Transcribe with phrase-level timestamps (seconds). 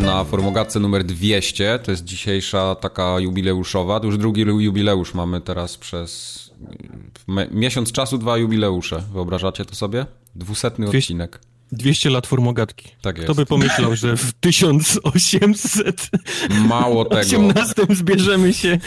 [0.00, 1.78] Witamy na Formogatce numer 200.
[1.78, 4.00] To jest dzisiejsza taka jubileuszowa.
[4.00, 6.50] To już drugi jubileusz mamy teraz przez
[7.50, 9.02] miesiąc czasu, dwa jubileusze.
[9.12, 10.06] Wyobrażacie to sobie?
[10.34, 11.40] Dwusetny odcinek.
[11.72, 12.88] 200 lat formogatki.
[13.02, 13.26] Tak jest.
[13.26, 16.10] Kto by pomyślał, że w 1800
[16.68, 17.20] Mało tego.
[17.20, 18.78] 18 zbierzemy się.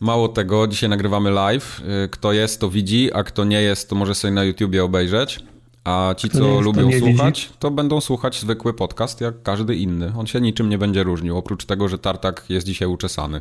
[0.00, 1.80] Mało tego, dzisiaj nagrywamy live.
[2.04, 5.40] Y, kto jest, to widzi, a kto nie jest, to może sobie na YouTubie obejrzeć.
[5.84, 7.58] A ci, co lubią to słuchać, widzi.
[7.58, 10.12] to będą słuchać zwykły podcast, jak każdy inny.
[10.18, 13.40] On się niczym nie będzie różnił, oprócz tego, że Tartak jest dzisiaj uczesany.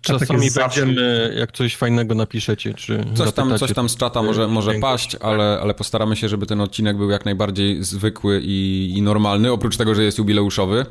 [0.00, 4.74] Czasami będziemy, jak coś fajnego napiszecie, czy coś tam, coś tam z czata może, może
[4.74, 9.52] paść, ale, ale postaramy się, żeby ten odcinek był jak najbardziej zwykły i, i normalny,
[9.52, 10.86] oprócz tego, że jest jubileuszowy.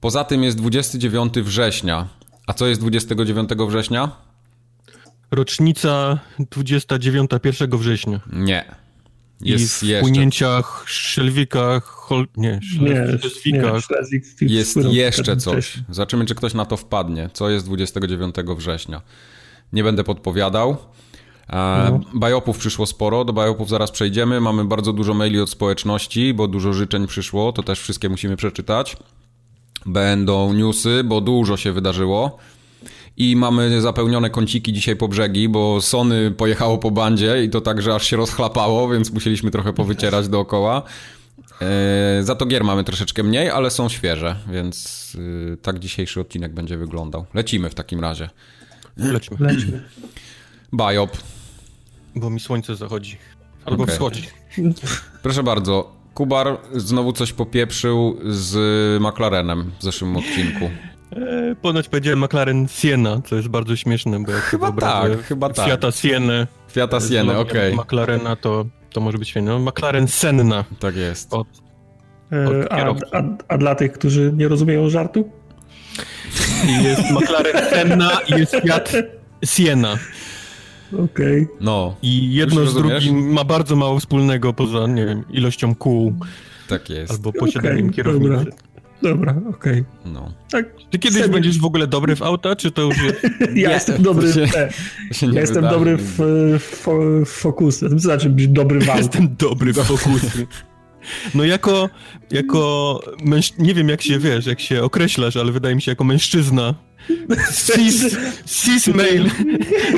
[0.00, 2.08] Poza tym jest 29 września.
[2.46, 4.10] A co jest 29 września?
[5.30, 8.20] Rocznica 29 1 września.
[8.32, 8.85] Nie.
[9.40, 12.26] Jest I w płynięciach, szelwikach, hol...
[12.36, 13.82] nie, szlezwikach.
[14.40, 15.78] Jest jeszcze coś.
[15.88, 17.30] Zobaczymy, czy ktoś na to wpadnie.
[17.32, 19.02] Co jest 29 września?
[19.72, 20.76] Nie będę podpowiadał.
[21.50, 22.00] E, no.
[22.14, 24.40] Bajopów przyszło sporo, do bajopów zaraz przejdziemy.
[24.40, 28.96] Mamy bardzo dużo maili od społeczności, bo dużo życzeń przyszło, to też wszystkie musimy przeczytać.
[29.86, 32.38] Będą newsy, bo dużo się wydarzyło
[33.16, 37.82] i mamy zapełnione kąciki dzisiaj po brzegi, bo Sony pojechało po bandzie i to tak,
[37.82, 40.82] że aż się rozchlapało, więc musieliśmy trochę powycierać dookoła.
[41.62, 46.54] E, za to gier mamy troszeczkę mniej, ale są świeże, więc y, tak dzisiejszy odcinek
[46.54, 47.26] będzie wyglądał.
[47.34, 48.30] Lecimy w takim razie.
[48.96, 49.36] Lecimy.
[49.40, 49.82] Lecimy.
[50.72, 51.16] Biop.
[52.16, 53.16] Bo mi słońce zachodzi.
[53.64, 53.94] Albo okay.
[53.94, 54.22] wschodzi.
[55.22, 55.96] Proszę bardzo.
[56.14, 60.70] Kubar znowu coś popieprzył z McLarenem w zeszłym odcinku.
[61.12, 65.66] E, ponoć powiedziałem McLaren Siena, co jest bardzo śmieszne, bo jak chyba tak, chyba tak.
[65.66, 66.46] Fiata Sienę.
[66.72, 67.72] Fiata Sienę, okej.
[67.72, 67.84] Okay.
[67.84, 69.50] McLarena to, to może być fajne.
[69.50, 70.64] No, McLaren Senna.
[70.78, 71.34] Tak jest.
[71.34, 71.46] Od,
[72.32, 75.30] e, a, a, a, dla tych, którzy nie rozumieją żartu?
[76.82, 78.92] Jest McLaren Senna i jest Fiat
[79.44, 79.98] Siena.
[80.92, 81.42] Okej.
[81.42, 81.56] Okay.
[81.60, 81.96] No.
[82.02, 86.14] I jedno z drugim ma bardzo mało wspólnego poza, nie wiem, ilością kół.
[86.68, 87.12] Tak jest.
[87.12, 88.44] Albo posiadaniem okay, kierownicy.
[88.44, 88.65] Dobra.
[89.02, 89.80] Dobra, okej.
[89.80, 89.84] Okay.
[90.04, 90.32] No.
[90.50, 91.34] Tak, Ty kiedyś sobie...
[91.34, 93.20] będziesz w ogóle dobry w auta, czy to już jest...
[93.54, 95.32] ja jestem dobry się, w...
[95.32, 96.16] ja jestem dobry w,
[96.58, 96.86] w,
[97.26, 97.90] w fokusy.
[97.90, 98.98] To znaczy być dobry w auta.
[98.98, 100.46] Jestem dobry w fokusy.
[101.34, 101.90] No jako,
[102.30, 103.52] jako męż...
[103.58, 106.74] nie wiem jak się, wiesz, jak się określasz, ale wydaje mi się jako mężczyzna.
[107.74, 109.30] Cis, cis male.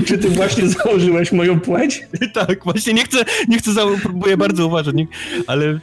[0.07, 2.03] Czy ty właśnie założyłeś moją płeć?
[2.35, 3.87] tak, właśnie nie chcę, nie chcę, za...
[4.03, 4.95] próbuję bardzo uważać,
[5.47, 5.81] ale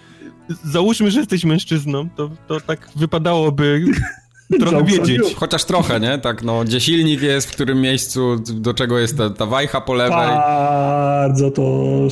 [0.64, 3.86] załóżmy, że jesteś mężczyzną, to, to tak wypadałoby
[4.60, 5.36] trochę wiedzieć.
[5.36, 6.18] Chociaż trochę, nie?
[6.18, 9.94] Tak, no, gdzie silnik jest, w którym miejscu, do czego jest ta, ta wajcha po
[9.94, 10.28] lewej.
[10.28, 12.08] Bardzo to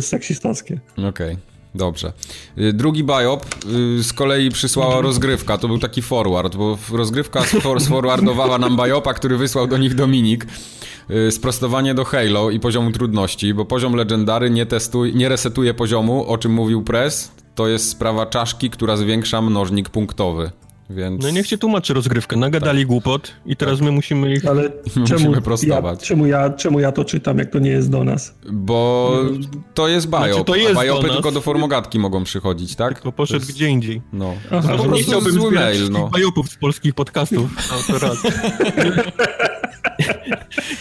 [0.00, 0.80] seksistowskie.
[0.96, 1.08] Okej.
[1.08, 1.57] Okay.
[1.74, 2.12] Dobrze.
[2.58, 3.46] Y, drugi biop
[3.98, 5.58] y, z kolei przysłała rozgrywka.
[5.58, 7.42] To był taki forward, bo rozgrywka
[7.86, 10.46] sforwardowała nam biopa, który wysłał do nich Dominik.
[11.10, 16.26] Y, sprostowanie do Halo i poziomu trudności, bo poziom legendary nie, testuje, nie resetuje poziomu,
[16.26, 20.50] o czym mówił Press to jest sprawa czaszki, która zwiększa mnożnik punktowy.
[20.90, 21.22] Więc...
[21.22, 22.36] No niech się tłumaczy rozgrywkę.
[22.36, 22.88] Nagadali tak.
[22.88, 23.84] głupot i teraz tak.
[23.84, 24.46] my musimy ich...
[24.46, 24.70] Ale
[25.08, 26.00] czemu, prostować.
[26.00, 28.34] Ja, czemu, ja, czemu ja to czytam, jak to nie jest do nas?
[28.52, 29.12] Bo
[29.74, 32.94] to jest biop, znaczy, to jest a biopy tylko do formogatki mogą przychodzić, tak?
[32.94, 33.52] Tylko poszedł jest...
[33.52, 34.02] gdzie indziej.
[34.12, 34.34] No.
[34.50, 36.10] Aha, no, nie chciałbym zły mail, no.
[36.18, 37.70] biopów z polskich podcastów.
[37.70, 38.18] No, to raz.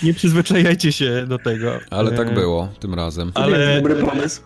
[0.04, 1.72] nie przyzwyczajajcie się do tego.
[1.90, 3.32] Ale tak było tym razem.
[3.36, 3.76] Ale...
[3.76, 4.42] Dobry pomysł.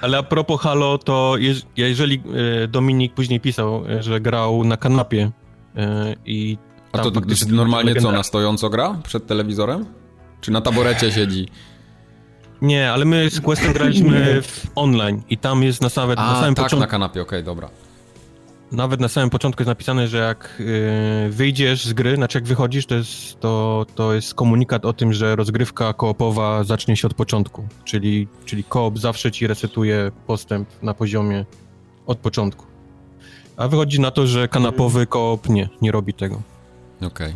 [0.00, 1.36] Ale a propos Halo, to
[1.76, 2.22] jeżeli
[2.64, 5.30] e, Dominik później pisał, e, że grał na kanapie
[5.76, 6.58] e, i...
[6.92, 7.10] A to
[7.48, 9.86] normalnie co, na stojąco gra przed telewizorem?
[10.40, 11.48] Czy na taborecie siedzi?
[12.62, 16.40] Nie, ale my z Questem graliśmy w online i tam jest na, nawet, A, na
[16.40, 16.80] samym tak, początku...
[16.80, 17.68] na kanapie, okej, okay, dobra.
[18.74, 22.86] Nawet na samym początku jest napisane, że jak y, wyjdziesz z gry, znaczy jak wychodzisz,
[22.86, 27.68] to jest, to, to jest komunikat o tym, że rozgrywka koopowa zacznie się od początku.
[27.84, 31.44] Czyli, czyli koop zawsze ci resetuje postęp na poziomie
[32.06, 32.66] od początku.
[33.56, 36.42] A wychodzi na to, że kanapowy koop nie, nie robi tego.
[36.96, 37.06] Okej.
[37.06, 37.34] Okay.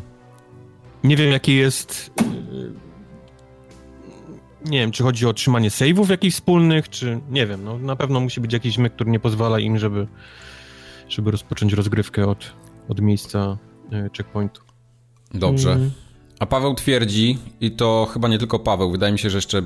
[1.05, 2.11] Nie wiem, jaki jest.
[2.21, 2.89] Y,
[4.71, 7.65] nie wiem, czy chodzi o otrzymanie save'ów jakichś wspólnych, czy nie wiem.
[7.65, 10.07] No, na pewno musi być jakiś myk, który nie pozwala im, żeby
[11.09, 12.53] żeby rozpocząć rozgrywkę od,
[12.89, 13.59] od miejsca
[13.93, 14.63] e, checkpointu.
[15.35, 15.79] Dobrze.
[16.39, 19.63] A Paweł twierdzi, i to chyba nie tylko Paweł, wydaje mi się, że jeszcze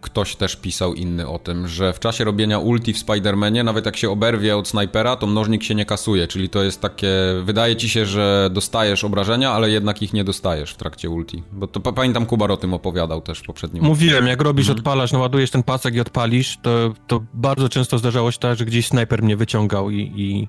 [0.00, 3.96] ktoś też pisał inny o tym, że w czasie robienia ulti w Spider-Manie, nawet jak
[3.96, 7.10] się oberwie od snajpera, to mnożnik się nie kasuje, czyli to jest takie,
[7.44, 11.42] wydaje ci się, że dostajesz obrażenia, ale jednak ich nie dostajesz w trakcie ulti.
[11.52, 13.84] Bo to pamiętam Kubar o tym opowiadał też w poprzednim.
[13.84, 14.78] Mówiłem, jak robisz, mhm.
[14.78, 18.86] odpalasz, naładujesz ten pasek i odpalisz, to, to bardzo często zdarzało się tak, że gdzieś
[18.86, 20.48] snajper mnie wyciągał i, i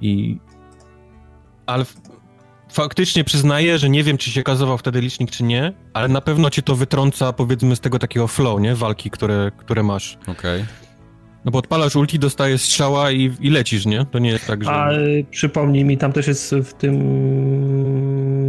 [0.00, 0.38] I...
[1.66, 1.84] Ale
[2.70, 6.50] faktycznie przyznaję, że nie wiem, czy się kazował wtedy licznik, czy nie, ale na pewno
[6.50, 8.74] cię to wytrąca, powiedzmy, z tego takiego flow, nie?
[8.74, 10.18] Walki, które, które masz.
[10.22, 10.62] Okej.
[10.62, 10.88] Okay.
[11.44, 14.06] No bo odpalasz ulti, dostajesz strzała i, i lecisz, nie?
[14.10, 14.70] To nie jest tak, że...
[14.70, 14.90] A
[15.30, 16.96] przypomnij mi, tam też jest w tym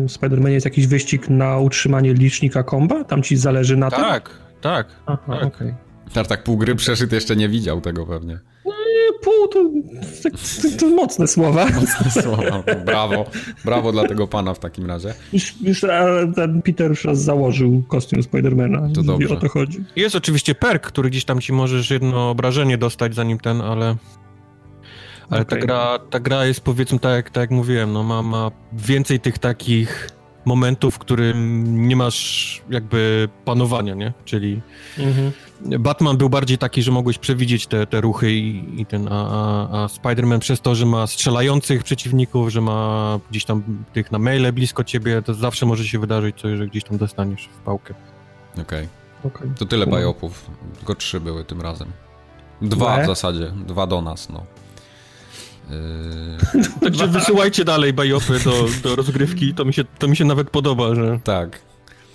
[0.07, 3.04] Spider-Manie jest jakiś wyścig na utrzymanie licznika komba?
[3.04, 4.00] Tam ci zależy na tym?
[4.00, 4.30] Tak,
[4.62, 4.88] tak.
[5.06, 5.36] Aha, tak.
[5.36, 5.48] okej.
[5.48, 5.75] Okay.
[6.13, 8.39] Tartak pół gry przeszyt jeszcze nie widział tego pewnie.
[9.19, 9.63] No pół to,
[10.24, 10.30] to,
[10.62, 11.66] to, to mocne słowa.
[11.81, 13.25] Mocne słowa, brawo.
[13.66, 15.13] Brawo dla tego pana w takim razie.
[15.33, 15.81] Już, już
[16.36, 18.89] ten Peter już raz założył kostium Spidermana.
[18.95, 19.33] To dobrze.
[19.33, 19.83] o to chodzi.
[19.95, 23.95] Jest oczywiście perk, który gdzieś tam ci możesz jedno obrażenie dostać zanim ten, ale...
[25.30, 25.60] Ale okay.
[25.60, 29.19] ta, gra, ta gra jest powiedzmy tak jak, tak jak mówiłem, no ma, ma więcej
[29.19, 30.10] tych takich
[30.45, 34.13] momentów, w którym nie masz jakby panowania, nie?
[34.25, 34.62] Czyli
[34.98, 35.31] mhm.
[35.62, 39.84] Batman był bardziej taki, że mogłeś przewidzieć te, te ruchy i, i ten, a, a,
[39.84, 43.64] a Spider-Man przez to, że ma strzelających przeciwników, że ma gdzieś tam
[43.94, 47.46] tych na maile blisko ciebie, to zawsze może się wydarzyć coś, że gdzieś tam dostaniesz
[47.46, 47.94] w pałkę.
[48.54, 48.88] Okej.
[49.24, 49.32] Okay.
[49.32, 49.56] okay.
[49.60, 51.88] To tyle bajopów, tylko trzy były tym razem.
[52.62, 54.44] Dwa w zasadzie, dwa do nas, no.
[55.70, 56.64] Yy...
[56.84, 60.96] Także wysyłajcie dalej bajopy do, do rozgrywki, to mi, się, to mi się nawet podoba,
[60.96, 61.20] że...
[61.24, 61.62] Tak.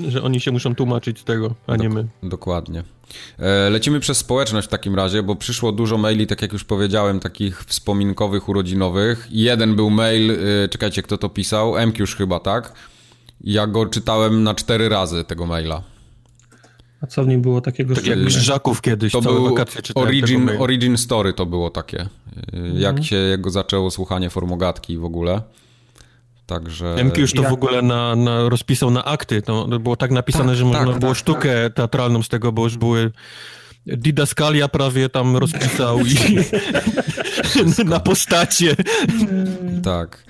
[0.09, 2.07] Że oni się muszą tłumaczyć z tego, a Dok nie my.
[2.23, 2.94] Dokładnie.
[3.39, 7.21] E, lecimy przez społeczność w takim razie, bo przyszło dużo maili, tak jak już powiedziałem,
[7.21, 9.29] takich wspominkowych, urodzinowych.
[9.31, 11.87] Jeden był mail, e, czekajcie, kto to pisał?
[11.87, 12.73] MQż chyba, tak?
[13.41, 15.83] Ja go czytałem na cztery razy, tego maila.
[17.01, 19.57] A co w nim było takiego Tak jak Grzyżaków kiedyś, to był
[19.95, 22.01] origin, origin Story to było takie.
[22.01, 22.09] E,
[22.75, 23.05] jak mhm.
[23.05, 25.43] się jego zaczęło słuchanie formogatki w ogóle.
[26.47, 26.95] Także...
[26.99, 27.51] MQ już to jak...
[27.51, 29.43] w ogóle na, na, rozpisał na akty.
[29.43, 31.75] To było tak napisane, tak, że można tak, było tak, sztukę tak.
[31.75, 33.13] teatralną z tego, bo już były
[33.87, 36.39] Didaskalia prawie tam rozpisał i
[37.85, 38.77] na postacie.
[39.83, 40.25] Tak.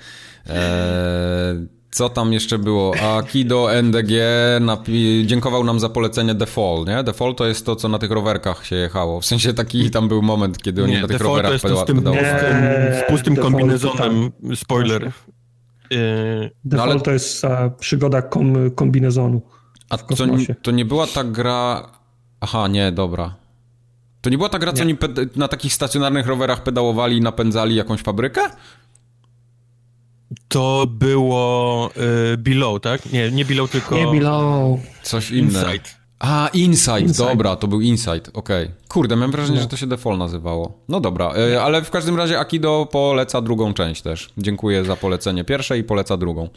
[0.49, 2.95] Eee, co tam jeszcze było?
[3.17, 4.11] Akido NDG
[4.59, 7.03] napi- dziękował nam za polecenie The Fall, nie?
[7.03, 9.21] The Fall to jest to, co na tych rowerkach się jechało.
[9.21, 11.81] W sensie taki tam był moment, kiedy oni nie, na tych The rowerach to jest
[11.81, 15.11] z tym, nie, z pustym kombinezonem, spoiler.
[15.89, 17.01] Yy, Default no ale...
[17.01, 17.45] to jest
[17.79, 19.41] przygoda kom, kombinezonu.
[19.89, 20.15] A to,
[20.61, 21.91] to nie była ta gra.
[22.41, 23.35] Aha, nie, dobra.
[24.21, 24.97] To nie była ta gra, co oni
[25.35, 28.41] na takich stacjonarnych rowerach pedałowali i napędzali jakąś fabrykę?
[30.47, 31.89] To było
[32.33, 33.11] y, Below, tak?
[33.11, 33.95] Nie, nie Below, tylko...
[33.95, 34.79] Nie Below.
[35.03, 35.69] Coś innego.
[36.25, 37.17] A, Insight, Insight.
[37.17, 38.63] dobra, to był Insight, okej.
[38.63, 38.75] Okay.
[38.87, 39.61] Kurde, miałem wrażenie, no.
[39.61, 40.83] że to się Default nazywało.
[40.89, 44.29] No dobra, y, ale w każdym razie Akido poleca drugą część też.
[44.37, 46.49] Dziękuję za polecenie pierwszej i poleca drugą.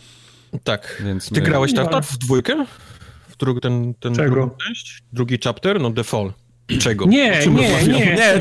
[0.64, 1.02] Tak.
[1.06, 1.46] Więc Ty my...
[1.46, 2.66] grałeś tak w dwójkę?
[3.28, 4.30] W drugi, ten, ten Czego?
[4.30, 5.02] drugą część?
[5.12, 5.80] Drugi chapter?
[5.80, 6.47] No Default.
[6.76, 7.06] Czego?
[7.06, 7.98] Nie, nie, nie.
[7.98, 8.38] Nie,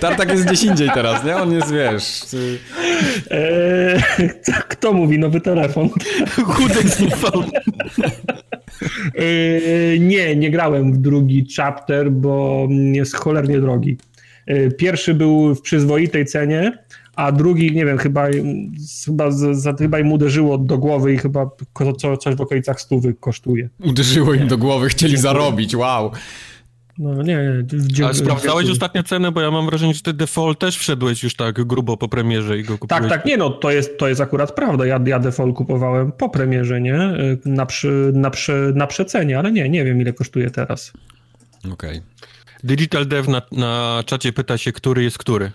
[0.00, 1.36] Tartak jest gdzieś indziej teraz, nie?
[1.36, 2.22] On jest, wiesz...
[3.30, 4.02] Eee,
[4.68, 5.18] kto mówi?
[5.18, 5.88] Nowy telefon.
[6.46, 7.00] Chudek z
[9.14, 13.96] eee, Nie, nie grałem w drugi chapter, bo jest cholernie drogi.
[14.46, 16.78] Eee, pierwszy był w przyzwoitej cenie,
[17.16, 18.26] a drugi, nie wiem, chyba,
[19.04, 21.50] chyba, za, chyba im uderzyło do głowy i chyba
[21.98, 23.68] co, coś w okolicach stówy kosztuje.
[23.84, 26.10] Uderzyło im do głowy, chcieli zarobić, wow.
[26.98, 27.64] No nie,
[27.98, 28.04] nie.
[28.04, 31.64] Ale sprawdzałeś ostatnio cenę, bo ja mam wrażenie, że ty default też wszedłeś już tak
[31.64, 33.02] grubo po premierze i go kupiłeś.
[33.02, 34.86] Tak, tak, nie no, to jest, to jest akurat prawda.
[34.86, 36.98] Ja, ja default kupowałem po premierze, nie?
[37.44, 40.92] Na, przy, na, przy, na przecenie, ale nie, nie wiem ile kosztuje teraz.
[41.72, 41.90] Okej.
[41.90, 42.02] Okay.
[42.64, 45.52] Digital Dev na, na czacie pyta się, który jest który.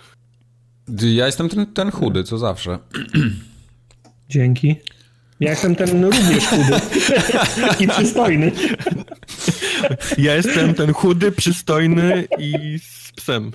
[1.01, 2.79] Ja jestem ten, ten chudy, co zawsze.
[4.29, 4.75] Dzięki.
[5.39, 6.81] Ja jestem ten również chudy
[7.83, 8.51] i przystojny.
[10.17, 13.51] Ja jestem ten chudy, przystojny i z psem.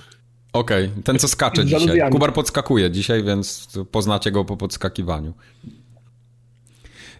[0.53, 2.11] Okej, okay, ten co skacze dzisiaj.
[2.11, 5.33] Kubar podskakuje dzisiaj, więc poznacie go po podskakiwaniu.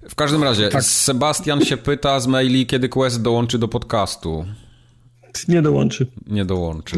[0.09, 0.83] W każdym razie, tak.
[0.83, 4.45] Sebastian się pyta z maili, kiedy Quest dołączy do podcastu.
[5.47, 6.07] Nie dołączy.
[6.27, 6.95] Nie dołączy.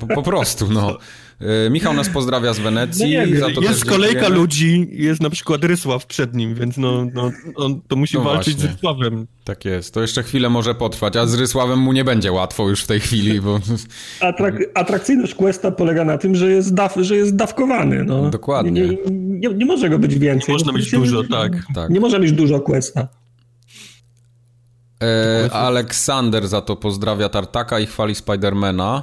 [0.00, 0.98] Po, po prostu, no.
[1.40, 3.16] E, Michał nas pozdrawia z Wenecji.
[3.40, 7.96] No jest kolejka ludzi, jest na przykład Rysław przed nim, więc no, no on to
[7.96, 8.70] musi no walczyć właśnie.
[8.70, 9.26] z Rysławem.
[9.44, 12.82] Tak jest, to jeszcze chwilę może potrwać, a z Rysławem mu nie będzie łatwo już
[12.82, 13.60] w tej chwili, bo...
[14.20, 18.04] Atrak atrakcyjność Questa polega na tym, że jest, daw że jest dawkowany.
[18.04, 18.30] No.
[18.30, 18.70] Dokładnie.
[18.70, 20.48] Nie, nie, nie, może go być więcej.
[20.48, 21.52] Nie można mieć dużo, tak.
[21.74, 21.90] tak.
[21.90, 23.08] Nie może mieć dużo Questa.
[25.02, 29.02] E, Aleksander za to pozdrawia Tartaka i chwali Spidermana.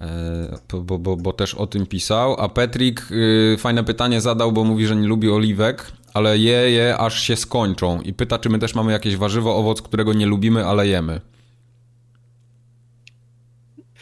[0.00, 2.40] E, bo, bo, bo też o tym pisał.
[2.40, 6.98] A Petrik y, fajne pytanie zadał, bo mówi, że nie lubi oliwek, ale je je
[6.98, 8.00] aż się skończą.
[8.00, 11.20] I pyta, czy my też mamy jakieś warzywo, owoc, którego nie lubimy, ale jemy.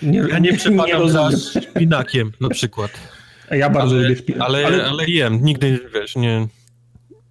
[0.02, 2.90] Nie, ja nie przepadam za szpinakiem na przykład.
[3.50, 4.42] Ja bardzo ale, lubię szpinak.
[4.42, 6.48] Ale, ale, ale jem, nigdy, wiesz, nie,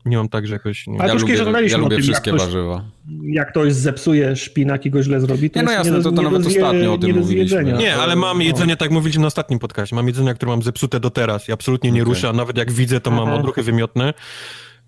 [0.08, 0.88] nie mam tak, że jakoś...
[0.88, 1.02] Nie.
[1.02, 1.36] Ale ja lubię,
[1.68, 2.86] ja lubię tym, wszystkie jak ktoś, warzywa.
[3.24, 6.16] Jak ktoś zepsuje szpinak i go źle zrobi, to nie, no jasne, nie do, to,
[6.16, 7.64] to nawet zje, ostatnio o tym mówiliśmy.
[7.64, 11.10] Nie, ale mam jedzenie, tak mówiliśmy na ostatnim podcastie, mam jedzenie, które mam zepsute do
[11.10, 12.14] teraz i absolutnie nie okay.
[12.14, 13.26] ruszę, a nawet jak widzę, to Aha.
[13.26, 14.14] mam odruchy wymiotne.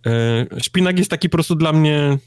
[0.06, 2.18] E, szpinak jest taki po prostu dla mnie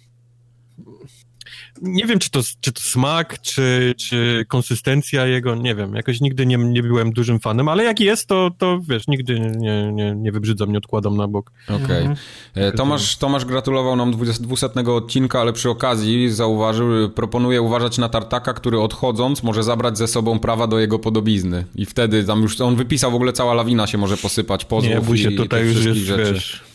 [1.83, 6.47] nie wiem, czy to, czy to smak, czy, czy konsystencja jego, nie wiem, jakoś nigdy
[6.47, 10.33] nie, nie byłem dużym fanem, ale jak jest, to, to wiesz, nigdy nie, nie, nie
[10.33, 11.53] wybrzydza mnie, odkładam na bok.
[11.69, 11.85] Okej.
[11.85, 11.99] Okay.
[11.99, 12.17] Mhm.
[12.55, 18.53] E, Tomasz, Tomasz gratulował nam 200 odcinka, ale przy okazji zauważył, proponuje uważać na tartaka,
[18.53, 22.77] który odchodząc może zabrać ze sobą prawa do jego podobizny i wtedy tam już, on
[22.77, 25.67] wypisał w ogóle cała lawina się może posypać, pozwów nie, bój się, i, tutaj i
[25.67, 26.35] już jest, rzeczy.
[26.35, 26.72] Wiesz,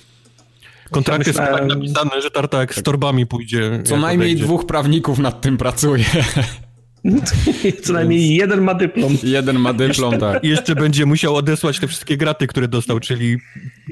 [0.91, 3.82] Kontrakty są tak napisane, że tartak z torbami pójdzie.
[3.86, 4.44] Co najmniej odejdzie.
[4.44, 6.06] dwóch prawników nad tym pracuje.
[7.84, 9.17] Co najmniej jeden ma dyplom.
[9.24, 10.44] Jeden ma dyplom, tak.
[10.44, 13.38] I jeszcze będzie musiał odesłać te wszystkie graty, które dostał, czyli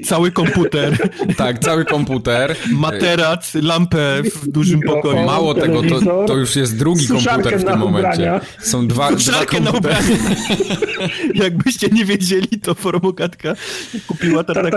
[0.04, 0.96] cały komputer.
[1.36, 2.56] Tak, cały komputer.
[2.70, 5.26] Materac, lampę w dużym pokoju.
[5.26, 8.40] Mało tego, to, to już jest drugi komputer w tym momencie.
[8.58, 9.94] Są dwa, dwa komputery.
[11.44, 13.54] Jakbyście nie wiedzieli, to formogatka
[14.06, 14.70] kupiła taką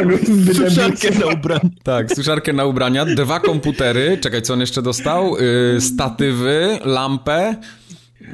[0.54, 1.70] suszarkę na ubrania.
[1.84, 4.18] Tak, suszarkę na ubrania, dwa komputery.
[4.22, 5.36] Czekaj, co on jeszcze dostał?
[5.74, 7.56] Yy, statywy, lampę,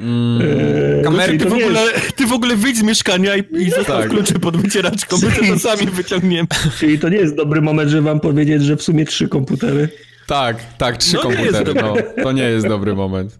[0.00, 1.80] Mm, eee, kamerki, ty, w ogóle,
[2.16, 4.10] ty w ogóle wyjdź z mieszkania i, i zostaw tak.
[4.10, 6.48] klucze pod wycieraczką, my to sami wyciągniemy.
[6.78, 9.88] Czyli to nie jest dobry moment, żeby wam powiedzieć, że w sumie trzy komputery.
[10.26, 13.38] Tak, tak, trzy no komputery, no, to nie jest dobry moment.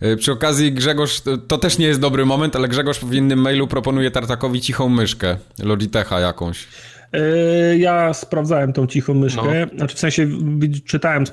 [0.00, 3.66] E, przy okazji Grzegorz, to też nie jest dobry moment, ale Grzegorz w innym mailu
[3.66, 6.68] proponuje Tartakowi cichą myszkę, Logitecha jakąś.
[7.12, 9.78] E, ja sprawdzałem tą cichą myszkę, no.
[9.78, 10.28] znaczy w sensie
[10.84, 11.24] czytałem,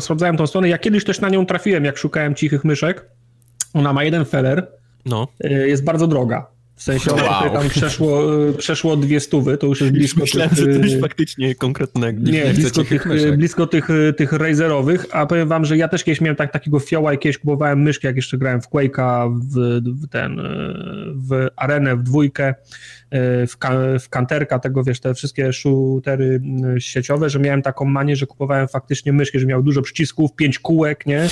[0.00, 0.68] sprawdzałem tą stronę.
[0.68, 3.04] Ja kiedyś też na nią trafiłem, jak szukałem cichych myszek.
[3.74, 4.66] Ona ma jeden feller.
[5.06, 5.28] No.
[5.44, 6.46] Y, jest bardzo droga.
[6.76, 7.52] W sensie ona wow.
[7.52, 10.80] tam przeszło, y, przeszło dwie stówy, to już jest blisko Myślałem, tych...
[10.80, 12.30] coś y, faktycznie konkretnego.
[12.30, 16.36] Nie, blisko, tych, blisko tych, tych Razerowych, a powiem wam, że ja też kiedyś miałem
[16.36, 20.40] tak, takiego fioła i kiedyś kupowałem myszki, jak jeszcze grałem w Quake'a, w, w ten,
[21.14, 22.54] w Arenę, w dwójkę
[23.46, 23.56] w,
[24.00, 26.40] w kanterka tego, wiesz, te wszystkie shootery
[26.78, 31.06] sieciowe, że miałem taką manię, że kupowałem faktycznie myszki, że miał dużo przycisków, pięć kółek,
[31.06, 31.28] nie?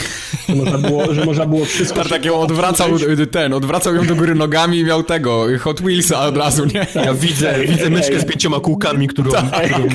[0.48, 2.04] Że można było, że można było wszystko...
[2.04, 2.88] Tak, ją odwracał
[3.30, 6.86] ten, odwracał ją do góry nogami i miał tego, Hot Wheelsa od razu, nie?
[6.94, 9.32] Ja widzę, widzę myszkę z pięcioma kółkami, którą...
[9.32, 9.70] Tak.
[9.70, 9.88] którą...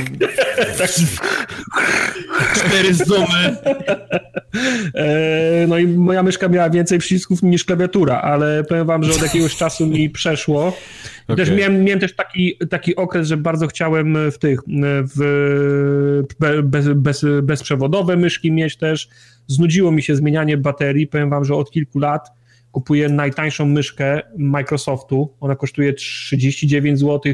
[2.56, 3.58] Cztery zoomy.
[4.96, 9.22] E, no i moja myszka miała więcej przycisków niż klawiatura, ale powiem wam, że od
[9.22, 10.74] jakiegoś czasu mi przeszło
[11.28, 11.36] Okay.
[11.36, 14.60] Też miałem, miałem też taki, taki okres, że bardzo chciałem w tych
[15.16, 16.24] w
[16.64, 19.10] bez, bez, bezprzewodowe myszki mieć też.
[19.48, 21.08] Znudziło mi się zmienianie baterii.
[21.08, 22.32] Powiem wam, że od kilku lat
[22.76, 25.34] kupuję najtańszą myszkę Microsoftu.
[25.40, 27.34] Ona kosztuje 39 zł,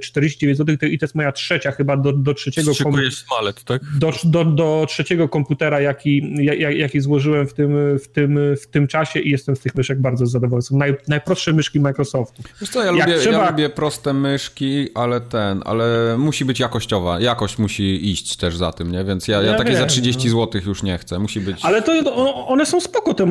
[0.00, 3.52] 49 zł i to jest moja trzecia chyba do, do trzeciego komputera.
[3.64, 3.82] tak?
[3.98, 6.34] Do, do, do trzeciego komputera, jaki,
[6.76, 10.26] jaki złożyłem w tym, w, tym, w tym czasie i jestem z tych myszek bardzo
[10.26, 10.62] zadowolony.
[10.62, 12.42] Są naj, najprostsze myszki Microsoftu.
[12.60, 13.38] Wiesz co, ja lubię, trzeba...
[13.38, 17.20] ja lubię proste myszki, ale ten, ale musi być jakościowa.
[17.20, 19.04] Jakość musi iść też za tym, nie?
[19.04, 20.30] Więc ja, ja, ja takie wiem, za 30 no.
[20.30, 21.18] zł już nie chcę.
[21.18, 21.64] Musi być...
[21.64, 22.14] Ale to
[22.46, 23.26] one są spoko, te,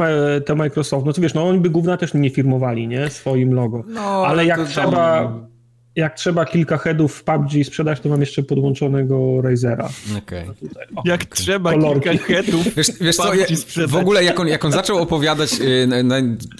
[0.45, 1.05] te Microsoft.
[1.05, 3.09] No to wiesz, no oni by gówna też nie firmowali, nie?
[3.09, 3.83] Swoim logo.
[3.87, 5.33] No, ale jak trzeba...
[5.95, 9.89] Jak trzeba kilka headów w PUBG sprzedać, to mam jeszcze podłączonego Razera.
[10.17, 10.45] Okay.
[11.05, 11.35] jak okay.
[11.35, 12.09] trzeba kolorki.
[12.09, 13.45] kilka headów wiesz, wiesz co, ja,
[13.87, 16.15] w ogóle jak on, jak on zaczął opowiadać, yy, na, na,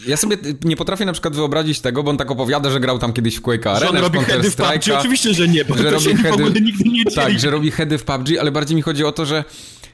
[0.08, 3.14] ja sobie nie potrafię na przykład wyobrazić tego, bo on tak opowiada, że grał tam
[3.14, 5.90] kiedyś w Quake'a Arena, że on robi heady w PUBG, oczywiście, że nie, bo że
[5.90, 9.12] robi heady, nigdy nie Tak, że robi heady w PUBG, ale bardziej mi chodzi o
[9.12, 9.44] to, że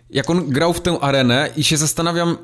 [0.10, 2.38] jak on grał w tę arenę i się zastanawiam,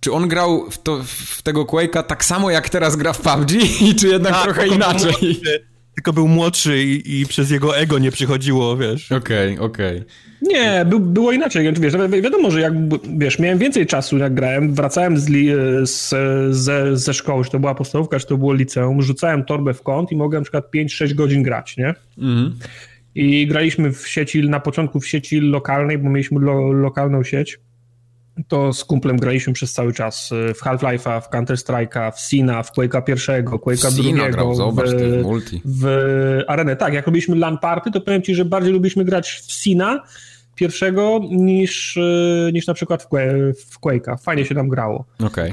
[0.00, 3.50] czy on grał w, to, w tego Quake'a tak samo jak teraz gra w PUBG,
[4.00, 5.12] czy jednak tak, trochę inaczej?
[5.20, 9.12] Był tylko był młodszy i, i, przez jego ego nie przychodziło, wiesz.
[9.12, 9.96] Okej, okay, okej.
[9.96, 10.06] Okay.
[10.42, 11.72] Nie, by, było inaczej.
[11.80, 12.72] Wiesz, wiadomo, że jak,
[13.18, 15.48] wiesz, miałem więcej czasu jak grałem, wracałem z, li,
[15.82, 16.14] z,
[16.56, 20.12] ze, ze szkoły, czy to była podstawówka, czy to było liceum, rzucałem torbę w kąt
[20.12, 21.94] i mogłem na przykład 5-6 godzin grać, nie?
[22.18, 22.58] Mhm.
[23.14, 27.58] I graliśmy w sieci, na początku w sieci lokalnej, bo mieliśmy lo, lokalną sieć
[28.48, 32.72] to z kumplem graliśmy przez cały czas y, w Half-Life'a, w Counter-Strike'a, w Sina, w
[32.72, 35.62] Quake'a pierwszego, Quake'a drugiego, grał, zobacz, w, multi.
[35.64, 35.86] w
[36.48, 36.76] Arenę.
[36.76, 40.02] Tak, jak robiliśmy LAN party, to powiem ci, że bardziej lubiliśmy grać w Sina,
[40.60, 44.22] pierwszego niż, e, niż na przykład w, Quake'a.
[44.22, 45.04] Fajnie się tam grało.
[45.24, 45.52] Okay.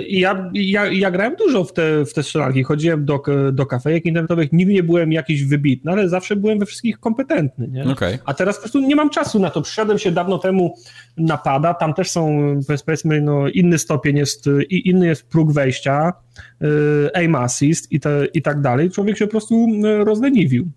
[0.00, 2.62] I ja, ja, ja grałem dużo w te, w te strzelanki.
[2.62, 3.22] Chodziłem do,
[3.52, 7.68] do kafejek internetowych, nigdy nie byłem jakiś wybitny, ale zawsze byłem we wszystkich kompetentny.
[7.68, 7.84] Nie?
[7.84, 8.18] Okay.
[8.24, 9.62] A teraz po prostu nie mam czasu na to.
[9.62, 10.74] Przyszedłem się dawno temu
[11.16, 12.40] napada, tam też są
[12.86, 16.12] powiedzmy no, inny stopień jest, i inny jest próg wejścia,
[16.60, 18.90] e, aim assist i, te, i tak dalej.
[18.90, 19.66] Człowiek się po prostu
[20.04, 20.68] rozleniwił.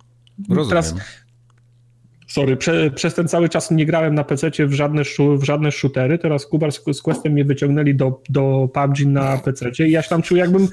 [0.50, 0.70] Rozumiem.
[0.70, 0.96] Teraz,
[2.32, 5.04] sorry, prze, przez ten cały czas nie grałem na PC w żadne,
[5.38, 6.18] w żadne shootery.
[6.18, 10.10] Teraz Kubar z, z Questem mnie wyciągnęli do, do PUBG na PC i ja się
[10.10, 10.68] tam czuję jakbym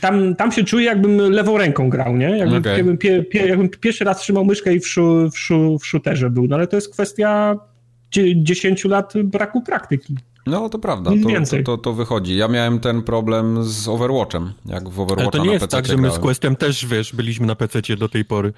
[0.00, 2.38] tam, tam się czuję, jakbym lewą ręką grał, nie?
[2.38, 2.76] Jakbym, okay.
[2.76, 6.30] jakbym, pie, pie, jakbym pierwszy raz trzymał myszkę i w, szu, w, szu, w shooterze
[6.30, 6.46] był.
[6.46, 7.56] No ale to jest kwestia
[8.36, 10.16] 10 lat braku praktyki.
[10.46, 12.36] No to prawda, to, to, to, wychodzi.
[12.36, 15.96] Ja miałem ten problem z Overwatchem, jak w Overwatcha Ale to nie jest tak, że
[15.96, 18.52] my z Questem też, wiesz, byliśmy na PC do tej pory.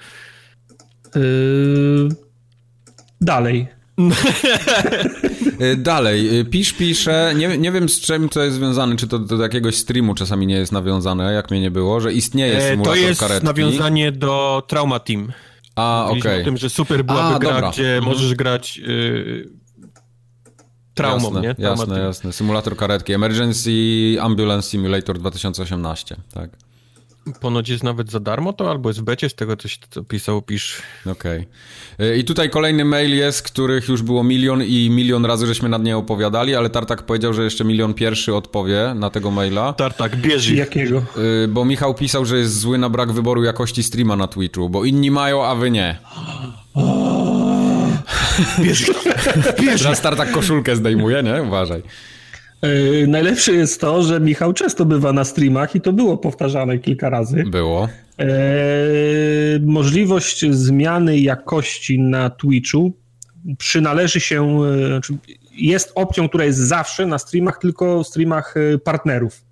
[1.14, 2.25] Yy...
[3.20, 3.68] Dalej.
[5.60, 9.18] Y, dalej, y, pisz, pisze, nie, nie wiem z czym to jest związane, czy to
[9.18, 12.94] do jakiegoś streamu czasami nie jest nawiązane, jak mnie nie było, że istnieje e, symulator
[12.94, 13.46] To jest karetki.
[13.46, 15.32] nawiązanie do Trauma Team.
[15.76, 16.20] A, okej.
[16.20, 16.40] Okay.
[16.40, 17.70] o tym, że super byłaby A, gra, dobra.
[17.70, 18.14] gdzie mhm.
[18.14, 18.76] możesz grać...
[18.76, 19.50] Yy
[20.96, 21.54] traumą, jasne, nie?
[21.58, 22.32] Jasne, jasne.
[22.32, 23.12] Symulator karetki.
[23.12, 23.70] Emergency
[24.20, 26.50] Ambulance Simulator 2018, tak.
[27.40, 30.42] Ponoć jest nawet za darmo to, albo jest w becie, z tego coś co pisał,
[30.42, 30.82] pisz.
[31.06, 31.46] Okej.
[31.94, 32.16] Okay.
[32.16, 35.96] I tutaj kolejny mail jest, których już było milion i milion razy żeśmy nad nie
[35.96, 39.72] opowiadali, ale Tartak powiedział, że jeszcze milion pierwszy odpowie na tego maila.
[39.72, 41.02] Tartak, bierz Jakiego?
[41.44, 44.84] Y, bo Michał pisał, że jest zły na brak wyboru jakości streama na Twitchu, bo
[44.84, 45.98] inni mają, a wy nie.
[48.60, 48.90] Bierz
[49.60, 51.42] Bierz Teraz Tartak koszulkę zdejmuje, nie?
[51.42, 51.82] Uważaj.
[52.62, 57.10] Yy, najlepsze jest to, że Michał często bywa na streamach i to było powtarzane kilka
[57.10, 57.44] razy.
[57.50, 57.88] Było.
[58.18, 58.26] Yy,
[59.62, 62.92] możliwość zmiany jakości na Twitchu
[63.58, 65.00] przynależy się, yy,
[65.52, 69.44] jest opcją, która jest zawsze na streamach, tylko w streamach partnerów.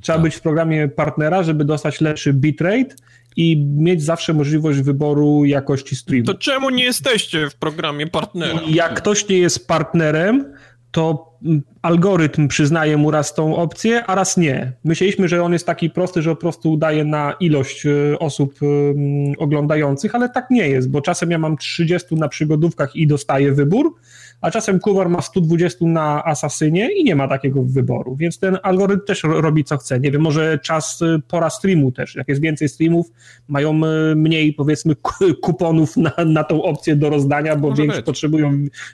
[0.00, 0.24] Trzeba tak.
[0.24, 2.94] być w programie partnera, żeby dostać lepszy bitrate
[3.36, 6.24] i mieć zawsze możliwość wyboru jakości streamu.
[6.24, 8.60] To czemu nie jesteście w programie partnera?
[8.68, 10.52] Jak ktoś nie jest partnerem,
[10.90, 11.36] to
[11.82, 14.72] algorytm przyznaje mu raz tą opcję, a raz nie.
[14.84, 18.94] Myśleliśmy, że on jest taki prosty, że po prostu udaje na ilość y, osób y,
[19.38, 23.94] oglądających, ale tak nie jest, bo czasem ja mam 30 na przygodówkach i dostaję wybór,
[24.40, 29.06] a czasem Kuwar ma 120 na Asasynie i nie ma takiego wyboru, więc ten algorytm
[29.06, 30.00] też robi co chce.
[30.00, 32.14] Nie wiem, może czas, y, pora streamu też.
[32.14, 33.12] Jak jest więcej streamów,
[33.48, 34.94] mają y, mniej powiedzmy
[35.42, 38.52] kuponów na, na tą opcję do rozdania, bo większy, potrzebują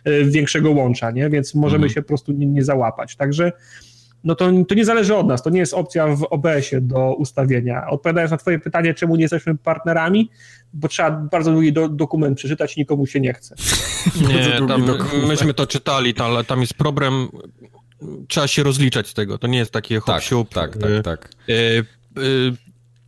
[0.08, 1.30] y, większego łącza, nie?
[1.30, 1.94] więc możemy mhm.
[1.94, 3.16] się po prostu nie, nie załapać.
[3.16, 3.52] Także
[4.24, 7.86] no to, to nie zależy od nas, to nie jest opcja w OBS-ie do ustawienia.
[7.90, 10.30] Odpowiadając na twoje pytanie, czemu nie jesteśmy partnerami,
[10.72, 13.54] bo trzeba bardzo długi do, dokument przeczytać i nikomu się nie chce.
[14.28, 14.84] Nie, tam,
[15.28, 17.28] myśmy to czytali, ale tam jest problem,
[18.28, 20.20] trzeba się rozliczać z tego, to nie jest takie hop
[20.54, 21.02] Tak, tak, tak.
[21.04, 21.30] tak.
[21.48, 22.52] Y, y,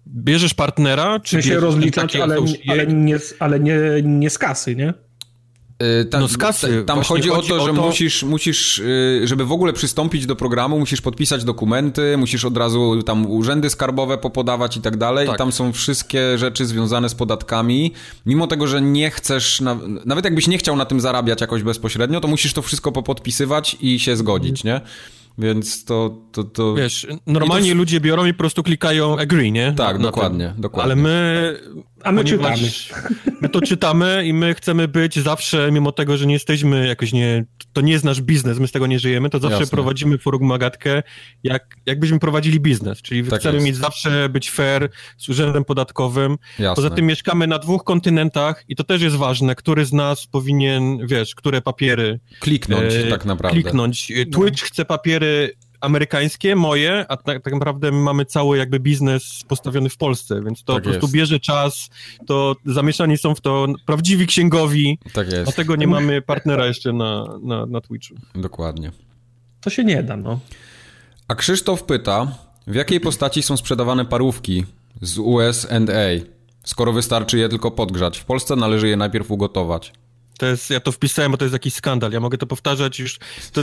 [0.06, 2.36] bierzesz partnera, czy się rozliczać, ale,
[2.68, 4.94] ale, nie, ale nie, nie z kasy, nie?
[5.82, 6.84] Y, tam, no z kasy.
[6.86, 7.82] Tam chodzi, chodzi, o to, że to...
[7.82, 13.02] musisz, musisz, y, żeby w ogóle przystąpić do programu, musisz podpisać dokumenty, musisz od razu
[13.02, 15.26] tam urzędy skarbowe popodawać i tak dalej.
[15.26, 15.36] Tak.
[15.36, 17.92] I tam są wszystkie rzeczy związane z podatkami.
[18.26, 19.62] Mimo tego, że nie chcesz,
[20.06, 23.98] nawet jakbyś nie chciał na tym zarabiać jakoś bezpośrednio, to musisz to wszystko popodpisywać i
[23.98, 24.80] się zgodzić, nie?
[25.38, 26.16] Więc to...
[26.32, 26.74] to, to...
[26.74, 27.76] Wiesz, normalnie to...
[27.76, 29.72] ludzie biorą i po prostu klikają agree, nie?
[29.72, 30.92] Tak, na, dokładnie, dokładnie.
[30.92, 31.56] Ale my...
[32.04, 32.56] A my czytamy.
[33.40, 37.44] My to czytamy i my chcemy być zawsze, mimo tego, że nie jesteśmy jakoś nie...
[37.72, 39.70] To nie jest nasz biznes, my z tego nie żyjemy, to zawsze Jasne.
[39.70, 41.02] prowadzimy forum Magatkę,
[41.42, 43.02] jak, jakbyśmy prowadzili biznes.
[43.02, 43.66] Czyli tak chcemy jest.
[43.66, 44.88] mieć zawsze być fair
[45.18, 46.36] z urzędem podatkowym.
[46.58, 46.74] Jasne.
[46.74, 51.06] Poza tym mieszkamy na dwóch kontynentach i to też jest ważne, który z nas powinien,
[51.06, 52.20] wiesz, które papiery...
[52.40, 53.60] Kliknąć e, tak naprawdę.
[53.60, 54.12] Kliknąć.
[54.32, 54.66] Twitch no.
[54.66, 60.42] chce papiery amerykańskie, moje, a tak, tak, naprawdę mamy cały jakby biznes postawiony w Polsce,
[60.42, 61.14] więc to tak po prostu jest.
[61.14, 61.90] bierze czas,
[62.26, 65.44] to zamieszani są w to prawdziwi księgowi, tak jest.
[65.44, 68.14] dlatego nie mamy partnera jeszcze na, na, na Twitchu.
[68.34, 68.90] Dokładnie.
[69.60, 70.40] To się nie da, no.
[71.28, 74.64] A Krzysztof pyta, w jakiej postaci są sprzedawane parówki
[75.02, 75.80] z USA,
[76.64, 78.18] skoro wystarczy je tylko podgrzać?
[78.18, 79.92] W Polsce należy je najpierw ugotować.
[80.38, 82.12] To jest, ja to wpisałem, bo to jest jakiś skandal.
[82.12, 83.18] Ja mogę to powtarzać już.
[83.52, 83.60] To,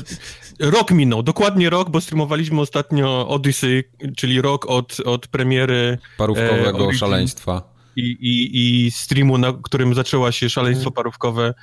[0.60, 3.84] rok minął, dokładnie rok, bo streamowaliśmy ostatnio Odyssey,
[4.18, 7.72] czyli rok od, od premiery parówkowego e, szaleństwa.
[7.96, 10.94] I, i, I streamu, na którym zaczęła się szaleństwo mhm.
[10.94, 11.54] parówkowe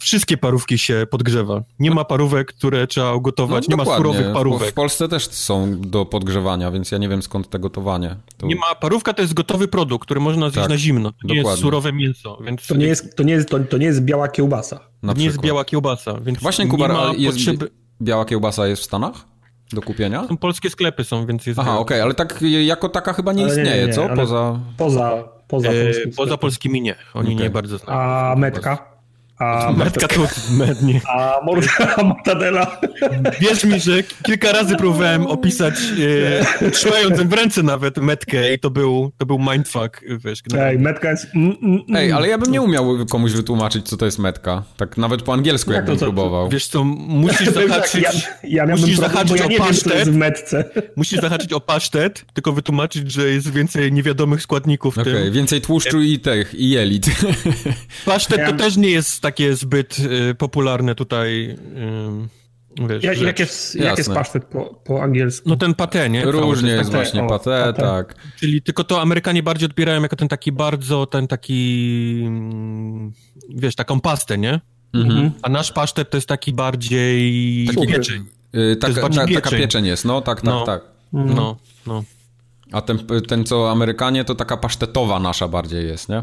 [0.00, 1.62] wszystkie parówki się podgrzewa.
[1.78, 4.70] Nie ma parówek, które trzeba ugotować, no, nie ma surowych parówek.
[4.70, 8.16] W Polsce też są do podgrzewania, więc ja nie wiem skąd te gotowanie.
[8.36, 8.46] To...
[8.46, 11.10] Nie ma, parówka to jest gotowy produkt, który można zjeść tak, na zimno.
[11.10, 11.42] To dokładnie.
[11.42, 12.66] nie jest surowe mięso, więc...
[12.66, 14.80] To nie jest, to nie jest, to, to nie jest biała kiełbasa.
[15.02, 17.70] Na nie jest biała kiełbasa, więc Właśnie, Kubar, jest potrzeby...
[18.02, 19.32] biała kiełbasa jest w Stanach?
[19.72, 20.28] Do kupienia?
[20.28, 21.58] Są polskie sklepy są, więc jest...
[21.58, 24.08] Aha, okej, okay, ale tak jako taka chyba nie ale istnieje, nie, nie, co?
[24.08, 24.60] Poza...
[24.76, 26.94] Poza, poza, e, poza polskimi nie.
[27.14, 27.44] Oni okay.
[27.44, 28.00] nie bardzo znają.
[28.00, 28.91] A metka?
[29.38, 31.00] A Metka to mednie.
[31.08, 31.40] A,
[31.96, 32.80] a mortadela.
[33.40, 35.74] Wierz mi, że kilka razy próbowałem opisać,
[36.60, 40.42] e, trzymając w ręce nawet metkę i to był, to był mindfuck, wiesz.
[40.58, 41.26] Ej, metka jest...
[41.34, 41.96] Mm, mm, mm.
[41.96, 44.62] Ej, ale ja bym nie umiał komuś wytłumaczyć, co to jest metka.
[44.76, 46.48] Tak nawet po angielsku, jakbym próbował.
[46.48, 48.02] Wiesz co, musisz zahaczyć,
[48.42, 50.08] ja, ja musisz zahaczyć o pasztet.
[50.08, 50.64] w metce.
[50.96, 56.02] Musisz zahaczyć o pasztet, tylko wytłumaczyć, że jest więcej niewiadomych składników w okay, więcej tłuszczu
[56.02, 57.06] i tych, i jelit.
[58.04, 61.56] Pasztet to też nie jest tak takie zbyt y, popularne tutaj.
[62.80, 65.48] Y, wiesz, jak, jak, jest, jak jest pasztet po, po angielsku?
[65.48, 66.24] No ten pate, nie?
[66.24, 68.14] Różnie jest, właśnie pate, tak.
[68.36, 72.30] Czyli tylko to Amerykanie bardziej odbierają jako ten taki bardzo, ten taki,
[73.48, 74.60] wiesz, taką pastę, nie?
[74.94, 75.30] Mhm.
[75.42, 78.24] A nasz pasztet to jest taki bardziej taki pieczeń.
[78.52, 79.34] Yy, tak, ta, pieczeń.
[79.34, 80.82] Taka pieczeń jest, no tak, tak, no, tak.
[81.12, 82.04] No, no.
[82.72, 86.22] A ten, ten co Amerykanie to taka pasztetowa nasza bardziej jest, nie?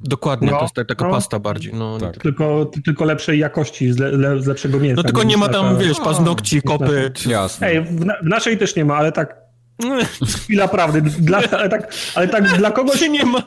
[0.00, 1.74] Dokładnie, no, to jest taka no, pasta bardziej.
[1.74, 2.16] No, tak.
[2.16, 4.96] tylko, tylko lepszej jakości, z, le, z lepszego mięsa.
[4.96, 7.26] No tylko nie ma tam, wiesz, paznokci, kopyt.
[7.26, 7.66] Jasne.
[7.66, 9.36] Ej, w, w, naszej też nie ma, ale tak
[10.36, 11.02] chwila prawdy.
[11.02, 13.00] Dla, ale, tak, ale tak dla kogoś...
[13.00, 13.42] nie ma...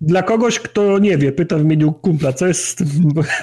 [0.00, 2.84] Dla kogoś, kto nie wie, pyta w imieniu kumpla, co jest,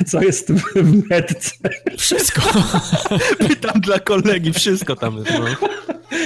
[0.08, 1.52] co jest w metce.
[1.98, 2.42] Wszystko.
[3.48, 5.32] Pytam dla kolegi, wszystko tam jest.
[5.32, 5.68] No.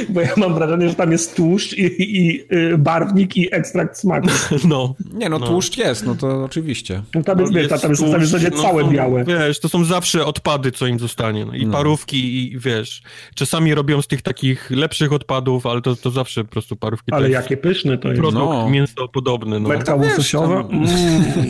[0.10, 4.28] Bo ja mam wrażenie, że tam jest tłuszcz i, i, y, barwnik i ekstrakt smaku.
[4.68, 4.96] No.
[5.14, 5.48] Nie, no, no.
[5.48, 7.02] tłuszcz jest, no to oczywiście.
[7.16, 9.24] No tam jest, no, jest, tam jest, tam jest, tam jest no, całe no, białe.
[9.24, 11.46] Wiesz, to są zawsze odpady, co im zostanie.
[11.46, 11.54] No.
[11.54, 11.74] I no.
[11.74, 13.02] parówki, i wiesz,
[13.36, 17.12] czasami robią z tych takich lepszych odpadów, ale to, to zawsze po prostu parówki.
[17.12, 18.22] Ale jakie pyszne to jest.
[18.22, 18.70] Produkt no.
[18.70, 19.60] mięsopodobny.
[19.60, 19.70] No.
[19.70, 20.60] Metka łososiowa?
[20.60, 20.88] Mm.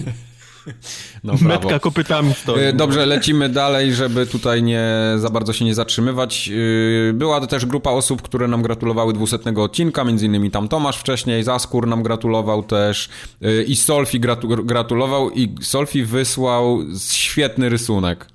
[1.24, 2.64] No, Metka kopytami stoi.
[2.64, 6.50] Y, dobrze, lecimy dalej, żeby tutaj nie za bardzo się nie zatrzymywać.
[6.54, 11.44] Y, była też grupa osób, które nam gratulowały dwusetnego odcinka, między innymi tam Tomasz wcześniej,
[11.44, 13.10] Zaskur nam gratulował też
[13.46, 16.80] y, i Solfi gratu gratulował i Solfi wysłał
[17.10, 18.28] świetny rysunek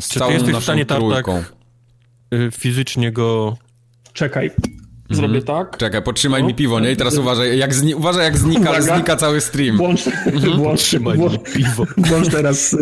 [0.00, 1.42] z Czy całą ty jesteś naszą w stanie trójką.
[1.42, 1.54] Tak,
[2.52, 3.56] fizycznie go...
[4.12, 4.50] Czekaj.
[5.10, 5.44] Zrobię mhm.
[5.44, 5.78] tak.
[5.78, 6.92] Czekaj, podtrzymaj mi piwo, nie?
[6.92, 9.76] I teraz uważaj, jak, zni uważaj, jak znika, znika cały stream.
[9.76, 10.56] Włącz, mhm.
[10.56, 11.84] włącz, włącz, piwo.
[11.96, 12.76] włącz teraz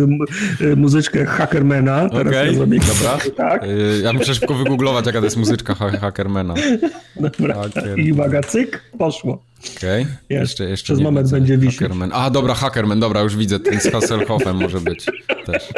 [0.60, 2.04] y, muzyczkę Hackermana.
[2.04, 3.18] Okej, okay, zrobię dobra.
[3.36, 3.64] Tak.
[3.64, 6.54] Y, ja muszę szybko wygooglować, jaka to jest muzyczka ha Hackermana.
[7.16, 7.54] Dobra.
[7.54, 7.98] Hacker.
[7.98, 9.42] I uwaga, cyk, poszło.
[9.76, 10.02] Okej.
[10.02, 10.16] Okay.
[10.30, 11.36] Jeszcze, jeszcze Przez moment widzę.
[11.36, 11.78] będzie wisieć.
[11.78, 12.10] Hackerman.
[12.14, 13.60] A, dobra, Hackerman, dobra, już widzę.
[13.60, 15.06] Ten z Hasselhoffem może być
[15.46, 15.68] też.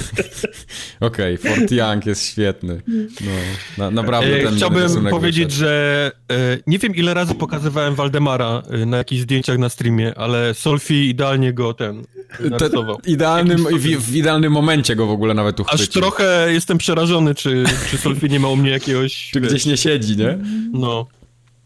[1.00, 2.82] Okej, okay, Fort Young jest świetny.
[3.20, 3.30] No,
[3.78, 5.60] na, naprawdę ten Chciałbym powiedzieć, wyszedł.
[5.60, 10.54] że e, nie wiem ile razy pokazywałem Waldemara e, na jakichś zdjęciach na streamie, ale
[10.54, 12.04] Solfi idealnie go ten
[12.50, 12.98] narysował.
[13.06, 15.84] Idealnym, w, w, idealnym momencie go w ogóle nawet uchwycił.
[15.84, 19.30] Aż trochę jestem przerażony, czy, czy Solfi nie ma u mnie jakiegoś...
[19.32, 20.38] Czy gdzieś nie siedzi, nie?
[20.72, 21.06] No.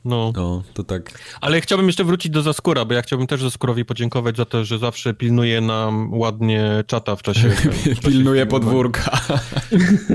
[0.04, 0.32] No.
[0.36, 1.18] no, to tak.
[1.40, 4.78] Ale chciałbym jeszcze wrócić do Zaskóra, bo ja chciałbym też Zaskurowi podziękować za to, że
[4.78, 7.50] zawsze pilnuje nam ładnie czata w czasie.
[8.06, 9.20] pilnuje podwórka.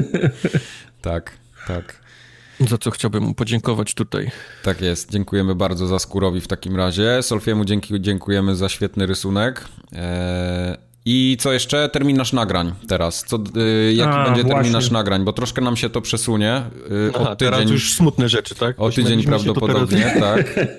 [1.02, 2.00] tak, tak.
[2.60, 4.32] Za co chciałbym mu podziękować tutaj.
[4.64, 5.12] Tak jest.
[5.12, 7.24] Dziękujemy bardzo Zaskurowi w takim razie.
[7.24, 9.66] Solfiemu dzięki, dziękujemy za świetny rysunek.
[9.92, 11.90] Eee, i co jeszcze?
[11.90, 13.24] Terminarz nagrań teraz.
[13.28, 14.62] Co, y, jaki A, będzie właśnie.
[14.62, 15.24] terminarz nagrań?
[15.24, 16.62] Bo troszkę nam się to przesunie.
[16.92, 18.80] Y, Aha, tydzień, teraz już smutne rzeczy, tak?
[18.80, 20.70] O tydzień prawdopodobnie, tak.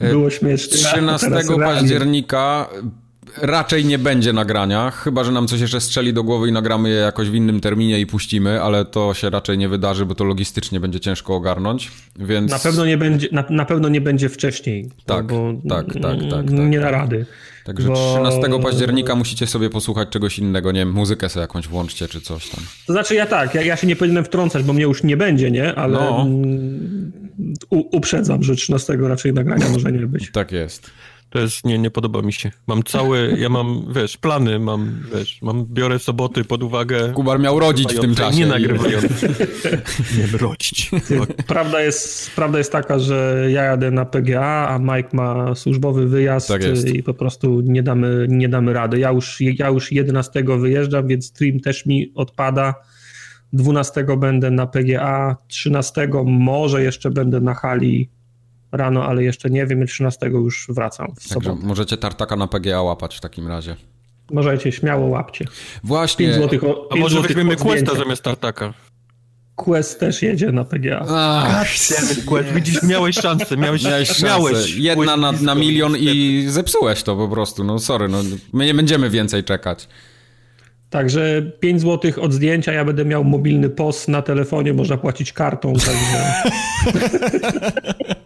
[0.10, 0.78] Było śmiesznie.
[0.78, 1.30] 13
[1.64, 2.68] października
[3.42, 6.94] raczej nie będzie nagrania, chyba że nam coś jeszcze strzeli do głowy i nagramy je
[6.94, 10.80] jakoś w innym terminie i puścimy, ale to się raczej nie wydarzy, bo to logistycznie
[10.80, 12.50] będzie ciężko ogarnąć, więc...
[12.50, 14.90] Na pewno nie będzie, na, na pewno nie będzie wcześniej.
[15.06, 17.26] Tak, bo tak, tak, tak, tak, Nie da rady.
[17.64, 17.94] Także bo...
[17.94, 22.48] 13 października musicie sobie posłuchać czegoś innego, nie wiem, muzykę sobie jakąś włączcie czy coś
[22.48, 22.64] tam.
[22.86, 25.50] To znaczy ja tak, ja, ja się nie powinienem wtrącać, bo mnie już nie będzie,
[25.50, 25.74] nie?
[25.74, 26.26] Ale no.
[27.70, 30.30] u, uprzedzam, że 13 raczej nagrania może nie być.
[30.32, 30.90] Tak jest.
[31.32, 32.50] To jest, nie, nie podoba mi się.
[32.66, 37.12] Mam cały, ja mam, wiesz, plany, mam, wiesz, mam, biorę soboty pod uwagę.
[37.12, 38.38] Kubar miał rodzić w tym czasie.
[38.38, 39.22] Nie nagrywając.
[40.18, 40.90] nie rodzić.
[41.46, 46.48] Prawda jest, prawda jest taka, że ja jadę na PGA, a Mike ma służbowy wyjazd
[46.48, 46.62] tak
[46.94, 48.98] i po prostu nie damy, nie damy rady.
[48.98, 52.74] Ja już, ja już 11 wyjeżdżam, więc stream też mi odpada.
[53.52, 58.10] 12 będę na PGA, 13 może jeszcze będę na hali
[58.72, 63.16] rano, ale jeszcze nie wiem, 13 już wracam w Także możecie tartaka na PGA łapać
[63.16, 63.76] w takim razie.
[64.30, 65.44] Możecie, śmiało łapcie.
[65.84, 66.26] Właśnie.
[66.26, 68.74] 5 złotych, o, A może weźmiemy Questa zamiast tartaka?
[69.56, 71.06] Quest też jedzie na PGA.
[71.08, 71.68] Ach,
[72.26, 74.26] Quest, widzisz, miałeś szansę, miałeś, miałeś szansę.
[74.26, 74.76] Miałeś.
[74.76, 78.18] Jedna na, na milion i zepsułeś to po prostu, no sorry, no,
[78.52, 79.88] my nie będziemy więcej czekać.
[80.90, 85.72] Także 5 zł od zdjęcia, ja będę miał mobilny POS na telefonie, można płacić kartą,
[85.72, 86.32] także...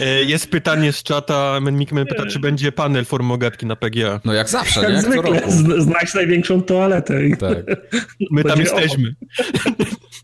[0.00, 4.20] E, jest pytanie z czata, Mikmen pyta, czy będzie panel formogatki na PGA.
[4.24, 4.94] No jak zawsze, jak nie?
[4.94, 5.42] Jak zwykle,
[5.82, 7.20] znajdź największą toaletę.
[7.36, 7.56] Tak.
[8.30, 9.14] My tam jesteśmy.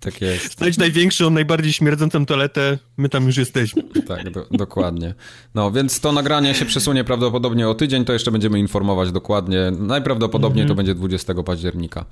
[0.01, 0.59] Tak jest.
[0.59, 3.83] Znajdź największą, najbardziej śmierdzącą toaletę, my tam już jesteśmy.
[4.09, 5.15] Tak, do, dokładnie.
[5.55, 9.73] No, więc to nagranie się przesunie prawdopodobnie o tydzień, to jeszcze będziemy informować dokładnie.
[9.79, 10.71] Najprawdopodobniej mm -hmm.
[10.71, 12.05] to będzie 20 października.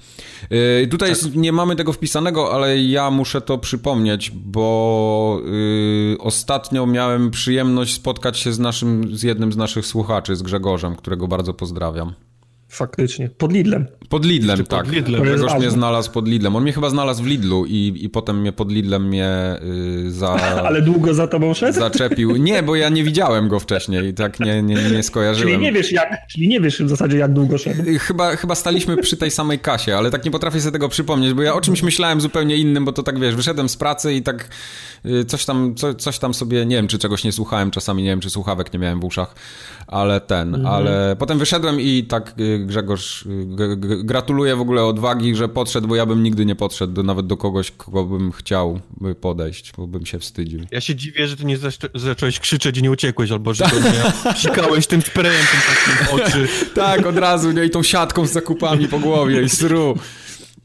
[0.50, 1.34] Yy, tutaj tak.
[1.34, 8.38] nie mamy tego wpisanego, ale ja muszę to przypomnieć, bo yy, ostatnio miałem przyjemność spotkać
[8.38, 12.14] się z naszym, z jednym z naszych słuchaczy, z Grzegorzem, którego bardzo pozdrawiam.
[12.76, 13.28] Faktycznie.
[13.28, 13.86] Pod Lidlem.
[14.08, 14.84] Pod Lidlem, tak.
[14.84, 15.22] Pod Lidlem.
[15.22, 16.56] Grzegorz mnie znalazł pod Lidlem.
[16.56, 19.56] On mnie chyba znalazł w Lidlu i, i potem mnie pod Lidlem mnie
[20.06, 20.28] y, za...
[20.68, 21.78] Ale długo za tobą szedł?
[21.78, 22.36] Zaczepił.
[22.36, 25.48] Nie, bo ja nie widziałem go wcześniej i tak nie, nie, nie skojarzyłem.
[25.48, 27.82] Czyli nie wiesz jak, czyli nie wiesz w zasadzie jak długo szedł.
[27.90, 31.34] Y, chyba, chyba staliśmy przy tej samej kasie, ale tak nie potrafię sobie tego przypomnieć,
[31.34, 34.22] bo ja o czymś myślałem zupełnie innym, bo to tak wiesz, wyszedłem z pracy i
[34.22, 34.48] tak
[35.06, 38.10] y, coś tam, co, coś tam sobie, nie wiem, czy czegoś nie słuchałem, czasami nie
[38.10, 39.34] wiem, czy słuchawek nie miałem w uszach,
[39.86, 40.74] ale ten, mhm.
[40.74, 43.24] ale potem wyszedłem i tak y, Grzegorz,
[44.04, 47.36] gratuluję w ogóle odwagi, że podszedł, bo ja bym nigdy nie podszedł do, nawet do
[47.36, 48.80] kogoś, kogo bym chciał
[49.20, 50.60] podejść, bo bym się wstydził.
[50.70, 51.58] Ja się dziwię, że ty nie
[51.94, 56.48] zacząłeś krzyczeć i nie uciekłeś, albo że to nie psikałeś tym sprayem tym takim oczy.
[56.74, 59.98] tak, od razu, nie, i tą siatką z zakupami po głowie i sru.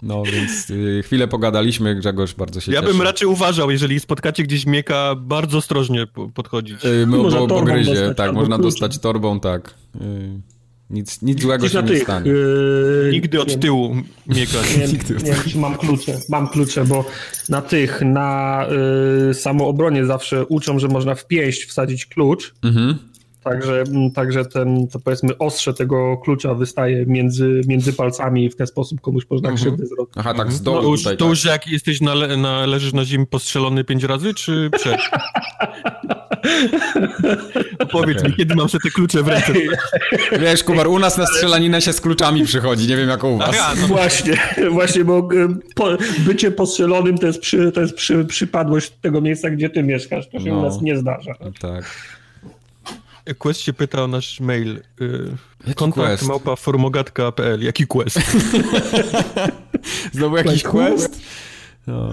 [0.01, 2.93] No więc y, chwilę pogadaliśmy, Grzegorz bardzo się Ja cieszy.
[2.93, 6.85] bym raczej uważał, jeżeli spotkacie gdzieś mieka, bardzo ostrożnie podchodzić.
[6.85, 8.71] Y, no, bo pogryzie, dostać, tak, można kluczem.
[8.71, 9.73] dostać torbą, tak.
[10.01, 10.41] Y,
[10.89, 12.31] nic, nic złego się nie stanie.
[12.31, 13.95] Yy, Nigdy od tyłu
[14.27, 14.57] mieka.
[14.77, 17.05] Nie, nie, nie, czy mam klucze, mam klucze, bo
[17.49, 18.65] na tych, na
[19.29, 22.53] y, samoobronie zawsze uczą, że można w pięść wsadzić klucz.
[22.63, 23.10] Mhm
[23.43, 28.55] Także, mm, także ten, to powiedzmy, ostrze tego klucza wystaje między, między palcami i w
[28.55, 29.57] ten sposób komuś można mhm.
[29.57, 30.13] krzywdę zrobić.
[30.17, 31.29] Aha, tak, z dołu no, tutaj, To tak.
[31.29, 35.01] już jak jesteś na, na, leżysz na ziemi postrzelony pięć razy, czy przed?
[37.91, 38.29] Powiedz okay.
[38.29, 39.53] mi, kiedy mam sobie te klucze w ręce?
[40.39, 43.55] Wiesz, Kubar, u nas na strzelaninę się z kluczami przychodzi, nie wiem jak u was.
[43.59, 43.87] Aha, no.
[43.87, 44.37] Właśnie,
[44.71, 45.29] właśnie, bo
[45.75, 45.87] po,
[46.19, 50.29] bycie postrzelonym to jest, przy, to jest przy, przypadłość tego miejsca, gdzie ty mieszkasz.
[50.29, 51.33] To się no, u nas nie zdarza.
[51.59, 51.85] Tak.
[53.37, 54.79] Quest się pyta o nasz mail.
[55.67, 57.63] Yy, kontakt małpa formogatka.pl.
[57.63, 58.19] Jaki quest?
[60.13, 61.21] Znowu jakiś quest?
[61.87, 62.09] No.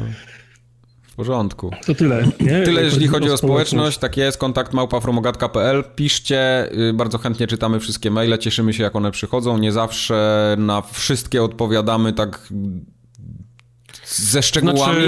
[1.03, 1.71] W porządku.
[1.87, 2.25] To tyle.
[2.41, 2.63] Nie?
[2.63, 3.99] Tyle, jeżeli chodzi o społeczność.
[3.99, 5.85] Tak jest, kontakt małpa.formogatka.pl.
[5.97, 9.59] Piszcie, yy, bardzo chętnie czytamy wszystkie maile, cieszymy się, jak one przychodzą.
[9.59, 12.49] Nie zawsze na wszystkie odpowiadamy tak
[14.17, 15.07] ze szczegółami,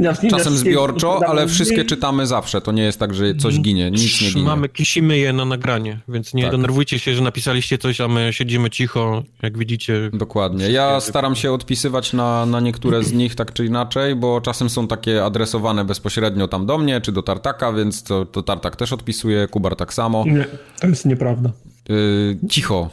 [0.00, 2.60] znaczy, czasem zbiorczo, ale wszystkie czytamy zawsze.
[2.60, 4.44] To nie jest tak, że coś ginie, nic nie ginie.
[4.44, 6.50] Mamy, kisimy je na nagranie, więc nie tak.
[6.50, 10.10] denerwujcie się, że napisaliście coś, a my siedzimy cicho, jak widzicie.
[10.12, 10.70] Dokładnie.
[10.70, 14.88] Ja staram się odpisywać na, na niektóre z nich tak czy inaczej, bo czasem są
[14.88, 19.48] takie adresowane bezpośrednio tam do mnie, czy do Tartaka, więc to, to Tartak też odpisuje,
[19.48, 20.24] Kubar tak samo.
[20.26, 20.46] Nie,
[20.80, 21.50] to jest nieprawda.
[21.88, 22.90] Yy, cicho.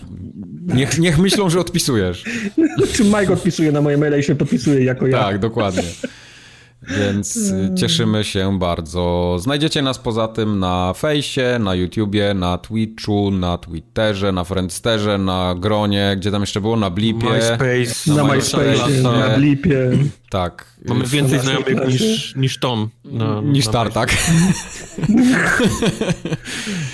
[0.66, 2.24] Niech, niech myślą, że odpisujesz.
[2.94, 5.18] Czy Mike odpisuje na moje maile i się podpisuje jako ja.
[5.24, 5.84] Tak, dokładnie.
[6.88, 9.36] Więc y, cieszymy się bardzo.
[9.40, 15.56] Znajdziecie nas poza tym na fejsie, na YouTubie, na Twitchu, na Twitterze, na Friendsterze, na
[15.60, 17.30] Gronie, gdzie tam jeszcze było, na Blipie.
[17.30, 18.12] MySpace.
[18.16, 19.92] Na, na MySpace, na Blipie.
[20.30, 20.73] Tak.
[20.86, 22.90] Mamy więcej znajomych niż, niż Tom.
[23.06, 24.14] Na, niż Tartak.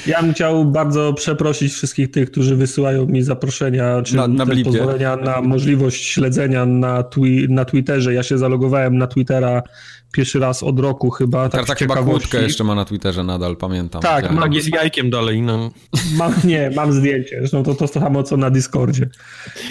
[0.07, 5.15] Ja bym chciał bardzo przeprosić wszystkich tych, którzy wysyłają mi zaproszenia, czy na, na pozwolenia
[5.15, 8.13] na możliwość śledzenia na, twi na Twitterze.
[8.13, 9.63] Ja się zalogowałem na Twittera
[10.11, 11.49] pierwszy raz od roku chyba.
[11.49, 14.01] Tak, tak chyba kłódkę jeszcze ma na Twitterze nadal, pamiętam.
[14.01, 14.31] Tak, ja.
[14.31, 15.41] Magii z jajkiem dalej.
[15.41, 15.71] No.
[16.17, 19.09] Mam, nie, mam zdjęcie, zresztą to, to samo co na Discordzie.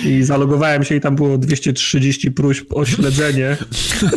[0.04, 3.56] I zalogowałem się i tam było 230 próśb o śledzenie.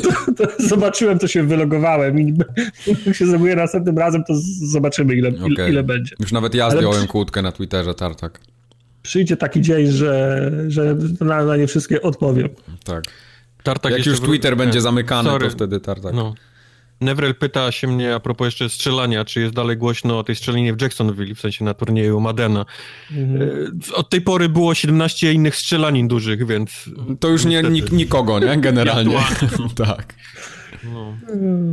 [0.03, 2.37] To, to zobaczyłem, to się wylogowałem i
[3.05, 5.69] jak się zrobię następnym razem, to zobaczymy ile, okay.
[5.69, 6.15] ile będzie.
[6.19, 8.39] Już nawet ja zdjąłem kłódkę na Twitterze, Tartak.
[9.01, 12.49] Przyjdzie taki dzień, że, że na, na nie wszystkie odpowiem.
[12.83, 13.03] Tak.
[13.63, 15.47] Tartak Jak już Twitter będzie zamykany, Sorry.
[15.47, 16.13] to wtedy Tartak.
[16.13, 16.33] No.
[17.01, 20.73] Nevrel pyta się mnie a propos jeszcze strzelania, czy jest dalej głośno o tej strzelinie
[20.73, 22.65] w Jacksonville, w sensie na turnieju Madena.
[23.11, 23.41] Mhm.
[23.91, 26.89] E, od tej pory było 17 innych strzelanin dużych, więc...
[27.19, 28.57] To już nie, nik nikogo, nie?
[28.57, 29.17] Generalnie.
[29.75, 30.15] tak.
[30.83, 31.17] No,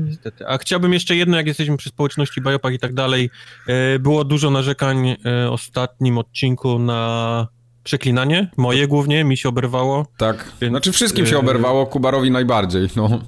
[0.06, 0.46] niestety.
[0.46, 3.30] A chciałbym jeszcze jedno, jak jesteśmy przy społeczności Biopak i tak dalej.
[3.66, 7.48] E, było dużo narzekań w e, ostatnim odcinku na
[7.88, 10.06] przeklinanie, moje głównie, mi się oberwało.
[10.18, 13.20] Tak, więc, znaczy wszystkim się e, oberwało, Kubarowi najbardziej, no.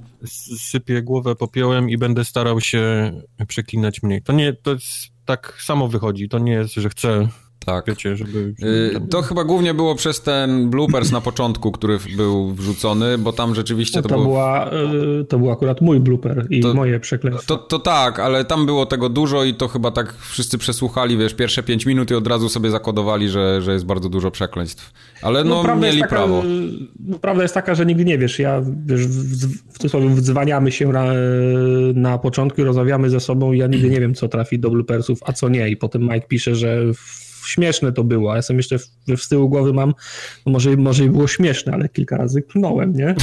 [0.58, 3.12] Sypię głowę popiołem i będę starał się
[3.48, 4.22] przeklinać mniej.
[4.22, 4.86] To nie, to jest,
[5.24, 7.28] tak samo wychodzi, to nie jest, że chcę
[7.66, 7.84] Tak.
[7.86, 13.18] Wiecie, żeby, żeby To chyba głównie było przez ten bloopers na początku, który był wrzucony,
[13.18, 14.24] bo tam rzeczywiście no, to, to było...
[14.24, 14.70] Była,
[15.20, 17.56] y, to był akurat mój blooper i to, moje przekleństwo.
[17.56, 21.34] To, to tak, ale tam było tego dużo i to chyba tak wszyscy przesłuchali, wiesz,
[21.34, 24.92] pierwsze pięć minut i od razu sobie zakodowali, że, że jest bardzo dużo przekleństw.
[25.22, 26.42] Ale no, no mieli taka, prawo.
[27.00, 28.38] No, prawda jest taka, że nigdy nie wiesz.
[28.38, 31.04] Ja, wiesz, w, w cudzysłowie wdzwaniamy się na,
[31.94, 35.18] na początku i rozmawiamy ze sobą i ja nigdy nie wiem, co trafi do bloopersów,
[35.24, 35.68] a co nie.
[35.68, 36.78] I potem Mike pisze, że
[37.46, 38.36] śmieszne to było.
[38.36, 39.94] Ja sobie jeszcze w, w tyłu głowy mam,
[40.46, 43.14] no może, może i było śmieszne, ale kilka razy klnąłem, nie?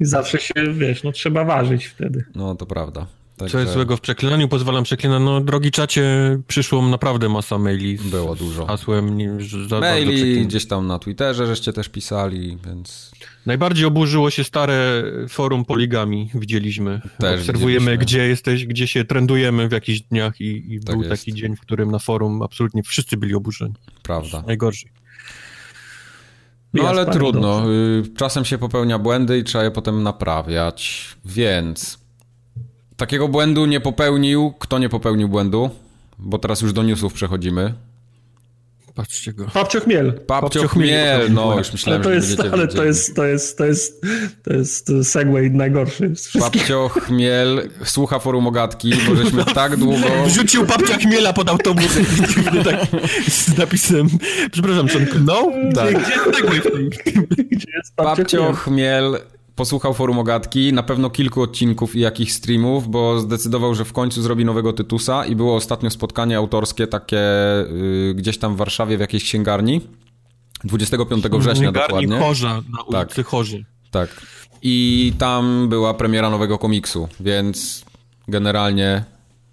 [0.00, 2.24] I zawsze się, wiesz, no trzeba ważyć wtedy.
[2.34, 3.06] No, to prawda.
[3.36, 3.52] Także...
[3.52, 4.48] Co jest złego w przeklinaniu?
[4.48, 5.22] Pozwalam przeklinać.
[5.24, 7.96] No, drogi czacie, przyszło naprawdę masa maili.
[7.96, 8.66] Z Było dużo.
[8.66, 9.18] Hasłem.
[9.68, 13.12] Za, maili gdzieś tam na Twitterze, żeście też pisali, więc...
[13.46, 17.00] Najbardziej oburzyło się stare forum poligami, widzieliśmy.
[17.18, 17.98] Też Obserwujemy, widzieliśmy.
[17.98, 21.22] gdzie jesteś, gdzie się trendujemy w jakichś dniach i, i tak był jest.
[21.22, 23.74] taki dzień, w którym na forum absolutnie wszyscy byli oburzeni.
[24.02, 24.42] Prawda.
[24.46, 24.90] Najgorzej.
[26.74, 27.60] No ale trudno.
[27.60, 27.70] Dobrze.
[28.10, 31.98] Y, czasem się popełnia błędy i trzeba je potem naprawiać, więc
[32.96, 34.52] takiego błędu nie popełnił.
[34.58, 35.70] Kto nie popełnił błędu?
[36.18, 37.74] Bo teraz już do newsów przechodzimy.
[38.94, 39.44] Patrzcie go.
[39.44, 40.20] Papcio Chmiel.
[40.26, 43.64] Papcio Chmiel, no już myślałem, ale to jest, że Ale to jest, to jest, to
[43.64, 44.00] jest,
[44.44, 50.06] to jest segway najgorszy z Papcio Chmiel słucha forum ogatki, bo żeśmy tak długo...
[50.26, 51.98] Wrzucił Papcia Chmiela pod autobus
[52.64, 52.86] tak,
[53.28, 54.08] z napisem,
[54.52, 55.52] przepraszam, czy on knął?
[55.74, 56.02] Tak.
[56.02, 56.90] Gdzie jest segway w tym?
[57.50, 59.18] Gdzie jest Papcio Chmiel
[59.56, 64.22] posłuchał forum ogatki, na pewno kilku odcinków i jakichś streamów, bo zdecydował, że w końcu
[64.22, 67.20] zrobi nowego Tytusa i było ostatnio spotkanie autorskie takie
[67.60, 69.80] y, gdzieś tam w Warszawie w jakiejś księgarni.
[70.64, 72.18] 25 września księgarni dokładnie.
[72.18, 73.64] Chorza, na ulicy tak, Chorzy.
[73.90, 74.26] Tak.
[74.62, 77.84] I tam była premiera nowego komiksu, więc
[78.28, 79.04] generalnie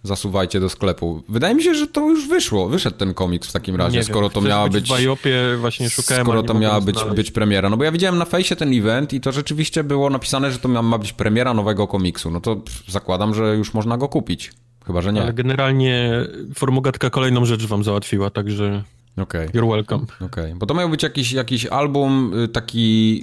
[0.03, 1.23] zasuwajcie do sklepu.
[1.29, 4.21] Wydaje mi się, że to już wyszło, wyszedł ten komiks w takim razie, nie skoro
[4.21, 4.85] wiem, to miała być...
[4.85, 7.69] W Bajopie właśnie szukałem, Skoro to miała być, być premiera.
[7.69, 10.67] No bo ja widziałem na fejsie ten event i to rzeczywiście było napisane, że to
[10.67, 12.31] ma, być premiera nowego komiksu.
[12.31, 14.51] No to zakładam, że już można go kupić.
[14.85, 15.21] Chyba, że nie.
[15.21, 16.11] Ale generalnie
[16.55, 18.83] Formogatka kolejną rzecz wam załatwiła, także...
[19.17, 19.47] Okay.
[19.47, 20.03] You're welcome.
[20.03, 20.55] Okej, okay.
[20.55, 23.19] bo to miał być jakiś, jakiś album y, taki,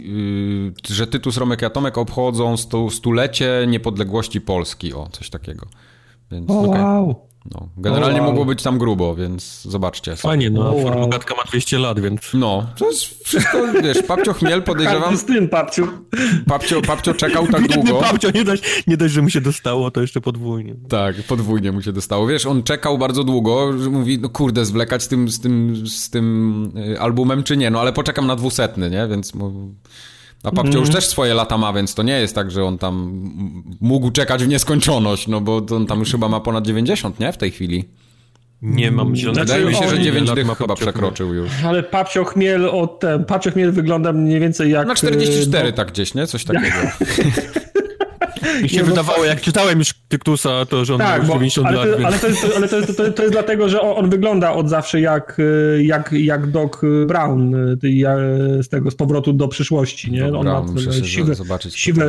[0.66, 5.66] yy, że Tytus, Romek i Atomek obchodzą stu, stulecie niepodległości Polski, o, coś takiego.
[6.30, 6.82] Więc, oh, okay.
[6.82, 7.26] wow.
[7.54, 8.28] No, generalnie wow.
[8.28, 10.16] mogło być tam grubo, więc zobaczcie.
[10.16, 11.08] Fajnie, no, wow.
[11.08, 12.20] ma 200 lat, więc...
[12.34, 15.16] No, to jest wszystko, wiesz, Papcio Chmiel podejrzewam...
[15.16, 15.88] z tym, Papcio.
[16.46, 16.82] Papcio.
[16.82, 18.00] Papcio czekał tak długo.
[18.00, 20.74] Papcio, nie dość, nie dość, że mu się dostało, to jeszcze podwójnie.
[20.88, 22.26] Tak, podwójnie mu się dostało.
[22.26, 26.10] Wiesz, on czekał bardzo długo, że mówi, no kurde, zwlekać z tym, z tym, z
[26.10, 29.32] tym y, albumem, czy nie, no ale poczekam na dwusetny, nie, więc...
[30.46, 30.80] A Papcio mm.
[30.80, 33.22] już też swoje lata ma, więc to nie jest tak, że on tam
[33.80, 37.32] mógł czekać w nieskończoność, no bo on tam już chyba ma ponad 90, nie?
[37.32, 37.84] W tej chwili.
[38.62, 39.44] Nie mam zielonego.
[39.46, 41.50] Wydaje mi się, że 9 dych chyba przekroczył już.
[41.64, 44.86] Ale Papcio Chmiel od Papcio Chmiel wygląda mniej więcej jak...
[44.86, 45.76] Na 44 no...
[45.76, 46.26] tak gdzieś, nie?
[46.26, 46.76] Coś takiego.
[48.62, 51.76] Mi się nie, wydawało, jak czytałem już Tyktusa, to że on tak, ma 90 ale
[51.76, 51.86] lat.
[51.86, 52.06] To, więc...
[52.06, 54.68] ale, to jest, ale to, jest, to, to jest dlatego, że on, on, wygląda od
[54.68, 55.38] zawsze jak,
[55.78, 56.72] jak, jak Doc
[57.06, 57.54] Brown
[58.62, 60.26] z tego, z powrotu do przyszłości, nie?
[60.26, 61.34] on Brown, ma siwe,
[61.70, 62.06] siwe,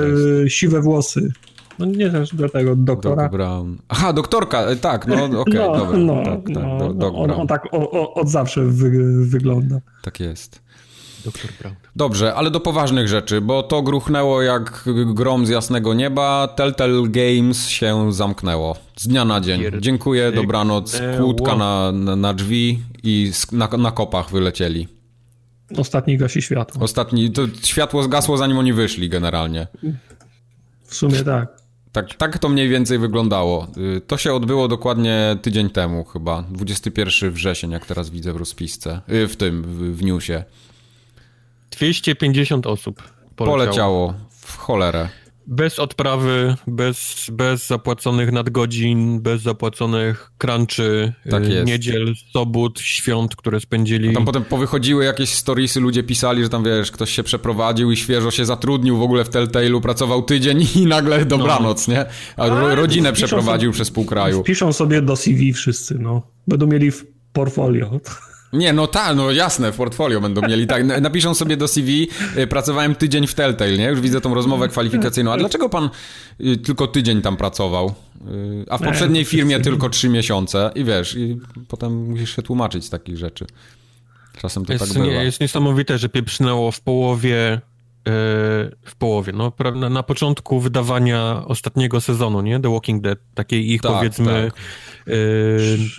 [0.47, 1.31] siwe włosy.
[1.79, 3.23] No nie wiem, do tego doktora.
[3.23, 3.77] Doc Brown.
[3.89, 5.97] Aha, doktorka, e, tak, no okej, okay, no, dobra.
[5.97, 6.63] No, tak, tak,
[6.97, 8.91] no, on, on, tak o, o, od zawsze wy,
[9.25, 9.79] wygląda.
[10.03, 10.66] Tak jest.
[11.25, 11.75] Doktor Brown.
[11.95, 16.47] Dobrze, ale do poważnych rzeczy, bo to gruchnęło jak grom z jasnego nieba.
[16.47, 18.77] Telltale Games się zamknęło.
[18.95, 19.63] Z dnia na dzień.
[19.79, 21.01] Dziękuję, dobranoc.
[21.17, 24.87] Kłódka na, na, na drzwi i na, na kopach wylecieli.
[25.77, 26.83] Ostatni gasi światło.
[26.83, 29.67] Ostatni, to światło zgasło zanim oni wyszli generalnie.
[30.83, 31.67] W sumie tak.
[31.91, 33.67] Tak, tak to mniej więcej wyglądało.
[33.97, 36.41] Y, to się odbyło dokładnie tydzień temu chyba.
[36.41, 39.01] 21 wrzesień, jak teraz widzę w rozpisce.
[39.09, 40.43] Y, w tym, w, w newsie.
[41.77, 43.03] 250 osób
[43.35, 43.57] poleciało.
[43.57, 45.09] poleciało w cholerę.
[45.49, 54.09] Bez odprawy, bez, bez zapłaconych nadgodzin, bez zapłaconych crunchy, tak niedziel, sobot, świąt, które spędzili.
[54.09, 57.97] A tam potem powychodziły jakieś storiesy, ludzie pisali, że tam wiesz, ktoś się przeprowadził i
[57.97, 61.93] świeżo się zatrudnił w ogóle w Telltale'u, pracował tydzień i nagle dobranoc, no.
[61.93, 62.05] nie?
[62.37, 64.43] A ro rodzinę przeprowadził sobie, przez pół kraju.
[64.43, 66.21] Piszą sobie do CV wszyscy, no.
[66.47, 67.99] Będą mieli w portfolio.
[68.53, 71.01] Nie, no tak, no jasne, w portfolio będą mieli, tak.
[71.01, 73.85] Napiszą sobie do CV, y, pracowałem tydzień w Telltale, nie?
[73.85, 75.31] Już widzę tą rozmowę kwalifikacyjną.
[75.31, 75.89] A dlaczego pan
[76.41, 77.95] y, tylko tydzień tam pracował?
[78.27, 82.85] Y, a w poprzedniej firmie tylko trzy miesiące i wiesz, i potem musisz się tłumaczyć
[82.85, 83.45] z takich rzeczy.
[84.41, 85.23] Czasem to jest, tak bywa.
[85.23, 87.61] Jest niesamowite, że pieprznęło w połowie
[88.85, 92.59] w połowie, no, na, na początku wydawania ostatniego sezonu, nie?
[92.59, 94.61] The Walking Dead, takiej ich tak, powiedzmy tak.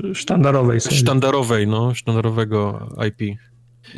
[0.03, 0.99] Yy, sztandarowej serii.
[0.99, 3.39] Sztandarowej, no, sztandarowego IP.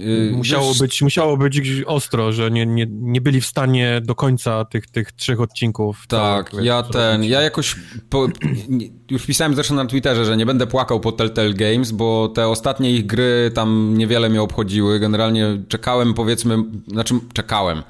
[0.00, 4.64] Yy, musiało, być, musiało być ostro, że nie, nie, nie byli w stanie do końca
[4.64, 6.06] tych, tych trzech odcinków.
[6.08, 7.76] Tak, ja ten, ja jakoś
[8.10, 8.28] po,
[9.10, 12.90] już pisałem zresztą na Twitterze, że nie będę płakał po Telltale Games, bo te ostatnie
[12.90, 15.00] ich gry tam niewiele mnie obchodziły.
[15.00, 16.56] Generalnie czekałem powiedzmy,
[16.88, 17.82] znaczy czekałem.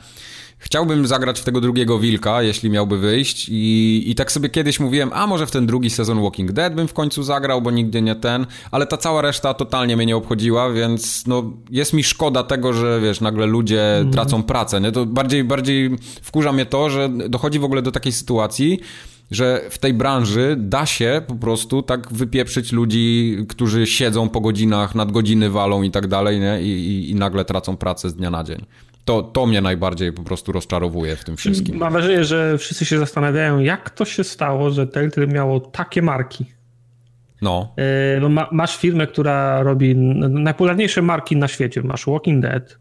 [0.62, 5.10] Chciałbym zagrać w tego drugiego wilka, jeśli miałby wyjść i, i tak sobie kiedyś mówiłem,
[5.12, 8.14] a może w ten drugi sezon Walking Dead bym w końcu zagrał, bo nigdy nie
[8.14, 12.72] ten, ale ta cała reszta totalnie mnie nie obchodziła, więc no jest mi szkoda tego,
[12.72, 14.12] że wiesz, nagle ludzie mm.
[14.12, 14.92] tracą pracę, nie?
[14.92, 15.90] To bardziej, bardziej
[16.22, 18.80] wkurza mnie to, że dochodzi w ogóle do takiej sytuacji,
[19.30, 24.94] że w tej branży da się po prostu tak wypieprzyć ludzi, którzy siedzą po godzinach,
[24.94, 26.62] nadgodziny walą i tak dalej, nie?
[26.62, 28.66] I, i, i nagle tracą pracę z dnia na dzień.
[29.10, 31.76] To, to mnie najbardziej po prostu rozczarowuje w tym wszystkim.
[31.76, 36.46] Mam wrażenie, że wszyscy się zastanawiają, jak to się stało, że Telltale miało takie marki.
[37.42, 37.74] No.
[38.20, 41.82] E, ma, masz firmę, która robi najpopularniejsze marki na świecie.
[41.82, 42.78] Masz Walking Dead,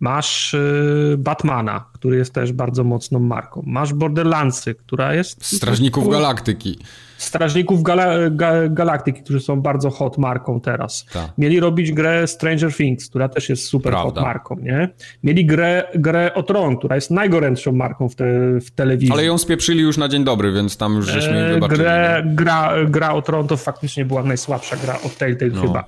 [0.00, 3.62] masz y, Batmana, który jest też bardzo mocną marką.
[3.66, 5.56] Masz Borderlandsy, która jest...
[5.56, 6.78] Strażników Galaktyki.
[7.18, 11.06] Strażników Gala Ga Galaktyki, którzy są bardzo hot marką teraz.
[11.12, 11.32] Ta.
[11.38, 14.20] Mieli robić grę Stranger Things, która też jest super Prawda.
[14.20, 14.88] hot marką, nie?
[15.22, 18.24] Mieli grę, grę o Tron, która jest najgorętszą marką w, te,
[18.60, 19.12] w telewizji.
[19.12, 21.78] Ale ją spieprzyli już na dzień dobry, więc tam już żeśmy e, wybaczyli.
[21.78, 25.62] Grę, gra, gra o Tron to faktycznie była najsłabsza gra od Telltale no.
[25.62, 25.84] chyba.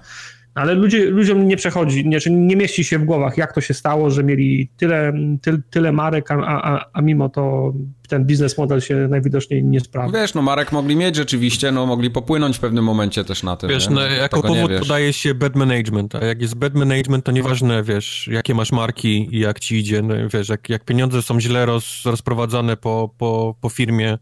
[0.54, 4.10] Ale ludzie, ludziom nie przechodzi, nie, nie mieści się w głowach, jak to się stało,
[4.10, 5.12] że mieli tyle,
[5.42, 7.72] ty, tyle marek, a, a, a mimo to
[8.08, 10.20] ten biznes model się najwidoczniej nie sprawdza.
[10.20, 13.70] Wiesz, no marek mogli mieć rzeczywiście, no mogli popłynąć w pewnym momencie też na tym.
[13.70, 17.82] Wiesz, no, jako powód podaje się bad management, a jak jest bad management, to nieważne,
[17.82, 21.66] wiesz, jakie masz marki i jak ci idzie, no, wiesz, jak, jak pieniądze są źle
[21.66, 24.18] roz, rozprowadzane po, po, po firmie,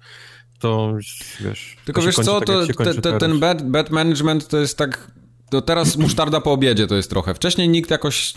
[0.58, 0.94] to
[1.40, 1.76] wiesz...
[1.84, 5.10] Tylko wiesz co, tak, to te, te, ten bad, bad management to jest tak
[5.50, 7.34] to teraz musztarda po obiedzie to jest trochę.
[7.34, 8.34] Wcześniej nikt jakoś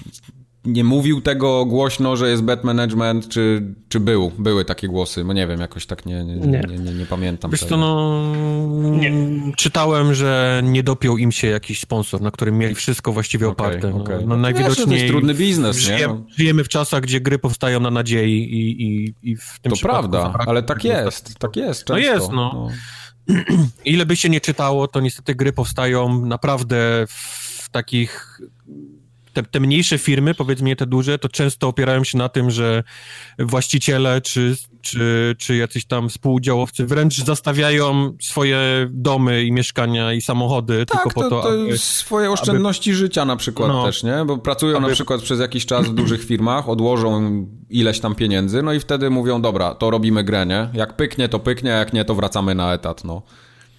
[0.65, 4.31] nie mówił tego głośno, że jest bad management, czy, czy był?
[4.37, 6.61] Były takie głosy, bo nie wiem, jakoś tak nie, nie, nie.
[6.69, 7.51] nie, nie, nie pamiętam.
[7.51, 8.23] Wiesz co, no...
[8.91, 9.13] Nie.
[9.57, 13.95] Czytałem, że nie dopiął im się jakiś sponsor, na którym mieli wszystko właściwie okay, oparte.
[13.95, 14.19] Okay.
[14.19, 14.87] No, no najwidoczniej...
[14.87, 16.07] to jest trudny biznes, nie?
[16.07, 16.23] No.
[16.37, 20.33] Żyjemy w czasach, gdzie gry powstają na nadziei i, i, i w tym To prawda,
[20.47, 21.93] ale tak jest, tak jest często.
[21.93, 22.51] No jest, no.
[22.53, 22.69] no.
[23.85, 28.39] ile by się nie czytało, to niestety gry powstają naprawdę w takich
[29.33, 32.83] te, te, mniejsze firmy, powiedzmy te duże, to często opierają się na tym, że
[33.39, 38.59] właściciele czy, czy, czy jacyś tam współudziałowcy wręcz zastawiają swoje
[38.89, 43.25] domy i mieszkania i samochody tak, tylko po to, to aby, swoje oszczędności aby, życia
[43.25, 44.25] na przykład no, też, nie?
[44.25, 48.61] Bo pracują aby, na przykład przez jakiś czas w dużych firmach, odłożą ileś tam pieniędzy,
[48.63, 50.69] no i wtedy mówią, dobra, to robimy grę, nie?
[50.73, 53.21] Jak pyknie, to pyknie, a jak nie, to wracamy na etat, no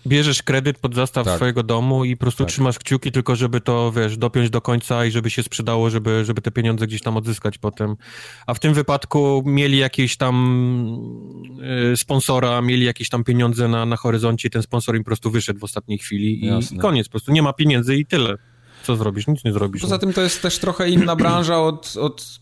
[0.06, 1.36] bierzesz kredyt pod zastaw tak.
[1.36, 2.52] swojego domu i po prostu tak.
[2.52, 6.40] trzymasz kciuki tylko, żeby to, wiesz, dopiąć do końca i żeby się sprzedało, żeby, żeby
[6.40, 7.96] te pieniądze gdzieś tam odzyskać potem.
[8.46, 10.36] A w tym wypadku mieli jakieś tam
[11.92, 15.30] y, sponsora, mieli jakieś tam pieniądze na, na horyzoncie i ten sponsor im po prostu
[15.30, 17.08] wyszedł w ostatniej chwili i, i koniec.
[17.08, 18.36] Po prostu nie ma pieniędzy i tyle.
[18.82, 19.26] Co zrobisz?
[19.26, 19.82] Nic nie zrobisz.
[19.82, 19.98] Poza no.
[19.98, 22.39] tym to jest też trochę inna branża od, od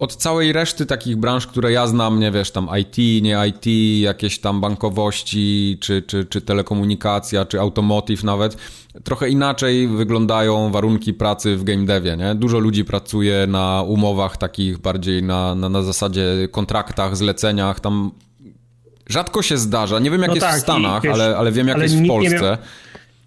[0.00, 3.66] od całej reszty takich branż, które ja znam, nie wiesz, tam IT, nie IT,
[4.02, 8.56] jakieś tam bankowości, czy, czy, czy telekomunikacja, czy automotive nawet,
[9.04, 12.34] trochę inaczej wyglądają warunki pracy w game devie, nie?
[12.34, 18.10] Dużo ludzi pracuje na umowach takich bardziej na, na, na zasadzie kontraktach, zleceniach, tam
[19.08, 21.68] rzadko się zdarza, nie wiem jak no jest tak, w Stanach, wiesz, ale, ale wiem
[21.68, 22.58] jak jest w Polsce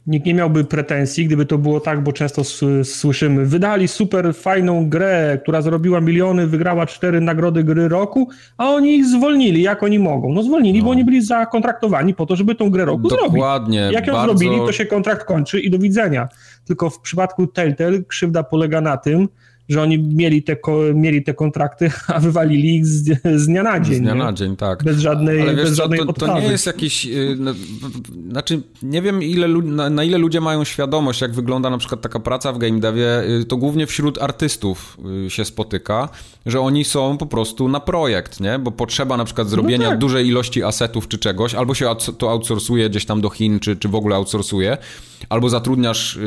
[0.07, 2.43] nikt nie miałby pretensji, gdyby to było tak, bo często
[2.83, 8.95] słyszymy, wydali super fajną grę, która zrobiła miliony, wygrała cztery nagrody gry roku, a oni
[8.95, 10.33] ich zwolnili, jak oni mogą?
[10.33, 10.85] No zwolnili, no.
[10.85, 13.33] bo oni byli zakontraktowani po to, żeby tą grę roku Dokładnie, zrobić.
[13.33, 13.89] Dokładnie.
[13.91, 14.37] Jak ją bardzo...
[14.37, 16.29] zrobili, to się kontrakt kończy i do widzenia.
[16.65, 19.27] Tylko w przypadku Telltale krzywda polega na tym,
[19.69, 20.57] że oni mieli te,
[20.93, 23.95] mieli te kontrakty, a wywalili ich z, z dnia na dzień.
[23.95, 24.19] Z dnia nie?
[24.19, 24.83] na dzień, tak.
[24.83, 27.05] Bez żadnej, Ale wiesz, bez żadnej to, to, nie jest jakiś...
[27.05, 27.53] Y, no,
[28.31, 32.19] znaczy, nie wiem ile, na, na, ile ludzie mają świadomość, jak wygląda na przykład taka
[32.19, 36.09] praca w game devie, y, to głównie wśród artystów y, się spotyka,
[36.45, 38.59] że oni są po prostu na projekt, nie?
[38.59, 39.99] Bo potrzeba na przykład zrobienia no tak.
[39.99, 41.85] dużej ilości asetów czy czegoś, albo się
[42.17, 44.77] to outsourcuje gdzieś tam do Chin, czy, czy w ogóle outsourcuje,
[45.29, 46.19] albo zatrudniasz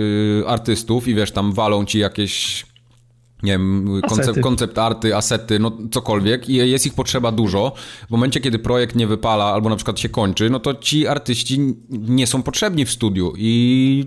[0.47, 2.67] artystów i wiesz, tam walą ci jakieś
[3.43, 7.73] nie wiem, koncept, koncept arty, asety, no cokolwiek i jest ich potrzeba dużo.
[8.09, 11.75] W momencie, kiedy projekt nie wypala albo na przykład się kończy, no to ci artyści
[11.91, 14.05] nie są potrzebni w studiu i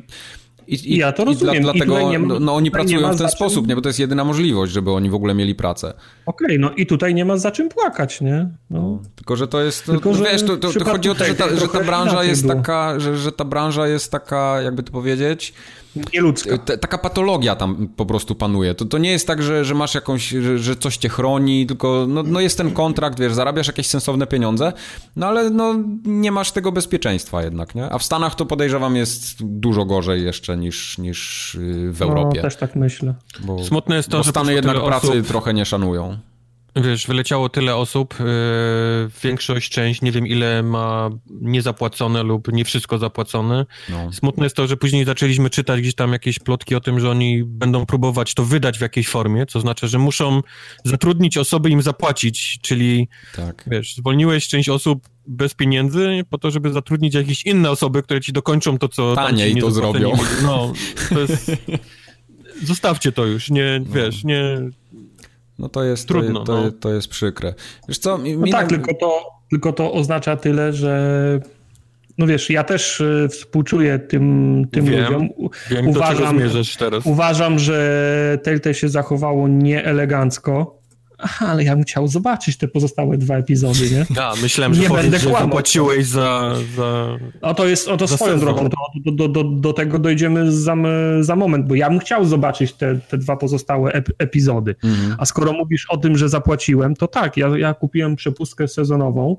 [0.67, 1.55] I, i, ja to rozumiem.
[1.55, 3.75] I dla, dlatego I ma, no, oni pracują w ten sposób, nie?
[3.75, 5.93] Bo to jest jedyna możliwość, żeby oni w ogóle mieli pracę.
[6.25, 8.49] Okej, okay, no i tutaj nie ma za czym płakać, nie?
[8.69, 8.79] No.
[8.79, 9.85] no tylko, że to jest...
[9.85, 12.47] Tylko, że wiesz, to, to, to chodzi o to, że ta, że ta branża jest
[12.47, 15.53] taka, że, że ta branża jest taka, jakby to powiedzieć
[16.13, 16.57] nieludzka.
[16.57, 18.75] taka patologia tam po prostu panuje.
[18.75, 22.05] To, to nie jest tak, że, że masz jakąś, że, że coś cię chroni, tylko
[22.09, 24.73] no, no jest ten kontrakt, wiesz, zarabiasz jakieś sensowne pieniądze,
[25.15, 25.75] no ale no
[26.05, 27.89] nie masz tego bezpieczeństwa jednak, nie?
[27.89, 32.37] A w Stanach to podejrzewam jest dużo gorzej jeszcze niż, niż y, w Europie.
[32.37, 33.13] No, też tak myślę.
[33.39, 35.27] Bo, Smutne jest to, bo Stany jednak pracy osób...
[35.27, 36.17] trochę nie szanują.
[36.75, 38.25] Wiesz, wyleciało tyle osób, yy,
[39.23, 43.65] większość, część, nie wiem ile ma niezapłacone lub nie wszystko zapłacone.
[43.89, 44.13] No.
[44.13, 47.43] Smutne jest to, że później zaczęliśmy czytać gdzieś tam jakieś plotki o tym, że oni
[47.43, 50.41] będą próbować to wydać w jakiejś formie, co znaczy, że muszą
[50.85, 53.65] zatrudnić osoby im zapłacić, czyli tak.
[53.67, 58.33] wiesz, zwolniłeś część osób bez pieniędzy po to, żeby zatrudnić jakieś inne osoby, które ci
[58.33, 60.17] dokończą to, co Taniej to zrobią.
[60.43, 60.73] No,
[61.09, 61.51] to jest...
[62.63, 63.95] Zostawcie to już, nie, no.
[63.95, 64.69] wiesz, nie
[65.59, 66.71] no to jest, Trudno, to, no.
[66.71, 67.53] to jest przykre.
[67.87, 71.39] Wiesz co, mi, no tak, tylko, to, tylko to oznacza tyle, że
[72.17, 75.29] no wiesz, ja też y, współczuję tym, tym wiem, ludziom.
[75.69, 77.05] Wiem, uważam, do czego teraz.
[77.05, 80.78] Uważam, że Telltale się zachowało nieelegancko.
[81.21, 84.05] Aha, ale ja bym chciał zobaczyć te pozostałe dwa epizody, nie?
[84.15, 87.17] Ja, myślałem, że, nie będę że zapłaciłeś za, za...
[87.41, 88.39] O to jest, o to swoją sezon.
[88.39, 90.75] drogą, to, do, do, do, do, tego dojdziemy za,
[91.19, 94.75] za moment, bo ja bym chciał zobaczyć te, te dwa pozostałe ep, epizody.
[94.83, 95.15] Mhm.
[95.17, 99.37] A skoro mówisz o tym, że zapłaciłem, to tak, ja, ja kupiłem przepustkę sezonową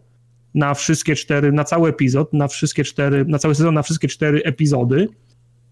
[0.54, 4.42] na wszystkie cztery, na cały epizod, na wszystkie cztery, na cały sezon, na wszystkie cztery
[4.44, 5.08] epizody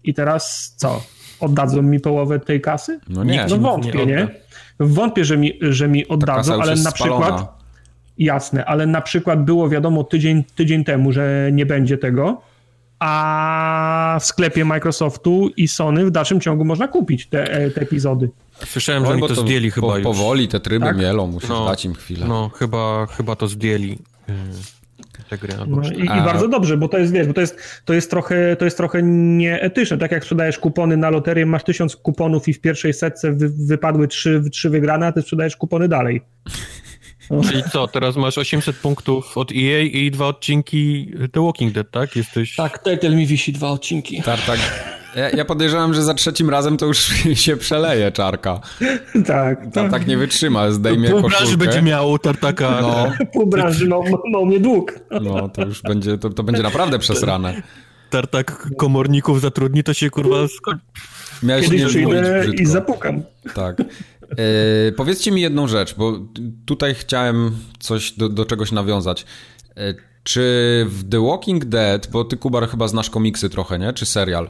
[0.03, 1.01] i teraz co?
[1.39, 2.99] Oddadzą mi połowę tej kasy?
[3.09, 3.45] No nie.
[3.49, 4.05] No wątpię, nie?
[4.05, 4.27] nie?
[4.79, 7.59] Wątpię, że mi, że mi oddadzą, ale na przykład.
[8.17, 12.41] Jasne, ale na przykład było wiadomo tydzień, tydzień temu, że nie będzie tego,
[12.99, 18.29] a w sklepie Microsoftu i Sony w dalszym ciągu można kupić te, e, te epizody.
[18.65, 20.03] Słyszałem, że oni to, to zdjęli chyba po, już.
[20.03, 20.97] Powoli te tryby tak?
[20.97, 22.25] mielą, musisz no, dać im chwilę.
[22.27, 23.97] No, chyba, chyba to zdjęli.
[25.29, 25.53] Te gry.
[25.67, 28.55] No i, I, bardzo dobrze, bo to jest, wiesz, bo to jest, to jest, trochę,
[28.55, 29.97] to jest trochę nieetyczne.
[29.97, 34.07] Tak jak sprzedajesz kupony na loterię, masz tysiąc kuponów i w pierwszej setce wy, wypadły
[34.07, 36.21] trzy, trzy wygrane, a ty sprzedajesz kupony dalej.
[37.29, 37.41] No.
[37.49, 42.15] Czyli co, teraz masz 800 punktów od EA i dwa odcinki The Walking Dead, tak?
[42.15, 42.55] Jesteś...
[42.55, 44.23] Tak, Telltale mi wisi dwa odcinki.
[44.23, 44.59] Tak, tak.
[45.15, 46.99] Ja, ja podejrzewam, że za trzecim razem to już
[47.45, 48.59] się przeleje czarka.
[49.25, 49.61] Tak.
[49.61, 49.91] Tam tak.
[49.91, 52.77] tak nie wytrzyma, zdejmie Pół branży będzie miał tartaka.
[52.81, 53.11] No.
[53.33, 53.97] Pół branży ma,
[54.31, 54.99] ma mnie dług.
[55.21, 57.61] No, to już będzie, to, to będzie naprawdę przesrane.
[58.09, 60.85] Tartak komorników zatrudni, to się kurwa skończy.
[61.43, 63.21] Miałeś Kiedyś przyjdę i zapukam.
[63.55, 63.79] Tak.
[63.79, 66.19] E, powiedzcie mi jedną rzecz, bo
[66.65, 69.25] tutaj chciałem coś do, do czegoś nawiązać.
[69.77, 69.93] E,
[70.23, 70.41] czy
[70.89, 73.93] w The Walking Dead, bo ty Kubar chyba znasz komiksy trochę, nie?
[73.93, 74.49] Czy serial?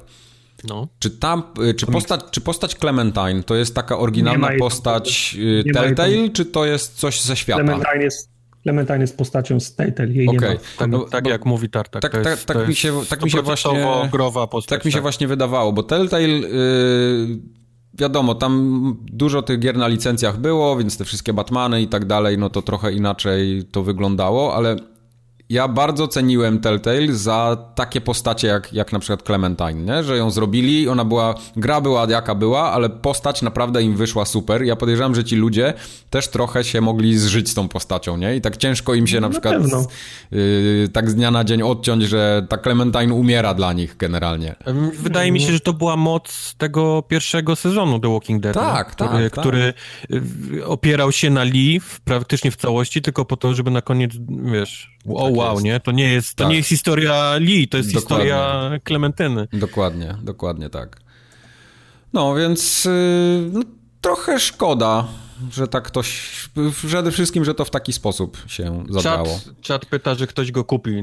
[0.63, 0.87] No.
[0.99, 6.29] Czy tam, y, czy postać, czy postać Clementine to jest taka oryginalna postać y, Telltale,
[6.33, 7.63] czy to jest coś ze świata?
[7.63, 8.29] Clementine jest,
[8.63, 10.49] Clementine jest postacią z Telltale, jej okay.
[10.49, 10.61] nie ma.
[10.77, 12.01] Tak, no, tak bo, jak mówi Tartak.
[12.01, 15.01] Tak, tak, tak mi się, tak mi się właśnie growa postać, tak mi się tak.
[15.01, 17.39] właśnie wydawało, bo Telltale yy,
[17.93, 22.37] wiadomo, tam dużo tych gier na licencjach było, więc te wszystkie Batmany i tak dalej,
[22.37, 24.75] no to trochę inaczej to wyglądało, ale
[25.49, 30.03] ja bardzo ceniłem Telltale za takie postacie jak, jak na przykład Clementine, nie?
[30.03, 34.63] że ją zrobili, ona była, gra była jaka była, ale postać naprawdę im wyszła super.
[34.63, 35.73] Ja podejrzewam, że ci ludzie
[36.09, 38.35] też trochę się mogli zżyć z tą postacią, nie?
[38.35, 39.87] I tak ciężko im się no, na, na przykład z,
[40.31, 44.55] yy, tak z dnia na dzień odciąć, że ta Clementine umiera dla nich generalnie.
[44.93, 49.29] Wydaje mi się, że to była moc tego pierwszego sezonu The Walking Dead, tak, który,
[49.29, 50.19] tak, który tak.
[50.65, 55.25] opierał się na Lee praktycznie w całości, tylko po to, żeby na koniec, wiesz, o
[55.25, 55.63] tak wow, jest.
[55.63, 55.79] nie?
[55.79, 56.51] To nie jest, to tak.
[56.51, 58.25] nie jest historia Lee, to jest dokładnie.
[58.25, 59.47] historia Klementyny.
[59.53, 60.99] Dokładnie, dokładnie tak.
[62.13, 62.91] No, więc yy,
[63.53, 63.61] no,
[64.01, 65.07] trochę szkoda,
[65.51, 66.29] że tak ktoś,
[66.87, 69.39] przede wszystkim, że to w taki sposób się zabrało.
[69.45, 71.01] Czat, czat pyta, że ktoś go kupi,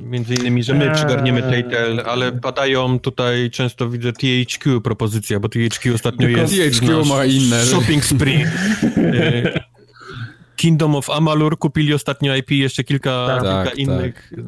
[0.00, 0.94] między innymi, że my eee.
[0.94, 7.04] przygarniemy Telltale, ale padają tutaj, często widzę THQ propozycja, bo THQ ostatnio Tylko jest THQ
[7.04, 7.64] ma inne.
[7.64, 8.44] shopping spree.
[10.58, 14.32] Kingdom of Amalur kupili ostatnio IP, jeszcze kilka, tak, kilka tak, innych.
[14.36, 14.40] Tak.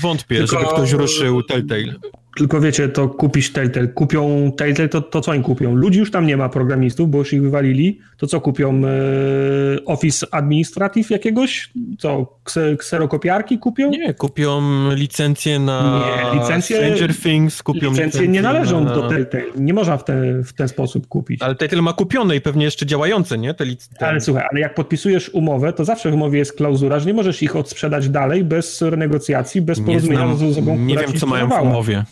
[0.00, 0.58] Wątpię, Tylko...
[0.60, 1.94] żeby ktoś ruszył Telltale.
[2.36, 3.88] Tylko wiecie, to kupisz Telltale.
[3.88, 5.74] Kupią Telltale, to, to co oni kupią?
[5.74, 8.00] Ludzi już tam nie ma programistów, bo już ich wywalili.
[8.16, 8.82] To co kupią?
[8.84, 11.70] E, Office Administrative jakiegoś?
[11.98, 12.38] Co?
[12.78, 13.90] Kserokopiarki kupią?
[13.90, 14.62] Nie, kupią
[14.94, 17.62] licencje na nie, licencje, Stranger Things.
[17.62, 18.94] Kupią licencje, licencje nie należą na...
[18.94, 19.44] do Telltale.
[19.56, 21.42] Nie można w, te, w ten sposób kupić.
[21.42, 23.54] Ale Telltale ma kupione i pewnie jeszcze działające, nie?
[23.54, 24.06] Te licencje.
[24.06, 27.42] Ale słuchaj, ale jak podpisujesz umowę, to zawsze w umowie jest klauzura, że nie możesz
[27.42, 32.04] ich odsprzedać dalej bez renegocjacji, bez porozumienia z osobą, Nie wiem, co mają w umowie.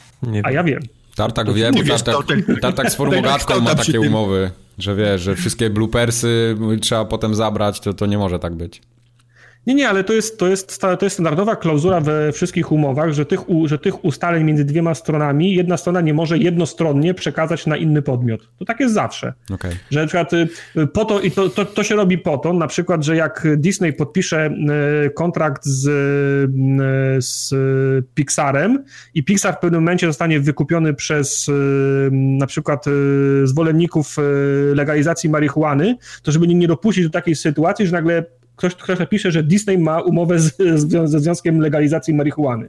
[0.45, 0.83] A ja wiem.
[1.17, 2.17] Tartak wie, bo Tartak,
[2.61, 7.95] Tartak z formulatką ma takie umowy, że wiesz, że wszystkie bloopersy trzeba potem zabrać, to,
[7.95, 8.83] to nie może tak być.
[9.67, 13.27] Nie, nie, ale to jest, to jest, to jest standardowa klauzula we wszystkich umowach, że
[13.27, 18.03] tych, że tych ustaleń między dwiema stronami jedna strona nie może jednostronnie przekazać na inny
[18.03, 18.49] podmiot.
[18.59, 19.33] To tak jest zawsze.
[19.55, 19.77] Okay.
[19.91, 20.49] Że na przykład y,
[20.87, 23.93] po to, i to, to, to się robi po to, na przykład, że jak Disney
[23.93, 24.51] podpisze
[25.07, 27.55] y, kontrakt z, y, z
[28.15, 28.85] Pixarem
[29.15, 31.51] i Pixar w pewnym momencie zostanie wykupiony przez
[32.11, 32.85] na przykład
[33.45, 34.17] zwolenników
[34.75, 38.25] legalizacji marihuany, to żeby nie dopuścić do takiej sytuacji, że nagle
[38.57, 42.69] ktoś, ktoś napisze, że Disney ma umowę z, z, ze Związkiem Legalizacji Marihuany.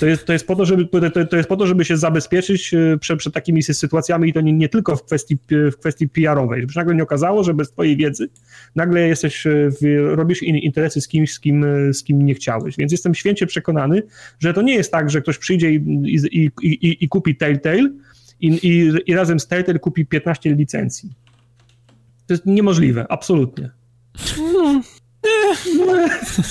[0.00, 2.74] To jest, to jest, po, to, żeby, to, to jest po to, żeby się zabezpieczyć
[2.74, 6.60] e, przed, przed takimi sytuacjami i to nie, nie tylko w kwestii, w kwestii PR-owej,
[6.60, 8.28] żeby się nagle nie okazało, że bez twojej wiedzy
[8.76, 9.70] nagle jesteś, e,
[10.14, 12.76] robisz interesy z kimś, z kim, e, z kim nie chciałeś.
[12.76, 14.02] Więc jestem święcie przekonany,
[14.38, 15.76] że to nie jest tak, że ktoś przyjdzie i,
[16.32, 17.90] i, i, i kupi Telltale
[18.40, 18.68] i,
[19.06, 21.10] i, razem z Telltale kupi 15 licencji.
[22.26, 23.70] To jest niemożliwe, absolutnie.
[24.16, 24.82] Hmm.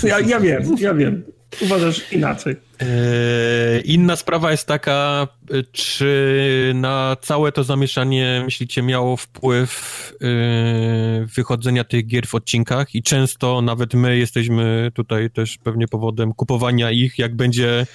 [0.03, 1.23] Ja, ja wiem, ja wiem.
[1.61, 2.55] Uważasz inaczej.
[2.79, 5.27] Eee, inna sprawa jest taka,
[5.71, 13.03] czy na całe to zamieszanie, myślicie, miało wpływ yy, wychodzenia tych gier w odcinkach i
[13.03, 17.85] często nawet my jesteśmy tutaj też pewnie powodem kupowania ich, jak będzie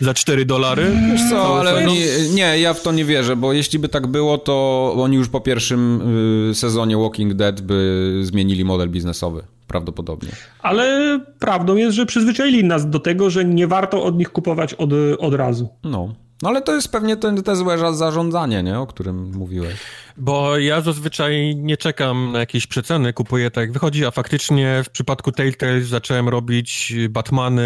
[0.00, 0.92] za 4 dolary?
[1.12, 1.98] Wiesz co, ale oni,
[2.34, 5.40] nie, ja w to nie wierzę, bo jeśli by tak było, to oni już po
[5.40, 6.02] pierwszym
[6.50, 10.28] y, sezonie Walking Dead by zmienili model biznesowy prawdopodobnie.
[10.62, 14.90] Ale prawdą jest, że przyzwyczaili nas do tego, że nie warto od nich kupować od,
[15.18, 15.68] od razu.
[15.84, 16.14] No.
[16.42, 18.78] No ale to jest pewnie te, te złe zarządzanie, nie?
[18.78, 19.74] o którym mówiłeś.
[20.16, 24.90] Bo ja zazwyczaj nie czekam na jakieś przeceny, kupuję tak jak wychodzi, a faktycznie w
[24.90, 27.64] przypadku Telltale zacząłem robić Batmany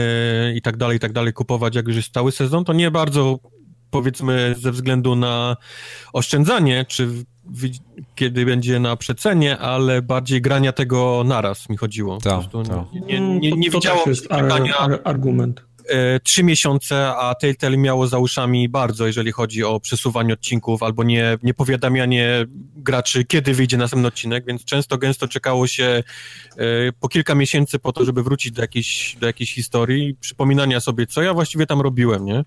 [0.56, 3.38] i tak dalej, i tak dalej, kupować jak już jest cały sezon, to nie bardzo
[3.90, 5.56] powiedzmy ze względu na
[6.12, 7.08] oszczędzanie, czy
[8.14, 12.18] kiedy będzie na przecenie, ale bardziej grania tego naraz mi chodziło.
[12.18, 12.84] Tak, ta.
[12.92, 14.74] Nie, nie, nie, nie widziało czekania.
[15.04, 15.70] argument.
[15.90, 21.04] E, trzy miesiące, a Telltale miało za uszami bardzo, jeżeli chodzi o przesuwanie odcinków albo
[21.04, 22.46] nie, nie powiadamianie
[22.76, 26.02] graczy, kiedy wyjdzie następny odcinek, więc często gęsto czekało się e,
[27.00, 31.22] po kilka miesięcy po to, żeby wrócić do jakiejś, do jakiejś historii, przypominania sobie, co
[31.22, 32.44] ja właściwie tam robiłem, nie?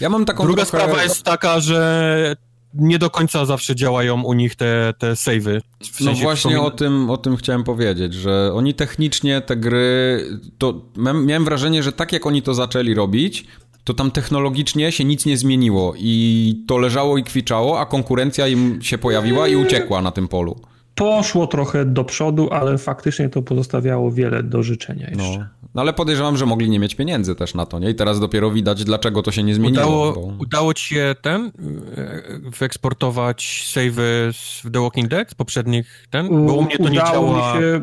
[0.00, 0.84] Ja mam taką Druga trochę...
[0.84, 2.36] sprawa jest taka, że
[2.74, 5.60] nie do końca zawsze działają u nich te, te savey.
[5.60, 9.56] W no sensie no właśnie o tym, o tym chciałem powiedzieć, że oni technicznie te
[9.56, 10.24] gry,
[10.58, 10.80] to
[11.24, 13.46] miałem wrażenie, że tak jak oni to zaczęli robić,
[13.84, 18.82] to tam technologicznie się nic nie zmieniło i to leżało i kwiczało, a konkurencja im
[18.82, 20.60] się pojawiła i uciekła na tym polu
[20.94, 25.38] poszło trochę do przodu, ale faktycznie to pozostawiało wiele do życzenia jeszcze.
[25.38, 27.90] No, no ale podejrzewam, że mogli nie mieć pieniędzy też na to, nie?
[27.90, 29.84] I teraz dopiero widać, dlaczego to się nie zmieniło.
[29.84, 30.20] Udało, bo...
[30.20, 31.52] udało ci się ten,
[31.96, 32.22] e,
[32.58, 34.32] wyeksportować savey
[34.64, 36.46] w The Walking Dead z poprzednich ten?
[36.46, 37.60] Bo u mnie to nie działa.
[37.60, 37.80] Się,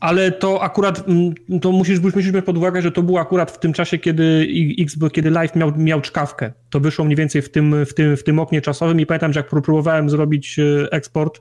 [0.00, 3.58] ale to akurat, mm, to musisz, musisz mieć pod uwagę, że to było akurat w
[3.58, 4.48] tym czasie, kiedy
[4.78, 6.52] X, kiedy live miał, miał czkawkę.
[6.70, 9.40] To wyszło mniej więcej w tym, w, tym, w tym oknie czasowym i pamiętam, że
[9.40, 11.40] jak próbowałem zrobić e, eksport,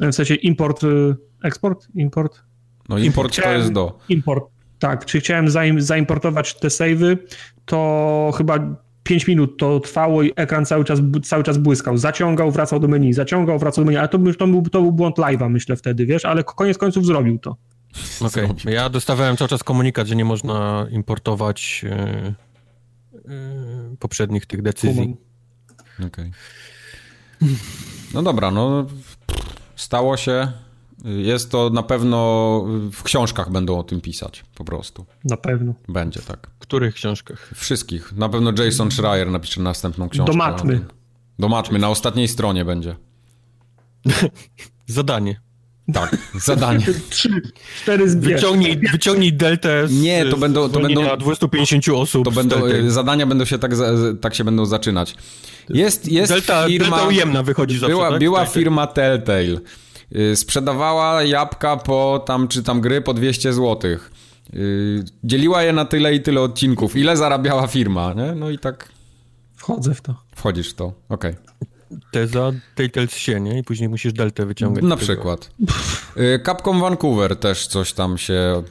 [0.00, 2.40] w sensie import, y, eksport, import?
[2.88, 3.98] No import chciałem, to jest do.
[4.08, 4.44] Import,
[4.78, 5.04] tak.
[5.04, 7.16] Czy chciałem zaim, zaimportować te savey,
[7.64, 8.58] to chyba
[9.02, 11.96] 5 minut to trwało i ekran cały czas, cały czas błyskał.
[11.96, 15.16] Zaciągał, wracał do menu, zaciągał, wracał do menu, ale to, to, był, to był błąd
[15.16, 17.56] live'a, myślę wtedy, wiesz, ale koniec końców zrobił to.
[18.20, 18.72] Okej, okay.
[18.72, 22.34] ja dostawałem cały czas komunikat, że nie można importować yy,
[23.34, 25.16] yy, poprzednich tych decyzji.
[25.98, 26.06] Okej.
[26.06, 26.30] Okay.
[28.14, 28.86] No dobra, no
[29.78, 30.52] stało się.
[31.04, 35.06] Jest to na pewno w książkach będą o tym pisać, po prostu.
[35.24, 35.74] Na pewno.
[35.88, 36.50] Będzie tak.
[36.56, 37.50] W których książkach?
[37.54, 38.12] Wszystkich.
[38.12, 40.32] Na pewno Jason Schreier napisze następną książkę.
[40.32, 40.84] Do matmy.
[41.38, 42.96] Do matmy, na ostatniej stronie będzie.
[44.86, 45.40] Zadanie.
[45.92, 46.86] Tak, zadanie.
[47.10, 47.42] Trzy,
[47.82, 48.34] cztery zbierz.
[48.34, 52.24] Wyciągnij, wyciągnij deltę z, Nie, to będą, to będą 250 osób.
[52.24, 52.56] To będą,
[52.88, 53.72] zadania będą się tak,
[54.20, 55.14] tak się będą zaczynać.
[55.68, 56.96] Jest, jest delta, firma...
[56.96, 58.20] Delta ujemna wychodzi zawsze, Była, tak?
[58.20, 59.58] była tak, firma Telltale.
[60.16, 63.90] Y, sprzedawała jabłka po tam, czy tam gry po 200 zł.
[64.54, 66.96] Y, dzieliła je na tyle i tyle odcinków.
[66.96, 68.32] Ile zarabiała firma, nie?
[68.34, 68.88] No i tak...
[69.56, 70.14] Wchodzę w to.
[70.36, 71.32] Wchodzisz w to, okej.
[71.32, 71.77] Okay
[72.10, 73.58] teza Telltale się, nie?
[73.58, 74.84] I później musisz deltę wyciągać.
[74.84, 75.50] Na przykład.
[76.16, 78.62] Y, Capcom Vancouver też coś tam się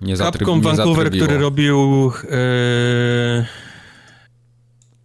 [0.00, 0.56] nie zatrybiło.
[0.56, 3.46] Capcom Vancouver, który robił e...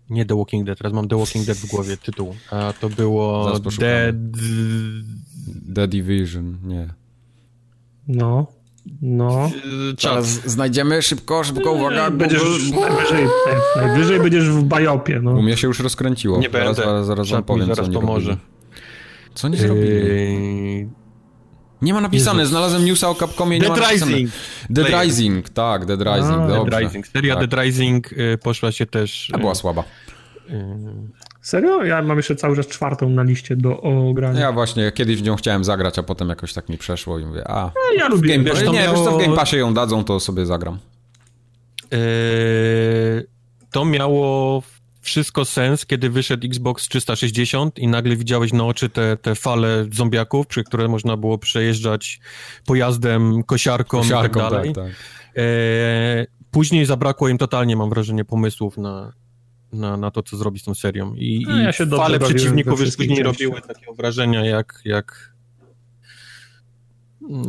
[0.09, 3.59] nie The Walking Dead, teraz mam The Walking Dead w głowie tytuł, a to było
[3.79, 4.15] Dead...
[5.75, 6.93] The Division, nie.
[8.07, 8.47] No.
[9.01, 9.51] No.
[9.97, 12.11] Czas znajdziemy szybko, szybko, uwaga.
[12.11, 13.27] Będziesz najwyżej,
[13.75, 15.31] najwyżej będziesz w bajopie, no.
[15.31, 16.39] U mnie się już rozkręciło.
[16.39, 16.83] Nie zaraz, będę.
[16.91, 18.29] Zaraz, zaraz wam powiem, zaraz co oni pomoże.
[18.29, 18.47] robili.
[19.33, 19.88] Co oni zrobili?
[19.88, 20.88] Yy,
[21.81, 22.51] Nie ma napisane, Jezus.
[22.51, 24.11] znalazłem newsa o Capcomie, nie Dead ma napisane.
[24.11, 24.31] Rising.
[24.69, 25.03] Dead.
[25.03, 26.71] Rising, tak, Dead Rising, A, Dead dobrze.
[26.71, 27.07] Dead Rising.
[27.07, 27.47] Seria Tak.
[27.49, 29.29] Dead Rising y, poszła się też...
[29.29, 29.83] Y, była słaba.
[31.45, 31.83] Serio?
[31.83, 34.39] Ja mam jeszcze cały czas czwartą na liście do ogrania.
[34.39, 37.43] Ja właśnie kiedyś w nią chciałem zagrać, a potem jakoś tak mi przeszło i mówię,
[37.47, 37.71] a...
[37.97, 38.29] ja lubię.
[38.29, 40.79] Game, Wiesz, nie, to wiesz co, w miało- Game Passie ją dadzą, to sobie zagram.
[41.93, 43.27] y,
[43.71, 44.63] to miało
[45.01, 50.47] wszystko sens, kiedy wyszedł Xbox 360 i nagle widziałeś na oczy te, te fale zombiaków,
[50.47, 52.19] przy które można było przejeżdżać
[52.65, 54.73] pojazdem, kosiarką, Siarką, i tak dalej.
[54.73, 54.93] tak, tak.
[55.37, 59.13] E, później zabrakło im totalnie, mam wrażenie, pomysłów na,
[59.76, 61.15] na, na to, co zrobić z tą serią.
[61.15, 65.34] I, No, ja się i fale przeciwników już później robiły takiego wrażenia, jak, jak,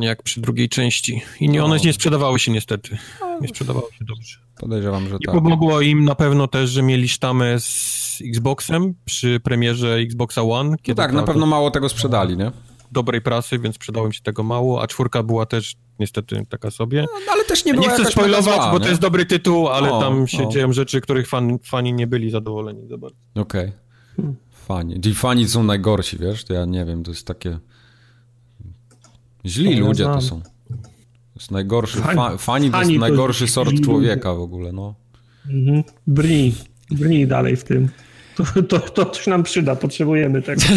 [0.01, 1.23] jak przy drugiej części.
[1.41, 1.83] I nie, one No.
[1.85, 2.99] nie sprzedawały się niestety.
[3.41, 4.39] Nie sprzedawały się dobrze.
[4.61, 5.35] Podejrzewam, że Nie tak.
[5.35, 10.71] pomogło im na pewno też, że mieli sztamę z Xboxem przy premierze Xboxa One.
[10.71, 12.51] No Kiedy tak, na pewno mało tego sprzedali, nie?
[12.93, 17.03] dobrej prasy, więc sprzedało im się tego mało, a czwórka była też niestety taka sobie.
[17.03, 18.85] No, ale też nie Nie, była chcę jakaś mega spoilować, zła, bo nie?
[18.85, 20.51] to jest dobry tytuł, ale O, tam się o.
[20.53, 23.17] dzieją rzeczy, których fan, fani nie byli zadowoleni za bardzo.
[23.35, 23.73] Okej.
[24.67, 25.01] Fani.
[25.01, 26.45] Ci fani są najgorsi, wiesz?
[26.45, 27.59] To ja nie wiem, to jest takie...
[29.47, 30.41] Źli To ludzie to są.
[30.43, 30.49] To
[31.37, 31.99] jest najgorszy...
[31.99, 34.95] Fani- Fa, fani to fani jest to najgorszy sort człowieka w ogóle, no.
[35.51, 35.83] Mhm.
[36.07, 36.55] Brnij.
[36.91, 37.89] Brnij dalej w tym.
[38.37, 40.63] To, to, to coś nam przyda, potrzebujemy tego.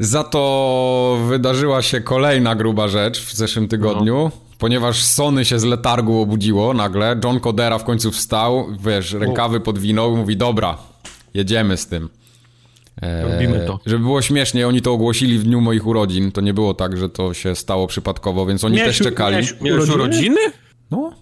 [0.00, 6.20] Za to wydarzyła się kolejna gruba rzecz w zeszłym tygodniu, ponieważ Sony się z letargu
[6.20, 7.20] obudziło nagle.
[7.24, 10.78] John Codera w końcu wstał, wiesz, rękawy podwinął i mówi, dobra,
[11.34, 12.08] jedziemy z tym.
[13.02, 13.80] E, Robimy to.
[13.86, 16.32] Żeby było śmiesznie, oni to ogłosili w dniu moich urodzin.
[16.32, 19.36] To nie było tak, że to się stało przypadkowo, więc oni Miałeś- też czekali.
[19.36, 19.94] miałeś- Miałeś Urodziny?
[20.04, 20.40] urodziny?
[20.90, 21.12] No,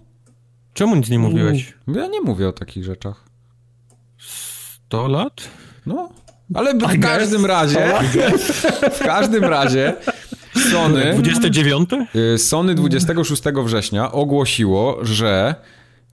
[0.75, 1.75] Czemu nic nie mówiłeś?
[1.95, 3.25] ja nie mówię o takich rzeczach.
[4.19, 5.49] 100 lat?
[5.87, 6.09] No,
[6.55, 7.93] ale w każdym razie,
[8.93, 9.95] w każdym razie
[10.73, 11.15] Sony...
[11.23, 11.91] 29?
[12.35, 15.55] Y, Sony 26 września ogłosiło, że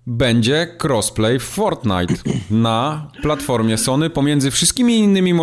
[0.07, 2.13] będzie crossplay w Fortnite
[2.51, 5.33] na platformie Sony pomiędzy wszystkimi innymi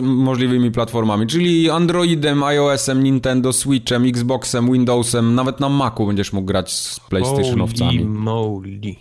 [0.00, 6.72] możliwymi platformami, czyli Androidem, iOS-em, Nintendo Switchem, Xboxem, Windowsem, nawet na Macu będziesz mógł grać
[6.72, 8.04] z Holy PlayStationowcami.
[8.04, 8.94] moly.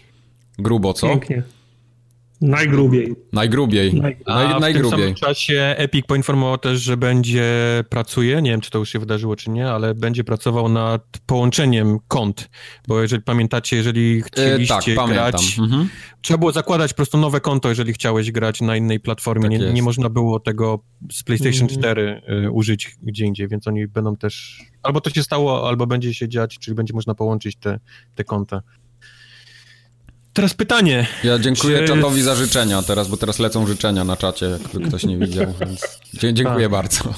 [0.59, 1.07] Grubo, co?
[1.07, 1.43] Pięknie.
[2.47, 3.15] Najgrubiej.
[3.33, 3.93] Najgrubiej.
[3.93, 4.89] Naj- A Naj, w tym najgrubiej.
[4.99, 7.43] samym czasie Epic poinformował też, że będzie
[7.89, 11.97] pracuje, nie wiem czy to już się wydarzyło czy nie, ale będzie pracował nad połączeniem
[12.07, 12.49] kont,
[12.87, 15.07] bo jeżeli pamiętacie, jeżeli E, chcieliście tak, pamiętam.
[15.31, 15.89] grać, Mhm.
[16.21, 19.73] trzeba było zakładać po prostu nowe konto, jeżeli chciałeś grać na innej platformie, Tak nie,
[19.73, 21.79] nie można było tego z PlayStation Mhm.
[21.79, 26.13] 4 y, użyć gdzie indziej, więc oni będą też, albo to się stało, albo będzie
[26.13, 27.79] się dziać, czyli będzie można połączyć te,
[28.15, 28.61] te konta.
[30.33, 34.45] Teraz pytanie, Ja dziękuję Czy- czatowi za życzenia teraz, bo teraz lecą życzenia na czacie,
[34.45, 36.71] jakby ktoś nie widział, więc dziękuję Tak.
[36.71, 37.13] bardzo.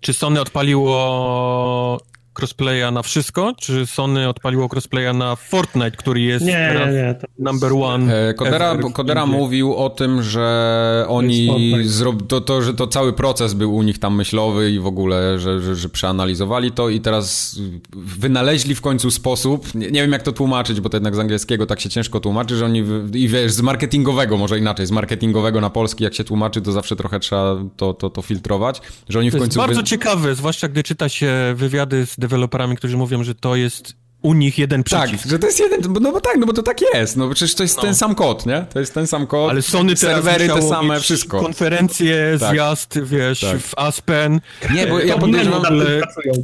[0.00, 2.00] Czy Sony odpaliło
[2.38, 3.52] crossplaya na wszystko?
[3.58, 7.14] Czy Sony odpaliło crossplaya na Fortnite, który jest Nie, teraz nie, nie.
[7.14, 8.28] To number one?
[8.28, 11.84] E, Kodera, Kodera mówił o tym, że oni Fortnite.
[11.84, 15.38] zrob, to, to, że to cały proces był u nich tam myślowy i w ogóle,
[15.38, 17.56] że, że, że przeanalizowali to i teraz
[17.96, 21.66] wynaleźli w końcu sposób, nie, nie wiem jak to tłumaczyć, bo to jednak z angielskiego
[21.66, 25.70] tak się ciężko tłumaczy, że oni, i wiesz, z marketingowego, może inaczej, z marketingowego na
[25.70, 29.32] polski, jak się tłumaczy, to zawsze trochę trzeba to, to, to filtrować, że oni w
[29.32, 29.58] To jest końcu...
[29.58, 33.94] bardzo wy- ciekawe, zwłaszcza gdy czyta się wywiady z deweloperami, którzy mówią, że to jest
[34.22, 35.28] u nich jeden tak, przycisk.
[35.30, 37.54] że to jest jeden, no bo tak, no bo to tak jest, no bo przecież
[37.54, 37.82] to jest No.
[37.82, 38.66] ten sam kod, nie?
[38.72, 41.40] To jest ten sam kod, Ale Sony serwery te same, wszystko.
[41.40, 42.50] konferencje, Tak.
[42.54, 43.60] zjazd, wiesz, Tak.
[43.60, 44.40] w Aspen.
[44.74, 45.62] Nie, bo ja podejrzewam.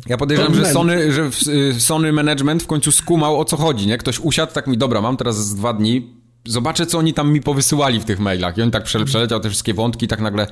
[0.06, 3.98] Ja podejrzewam, że Sony, że y, Sony Management w końcu skumał o co chodzi, nie?
[3.98, 6.14] Ktoś usiadł, tak mi, dobra, mam teraz dwa dni,
[6.46, 8.58] zobaczę co oni tam mi powysyłali w tych mailach.
[8.58, 10.46] I on tak przele- przeleciał te wszystkie wątki tak nagle,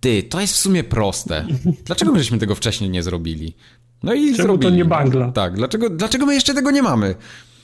[0.00, 1.46] ty, to jest w sumie proste.
[1.84, 3.54] Dlaczego my żeśmy tego wcześniej nie zrobili?
[4.02, 4.72] No i to zrobili.
[4.72, 5.32] nie bangla?
[5.32, 7.14] Tak, dlaczego, dlaczego my jeszcze tego nie mamy?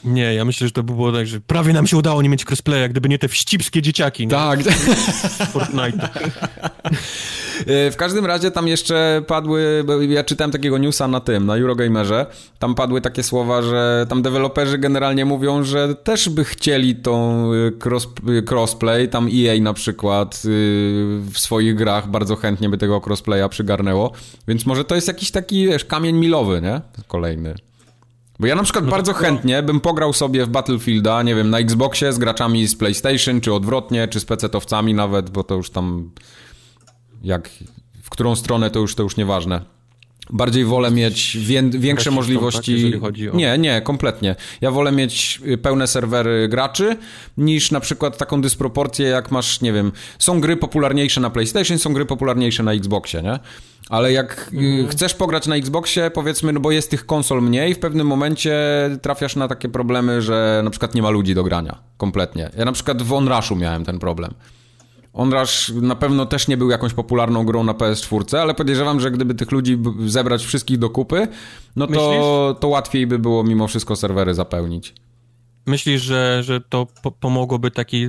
[0.04, 2.44] Nie, ja myślę, że to by było tak, że prawie nam się udało nie mieć
[2.44, 4.30] crossplaya, gdyby nie te wścibskie dzieciaki nie?
[4.30, 4.62] Tak.
[4.62, 6.08] z Fortnite.
[7.66, 12.26] E, W każdym razie tam jeszcze padły, ja czytałem takiego newsa na tym, na Eurogamerze,
[12.58, 17.72] tam padły takie słowa, że tam deweloperzy generalnie mówią, że też by chcieli tą y,
[17.84, 20.38] cross, y, crossplay, tam EA na przykład y,
[21.32, 24.12] w swoich grach bardzo chętnie by tego crossplaya przygarnęło,
[24.48, 26.80] więc może to jest jakiś taki, wiesz, kamień milowy, nie?
[27.08, 27.54] Kolejny.
[28.40, 32.12] Bo ja na przykład bardzo chętnie bym pograł sobie w Battlefielda, nie wiem, na Xboxie
[32.12, 36.10] z graczami z PlayStation, czy odwrotnie, czy z PC-towcami nawet, bo to już tam
[37.22, 37.50] jak,
[38.02, 39.60] w którą stronę to już, to już nieważne.
[40.30, 41.38] Bardziej wolę mieć
[41.70, 42.92] większe możliwości.
[42.92, 43.02] Tak,
[43.32, 43.36] o...
[43.36, 44.36] Nie, nie, kompletnie.
[44.60, 46.96] Ja wolę mieć y, pełne serwery graczy
[47.36, 51.92] niż na przykład taką dysproporcję, jak masz, nie wiem, są gry popularniejsze na PlayStation, są
[51.92, 53.38] gry popularniejsze na Xboxie, nie?
[53.88, 54.88] Ale jak y, mhm.
[54.88, 58.56] chcesz pograć na Xboxie, powiedzmy, no bo jest tych konsol mniej, w pewnym momencie
[59.02, 61.78] trafiasz na takie problemy, że na przykład nie ma ludzi do grania.
[61.96, 62.50] Kompletnie.
[62.56, 64.34] Ja na przykład w Onrushu miałem ten problem.
[65.18, 69.34] Onrush na pewno też nie był jakąś popularną grą na PS4, ale podejrzewam, że gdyby
[69.34, 71.28] tych ludzi zebrać wszystkich do kupy,
[71.76, 74.94] no to, to łatwiej by było mimo wszystko serwery zapełnić.
[75.66, 78.08] Myślisz, że, że to po pomogłoby taki...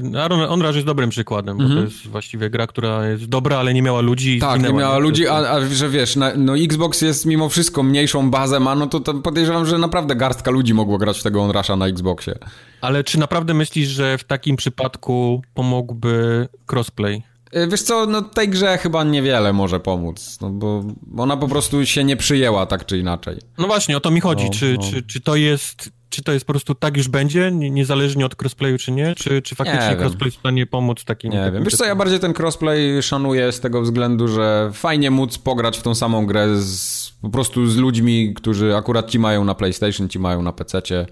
[0.49, 1.85] Onrush jest dobrym przykładem, bo to mhm.
[1.85, 4.39] jest właściwie gra, która jest dobra, ale nie miała ludzi.
[4.39, 8.31] Tak, nie miała ludzi, a, a, że wiesz, na, no Xbox jest mimo wszystko mniejszą
[8.31, 11.75] bazę ma, no to, to podejrzewam, że naprawdę garstka ludzi mogło grać w tego Onrusha
[11.75, 12.35] na Xboxie.
[12.81, 17.23] Ale czy naprawdę myślisz, że w takim przypadku pomógłby crossplay?
[17.55, 20.83] Y, wiesz co, no tej grze chyba niewiele może pomóc, no bo
[21.17, 23.37] ona po prostu się nie przyjęła tak czy inaczej.
[23.57, 24.45] No właśnie, o to mi chodzi.
[24.45, 24.83] No, czy, no.
[24.83, 28.77] Czy, czy to jest czy to jest po prostu tak już będzie, niezależnie od crossplayu
[28.77, 29.15] czy nie?
[29.15, 31.31] Czy, czy faktycznie crossplay jest w stanie pomóc takim...
[31.31, 35.11] Nie takim wiem, wiesz co, ja bardziej ten crossplay szanuję z tego względu, że fajnie
[35.11, 39.45] móc pograć w tą samą grę z, po prostu z ludźmi, którzy akurat ci mają
[39.45, 41.05] na PlayStation, ci mają na PC-cie.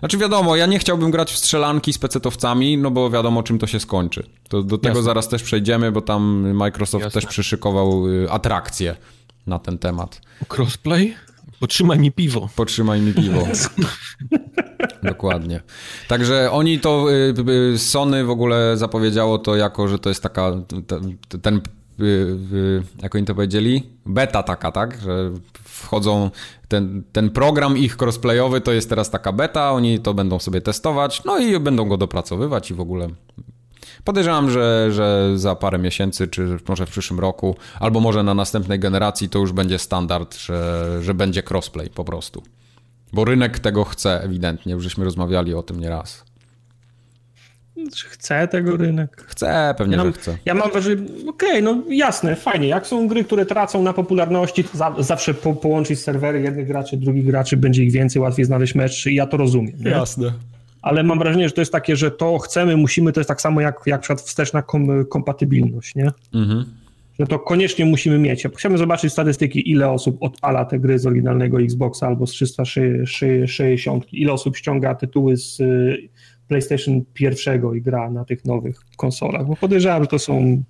[0.00, 3.66] Znaczy wiadomo, ja nie chciałbym grać w strzelanki z pecetowcami, no bo wiadomo czym to
[3.66, 4.26] się skończy.
[4.48, 5.02] To do tego Jasne.
[5.02, 7.20] zaraz też przejdziemy, bo tam Microsoft Jasne.
[7.20, 8.96] też przyszykował y, atrakcję
[9.46, 10.20] na ten temat.
[10.48, 11.14] Crossplay?
[11.60, 12.48] Potrzymaj mi piwo.
[12.56, 13.46] Potrzymaj mi piwo.
[15.02, 15.60] Dokładnie.
[16.08, 17.34] Także oni to, y,
[17.74, 20.52] y, Sony w ogóle zapowiedziało to jako, że to jest taka,
[21.42, 21.60] ten,
[23.02, 23.82] jak oni to powiedzieli?
[24.06, 25.00] Beta taka, tak?
[25.00, 25.30] Że
[25.64, 26.30] wchodzą,
[26.68, 31.24] ten, ten program ich crossplayowy to jest teraz taka beta, oni to będą sobie testować,
[31.24, 33.08] no i będą go dopracowywać i w ogóle
[34.04, 38.78] Podejrzewam, że, że za parę miesięcy, czy może w przyszłym roku, albo może na następnej
[38.78, 42.42] generacji to już będzie standard, że, że będzie crossplay po prostu.
[43.12, 46.29] Bo rynek tego chce ewidentnie, już żeśmy rozmawiali o tym nieraz.
[47.96, 49.24] Czy chce tego rynek?
[49.26, 50.38] Chce, pewnie, ja mam, że chce.
[50.44, 52.68] Ja mam wrażenie, okej, okay, no jasne, fajnie.
[52.68, 56.96] Jak są gry, które tracą na popularności, to za, zawsze po, połączyć serwery jednych graczy,
[56.96, 59.74] drugich graczy, będzie ich więcej, łatwiej znaleźć mecz i ja to rozumiem.
[59.80, 59.90] Nie?
[59.90, 60.32] Jasne
[60.82, 63.60] ale mam wrażenie, że to jest takie, że to chcemy, musimy, to jest tak samo
[63.60, 66.10] jak, jak przykład wsteczna kom, kompatybilność, nie?
[66.34, 66.64] Mhm.
[67.18, 68.44] Że to koniecznie musimy mieć.
[68.44, 74.12] Ja chciałbym zobaczyć statystyki, ile osób odpala te gry z oryginalnego Xboxa albo z 360,
[74.12, 76.08] ile osób ściąga tytuły z y,
[76.50, 80.62] PlayStation pierwszego i gra na tych nowych konsolach, bo podejrzewam, że to są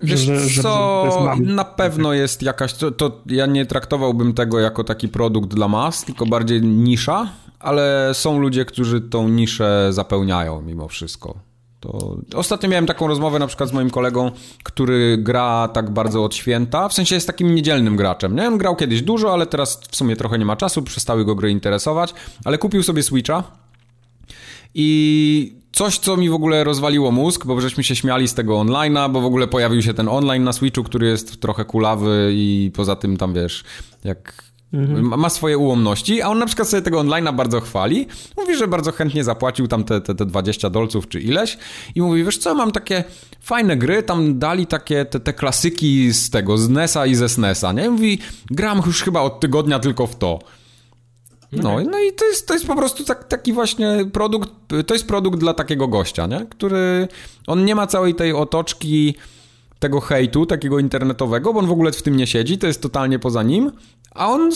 [0.00, 4.60] Wiesz że, że, co, że na pewno jest jakaś, to, to, ja nie traktowałbym tego
[4.60, 7.28] jako taki produkt dla mas, tylko bardziej nisza,
[7.58, 11.34] ale są ludzie, którzy tą niszę zapełniają mimo wszystko.
[11.80, 12.16] To...
[12.34, 14.30] Ostatnio miałem taką rozmowę na przykład z moim kolegą,
[14.62, 18.48] który gra tak bardzo od święta, w sensie jest takim niedzielnym graczem, nie?
[18.48, 21.50] On grał kiedyś dużo, ale teraz w sumie trochę nie ma czasu, przestały go gry
[21.50, 23.44] interesować, ale kupił sobie Switcha
[24.74, 29.12] i coś, co mi w ogóle rozwaliło mózg, bo żeśmy się śmiali z tego online'a,
[29.12, 32.96] bo w ogóle pojawił się ten online na Switchu, który jest trochę kulawy i poza
[32.96, 33.64] tym tam wiesz,
[34.04, 35.20] jak Mhm.
[35.20, 38.06] Ma swoje ułomności, a on na przykład sobie tego online'a bardzo chwali.
[38.36, 41.58] Mówi, że bardzo chętnie zapłacił tam te, te, te 20 dolców czy ileś
[41.94, 43.04] i mówi, wiesz co, mam takie
[43.40, 47.72] fajne gry, tam dali takie te, te klasyki z tego, z NESa i ze SNESa,
[47.72, 47.90] nie?
[47.90, 48.18] Mówi,
[48.50, 50.38] gram już chyba od tygodnia tylko w to.
[51.62, 51.84] No, okay.
[51.84, 54.50] no i to jest, to jest po prostu tak, taki właśnie produkt,
[54.86, 56.46] to jest produkt dla takiego gościa, nie?
[56.50, 57.08] Który,
[57.46, 59.14] on nie ma całej tej otoczki
[59.78, 63.18] tego hejtu, takiego internetowego, bo on w ogóle w tym nie siedzi, to jest totalnie
[63.18, 63.72] poza nim,
[64.10, 64.50] a on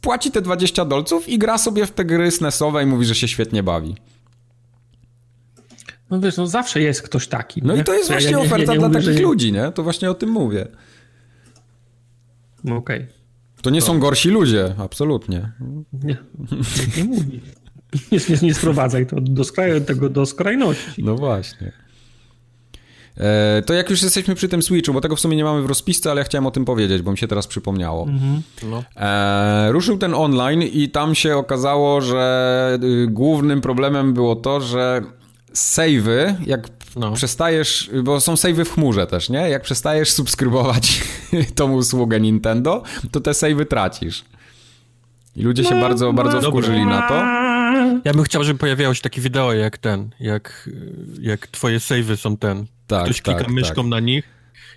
[0.00, 3.28] płaci te 20 dolców i gra sobie w te gry SNESowe i mówi, że się
[3.28, 3.94] świetnie bawi.
[6.10, 7.62] No wiesz, no zawsze jest ktoś taki.
[7.64, 7.80] No nie?
[7.80, 9.72] i to jest właśnie ja nie, oferta nie, dla takich ludzi, nie?
[9.72, 10.68] To właśnie o tym mówię.
[12.64, 13.02] No okej.
[13.02, 13.13] Okay.
[13.64, 13.86] To nie to...
[13.86, 15.52] są gorsi ludzie, absolutnie.
[15.92, 16.16] Nie,
[16.96, 17.40] nie mówi.
[18.12, 21.04] Nie, nie, nie sprowadzaj to do, skraj, tego do skrajności.
[21.04, 21.72] No właśnie.
[23.16, 25.66] E, to jak już jesteśmy przy tym Switchu, bo tego w sumie nie mamy w
[25.66, 28.02] rozpisce, ale ja chciałem o tym powiedzieć, bo mi się teraz przypomniało.
[28.02, 28.42] Mhm.
[28.62, 28.84] No.
[28.96, 35.02] E, ruszył ten online i tam się okazało, że y, głównym problemem było to, że
[35.52, 37.12] savey, jak no.
[37.12, 39.48] przestajesz, bo są savey w chmurze też, nie?
[39.48, 41.02] Jak przestajesz subskrybować
[41.54, 44.24] tą usługę Nintendo, to te savey tracisz.
[45.36, 47.14] I ludzie się bardzo, bardzo wkurzyli na to.
[48.04, 50.70] Ja bym chciał, żeby pojawiało się takie wideo jak ten, jak,
[51.20, 52.66] jak twoje savey są ten.
[52.86, 53.90] Tak, Ktoś tak, klika myszką tak.
[53.90, 54.28] na nich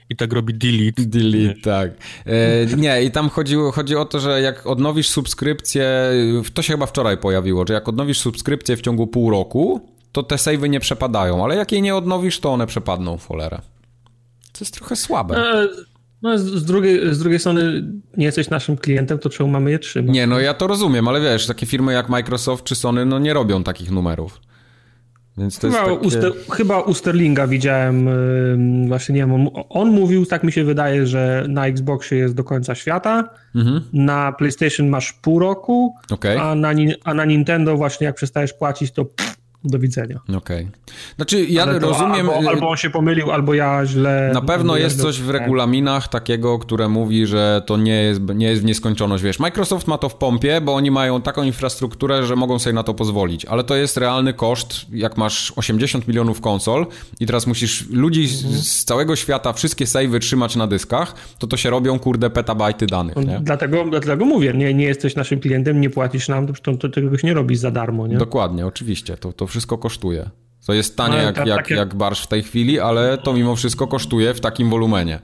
[0.10, 1.04] i tak robi delete.
[1.06, 1.62] Delete, nie.
[1.62, 1.92] tak.
[2.26, 5.90] E, nie, i tam chodzi, chodzi o to, że jak odnowisz subskrypcję,
[6.54, 10.38] to się chyba wczoraj pojawiło, że jak odnowisz subskrypcję w ciągu pół roku, to te
[10.38, 13.62] savey nie przepadają, ale jak jej nie odnowisz, to one przepadną w cholerę.
[14.52, 15.38] To jest trochę słabe.
[15.38, 15.68] E,
[16.22, 17.84] No, z, drugiej, z drugiej strony
[18.18, 20.16] nie jesteś naszym klientem, to czemu mamy je trzymać?
[20.16, 23.34] Nie, no ja to rozumiem, ale wiesz, takie firmy jak Microsoft czy Sony no nie
[23.34, 24.42] robią takich numerów.
[25.38, 26.28] Więc to chyba, jest takie...
[26.28, 28.10] u chyba u Sterlinga widziałem,
[28.88, 32.44] właśnie nie wiem, on, on, mówił, tak mi się wydaje, że na Xboxie jest do
[32.44, 33.82] końca świata, mhm.
[33.94, 36.42] na PlayStation masz pół roku, okay.
[36.42, 36.72] a, na,
[37.04, 39.06] a na Nintendo właśnie jak przestajesz płacić, to
[39.68, 40.20] do widzenia.
[40.24, 40.38] Okej.
[40.38, 40.68] Okay.
[41.16, 42.30] Znaczy, ja to rozumiem.
[42.30, 44.32] Albo, albo, on się pomylił, albo ja źle.
[44.34, 48.62] Na pewno jest coś w regulaminach takiego, które mówi, że to nie jest, nie jest
[48.62, 49.24] w nieskończoność.
[49.24, 52.84] Wiesz, Microsoft ma to w pompie, bo oni mają taką infrastrukturę, że mogą sobie na
[52.84, 54.86] to pozwolić, ale to jest realny koszt.
[54.92, 56.86] Jak masz 80 milionów konsol
[57.20, 58.62] i teraz musisz ludzi z, mhm.
[58.62, 63.16] z całego świata wszystkie savey trzymać na dyskach, to to się robią, kurde, petabajty danych.
[63.16, 63.40] Nie?
[63.42, 67.10] Dlatego, dlatego mówię, nie, nie jesteś naszym klientem, nie płacisz nam, to, to, to tego
[67.24, 68.08] nie robisz za darmo.
[68.08, 68.18] Nie?
[68.18, 69.18] Dokładnie, oczywiście.
[69.18, 70.30] To, to wszystko kosztuje.
[70.68, 71.76] To jest tanie no, jak, tak, jak, takie...
[71.76, 75.20] jak barsz w tej chwili, ale to mimo wszystko kosztuje w takim wolumenie.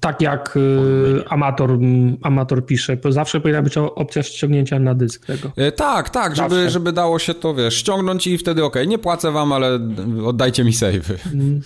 [0.00, 1.78] Tak jak y, amator,
[2.22, 5.52] amator pisze, zawsze powinna być opcja ściągnięcia na dysk tego.
[5.56, 9.32] E, tak, tak, żeby, żeby dało się to, wiesz, ściągnąć i wtedy ok, nie płacę
[9.32, 9.78] wam, ale
[10.24, 11.18] oddajcie mi savey.
[11.32, 11.60] Mm,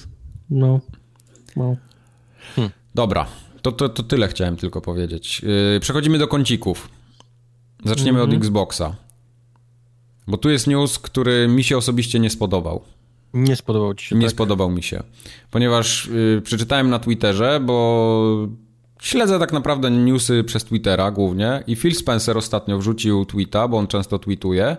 [0.51, 0.81] no,
[1.57, 1.77] no.
[2.57, 2.71] Hm.
[2.95, 3.27] Dobra,
[3.63, 5.43] to, to, to tyle chciałem tylko powiedzieć.
[5.77, 6.89] E, przechodzimy do kącików.
[7.85, 8.31] Zaczniemy mm -hmm.
[8.31, 8.43] od mhm.
[8.43, 8.97] Xboxa.
[10.27, 12.83] Bo tu jest news, który mi się osobiście nie spodobał.
[13.35, 14.17] Nie spodobał ci się.
[14.17, 14.31] Nie tak?
[14.31, 15.03] spodobał mi się.
[15.51, 18.49] Ponieważ yy, przeczytałem na Twitterze, bo
[19.01, 23.87] śledzę tak naprawdę newsy przez Twittera głównie i Phil Spencer ostatnio wrzucił tweeta, bo on
[23.87, 24.77] często tweetuje,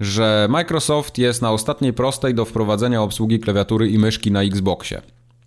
[0.00, 5.02] że Microsoft jest na ostatniej prostej do wprowadzenia obsługi klawiatury i myszki na Xboxie.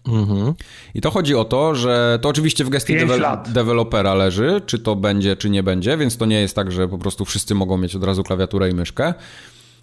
[0.08, 0.54] Mhm.
[0.94, 4.96] I to chodzi o to, że to oczywiście w gestii dewe- dewelopera leży, czy to
[4.96, 7.96] będzie, czy nie będzie, więc to nie jest tak, że po prostu wszyscy mogą mieć
[7.96, 9.14] od razu klawiaturę i myszkę.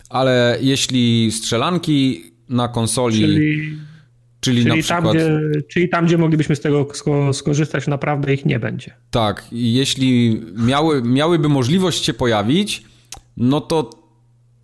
[0.08, 3.18] Ale jeśli strzelanki na konsoli.
[3.20, 3.78] Czyli,
[4.40, 6.88] czyli, czyli, przykład, tam, gdzie, czyli tam, gdzie moglibyśmy z tego
[7.32, 8.94] skorzystać, naprawdę ich nie będzie.
[9.10, 12.82] Tak, jeśli miały, miałyby możliwość się pojawić,
[13.36, 13.90] no to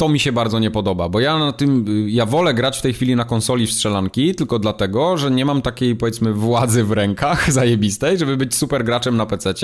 [0.02, 2.92] to mi się bardzo nie podoba, bo ja na tym, ja wolę grać w tej
[2.92, 7.52] chwili na konsoli w strzelanki, tylko dlatego, że nie mam takiej powiedzmy władzy w rękach
[7.52, 9.54] zajebistej, żeby być super graczem na PC,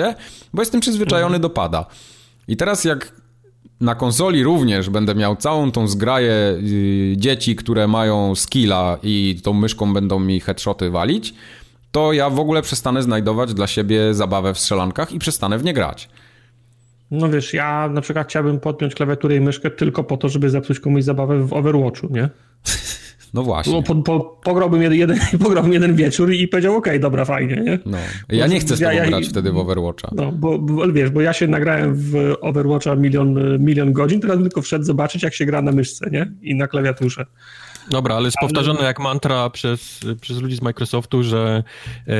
[0.55, 1.43] bo jestem przyzwyczajony mhm.
[1.43, 1.87] do pada.
[2.49, 3.13] I teraz jak
[3.81, 9.53] na konsoli również będę miał całą tą zgraję yy, dzieci, które mają skilla i tą
[9.53, 11.35] myszką będą mi headshoty walić,
[11.93, 15.73] to ja w ogóle przestanę znajdować dla siebie zabawę w strzelankach i przestanę w nie
[15.73, 16.09] grać.
[17.11, 20.81] No wiesz, ja na przykład chciałbym podpiąć klawiaturę i myszkę tylko po to, żeby zepsuć
[20.81, 22.29] komuś zabawę w Overwatchu, nie?
[23.35, 23.83] No właśnie.
[23.83, 27.79] Po, po, pograłbym, jeden, jeden, pograłbym jeden wieczór i powiedział, okej, okay, dobra, fajnie, nie?
[27.87, 27.99] No.
[28.29, 30.11] Ja nie chcę z tobą ja, grać ja, wtedy w Overwatcha.
[30.15, 34.63] No, bo, bo, wiesz, bo ja się nagrałem w Overwatcha milion, milion godzin, teraz tylko
[34.63, 36.33] wszedł zobaczyć, jak się gra na myszce, nie?
[36.43, 37.27] I na klawiaturze.
[37.91, 41.63] Dobra, ale jest powtarzane jak mantra przez, przez ludzi z Microsoftu, że
[42.09, 42.13] e,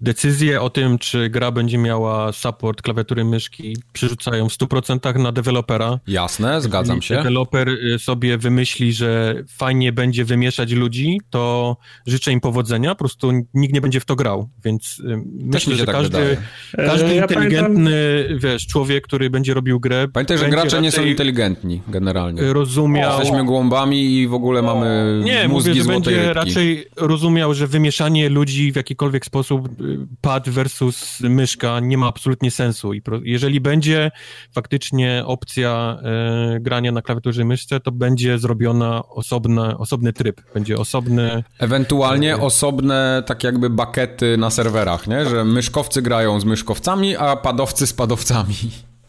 [0.00, 6.00] decyzje o tym, czy gra będzie miała support klawiatury myszki, przerzucają w 100% na dewelopera.
[6.06, 7.16] Jasne, zgadzam się.
[7.16, 13.30] deweloper e, sobie wymyśli, że fajnie będzie wymieszać ludzi, to życzę im powodzenia, po prostu
[13.54, 16.36] nikt nie będzie w to grał, więc e, myślę, że tak każdy,
[16.76, 18.50] każdy ja inteligentny, pamiętam...
[18.50, 20.08] wiesz, człowiek, który będzie robił grę...
[20.08, 22.52] Pamiętaj, że gracze nie są inteligentni generalnie.
[22.52, 23.18] Rozumiał...
[23.18, 26.34] Jesteśmy głąbami i w ogóle mamy nie, mówię, że będzie rybki.
[26.34, 32.50] raczej rozumiał, że wymieszanie ludzi w jakikolwiek sposób y, pad versus myszka nie ma absolutnie
[32.50, 34.10] sensu i jeżeli będzie
[34.52, 40.76] faktycznie opcja e, grania na klawiaturze i myszce, to będzie zrobiona osobna, osobny tryb, będzie
[40.78, 41.44] osobny...
[41.58, 45.26] Ewentualnie e, osobne tak jakby bakety na serwerach, nie?
[45.26, 48.54] Że myszkowcy grają z myszkowcami, a padowcy z padowcami.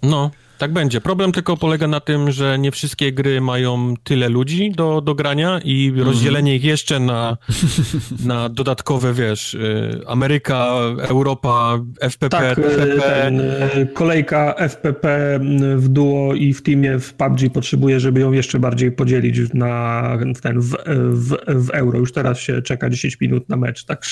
[0.03, 1.01] No, tak będzie.
[1.01, 5.59] Problem tylko polega na tym, że nie wszystkie gry mają tyle ludzi do, do grania
[5.63, 7.37] i mm rozdzielenie ich jeszcze na,
[8.25, 10.67] na dodatkowe, wiesz, y, Ameryka,
[10.99, 13.01] Europa, FPP, tak, TPP.
[13.01, 15.39] Ten, y, kolejka FPP
[15.75, 20.01] w duo i w teamie w PUBG potrzebuje, żeby ją jeszcze bardziej podzielić na
[20.35, 20.77] w ten w,
[21.11, 21.99] w, w euro.
[21.99, 24.05] Już teraz się czeka 10 minut na mecz, tak?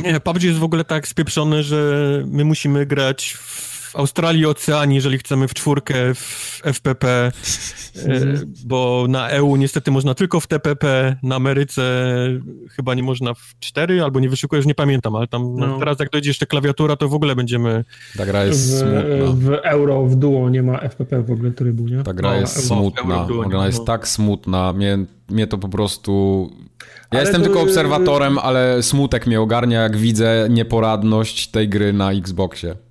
[0.00, 5.18] Nie, PUBG jest w ogóle tak spieprzony, że my musimy grać w Australii, Oceanii, jeżeli
[5.18, 7.32] chcemy w czwórkę w FPP, e,
[8.64, 11.82] bo na EU niestety można tylko w TPP, na Ameryce
[12.70, 15.78] chyba nie można w cztery, albo nie wyszukujesz, nie pamiętam, ale tam no.
[15.78, 17.84] teraz jak dojdzie jeszcze klawiatura, to w ogóle będziemy...
[18.16, 19.32] Ta gra jest w, smutna.
[19.34, 22.02] W euro, w duo nie ma FPP w ogóle trybu, nie?
[22.02, 26.50] Ta gra no, jest smutna, ona jest tak smutna, mnie, mnie to po prostu...
[26.80, 27.46] Ja ale jestem to...
[27.46, 32.87] tylko obserwatorem, ale smutek mnie ogarnia, jak widzę nieporadność tej gry na Xboxie.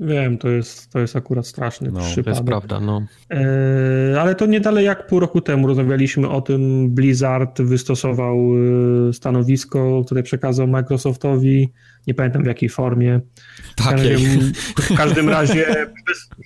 [0.00, 2.24] Wiem, to jest, to jest akurat straszny no, przypadek.
[2.24, 3.02] To jest prawda, no.
[3.30, 6.90] E, ale to nie dalej jak pół roku temu rozmawialiśmy o tym.
[6.90, 8.36] Blizzard wystosował
[9.08, 11.72] e, stanowisko, które przekazał Microsoftowi.
[12.06, 13.20] nie pamiętam w jakiej formie.
[13.76, 14.16] Takiej.
[14.80, 15.86] W każdym razie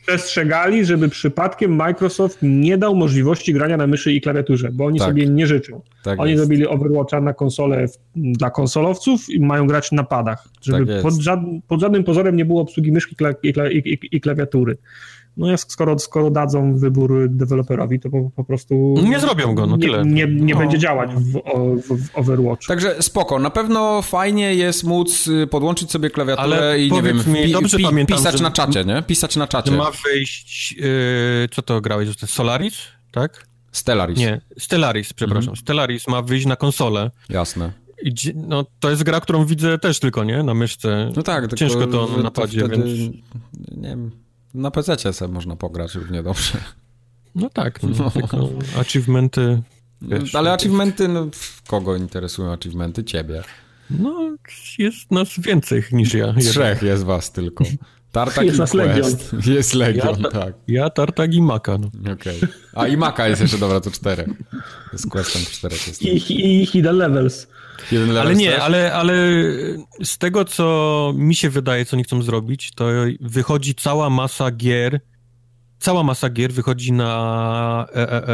[0.03, 5.09] przestrzegali, żeby przypadkiem Microsoft nie dał możliwości grania na myszy i klawiaturze, bo oni tak.
[5.09, 5.81] sobie nie życzą.
[6.03, 6.43] Tak oni jest.
[6.43, 11.41] zrobili Overwatcha na konsolę dla konsolowców i mają grać na padach, żeby tak pod, żad,
[11.69, 14.77] pod, żadnym pozorem nie było obsługi myszki i, i, i klawiatury.
[15.37, 18.95] No skoro, skoro dadzą wybór deweloperowi, to po, po prostu...
[19.03, 20.05] Nie zrobią go, no tyle.
[20.05, 20.61] Nie, nie, nie no.
[20.61, 22.67] będzie działać w, w, w, Overwatch.
[22.67, 27.21] Także spoko, na pewno fajnie jest móc y, podłączyć sobie klawiaturę Ale i nie wiem,
[27.27, 29.03] mi, dobrze pi, pamiętam, pisać na czacie, nie?
[29.03, 29.71] Pisać na czacie.
[29.71, 30.89] Ma wyjść, yy,
[31.51, 32.09] co to grałeś?
[32.27, 32.79] Solaris,
[33.13, 33.47] tak?
[33.73, 34.19] Stellaris.
[34.19, 35.51] Nie, Stellaris, przepraszam.
[35.51, 35.57] Mhm.
[35.57, 37.11] Stellaris ma wyjść na konsolę.
[37.29, 37.73] Jasne.
[38.03, 40.43] I, no, to jest gra, którą widzę też tylko, nie?
[40.43, 41.11] Na myszce.
[41.17, 41.55] No tak.
[41.55, 43.15] Ciężko to na napadzie, wtedy, więc...
[43.77, 44.11] Nie wiem,
[44.57, 46.59] na PC sobie można pograć równie dobrze.
[47.35, 48.11] No tak, no, no.
[48.11, 48.49] tylko
[48.81, 49.63] achievementy...
[50.03, 51.27] Wiesz, Ale achievementy, no,
[51.67, 53.05] kogo interesują achievementy?
[53.05, 53.43] Ciebie.
[53.91, 54.37] No,
[54.79, 56.35] jest nas więcej niż ja.
[56.41, 57.65] Trzech jest was tylko.
[58.13, 58.75] Tartak jest i Quest.
[58.75, 59.13] Legion.
[59.47, 60.55] Jest Legion, ja, tak.
[60.69, 61.79] Ja, Tartak i Maka.
[61.79, 62.13] No.
[62.13, 62.37] Okej.
[62.37, 62.49] Okay.
[62.75, 64.25] A i Maka jest jeszcze, dobra, to cztery.
[64.93, 66.03] Z Questem czterech jest.
[66.03, 67.47] I, I Hidden Levels.
[68.21, 69.15] Ale nie, ale, ale
[70.05, 72.89] z tego, co mi się wydaje, co nie chcą zrobić, to
[73.21, 75.01] wychodzi cała masa gier,
[75.79, 78.29] cała masa gier wychodzi na e, e,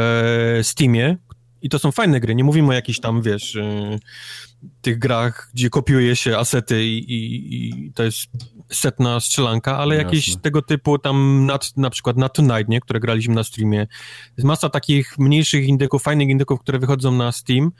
[0.59, 1.17] e, Steamie
[1.63, 3.99] i to są fajne gry, nie mówimy o jakichś tam, wiesz, y,
[4.81, 8.27] tych grach, gdzie kopiuje się asety i, i, i to jest
[8.71, 10.09] setna strzelanka, ale Jasne.
[10.09, 13.87] jakieś tego typu tam na, na przykład na Tonight, nie, które graliśmy na streamie.
[14.37, 17.71] Jest masa takich mniejszych indyków, fajnych indyków, które wychodzą na Steam.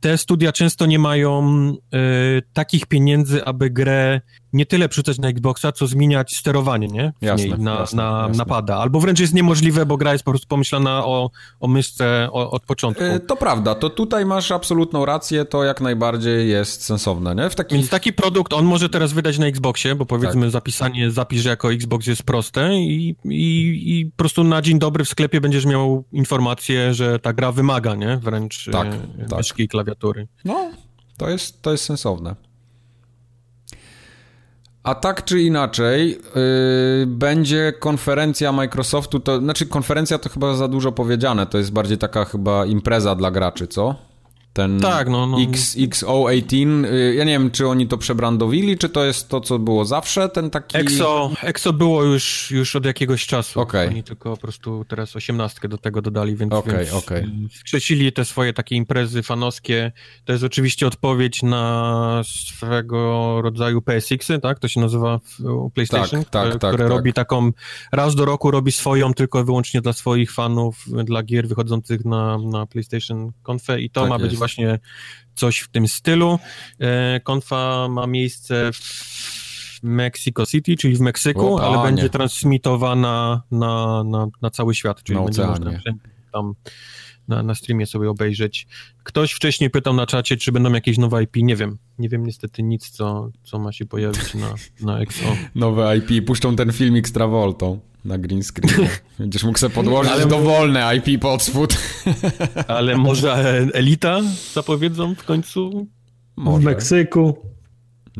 [0.00, 4.20] Te studia często nie mają y, takich pieniędzy, aby grę
[4.52, 7.12] nie tyle przerzucać na Xboxa, co zmieniać sterowanie, nie?
[7.20, 8.36] Jasne, niej, na, jasne, na, jasne.
[8.36, 8.76] na pada.
[8.76, 11.30] Albo wręcz jest niemożliwe, bo gra jest po prostu pomyślana o,
[11.60, 13.04] o myszce o, od początku.
[13.04, 17.50] E, to prawda, to tutaj masz absolutną rację, to jak najbardziej jest sensowne, nie?
[17.50, 17.78] W takich...
[17.78, 20.50] Więc taki produkt on może teraz wydać na Xboxie, bo powiedzmy tak.
[20.50, 25.08] zapisanie, zapisz, jako Xbox jest proste i, i, i po prostu na dzień dobry w
[25.08, 28.16] sklepie będziesz miał informację, że ta gra wymaga, nie?
[28.16, 29.38] Wręcz tak, e, tak.
[29.38, 30.28] myszki i klawiatury.
[30.44, 30.70] No,
[31.16, 32.49] to jest, to jest sensowne.
[34.82, 40.92] A tak czy inaczej, yy, będzie konferencja Microsoftu, to znaczy konferencja to chyba za dużo
[40.92, 44.09] powiedziane, to jest bardziej taka chyba impreza dla graczy, co?
[44.52, 45.42] Ten tak, no, no.
[45.42, 49.58] X, XO18, y, ja nie wiem, czy oni to przebrandowili, czy to jest to, co
[49.58, 50.76] było zawsze, ten taki...
[50.76, 53.60] EXO, EXO było już, już od jakiegoś czasu.
[53.60, 53.88] Okay.
[53.88, 57.30] Oni tylko po prostu teraz osiemnastkę do tego dodali, więc, okay, więc okay.
[57.60, 59.92] wkrzesili te swoje takie imprezy fanowskie.
[60.24, 64.58] To jest oczywiście odpowiedź na swego rodzaju PSX-y, tak?
[64.58, 65.20] To się nazywa
[65.74, 66.96] PlayStation, tak, tak, które, tak, które tak.
[66.96, 67.52] robi taką,
[67.92, 72.66] raz do roku robi swoją tylko wyłącznie dla swoich fanów, dla gier wychodzących na, na
[72.66, 74.78] PlayStation Confe i to tak ma być właśnie
[75.34, 76.38] coś w tym stylu.
[76.80, 84.04] E, konfa ma miejsce w Mexico City, czyli w Meksyku, o, ale będzie transmitowana na,
[84.04, 85.70] na, na cały świat, czyli na będzie można
[86.32, 86.54] tam
[87.30, 88.66] na, na streamie sobie obejrzeć.
[89.02, 91.36] Ktoś wcześniej pytał na czacie, czy będą jakieś nowe IP.
[91.36, 91.78] Nie wiem.
[91.98, 95.36] Nie wiem niestety nic, co, co ma się pojawić na, na XO.
[95.54, 96.26] Nowe IP.
[96.26, 98.88] Puszczą ten filmik z Travoltą na green screen.
[99.18, 101.76] Będziesz mógł sobie podłożyć ale dowolne IP pod spód.
[102.68, 104.20] Ale może Elita
[104.52, 105.86] zapowiedzą w końcu?
[106.36, 106.60] Może.
[106.60, 107.49] W Meksyku.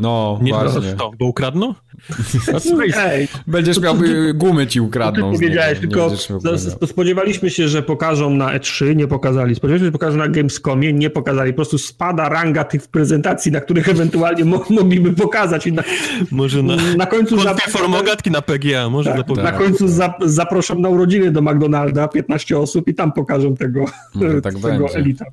[0.01, 0.93] No, nie, właśnie.
[0.93, 1.75] To, bo ukradną?
[2.97, 3.95] Ej, Będziesz miał,
[4.35, 5.33] gumy ci ukradną.
[5.33, 6.11] Powiedziałeś, tylko
[6.87, 9.55] spodziewaliśmy się, że pokażą na E3, nie pokazali.
[9.55, 11.53] Spodziewaliśmy się, że pokażą na Gamescomie, nie pokazali.
[11.53, 15.67] Po prostu spada ranga tych prezentacji, na których ewentualnie mo mogliby pokazać.
[15.67, 15.83] I na,
[16.31, 17.37] może na, na końcu...
[17.69, 22.89] formogatki na PGA, może tak, Na końcu za, zaproszą na urodziny do McDonalda 15 osób
[22.89, 23.85] i tam pokażą tego,
[24.43, 25.25] tak tego Elita.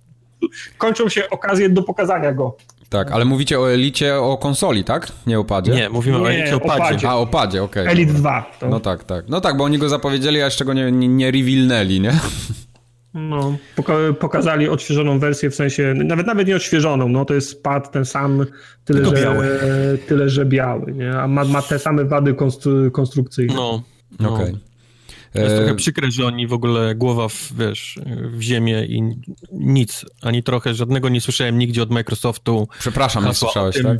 [0.77, 2.57] Kończą się okazje do pokazania go.
[2.89, 5.11] Tak, ale mówicie o Elicie o konsoli, tak?
[5.27, 5.71] Nie o padzie?
[5.71, 6.79] Nie, mówimy nie, o Elicie o padzie.
[6.79, 7.09] padzie.
[7.09, 7.83] A, o padzie, okej.
[7.83, 8.51] Okay, Elite 2.
[8.59, 8.69] To...
[8.69, 9.25] No tak, tak.
[9.29, 12.19] No tak, bo oni go zapowiedzieli, a jeszcze go nie, nie, nie revealnęli, nie?
[13.13, 13.57] No,
[14.19, 18.45] pokazali odświeżoną wersję, w sensie, nawet nawet nie odświeżoną, no to jest pad ten sam,
[18.85, 19.47] tyle, że, biały.
[20.07, 21.11] tyle że biały, nie?
[21.19, 23.53] a ma, ma te same wady konstru konstrukcyjne.
[23.55, 23.83] No,
[24.19, 24.33] no.
[24.33, 24.45] okej.
[24.45, 24.66] Okay.
[25.33, 27.99] To jest trochę e, przykre, że oni w ogóle głowa w, wiesz,
[28.31, 29.03] w ziemię i
[29.51, 32.67] nic, ani trochę, żadnego nie słyszałem nigdzie od Microsoftu.
[32.79, 33.97] Przepraszam, nie słyszałeś, tak?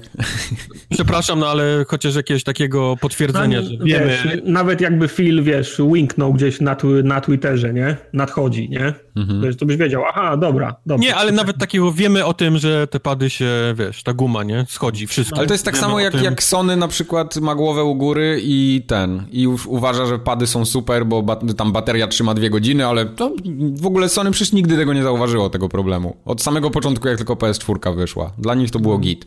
[0.94, 4.06] Przepraszam, no ale chociaż jakiegoś takiego potwierdzenia, no, że wiemy...
[4.06, 7.98] Wiesz, nawet jakby Phil, wiesz, winknął gdzieś na, na Twitterze, nie?
[8.14, 8.94] Nadchodzi, nie?
[9.18, 9.56] Mhm.
[9.56, 11.08] To byś wiedział, aha, dobra, dobra.
[11.08, 14.66] Nie, ale nawet takiego wiemy o tym, że te pady się, wiesz, ta guma, nie?
[14.70, 15.38] Schodzi, wszystko.
[15.38, 18.84] Ale to jest tak samo jak, jak Sony na przykład ma głowę u góry i
[18.88, 21.24] ten, i już uważa, że pady są super, bo
[21.58, 23.32] tam bateria trzyma dwie godziny, ale to
[23.76, 26.18] w ogóle Sony przecież nigdy tego nie zauważyło, tego problemu.
[26.26, 28.32] Od samego początku, jak tylko PS4 wyszła.
[28.38, 29.26] Dla nich to było git.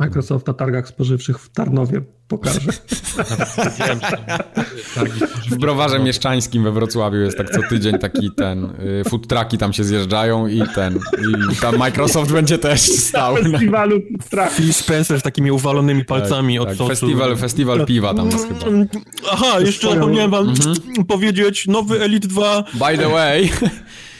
[0.00, 2.72] Microsoft na targach spożywczych w Tarnowie pokaże.
[5.50, 9.72] w browarze mieszczańskim we Wrocławiu jest tak co tydzień taki ten, y, food trucki tam
[9.72, 10.98] się zjeżdżają i ten,
[11.52, 13.34] i tam Microsoft będzie też stał.
[13.34, 14.00] Na festiwalu
[14.56, 18.60] Phil Spencer z takimi uwalonymi palcami tak, od tak, Festiwal, festiwal piwa tam jest chyba.
[19.32, 20.76] Aha, jeszcze zapomniałem wam mhm.
[21.08, 22.64] powiedzieć, nowy Elite 2.
[22.74, 23.50] By the way.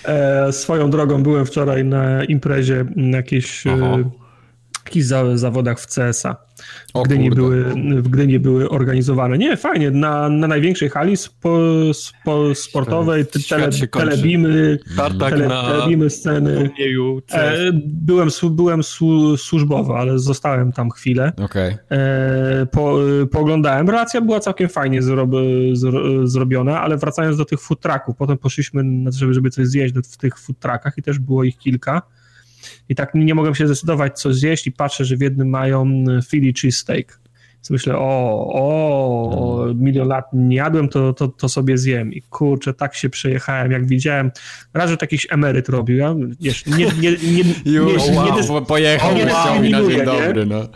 [0.05, 3.67] E, swoją drogą byłem wczoraj na imprezie na jakiejś,
[4.91, 6.37] e, jakichś zawodach w CSA.
[6.95, 7.65] W Gdyni, były,
[8.03, 9.39] w Gdyni były organizowane.
[9.39, 11.59] Nie, fajnie, na, na największej hali spo,
[11.95, 14.79] spo, sportowej, tele, telebimy,
[15.19, 16.71] tele, na telebimy sceny.
[17.33, 18.83] E, byłem byłem
[19.37, 21.33] służbowo, ale zostałem tam chwilę.
[21.45, 21.79] Okay.
[21.91, 22.99] E, po,
[23.31, 23.91] pooglądałem.
[23.91, 25.31] Relacja była całkiem fajnie zrob,
[25.73, 30.17] zro, zrobiona, ale wracając do tych food trucków, potem poszliśmy, żeby, żeby coś zjeść w
[30.17, 32.03] tych food truckach i też było ich kilka.
[32.91, 36.53] I tak nie mogłem się zdecydować, co zjeść i patrzę, że w jednym mają Philly
[36.61, 37.21] cheesesteak.
[37.55, 39.83] Więc myślę, o, o, mm.
[39.83, 42.13] milion lat nie jadłem, to, to, to sobie zjem.
[42.13, 44.31] I kurczę, tak się przejechałem, jak widziałem.
[44.75, 48.61] Raz, że to jakiś emeryt robił, ja, wiesz, nie, nie, nie, nie, Już, nie, wow,
[48.61, 49.25] nie, pojechał, nie
[49.71, 50.69] na dzień dobry, no.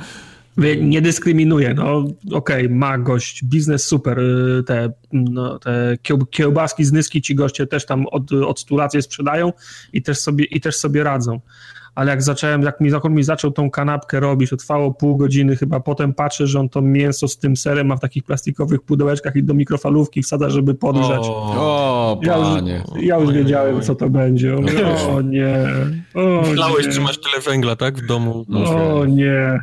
[0.81, 1.99] Nie dyskryminuje, no
[2.33, 5.97] okej, okay, ma gość, biznes super, y, te, no, te
[6.31, 9.53] kiełbaski z Nyski ci goście też tam od, od 100 lat je sprzedają
[9.93, 11.41] i też sobie, i też sobie radzą
[11.95, 15.17] ale jak zacząłem, jak mi, jak on mi zaczął tą kanapkę robić, to trwało pół
[15.17, 18.83] godziny chyba, potem patrzę, że on to mięso z tym serem ma w takich plastikowych
[18.83, 21.23] pudełeczkach i do mikrofalówki wsadza, żeby podgrzać.
[21.27, 22.83] O, ja panie.
[22.95, 24.57] Już, ja już wiedziałem, co to będzie.
[25.09, 25.57] O nie.
[26.15, 26.93] O, Myślałeś, nie.
[26.93, 28.47] że masz tyle węgla, tak, w domu?
[28.67, 29.61] O nie.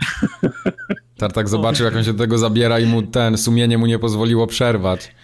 [1.17, 4.47] Tartak zobaczył, jak on się do tego zabiera i mu ten, sumienie mu nie pozwoliło
[4.47, 5.15] przerwać.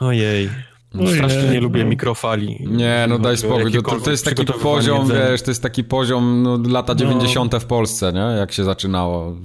[0.00, 0.50] Ojej.
[0.94, 2.66] No strasznie nie lubię mikrofali.
[2.70, 3.72] Nie, no daj spokój.
[3.72, 7.52] To, to, jest taki poziom, wiesz, to jest taki poziom no, lata 90.
[7.52, 7.60] No.
[7.60, 8.38] w Polsce, nie?
[8.38, 9.36] Jak się zaczynało.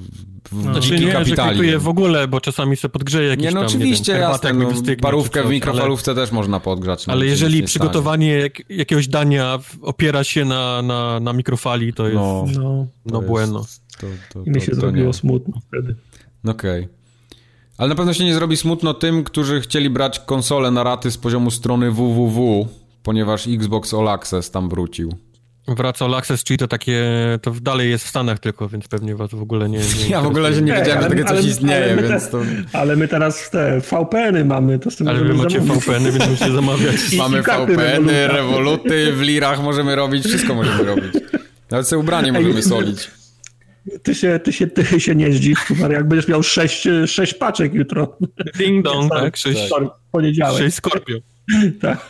[0.51, 1.77] W no, znaczy nie, kapitali.
[1.77, 4.69] w ogóle, bo czasami się podgrzeje jakiś Nie, no tam, oczywiście, nie wiem, jasne, no,
[5.01, 7.07] parówkę coś, w mikrofalówce ale, też można podgrzać.
[7.07, 12.15] No, ale jeżeli przygotowanie jak, jakiegoś dania opiera się na, na, na mikrofali, to jest
[12.15, 13.65] no, no, no bueno.
[14.01, 15.13] To, to, I mi się zrobiło nie.
[15.13, 15.95] smutno wtedy.
[16.45, 16.83] Okej.
[16.83, 17.04] Okay.
[17.77, 21.17] Ale na pewno się nie zrobi smutno tym, którzy chcieli brać konsolę na raty z
[21.17, 22.67] poziomu strony www,
[23.03, 25.13] ponieważ Xbox All Access tam wrócił.
[25.67, 27.03] Wraca All Access, czyli to takie,
[27.41, 29.79] to dalej jest w Stanach tylko, więc pewnie was w ogóle nie...
[29.79, 32.41] nie ja w ogóle się nie wiedziałem, że takie coś ale, istnieje, ale więc to...
[32.73, 36.51] Ale my teraz te VPN-y mamy, to z tym Ale wy macie VPN-y, więc musicie
[36.51, 36.95] zamawiać.
[37.17, 41.13] mamy VPN-y, rewoluty, w lirach możemy robić, wszystko możemy robić.
[41.71, 43.11] Nawet sobie ubranie możemy solić.
[44.03, 48.17] Ty się, ty się, ty się nie zdziw, jak będziesz miał sześć, sześć paczek jutro.
[48.57, 49.37] Ding dong, tak?
[49.37, 49.69] Sześć,
[50.11, 50.57] poniedziałek.
[50.57, 51.19] Sześć skorpion.
[51.81, 52.09] tak.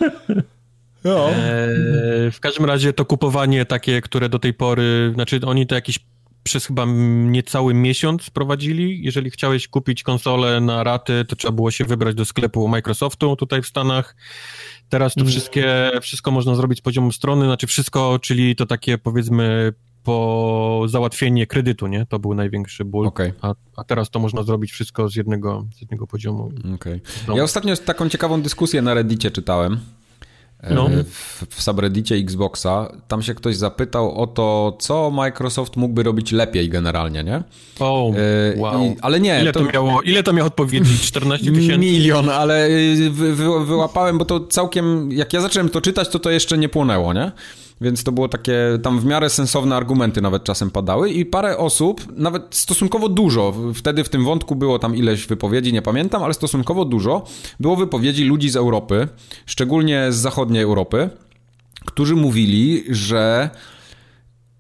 [1.03, 1.30] No.
[1.30, 5.99] Eee, w każdym razie to kupowanie takie, które do tej pory, znaczy oni to jakiś
[6.43, 6.85] przez chyba
[7.26, 9.03] niecały miesiąc prowadzili.
[9.03, 13.61] Jeżeli chciałeś kupić konsolę na raty, to trzeba było się wybrać do sklepu Microsoftu tutaj
[13.61, 14.15] w Stanach.
[14.89, 15.31] Teraz to mm.
[15.31, 19.73] wszystkie, wszystko można zrobić z poziomu strony, znaczy wszystko, czyli to takie powiedzmy
[20.06, 22.06] po załatwienie kredytu, nie?
[22.06, 23.07] To był największy ból.
[23.07, 23.34] Okay.
[23.41, 26.52] A, a, teraz to można zrobić wszystko z jednego, z jednego poziomu.
[26.76, 27.02] Okay.
[27.36, 29.80] Ja ostatnio taką ciekawą dyskusję na Reddicie czytałem.
[30.60, 30.90] E, no.
[31.06, 32.91] W, w subreddicie Xboxa.
[33.07, 37.44] Tam się ktoś zapytał o to, co Microsoft mógłby robić lepiej generalnie, nie?
[37.80, 38.86] O, e, wow.
[38.86, 39.41] I, ale nie.
[39.41, 40.99] Ile to, to, miało, ile to miało odpowiedzi?
[40.99, 41.77] 14 tysięcy?
[41.86, 42.69] Milion, ale
[43.10, 46.69] wy, wy, wyłapałem, bo to całkiem, jak ja zacząłem to czytać, to to jeszcze nie
[46.69, 47.32] płonęło, nie?
[47.81, 52.02] Więc to było takie, tam w miarę sensowne argumenty nawet czasem padały i parę osób,
[52.18, 56.85] nawet stosunkowo dużo, wtedy w tym wątku było tam ileś wypowiedzi, nie pamiętam, ale stosunkowo
[56.85, 57.23] dużo
[57.60, 59.07] było wypowiedzi ludzi z Europy,
[59.45, 61.10] szczególnie z zachodniej Europy,
[61.85, 63.49] którzy mówili, że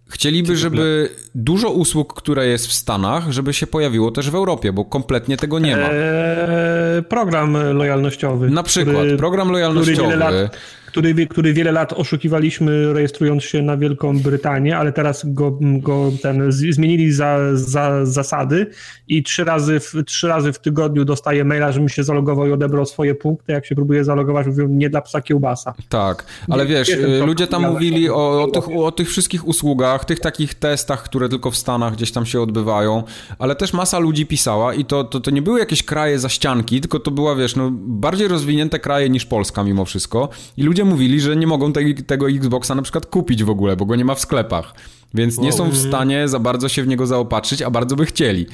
[0.09, 4.85] Chcieliby, żeby dużo usług, które jest w Stanach, żeby się pojawiło też w Europie, bo
[4.85, 5.89] kompletnie tego nie ma.
[5.91, 8.49] Eee, program lojalnościowy.
[8.49, 9.93] Na przykład, który, program lojalnościowy.
[9.93, 10.57] Który wiele lat
[10.95, 16.51] który, który wiele lat oszukiwaliśmy rejestrując się na Wielką Brytanię, ale teraz go, go ten,
[16.51, 18.67] zmienili za, za zasady
[19.07, 22.85] i trzy razy, w, trzy razy w tygodniu dostaję maila, żebym się zalogował i odebrał
[22.85, 23.51] swoje punkty.
[23.51, 25.73] Jak się próbuję zalogować, mówią nie dla psa kiełbasa.
[25.89, 30.05] Tak, ale nie, wiesz, nie ludzie tam mówili o, o, tych, o tych wszystkich usługach,
[30.05, 33.03] tych takich testach, które tylko w Stanach gdzieś tam się odbywają,
[33.39, 36.81] ale też masa ludzi pisała i to, to, to nie były jakieś kraje za ścianki,
[36.81, 41.21] tylko to była, wiesz, no, bardziej rozwinięte kraje niż Polska mimo wszystko i ludzie mówili,
[41.21, 44.15] że nie mogą te, tego Xboxa na przykład kupić w ogóle, bo go nie ma
[44.15, 44.73] w sklepach.
[45.13, 48.45] Więc nie są w stanie za bardzo się w niego zaopatrzyć, a bardzo by chcieli.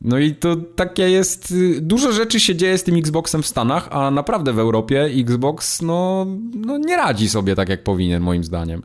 [0.00, 1.50] No i to takie jest.
[1.50, 5.82] Y, dużo rzeczy się dzieje z tym Xboxem w Stanach, a naprawdę w Europie Xbox
[5.82, 8.82] no, no nie radzi sobie tak jak powinien, moim zdaniem.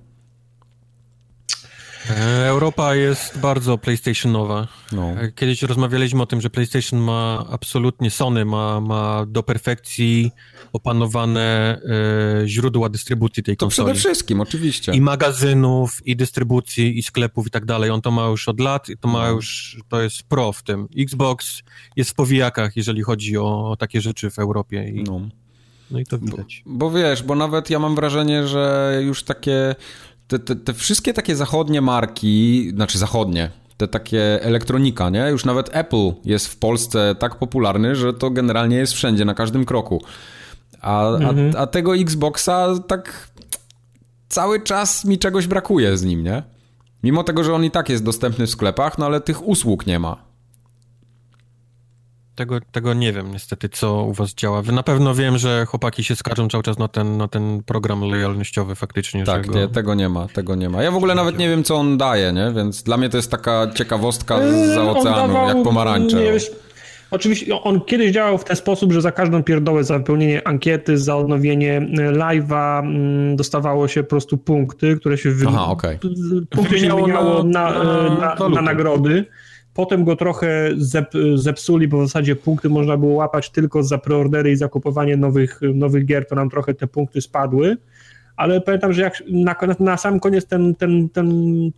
[2.09, 4.67] E, Europa jest bardzo PlayStationowa.
[4.91, 5.11] No.
[5.11, 10.31] E, kiedyś rozmawialiśmy o tym, że PlayStation ma absolutnie, Sony ma, ma do perfekcji
[10.73, 11.79] opanowane
[12.43, 13.87] e, źródła dystrybucji tej konsoli.
[13.87, 14.91] To przede wszystkim, oczywiście.
[14.91, 17.89] I magazynów, i dystrybucji, i sklepów i tak dalej.
[17.89, 19.31] On to ma już od lat i to ma no.
[19.31, 20.87] już, to jest pro w tym.
[20.97, 21.63] Xbox
[21.95, 24.91] jest w powijakach, jeżeli chodzi o, o takie rzeczy w Europie.
[24.95, 25.03] I...
[25.03, 25.21] No.
[25.91, 26.63] No i to widać.
[26.65, 29.75] Bo, bo, wiesz, bo nawet ja mam wrażenie, że już takie
[30.27, 35.27] te, te, te wszystkie takie zachodnie marki, znaczy zachodnie, te takie elektronika, nie?
[35.29, 39.65] Już nawet Apple jest w Polsce tak popularny, że to generalnie jest wszędzie, na każdym
[39.65, 40.03] kroku.
[40.81, 41.51] A, mhm.
[41.55, 43.29] a, a, tego Xboxa tak
[44.29, 46.43] cały czas mi czegoś brakuje z nim, nie?
[47.03, 49.99] Mimo tego, że on i tak jest dostępny w sklepach, no ale tych usług nie
[49.99, 50.29] ma.
[52.35, 54.61] Tego, tego nie wiem niestety, co u was działa.
[54.61, 58.01] Wy na pewno wiem, że chłopaki się skarżą cały czas na ten, na ten program
[58.01, 59.23] lojalnościowy faktycznie.
[59.23, 59.59] Tak, go...
[59.59, 60.83] nie, tego nie ma, tego nie ma.
[60.83, 62.51] Ja w ogóle nawet nie wiem, co on daje, nie?
[62.55, 66.17] Więc dla mnie to jest taka ciekawostka za eee, oceanu, dawał, jak pomarańcze.
[66.17, 66.51] Nie, wiesz,
[67.11, 71.15] Oczywiście on kiedyś działał w ten sposób, że za każdą pierdołę, za wypełnienie ankiety, za
[71.15, 71.81] odnowienie e,
[72.11, 75.45] live'a mm, dostawało się po prostu punkty, które się, wy...
[75.47, 75.99] Aha, okay.
[76.49, 79.25] punkty się wymieniało na, na, na, na, na nagrody.
[79.73, 84.51] Potem go trochę zep, zepsuli, bo w zasadzie punkty można było łapać tylko za preordery
[84.51, 87.77] i zakupowanie nowych, nowych gier, to nam trochę te punkty spadły.
[88.39, 91.31] Ale pamiętam, że jak na, na sam koniec ten, ten, ten,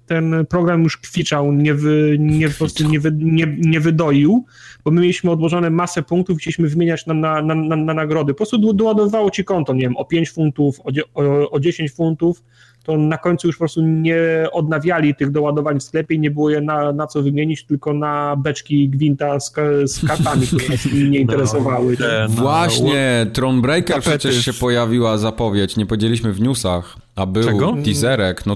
[0.05, 4.45] ten program już kwiczał, nie, wy, nie, po prostu nie, wy, nie, nie wydoił,
[4.83, 8.33] bo my mieliśmy odłożone masę punktów, chcieliśmy wymieniać na, na, na, na nagrody.
[8.33, 12.43] Po prostu doładowało ci konto, nie wiem, o 5 funtów, o, o, o 10 funtów
[12.83, 16.49] to na końcu już po prostu nie odnawiali tych doładowań w sklepie i nie było
[16.49, 19.53] je na, na co wymienić, tylko na beczki gwinta z,
[19.85, 21.97] z kartami, które nas nie no, interesowały.
[21.99, 22.05] No,
[22.35, 27.75] no, Właśnie, Thronebreaker przecież się pojawiła zapowiedź, nie podzieliśmy w newsach, a był Czego?
[27.85, 28.55] teaserek, no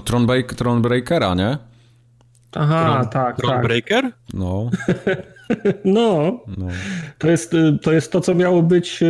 [0.56, 1.58] Thronebreakera, nie?
[2.52, 4.02] Aha, Tron, tak, Thronebreaker?
[4.02, 4.14] Tak.
[4.34, 4.70] No.
[5.84, 6.66] No, no.
[7.18, 9.06] To, jest, y, to jest to, co miało być y,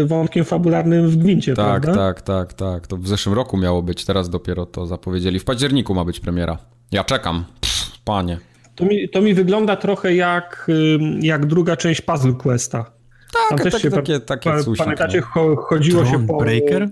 [0.00, 1.94] e, wątkiem fabularnym w Gwincie, tak, prawda?
[1.94, 2.86] Tak, tak, tak.
[2.86, 5.38] To w zeszłym roku miało być, teraz dopiero to zapowiedzieli.
[5.38, 6.58] W październiku ma być premiera.
[6.92, 7.44] Ja czekam.
[7.60, 8.38] Pff, panie.
[8.74, 12.84] To mi, to mi wygląda trochę jak, y, jak druga część Puzzle Questa.
[13.32, 15.56] Tak, Tam też się, takie, takie pa, Pamiętacie, no.
[15.56, 16.38] chodziło Tron się po...
[16.38, 16.88] Breaker?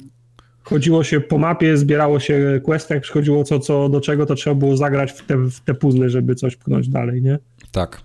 [0.68, 4.54] chodziło się po mapie, zbierało się questy, jak przychodziło co, co do czego, to trzeba
[4.54, 7.38] było zagrać w te, w te puzzle, żeby coś pchnąć dalej, nie?
[7.72, 8.00] Tak.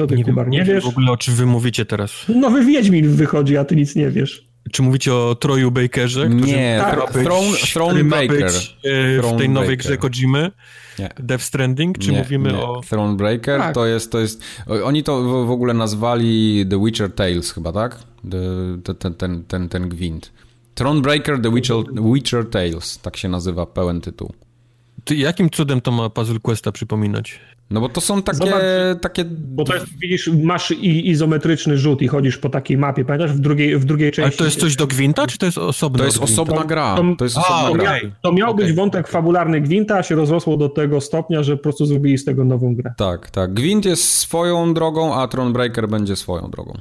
[0.00, 0.84] Co ty, nie Kubar, nie, nie wiesz?
[0.84, 2.12] w ogóle o czym wy mówicie teraz.
[2.28, 4.50] Nowy Wiedźmin wychodzi, a ty nic nie wiesz.
[4.72, 6.28] Czy mówicie o Troju Bakerze?
[6.28, 8.52] Nie, tak, być, Throne, Throne Baker.
[8.52, 10.50] Być, e, w tej nowej grze Kojimy?
[10.98, 11.08] Nie.
[11.18, 11.98] Death Stranding?
[11.98, 12.58] Czy nie, mówimy nie.
[12.58, 12.80] o...
[12.90, 13.74] Thronebreaker tak.
[13.74, 14.42] to jest, to jest...
[14.84, 17.98] Oni to w ogóle nazwali The Witcher Tales chyba, tak?
[18.30, 20.32] The, ten, ten, ten, ten gwint.
[20.74, 21.76] Thronebreaker The Witcher,
[22.14, 24.32] Witcher Tales, tak się nazywa pełen tytuł.
[25.04, 27.40] Ty, jakim cudem to ma Puzzle Questa przypominać?
[27.70, 28.38] No bo to są takie...
[28.38, 28.62] Zobacz,
[29.00, 29.24] takie...
[29.24, 33.32] Bo to jest, widzisz, masz izometryczny rzut i chodzisz po takiej mapie, pamiętasz?
[33.32, 34.22] W drugiej, w drugiej części...
[34.22, 36.96] Ale to jest coś do Gwinta, czy to jest osobna To jest osobna gra.
[36.96, 38.10] To, to jest osobna a, gra.
[38.22, 38.64] To miał okay.
[38.64, 42.24] być wątek fabularny Gwinta, a się rozrosło do tego stopnia, że po prostu zrobili z
[42.24, 42.94] tego nową grę.
[42.96, 43.54] Tak, tak.
[43.54, 46.80] Gwint jest swoją drogą, a Thronebreaker będzie swoją drogą.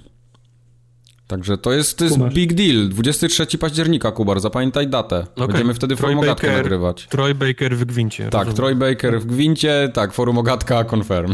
[1.29, 2.89] Także to jest, to jest big deal.
[2.89, 5.27] 23 października, Kubar, zapamiętaj datę.
[5.35, 5.47] Okay.
[5.47, 7.07] Będziemy wtedy Troy forum Ogatkę nagrywać.
[7.07, 8.23] Troy Baker w Gwincie.
[8.23, 8.55] Tak, rozumiem.
[8.55, 11.33] Troy Baker w Gwincie, tak, forum Ogatka confirm.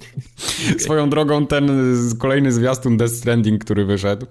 [0.78, 1.70] Swoją drogą ten
[2.18, 4.26] kolejny zwiastun Death Stranding, który wyszedł,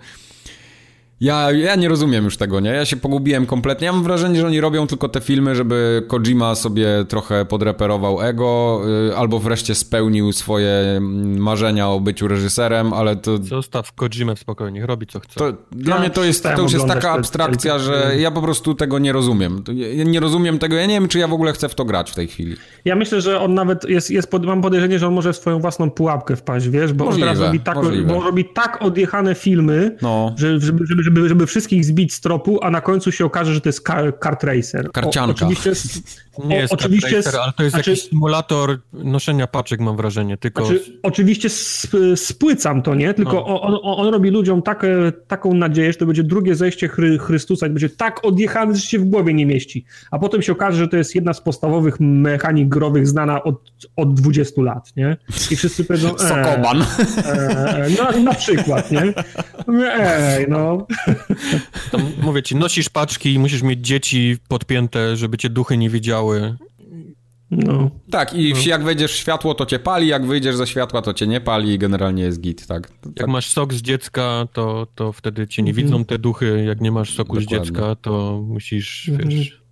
[1.19, 2.69] ja, ja nie rozumiem już tego, nie?
[2.69, 3.85] Ja się pogubiłem kompletnie.
[3.85, 8.81] Ja mam wrażenie, że oni robią tylko te filmy, żeby Kojima sobie trochę podreperował ego,
[9.09, 13.37] y, albo wreszcie spełnił swoje mm, marzenia o byciu reżyserem, ale to...
[13.37, 15.39] Zostaw Kojimę spokojnie, robi co chce.
[15.39, 18.99] To, dla mnie to jest, to już jest taka abstrakcja, że ja po prostu tego
[18.99, 19.63] nie rozumiem.
[19.73, 22.11] Ja nie rozumiem tego, ja nie wiem, czy ja w ogóle chcę w to grać
[22.11, 22.55] w tej chwili.
[22.85, 25.59] Ja myślę, że on nawet jest, jest pod, mam podejrzenie, że on może w swoją
[25.59, 27.77] własną pułapkę wpaść, wiesz, bo możliwe, on teraz robi tak,
[28.07, 30.35] bo robi tak odjechane filmy, no.
[30.37, 33.61] że, żeby, żeby, żeby, żeby wszystkich zbić z tropu, a na końcu się okaże, że
[33.61, 33.81] to jest
[34.19, 34.91] kart racer.
[34.91, 35.45] Karcianka.
[35.45, 35.71] O, oczywiście,
[36.43, 40.37] nie jest oczywiście, racer, ale to jest znaczy, jakiś symulator noszenia paczek, mam wrażenie.
[40.37, 40.65] Tylko...
[40.65, 41.49] Znaczy, oczywiście
[42.15, 43.13] spłycam to, nie?
[43.13, 43.61] Tylko no.
[43.61, 44.85] on, on, robi ludziom tak,
[45.27, 48.99] taką nadzieję, że to będzie drugie zejście Chry, Chrystusa i będzie tak odjechany, że się
[48.99, 49.85] w głowie nie mieści.
[50.11, 53.55] A potem się okaże, że to jest jedna z podstawowych mechanik growych znana od,
[53.95, 55.17] od 20 lat, nie?
[55.51, 56.15] I wszyscy powiedzą...
[56.15, 56.81] E, Sokoban.
[56.81, 59.13] E, e, no, na przykład, nie?
[59.93, 60.87] Ej, no.
[61.91, 66.24] To mówię ci, nosisz paczki i musisz mieć dzieci podpięte, żeby cię duchy nie widziały.
[67.51, 67.89] No.
[68.11, 68.59] Tak, i no.
[68.65, 71.73] jak wejdziesz w światło, to cię pali, jak wyjdziesz ze światła, to cię nie pali
[71.73, 72.91] i generalnie jest git, tak?
[73.05, 73.27] Jak tak.
[73.27, 75.87] masz sok z dziecka, to, to wtedy cię nie mhm.
[75.87, 77.65] widzą te duchy, jak nie masz soku Dokładnie.
[77.65, 79.29] z dziecka, to musisz, mhm.
[79.29, 79.65] wiesz...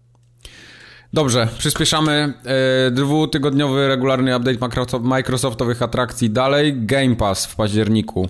[1.13, 2.33] Dobrze, przyspieszamy.
[2.45, 6.85] E, dwutygodniowy regularny update Microsoftowych atrakcji dalej.
[6.85, 8.29] Game Pass w październiku.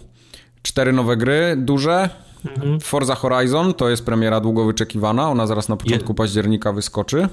[0.62, 2.10] Cztery nowe gry, duże.
[2.45, 2.80] Mhm.
[2.80, 5.30] Forza Horizon to jest premiera długo wyczekiwana.
[5.30, 6.16] Ona zaraz na początku Je...
[6.16, 7.28] października wyskoczy.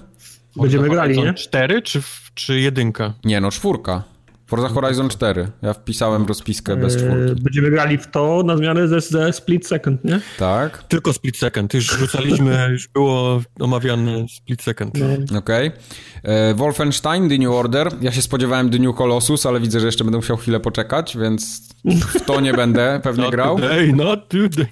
[0.57, 1.35] Będziemy grali, nie?
[1.35, 2.03] Cztery czy,
[2.35, 3.15] czy jedynka?
[3.25, 4.03] Nie, no czwórka.
[4.51, 5.49] Forza Horizon 4.
[5.63, 7.43] Ja wpisałem rozpiskę bez eee, czwórki.
[7.43, 10.21] Będziemy grali w to na zmianę ze, ze Split Second, nie?
[10.39, 10.85] Tak.
[10.89, 11.75] Tylko Split Second.
[11.75, 14.95] Już rzucaliśmy, już było omawiane Split Second.
[14.95, 15.39] No.
[15.39, 15.69] Okej.
[15.69, 15.81] Okay.
[16.23, 17.89] E, Wolfenstein, The New Order.
[18.01, 21.69] Ja się spodziewałem The New Colossus, ale widzę, że jeszcze będę musiał chwilę poczekać, więc
[21.85, 23.57] w to nie będę pewnie not grał.
[23.57, 24.67] Today, not today.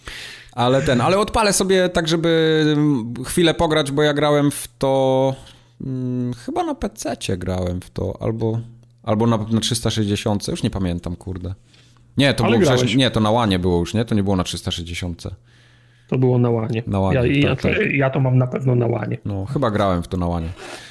[0.53, 2.65] Ale ten, ale odpalę sobie tak, żeby
[3.27, 5.35] chwilę pograć, bo ja grałem w to...
[5.85, 8.61] Hmm, chyba na PC grałem w to, albo
[9.09, 11.55] Albo na, na 360, już nie pamiętam, kurde.
[12.17, 14.05] Nie, to było przecież, nie, to na łanie było już, nie?
[14.05, 15.23] To nie było na 360.
[16.09, 16.83] To było na łanie.
[16.87, 17.93] Na łanie ja, tak, ja, tak.
[17.93, 19.19] ja, to mam na pewno na łanie.
[19.25, 20.49] No, chyba grałem w to na łanie.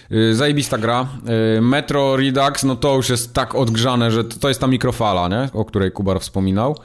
[0.09, 1.07] Yy, zajebista gra.
[1.55, 5.27] Yy, Metro Redux, no to już jest tak odgrzane, że to, to jest ta mikrofala,
[5.27, 5.49] nie?
[5.53, 6.75] O której Kubar wspominał.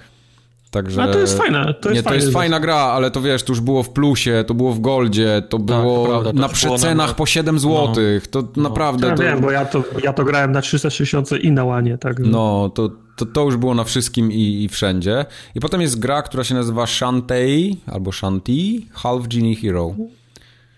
[0.72, 1.02] Także...
[1.02, 1.74] A to jest fajne.
[1.74, 4.44] To jest nie, to jest fajna gra, ale to wiesz, to już było w plusie,
[4.46, 7.14] to było w goldzie, to tak, było prawda, to na przecenach na...
[7.14, 7.86] po 7 zł.
[7.86, 7.94] No.
[8.30, 8.62] To no.
[8.62, 9.06] naprawdę.
[9.06, 9.22] Ja to...
[9.22, 12.18] wiem, bo ja to, ja to grałem na 360 i na łanie, tak.
[12.18, 15.24] No, to, to, to już było na wszystkim i, i wszędzie.
[15.54, 19.94] I potem jest gra, która się nazywa Shantae albo Shanti Half Genie Hero.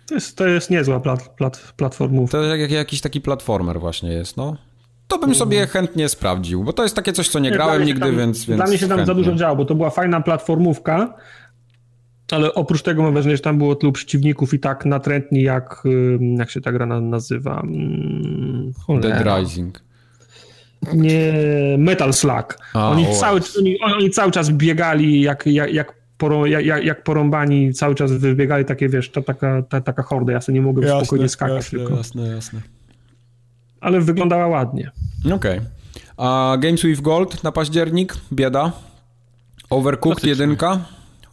[0.07, 2.39] To jest, to jest niezła plat, plat, platformówka.
[2.39, 4.57] To jak, jakiś taki platformer właśnie jest, no.
[5.21, 5.71] To bym sobie mhm.
[5.71, 8.59] chętnie sprawdził, bo to jest takie coś, co nie, nie grałem nigdy, tam, więc, więc.
[8.59, 9.15] Dla mnie się tam chętnie.
[9.15, 11.15] za dużo działo, bo to była fajna platformówka,
[12.33, 15.83] ale oprócz tego mam wrażenie, że tam było tylu przeciwników i tak natrętni, jak,
[16.39, 17.55] jak się ta gra nazywa.
[17.61, 19.85] Hmm, Dead Rising.
[20.95, 21.33] Nie,
[21.79, 22.59] Metal Slug.
[22.75, 27.73] A, oni, cały, oni, oni, cały czas biegali jak, jak, jak, porą, jak, jak porąbani,
[27.73, 30.33] cały czas wybiegali takie, wiesz, ta, taka, ta, taka horda.
[30.33, 31.57] Ja sobie nie mogłem jasne, spokojnie skakać.
[31.57, 31.97] Jasne, tylko.
[31.97, 32.61] jasne, jasne
[33.85, 34.91] ale wyglądała ładnie.
[35.25, 35.35] Okej.
[35.35, 35.61] Okay.
[36.17, 38.15] A Games with Gold na październik?
[38.33, 38.73] Bieda.
[39.71, 40.81] Overcooked jedynka?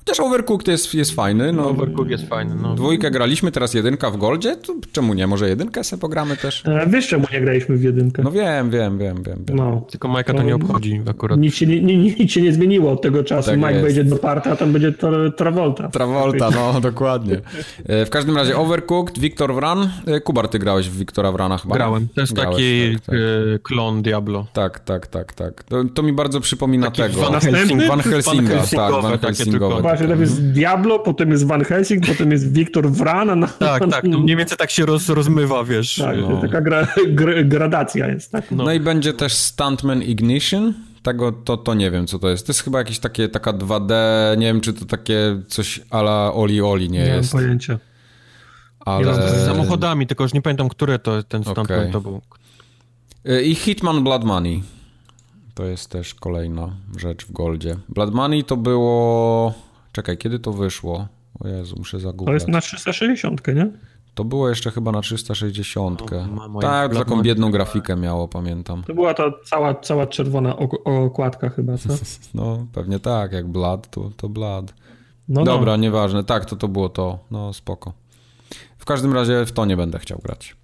[0.05, 1.53] Też Overcooked jest, jest fajny.
[1.53, 2.75] No, Overcooked jest fajny, no.
[2.75, 5.27] Dwójkę graliśmy, teraz jedynka w Goldzie, to czemu nie?
[5.27, 6.65] Może jedynkę sobie pogramy też?
[6.65, 8.23] E, wiesz czemu nie graliśmy w jedynkę?
[8.23, 9.45] No wiem, wiem, wiem, wiem.
[9.47, 9.57] wiem.
[9.57, 9.85] No.
[9.91, 11.39] Tylko Majka to no, nie obchodzi akurat.
[11.39, 13.49] Nic się nie, nic się nie zmieniło od tego czasu.
[13.49, 13.83] Tak Mike jest.
[13.83, 15.89] wejdzie do parta, a tam będzie tra Travolta.
[15.89, 17.41] Travolta, no dokładnie.
[17.85, 19.89] E, w każdym razie Overcooked, Victor Wran.
[20.07, 21.75] E, Kubar, ty grałeś w Wiktora Wrana chyba?
[21.75, 22.07] Grałem.
[22.15, 23.61] To jest Grałeś, taki tak, tak.
[23.63, 24.47] klon Diablo.
[24.53, 25.63] Tak, tak, tak, tak.
[25.63, 27.21] To, to mi bardzo przypomina taki tego.
[27.21, 29.90] Van, Helsing, Van Helsinga, tak, Van Helsingowe.
[29.97, 33.39] Właśnie, to jest Diablo, potem jest Van Helsing, potem jest Wiktor Wran.
[33.39, 35.95] Na, tak, tak, to mniej więcej tak się roz, rozmywa, wiesz.
[35.95, 36.41] Tak, no.
[36.41, 38.31] taka gra, gra, gradacja jest.
[38.31, 38.51] Tak?
[38.51, 38.63] No.
[38.63, 40.73] no i będzie też Stuntman Ignition.
[41.03, 42.47] Tego to, to nie wiem, co to jest.
[42.47, 43.93] To jest chyba jakieś takie, taka 2D,
[44.37, 47.33] nie wiem, czy to takie coś ala Oli Oli nie, nie jest.
[47.33, 47.79] Nie mam pojęcia.
[48.79, 49.29] Ale...
[49.29, 51.91] Z samochodami, tylko już nie pamiętam, które to ten Stuntman okay.
[51.91, 52.21] to był.
[53.29, 54.63] Y, I Hitman Blood Money.
[55.53, 57.75] To jest też kolejna rzecz w Goldzie.
[57.89, 59.53] Blood Money to było...
[59.91, 61.07] Czekaj, kiedy to wyszło?
[61.39, 62.27] O Jezu, muszę zagooglać.
[62.27, 63.71] To jest na 360, nie?
[64.15, 66.01] To było jeszcze chyba na 360.
[66.01, 68.83] O, tak, taką biedną grafikę miało, pamiętam.
[68.83, 71.89] To była ta cała, cała czerwona okładka chyba, co?
[72.33, 74.73] No, pewnie tak, jak Blood, to, to Blood.
[75.29, 75.77] No, Dobra, no.
[75.77, 76.23] nieważne.
[76.23, 77.19] Tak, to to było to.
[77.31, 77.93] No, spoko.
[78.77, 80.55] W każdym razie w to nie będę chciał grać.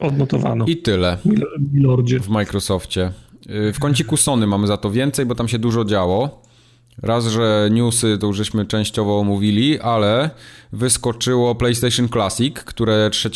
[0.00, 0.64] Odnotowano.
[0.64, 1.18] I tyle.
[1.72, 2.20] Milordzie.
[2.20, 3.12] W Microsoftie.
[3.50, 6.39] Y, w kąciku Sony mamy za to więcej, bo tam się dużo działo.
[7.02, 10.30] Raz, że newsy to już żeśmy częściowo omówili, ale
[10.72, 13.30] wyskoczyło PlayStation Classic, które 3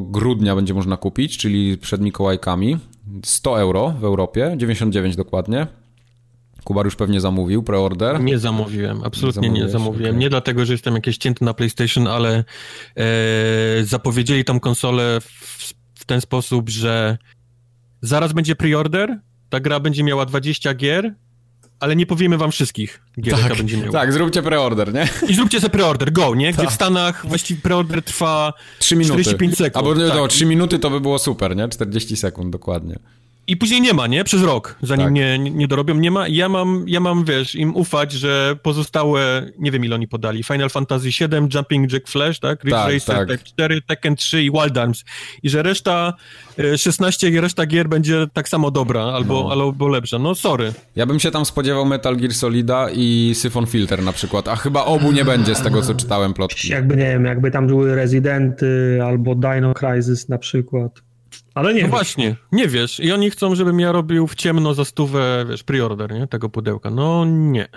[0.00, 2.78] grudnia będzie można kupić, czyli przed Mikołajkami.
[3.24, 5.66] 100 euro w Europie, 99 dokładnie.
[6.64, 8.20] Kubar już pewnie zamówił preorder.
[8.20, 10.10] Nie zamówiłem, absolutnie nie, nie zamówiłem.
[10.10, 10.20] Okay.
[10.20, 12.44] Nie dlatego, że jestem jakieś cięty na PlayStation, ale
[12.96, 13.04] e,
[13.84, 17.18] zapowiedzieli tą konsolę w, w ten sposób, że
[18.00, 19.20] zaraz będzie preorder,
[19.50, 21.14] ta gra będzie miała 20 gier,
[21.80, 23.92] ale nie powiemy wam wszystkich gier, tak, będzie miała.
[23.92, 25.08] Tak, zróbcie preorder, nie?
[25.28, 26.52] I zróbcie sobie preorder, go, nie?
[26.52, 26.70] Gdzie tak.
[26.70, 29.22] w Stanach właściwie preorder trwa 3 minuty.
[29.22, 29.76] 45 sekund.
[29.76, 30.16] Albo tak.
[30.16, 31.68] no, 3 minuty to by było super, nie?
[31.68, 32.98] 40 sekund dokładnie.
[33.46, 34.24] I później nie ma, nie?
[34.24, 35.14] Przez rok, zanim tak.
[35.14, 36.28] nie, nie dorobią, nie ma.
[36.28, 40.70] Ja mam, ja mam, wiesz, im ufać, że pozostałe, nie wiem ile oni podali, Final
[40.70, 42.64] Fantasy VII, Jumping Jack Flash, tak?
[42.64, 43.42] Ridge tak, Racer tak.
[43.42, 45.04] 4, Tekken 3 i Wild Arms.
[45.42, 46.12] I że reszta,
[46.76, 49.50] 16 e, reszta gier będzie tak samo dobra, albo, no.
[49.50, 50.18] albo lepsza.
[50.18, 50.72] No sorry.
[50.96, 54.84] Ja bym się tam spodziewał Metal Gear Solida i Syphon Filter na przykład, a chyba
[54.84, 56.68] obu nie będzie z tego, co czytałem plotki.
[56.68, 61.03] Jakby, nie wiem, jakby tam były Residenty albo Dino Crisis na przykład.
[61.54, 63.00] Ale nie No właśnie, nie wiesz.
[63.00, 66.26] I oni chcą, żebym ja robił w ciemno za stówę, wiesz, preorder, nie?
[66.26, 66.90] Tego pudełka.
[66.90, 67.68] No nie.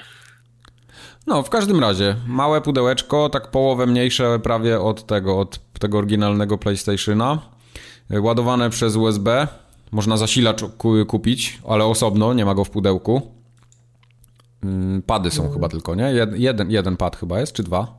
[1.28, 6.58] No, w każdym razie, małe pudełeczko, tak połowę mniejsze prawie od tego, od tego oryginalnego
[6.58, 7.40] PlayStationa.
[8.10, 9.48] Ładowane przez USB.
[9.92, 10.62] Można zasilacz
[11.08, 13.22] kupić, ale osobno, nie ma go w pudełku.
[14.64, 16.14] Mm, pady są chyba tylko, nie?
[16.36, 17.97] Jeden, jeden pad chyba jest, czy dwa?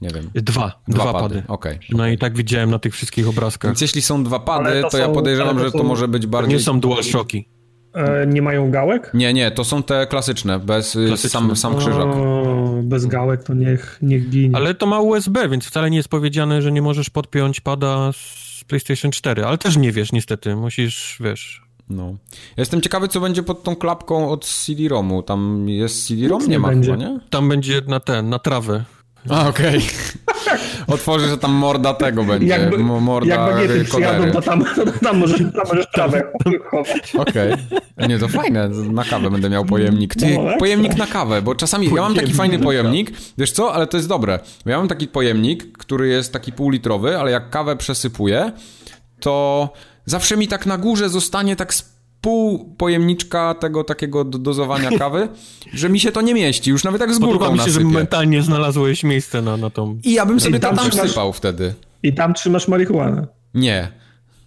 [0.00, 0.30] Nie wiem.
[0.34, 0.80] Dwa.
[0.88, 1.34] Dwa, dwa pady.
[1.34, 1.42] pady.
[1.48, 1.78] Okay.
[1.90, 3.70] No i tak widziałem na tych wszystkich obrazkach.
[3.70, 6.54] Więc jeśli są dwa pady, to, to, ja podejrzewam, to że to może być bardziej...
[6.54, 7.48] Nie są DualShocki.
[7.94, 9.10] E, nie mają gałek?
[9.14, 11.40] Nie, nie, to są te klasyczne, bez y, klasyczne.
[11.40, 12.06] sam, sam krzyżak.
[12.06, 14.56] O, bez gałek to niech, niech ginie.
[14.56, 18.64] Ale to ma USB, więc wcale nie jest powiedziane, że nie możesz podpiąć pada z
[18.66, 21.68] PlayStation 4, ale też nie wiesz niestety, musisz, wiesz...
[21.90, 22.16] No.
[22.32, 25.22] Ja jestem ciekawy, co będzie pod tą klapką od CD-ROMu.
[25.22, 26.42] Tam jest CD-ROM?
[26.42, 26.92] Nie, nie ma będzie.
[26.92, 27.20] chyba, nie?
[27.30, 28.84] Tam będzie na ten, na trawę.
[29.30, 29.78] A, okej.
[29.78, 30.58] Okay.
[30.94, 32.46] Otworzy, że tam morda tego będzie.
[32.46, 36.22] Jakby, morda jak bagiety przyjadą, to tam, to tam możesz, tam możesz trawę
[36.70, 37.14] chować.
[37.14, 37.52] Okej.
[37.52, 38.08] Okay.
[38.08, 38.68] Nie, to fajne.
[38.68, 40.14] Na kawę będę miał pojemnik.
[40.14, 43.12] Ty, no, pojemnik na kawę, bo czasami ja mam taki fajny pojemnik.
[43.38, 43.74] Wiesz co?
[43.74, 44.38] Ale to jest dobre.
[44.66, 48.52] Ja mam taki pojemnik, który jest taki półlitrowy, ale jak kawę przesypuję,
[49.20, 49.68] to
[50.04, 51.72] zawsze mi tak na górze zostanie tak
[52.20, 55.28] pół pojemniczka tego takiego dozowania kawy,
[55.72, 57.84] że mi się to nie mieści, już nawet tak z górką Podoba mi się, nasypie.
[57.86, 59.98] że mentalnie znalazłeś miejsce na, na tą...
[60.04, 61.74] I ja bym sobie tam, tam trzymasz, wtedy.
[62.02, 63.26] I tam trzymasz marihuanę.
[63.54, 63.88] Nie.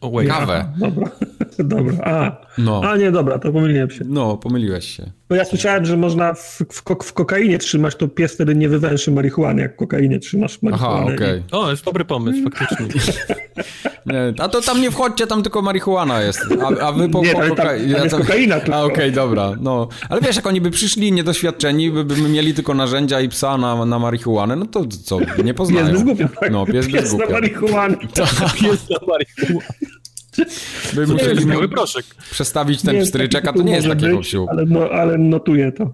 [0.02, 0.74] Oh, Kawę.
[0.78, 1.12] Dobra.
[1.60, 2.46] Dobra, a.
[2.58, 2.82] No.
[2.84, 4.06] A nie, dobra, to pomyliłem się.
[4.06, 5.12] No, pomyliłeś się.
[5.30, 9.12] Bo ja słyszałem, że można w, w, w kokainie trzymać, to pies wtedy nie wywęszy
[9.12, 10.96] marihuany, jak w kokainie trzymasz marihuanę.
[10.96, 11.44] Aha, okej.
[11.48, 11.60] Okay.
[11.60, 12.88] O, jest dobry pomysł, faktycznie.
[14.06, 16.40] nie, a to tam nie wchodźcie, tam tylko marihuana jest.
[16.62, 17.56] A, a wy po, nie, po koka...
[17.56, 18.76] tam, tam jest kokaina tylko.
[18.76, 19.52] A, okej, okay, dobra.
[19.62, 19.88] No.
[20.10, 23.86] Ale wiesz, jak oni by przyszli niedoświadczeni, by, by mieli tylko narzędzia i psa na,
[23.86, 25.86] na marihuanę, no to co, nie poznają.
[25.86, 26.52] Pies bez głupia, tak?
[26.52, 27.26] No, pies, pies bez głupia.
[27.26, 27.98] na marihuanę.
[28.62, 30.01] Pies na marihuanę.
[30.96, 32.06] By musieli miały proszek.
[32.32, 35.94] przestawić ten pstryczek, a to nie jest takiego być, Ale, no, ale notuję to.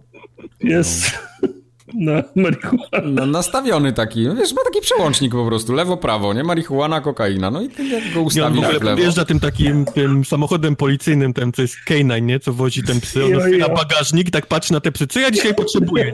[0.59, 1.11] Jest
[1.41, 1.47] no.
[1.93, 3.01] na marihuana.
[3.03, 6.43] No, nastawiony taki, wiesz, ma taki przełącznik po prostu, lewo-prawo, nie?
[6.43, 10.25] Marihuana, kokaina, no i ty jak go ustawisz ja w ogóle Wjeżdża tym takim tym
[10.25, 12.39] samochodem policyjnym, tym, co jest K9, nie?
[12.39, 15.55] Co wozi ten psy, on otwiera bagażnik, tak patrzy na te psy, co ja dzisiaj
[15.55, 16.13] potrzebuję?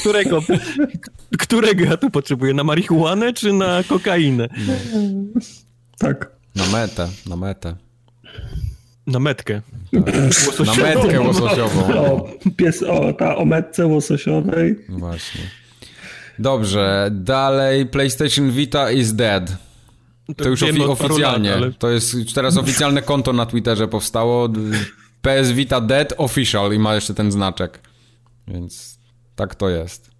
[0.00, 0.40] Którego?
[1.38, 2.54] Którego ja tu potrzebuję?
[2.54, 4.48] Na marihuanę czy na kokainę?
[4.66, 4.72] No.
[5.98, 6.35] Tak.
[6.56, 7.76] Na metę, na metę.
[9.06, 9.62] Na metkę.
[9.92, 10.66] Tak.
[10.66, 11.94] Na metkę łososiową.
[11.94, 14.76] O, pies, o, ta o metce łososiowej.
[14.88, 15.40] Właśnie.
[16.38, 19.56] Dobrze, dalej PlayStation Vita is dead.
[20.36, 21.50] To już ofi oficjalnie.
[21.50, 21.72] Lat, ale...
[21.72, 24.48] To jest teraz oficjalne konto na Twitterze powstało.
[25.22, 27.80] PS Vita Dead Official i ma jeszcze ten znaczek.
[28.48, 28.98] Więc
[29.36, 30.15] tak to jest.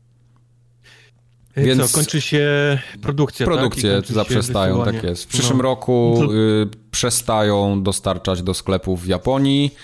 [1.57, 4.07] Więc co, kończy się produkcja, Produkcje tak?
[4.07, 5.25] zaprzestają, tak jest.
[5.25, 5.63] W przyszłym no.
[5.63, 9.75] roku y, przestają dostarczać do sklepów w Japonii.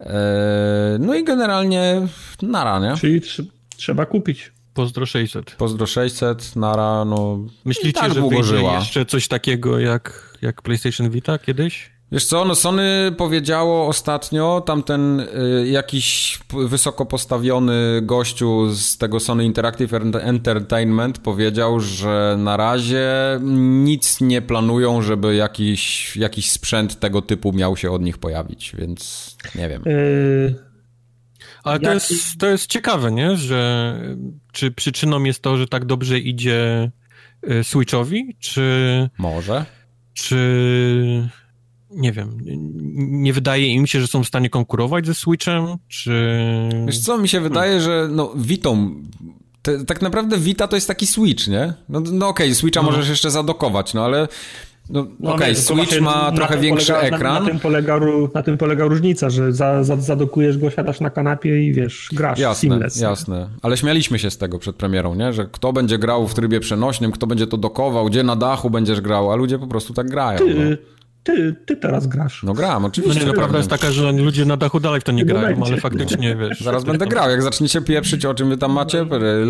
[0.00, 2.06] E, no i generalnie
[2.42, 2.96] nara, nie?
[2.96, 3.42] Czyli tr
[3.76, 4.52] trzeba kupić.
[4.74, 5.54] Pozdro 600.
[5.54, 7.38] Pozdro 600, nara, no...
[7.64, 8.74] Myślicie, tak że wyjdzie żyła.
[8.74, 11.95] jeszcze coś takiego jak, jak PlayStation Vita kiedyś?
[12.12, 16.38] Wiesz co, no Sony powiedziało ostatnio, tamten y, jakiś
[16.68, 23.10] wysoko postawiony gościu z tego Sony Interactive Entertainment powiedział, że na razie
[23.80, 29.36] nic nie planują, żeby jakiś, jakiś sprzęt tego typu miał się od nich pojawić, więc
[29.54, 29.82] nie wiem.
[29.86, 30.66] Yy...
[31.64, 33.36] Ale to jest, to jest ciekawe, nie?
[33.36, 33.94] Że
[34.52, 36.90] czy przyczyną jest to, że tak dobrze idzie
[37.50, 39.08] y, Switchowi, czy...
[39.18, 39.64] Może.
[40.14, 41.28] Czy
[41.90, 42.38] nie wiem,
[42.96, 46.32] nie wydaje im się, że są w stanie konkurować ze Switchem, czy...
[46.86, 48.94] Wiesz co, mi się wydaje, że no Vitą,
[49.62, 51.74] te, tak naprawdę Vita to jest taki Switch, nie?
[51.88, 52.90] No, no okej, okay, Switcha no.
[52.90, 54.28] możesz jeszcze zadokować, no ale...
[54.90, 57.34] No, no okej, okay, Switch ma trochę większy polega, ekran.
[57.34, 58.00] Na, na, tym polega,
[58.34, 62.38] na tym polega różnica, że za, za, zadokujesz go, siadasz na kanapie i wiesz, grasz
[62.38, 63.00] jasne, seamless.
[63.00, 65.32] Jasne, ale śmialiśmy się z tego przed premierą, nie?
[65.32, 69.00] Że kto będzie grał w trybie przenośnym, kto będzie to dokował, gdzie na dachu będziesz
[69.00, 70.38] grał, a ludzie po prostu tak grają.
[70.38, 70.76] Ty, no
[71.26, 72.42] ty, ty teraz grasz.
[72.42, 73.18] No gram, oczywiście.
[73.18, 75.64] No nie, no prawda jest taka, że ludzie na dachu dalej w to nie grają,
[75.64, 76.60] ale faktycznie, wiesz...
[76.60, 79.06] Zaraz będę grał, jak zaczniecie pieprzyć, o czym wy tam macie,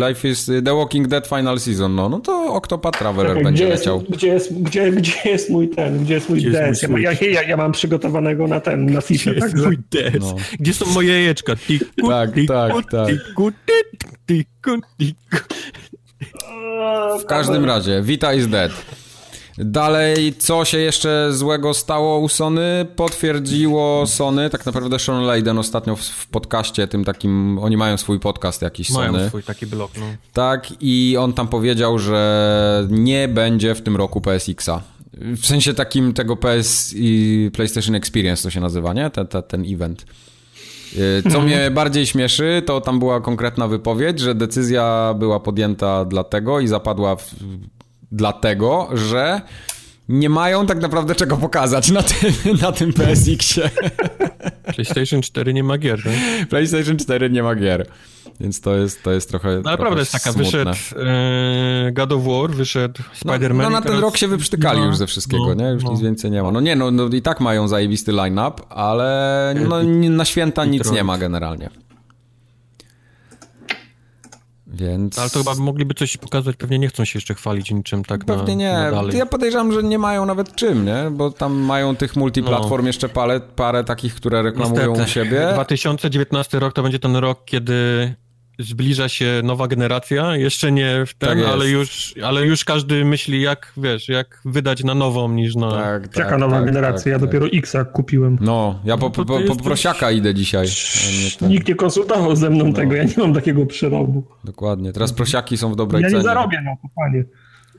[0.07, 3.73] Life is The Walking Dead Final Season, no, no to Octopath Traveler Czekaj, będzie gdzie
[3.73, 3.97] leciał.
[3.97, 6.67] Jest, gdzie, jest, gdzie, gdzie jest mój ten, gdzie jest mój gdzie DS?
[6.67, 9.31] Jest mój ja, ja, ja, mam przygotowanego na ten, na FIFA.
[9.31, 10.19] Gdzie jest mój DS?
[10.19, 10.35] No.
[10.59, 11.55] Gdzie są moje jajeczka?
[11.55, 13.07] Tiku, tak, tiku, tak, tak.
[13.07, 13.51] Tiku,
[14.27, 15.37] tiku, tiku.
[17.21, 18.71] W każdym razie, Vita is dead.
[19.57, 22.85] Dalej, co się jeszcze złego stało u Sony?
[22.95, 28.19] Potwierdziło Sony, tak naprawdę Sean Layden ostatnio w, w podcaście tym takim, oni mają swój
[28.19, 29.17] podcast jakiś mają Sony.
[29.17, 30.05] Mają swój taki blog, no.
[30.33, 34.81] Tak, i on tam powiedział, że nie będzie w tym roku PSX-a.
[35.13, 39.09] W sensie takim tego PS i PlayStation Experience to się nazywa, nie?
[39.09, 40.05] Ten, ten, ten event.
[40.93, 41.45] Y, co mhm.
[41.45, 47.15] mnie bardziej śmieszy, to tam była konkretna wypowiedź, że decyzja była podjęta dlatego i zapadła
[47.15, 47.35] w,
[48.11, 49.41] dlatego, że
[50.09, 53.69] nie mają tak naprawdę czego pokazać na tym, na tym PSX-ie.
[54.75, 56.49] PlayStation 4 nie ma gier, tak?
[56.49, 57.87] PlayStation 4 nie ma gier.
[58.39, 59.61] Więc to jest, to jest trochę.
[59.63, 60.65] No ale prawda jest taka, smutne.
[60.65, 63.57] wyszedł e, God of War, wyszedł Spider-Man.
[63.57, 64.01] No, no na ten teraz...
[64.01, 65.65] rok się wyprztykali no, już ze wszystkiego, nie?
[65.65, 65.91] Już no.
[65.91, 66.51] nic więcej nie ma.
[66.51, 71.03] No nie, no, no i tak mają zajebisty line-up, ale no, na święta nic nie
[71.03, 71.69] ma generalnie.
[74.77, 75.19] Więc...
[75.19, 78.55] Ale to chyba mogliby coś pokazać, pewnie nie chcą się jeszcze chwalić niczym tak Pewnie
[78.55, 78.91] na, nie.
[78.91, 81.11] Na ja podejrzewam, że nie mają nawet czym, nie?
[81.11, 82.89] Bo tam mają tych multiplatform no.
[82.89, 85.03] jeszcze parę, parę takich, które reklamują Niestety.
[85.03, 85.49] u siebie.
[85.53, 88.15] 2019 rok to będzie ten rok, kiedy
[88.59, 93.41] zbliża się nowa generacja, jeszcze nie w ten, tak ale, już, ale już każdy myśli,
[93.41, 95.71] jak wiesz, jak wydać na nową niż na.
[95.71, 97.13] Tak, tak, Jaka nowa tak, generacja?
[97.13, 97.55] Tak, ja dopiero tak.
[97.59, 98.37] X kupiłem.
[98.41, 100.67] No, ja po, po, po, po prosiaka idę dzisiaj.
[101.41, 102.73] Nie Nikt nie konsultował ze mną no.
[102.73, 104.23] tego, ja nie mam takiego przerobu.
[104.43, 104.93] Dokładnie.
[104.93, 106.23] Teraz prosiaki są w dobrej ja cenie.
[106.23, 107.23] Ja nie zarobię, no, panie.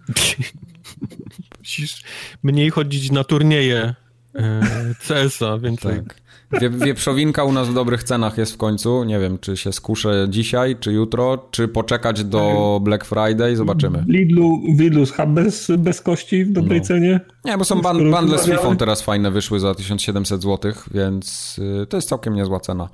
[1.59, 2.03] Musisz
[2.43, 3.95] mniej chodzić na turnieje
[4.35, 4.61] e,
[5.09, 5.97] CS-a, więcej.
[5.97, 6.28] Tak.
[6.53, 9.05] Wie, wieprzowinka u nas w dobrych cenach jest w końcu.
[9.05, 13.57] Nie wiem, czy się skuszę dzisiaj, czy jutro, czy poczekać do Black Friday.
[13.57, 14.05] Zobaczymy.
[14.09, 16.85] Lidlu, Lidlu schab bez, bez kości w dobrej no.
[16.87, 17.21] cenie.
[17.45, 21.87] Nie, bo są ban, bundle z FIFA teraz fajne wyszły za 1700 zł, więc y,
[21.87, 22.89] to jest całkiem niezła cena.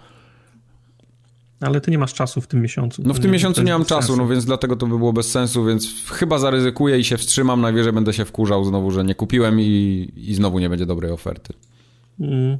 [1.60, 3.02] Ale ty nie masz czasu w tym miesiącu.
[3.06, 4.22] No w tym miesiącu nie mam czasu, sensu.
[4.22, 7.60] no więc dlatego to by było bez sensu, więc chyba zaryzykuję i się wstrzymam.
[7.60, 11.52] Najwyżej będę się wkurzał znowu, że nie kupiłem i, i znowu nie będzie dobrej oferty.
[12.20, 12.58] Mm.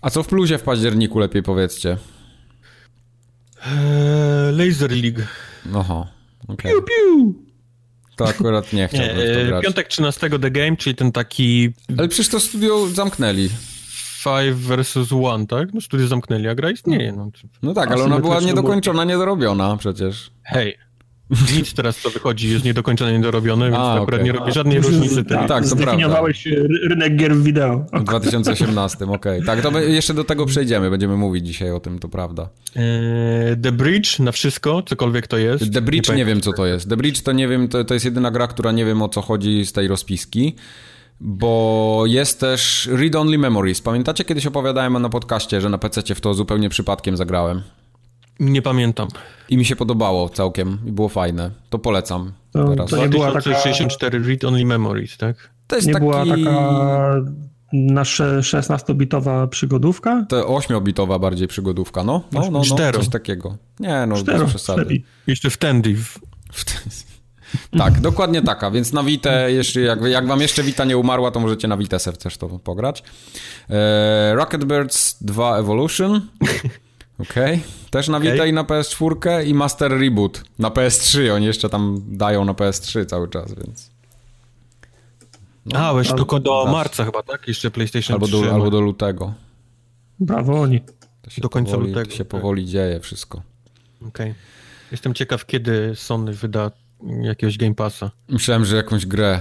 [0.00, 1.96] A co w plusie w październiku lepiej powiedzcie?
[3.66, 5.22] Eee, Laser League.
[5.74, 6.06] Oho.
[6.48, 6.72] Okay.
[6.72, 7.34] Piu, piu.
[8.16, 9.64] To akurat nie chciałbym nie, eee, grać.
[9.64, 11.70] Piątek 13 The Game, czyli ten taki...
[11.98, 13.48] Ale przecież to studio zamknęli.
[14.24, 15.74] 5 versus 1, tak?
[15.74, 17.12] No studio zamknęli, a gra istnieje.
[17.12, 17.30] No,
[17.62, 20.30] no tak, ale ona była niedokończona, niedorobiona przecież.
[20.42, 20.78] Hej,
[21.56, 24.24] nic teraz, co wychodzi, jest niedokończone, niedorobione, więc A, akurat okay.
[24.24, 25.24] nie robi żadnej różnicy.
[25.24, 26.46] Tak, tak to Zdefiniowałeś
[26.88, 27.86] rynek gier w wideo.
[27.92, 29.14] W 2018, okej.
[29.14, 29.46] Okay.
[29.46, 32.48] Tak, to jeszcze do tego przejdziemy, będziemy mówić dzisiaj o tym, to prawda.
[32.76, 35.72] Eee, The Bridge na wszystko, cokolwiek to jest.
[35.72, 36.88] The Bridge nie, nie wiem, co to jest.
[36.88, 39.22] The Bridge to nie wiem, to, to jest jedyna gra, która nie wiem, o co
[39.22, 40.56] chodzi z tej rozpiski
[41.24, 43.80] bo jest też Read Only Memories.
[43.80, 47.62] Pamiętacie, kiedyś opowiadałem na podcaście, że na PC w to zupełnie przypadkiem zagrałem?
[48.40, 49.08] Nie pamiętam.
[49.48, 51.50] I mi się podobało całkiem i było fajne.
[51.70, 52.90] To polecam to, teraz.
[52.90, 53.60] To nie była taka...
[53.60, 55.50] 64 Read Only Memories, tak?
[55.66, 56.06] To jest nie taki...
[56.06, 57.14] była taka
[57.72, 60.26] nasza 16-bitowa przygodówka?
[60.28, 62.22] To 8-bitowa bardziej przygodówka, no.
[62.32, 63.56] No, no, no, coś takiego.
[63.80, 65.02] Nie, no, Cztero, bez przesady.
[65.26, 65.96] Jeszcze w Tendy.
[67.78, 71.40] Tak, dokładnie taka, więc na Vita, jeśli, jak, jak wam jeszcze Vita nie umarła, to
[71.40, 73.02] możecie na Vita sobie też to pograć.
[73.70, 76.20] E, Rocket Birds 2 Evolution.
[77.18, 77.54] Okej.
[77.54, 77.60] Okay.
[77.90, 78.48] Też na Vita okay.
[78.48, 81.34] i na PS4 i Master Reboot na PS3.
[81.34, 83.90] Oni jeszcze tam dają na PS3 cały czas, więc...
[85.66, 87.48] No, A, weź tylko do marca chyba, tak?
[87.48, 88.40] Jeszcze PlayStation albo 3.
[88.42, 89.34] Do, albo do lutego.
[90.20, 90.80] Brawo oni.
[91.38, 92.10] do końca powoli, lutego.
[92.10, 93.42] To się powoli dzieje wszystko.
[94.08, 94.30] Okej.
[94.30, 94.34] Okay.
[94.92, 96.70] Jestem ciekaw, kiedy Sony wyda
[97.22, 98.10] jakiegoś Game Passa.
[98.28, 99.40] Myślałem, że jakąś grę.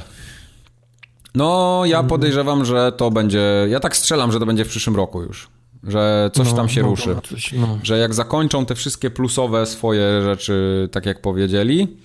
[1.35, 2.07] No, ja mhm.
[2.07, 3.65] podejrzewam, że to będzie...
[3.69, 5.47] Ja tak strzelam, że to będzie w przyszłym roku już
[5.83, 7.15] że coś no, tam się no, ruszy.
[7.29, 7.79] Coś, no.
[7.83, 11.97] Że jak zakończą te wszystkie plusowe swoje rzeczy, tak jak powiedzieli,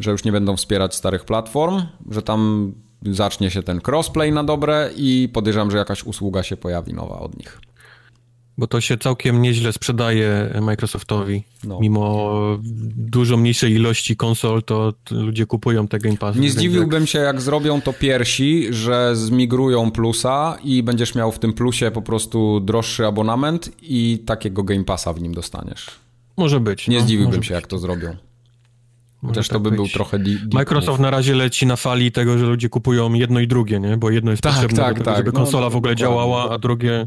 [0.00, 2.72] że już nie będą wspierać starych platform, że tam
[3.02, 7.38] zacznie się ten crossplay na dobre i podejrzewam, że jakaś usługa się pojawi nowa od
[7.38, 7.60] nich.
[8.58, 11.44] Bo to się całkiem nieźle sprzedaje Microsoftowi.
[11.64, 11.80] No.
[11.80, 12.58] Mimo
[12.96, 16.40] dużo mniejszej ilości konsol, to ludzie kupują te Game Passy.
[16.40, 21.52] Nie zdziwiłbym się, jak zrobią to piersi, że zmigrują plusa i będziesz miał w tym
[21.52, 25.90] plusie po prostu droższy abonament i takiego Game Passa w nim dostaniesz.
[26.36, 26.88] Może być.
[26.88, 27.62] Nie no, zdziwiłbym się, być.
[27.62, 28.16] jak to zrobią.
[29.26, 29.76] Chociaż tak to by być.
[29.76, 30.18] był trochę.
[30.52, 33.96] Microsoft na razie leci na fali tego, że ludzie kupują jedno i drugie, nie?
[33.96, 35.16] Bo jedno jest tak, potrzebne, tak, do tego, tak.
[35.16, 37.06] żeby no, konsola no, w ogóle działała, a drugie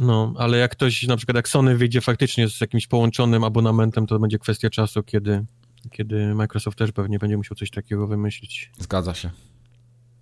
[0.00, 4.18] no, ale jak ktoś, na przykład jak Sony wyjdzie faktycznie z jakimś połączonym abonamentem, to
[4.18, 5.44] będzie kwestia czasu, kiedy,
[5.90, 8.70] kiedy Microsoft też pewnie będzie musiał coś takiego wymyślić.
[8.78, 9.30] Zgadza się.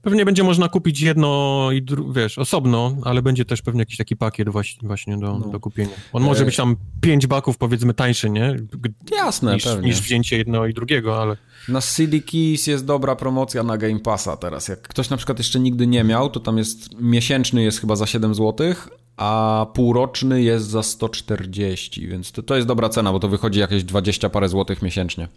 [0.03, 4.49] Pewnie będzie można kupić jedno i wiesz, osobno, ale będzie też pewnie jakiś taki pakiet
[4.49, 5.49] właśnie, właśnie do, no.
[5.49, 5.95] do kupienia.
[6.13, 6.45] On może e...
[6.45, 8.57] być tam pięć baków powiedzmy tańszy, nie?
[9.13, 9.89] Jasne, niż, pewnie.
[9.89, 11.37] niż wzięcie jedno i drugiego, ale...
[11.69, 14.69] Na CD Keys jest dobra promocja na Game Passa teraz.
[14.69, 18.07] Jak ktoś na przykład jeszcze nigdy nie miał, to tam jest miesięczny jest chyba za
[18.07, 18.75] 7 zł,
[19.19, 23.85] a półroczny jest za 140, więc to, to jest dobra cena, bo to wychodzi jakieś
[23.85, 25.29] 20 parę złotych miesięcznie.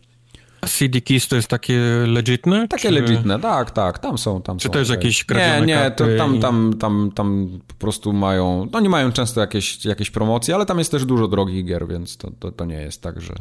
[0.67, 2.67] CD Keys to jest takie legitne?
[2.67, 2.91] Takie czy...
[2.91, 4.73] legitne, tak, tak, tam są, tam czy są.
[4.73, 8.79] to jest jakieś kradzione Nie, nie, to tam, tam, tam, tam po prostu mają, no
[8.79, 12.31] nie mają często jakieś, jakieś promocje, ale tam jest też dużo drogich gier, więc to,
[12.39, 13.33] to, to nie jest tak, że,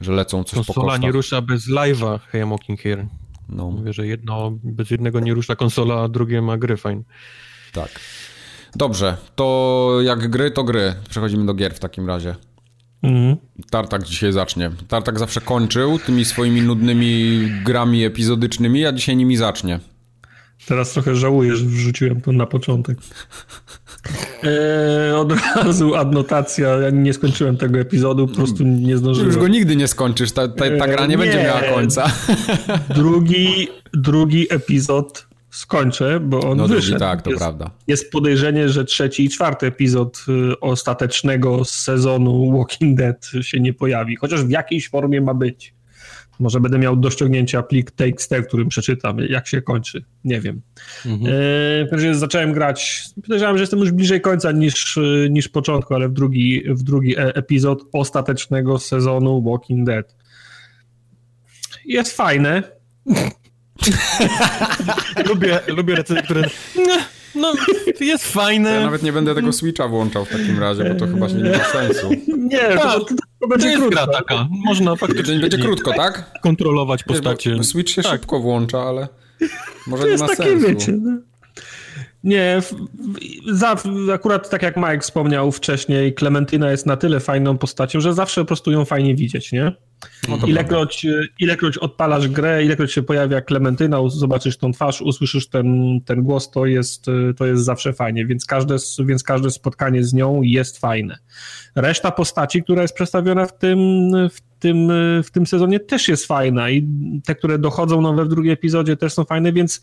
[0.00, 3.06] że lecą coś Konsola po Konsola nie rusza bez live'a, hey, I'm walking here.
[3.48, 3.70] No.
[3.70, 7.02] Mówię, że jedno, bez jednego nie rusza konsola, a drugie ma gry fajne.
[7.72, 8.00] Tak.
[8.76, 10.94] Dobrze, to jak gry, to gry.
[11.10, 12.34] Przechodzimy do gier w takim razie.
[13.02, 13.36] Mhm.
[13.70, 14.70] Tartak dzisiaj zacznie.
[14.88, 19.80] Tartak zawsze kończył tymi swoimi nudnymi grami epizodycznymi, a dzisiaj nimi zacznie.
[20.66, 22.98] Teraz trochę żałuję, że wrzuciłem to na początek.
[24.42, 26.68] Eee, od razu adnotacja.
[26.68, 29.28] Ja nie skończyłem tego epizodu, po prostu nie zdążyłem.
[29.28, 30.32] Już go nigdy nie skończysz.
[30.32, 32.12] Ta, ta, ta gra nie, nie będzie miała końca.
[32.94, 36.98] Drugi, drugi epizod skończę, bo on no, wyszedł.
[36.98, 37.70] tak, to jest, prawda.
[37.86, 44.16] Jest podejrzenie, że trzeci i czwarty epizod y, ostatecznego sezonu Walking Dead się nie pojawi,
[44.16, 45.74] chociaż w jakiejś formie ma być.
[46.40, 50.04] Może będę miał do ściągnięcia plik TXT, którym przeczytam, jak się kończy.
[50.24, 50.62] Nie wiem.
[51.06, 51.34] Mhm.
[51.92, 53.04] E, zacząłem grać.
[53.22, 54.98] Podejrzewam, że jestem już bliżej końca niż,
[55.30, 60.16] niż początku, ale w drugi, w drugi e, epizod ostatecznego sezonu Walking Dead.
[61.84, 62.62] Jest fajne.
[65.28, 66.42] lubię, lubię recenzje, które...
[67.34, 67.52] No,
[68.00, 68.70] jest fajne.
[68.70, 71.50] Ja nawet nie będę tego Switcha włączał w takim razie, bo to chyba się nie
[71.50, 72.10] ma sensu.
[72.38, 74.06] Nie, to, to, to będzie to krótko.
[74.06, 74.48] taka.
[74.50, 75.38] Można faktycznie...
[75.38, 76.40] Będzie krótko, tak?
[76.40, 77.64] Kontrolować postacie.
[77.64, 78.12] Switch się tak.
[78.12, 79.08] szybko włącza, ale
[79.86, 80.68] może to nie ma takie, sensu.
[80.68, 81.29] Wiecie, no.
[82.24, 82.62] Nie,
[83.52, 83.76] za,
[84.14, 88.46] akurat tak jak Mike wspomniał wcześniej, Klementyna jest na tyle fajną postacią, że zawsze po
[88.46, 89.72] prostu ją fajnie widzieć, nie?
[90.28, 91.06] No ilekroć,
[91.38, 96.66] ilekroć odpalasz grę, ilekroć się pojawia Klementyna, zobaczysz tą twarz, usłyszysz ten, ten głos, to
[96.66, 97.06] jest,
[97.36, 101.18] to jest zawsze fajnie, więc każde, więc każde spotkanie z nią jest fajne.
[101.74, 103.78] Reszta postaci, która jest przedstawiona w tym,
[104.28, 104.92] w tym,
[105.24, 106.88] w tym sezonie też jest fajna i
[107.24, 109.80] te, które dochodzą nowe w drugim epizodzie też są fajne, więc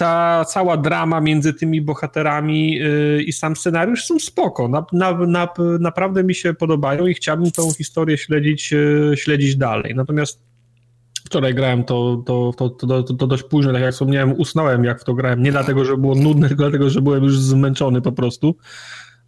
[0.00, 4.68] ta cała drama między tymi bohaterami yy, i sam scenariusz są spoko.
[4.68, 5.48] Na, na, na,
[5.80, 9.94] naprawdę mi się podobają i chciałbym tą historię śledzić, yy, śledzić dalej.
[9.94, 10.42] Natomiast
[11.24, 15.04] wczoraj grałem to, to, to, to, to, dość późno, tak jak wspomniałem, usnąłem jak w
[15.04, 15.42] to grałem.
[15.42, 18.56] Nie dlatego, że było nudne, tylko dlatego, że byłem już zmęczony po prostu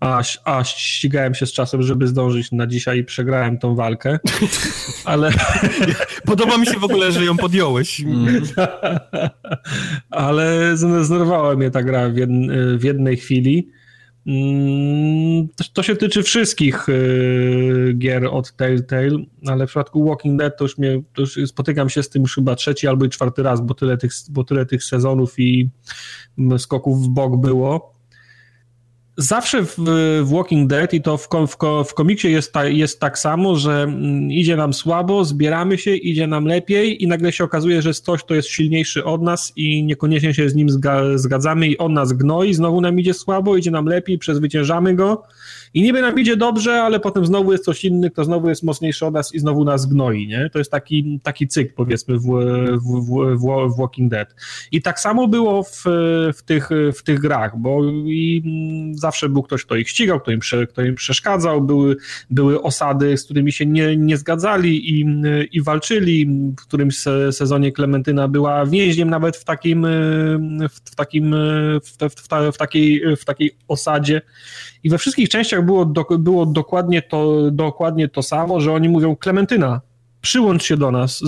[0.03, 4.19] a, a ścigałem się z czasem, żeby zdążyć na dzisiaj i przegrałem tą walkę,
[5.05, 5.33] ale...
[6.27, 8.01] Podoba mi się w ogóle, że ją podjąłeś.
[8.01, 8.43] Mm.
[10.11, 12.15] ale zdenerwowała mnie ta gra w,
[12.79, 13.69] w jednej chwili.
[14.27, 20.65] Mm, to się tyczy wszystkich y, gier od Telltale, ale w przypadku Walking Dead to
[20.65, 23.61] już, mnie, to już spotykam się z tym już chyba trzeci albo i czwarty raz,
[23.61, 25.71] bo tyle tych, bo tyle tych sezonów i
[26.59, 27.92] skoków w bok było
[29.17, 31.57] zawsze w, w, Walking Dead i to w, w,
[31.89, 36.27] w komiksie jest, ta, jest tak samo, że mm, idzie nam słabo, zbieramy się, idzie
[36.27, 40.35] nam lepiej i nagle się okazuje, że ktoś, kto jest silniejszy od nas i niekoniecznie
[40.35, 40.69] się z nim
[41.15, 45.23] zgadzamy i on nas gnoi, znowu nam idzie słabo, idzie nam lepiej, przezwyciężamy go
[45.75, 49.07] i niby nam idzie dobrze, ale potem znowu jest coś inny, kto znowu jest mocniejszy
[49.07, 50.51] od nas i znowu nas gnoi, nie?
[50.53, 53.07] To jest taki, taki cykl, powiedzmy, w, w,
[53.39, 54.35] w, w Walking Dead.
[54.73, 55.85] I tak samo było w,
[56.37, 58.43] w, tych, w tych grach, bo i
[58.95, 61.97] zawsze był ktoś, kto ich ścigał, kto im, kto im przeszkadzał, były,
[62.31, 65.07] były osady, z którymi się nie, nie zgadzali i,
[65.53, 66.27] i walczyli.
[66.61, 66.97] W którymś
[67.31, 69.87] sezonie Klementyna była więźniem nawet w takim,
[70.71, 71.35] w, takim
[71.83, 74.23] w, w, w, takiej, w takiej osadzie
[74.85, 79.17] i we wszystkich częściach było, do, było dokładnie, to, dokładnie to samo, że oni mówią
[79.17, 79.81] Klementyna,
[80.23, 81.19] przyłącz się do nas,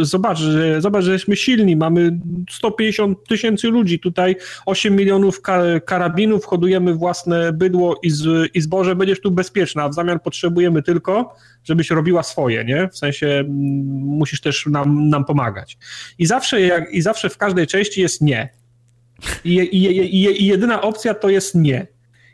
[0.00, 2.20] zobacz, że, zobacz, że jesteśmy silni, mamy
[2.50, 4.36] 150 tysięcy ludzi, tutaj
[4.66, 5.40] 8 milionów
[5.86, 10.82] karabinów, hodujemy własne bydło i, z, i zboże, będziesz tu bezpieczna, a w zamian potrzebujemy
[10.82, 12.88] tylko, żebyś robiła swoje, nie?
[12.88, 13.46] W sensie m,
[13.94, 15.78] musisz też nam, nam pomagać.
[16.18, 18.48] I zawsze, jak, I zawsze w każdej części jest nie.
[19.44, 21.86] I, i, i, I jedyna opcja to jest nie.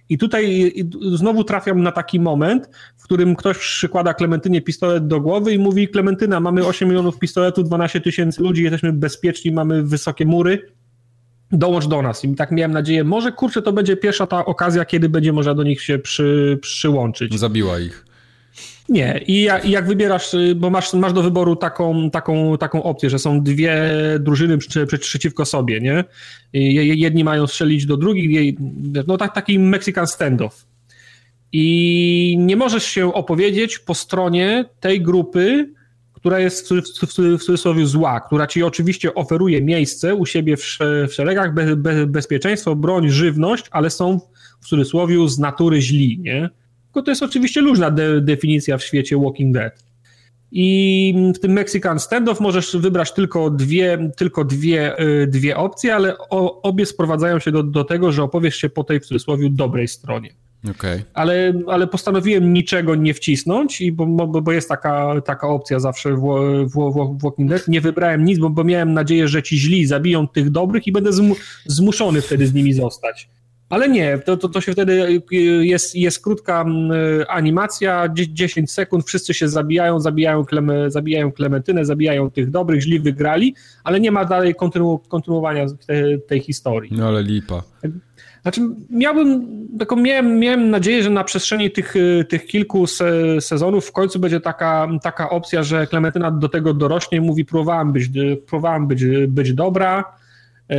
[0.08, 0.72] I tutaj
[1.12, 5.88] znowu trafiam na taki moment, w którym ktoś przykłada Klementynie pistolet do głowy i mówi:
[5.88, 10.72] Klementyna, mamy 8 milionów pistoletów, 12 tysięcy ludzi, jesteśmy bezpieczni, mamy wysokie mury.
[11.52, 12.24] Dołącz do nas.
[12.24, 15.62] I tak miałem nadzieję, może kurczę, to będzie pierwsza ta okazja, kiedy będzie można do
[15.62, 17.38] nich się przy, przyłączyć.
[17.38, 18.06] Zabiła ich.
[18.88, 23.18] Nie, i jak, wybierasz, y, bo masz, masz do wyboru taką, taką, taką opcję, że
[23.18, 26.04] są dwie drużyny przy, przy, przeciwko sobie, nie?
[26.96, 28.56] Jedni mają strzelić do drugich,
[29.06, 30.66] no tak, taki Mexican standoff.
[31.52, 35.72] I nie możesz się opowiedzieć po stronie tej grupy,
[36.12, 36.68] która jest
[37.02, 42.06] w cudzysłowie zła, która ci oczywiście oferuje miejsce u siebie w, w szeregach, be, be,
[42.06, 44.20] bezpieczeństwo, broń, żywność, ale są
[44.60, 46.50] w cudzysłowie z natury źli, nie?
[46.96, 49.84] Tylko to jest oczywiście luźna de definicja w świecie Walking Dead.
[50.52, 56.18] I w tym Mexican Standoff możesz wybrać tylko dwie, tylko dwie, y, dwie opcje, ale
[56.18, 59.88] o, obie sprowadzają się do, do tego, że opowiesz się po tej w cudzysłowie dobrej
[59.88, 60.30] stronie.
[60.70, 61.04] Okay.
[61.14, 66.12] Ale, ale postanowiłem niczego nie wcisnąć, i bo, bo, bo jest taka, taka opcja zawsze
[66.14, 66.20] w,
[66.66, 67.68] w, w Walking Dead.
[67.68, 71.10] Nie wybrałem nic, bo, bo miałem nadzieję, że ci źli zabiją tych dobrych i będę
[71.66, 73.28] zmuszony wtedy z nimi zostać.
[73.68, 75.22] Ale nie, to, to, to się wtedy
[75.60, 76.64] jest, jest krótka
[77.28, 83.54] animacja, 10 sekund, wszyscy się zabijają, zabijają, kleme, zabijają Klementynę, zabijają tych dobrych, źli wygrali,
[83.84, 86.90] ale nie ma dalej kontynu, kontynuowania tej, tej historii.
[86.94, 87.62] No ale lipa.
[88.42, 88.60] Znaczy,
[88.90, 89.46] miałbym,
[89.78, 91.94] taką, miałem, miałem nadzieję, że na przestrzeni tych,
[92.28, 97.18] tych kilku se, sezonów w końcu będzie taka, taka opcja, że Klementyna do tego dorośnie
[97.18, 98.08] i mówi, próbowałam być,
[98.46, 100.04] próbowałam być, być dobra,
[100.68, 100.76] yy,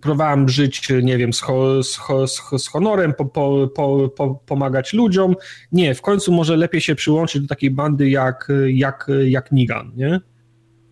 [0.00, 2.28] próbowałam żyć, nie wiem, z, ho, z, ho,
[2.58, 3.68] z honorem, po, po,
[4.16, 5.34] po, pomagać ludziom.
[5.72, 10.20] Nie, w końcu może lepiej się przyłączyć do takiej bandy jak, jak, jak Nigan, nie?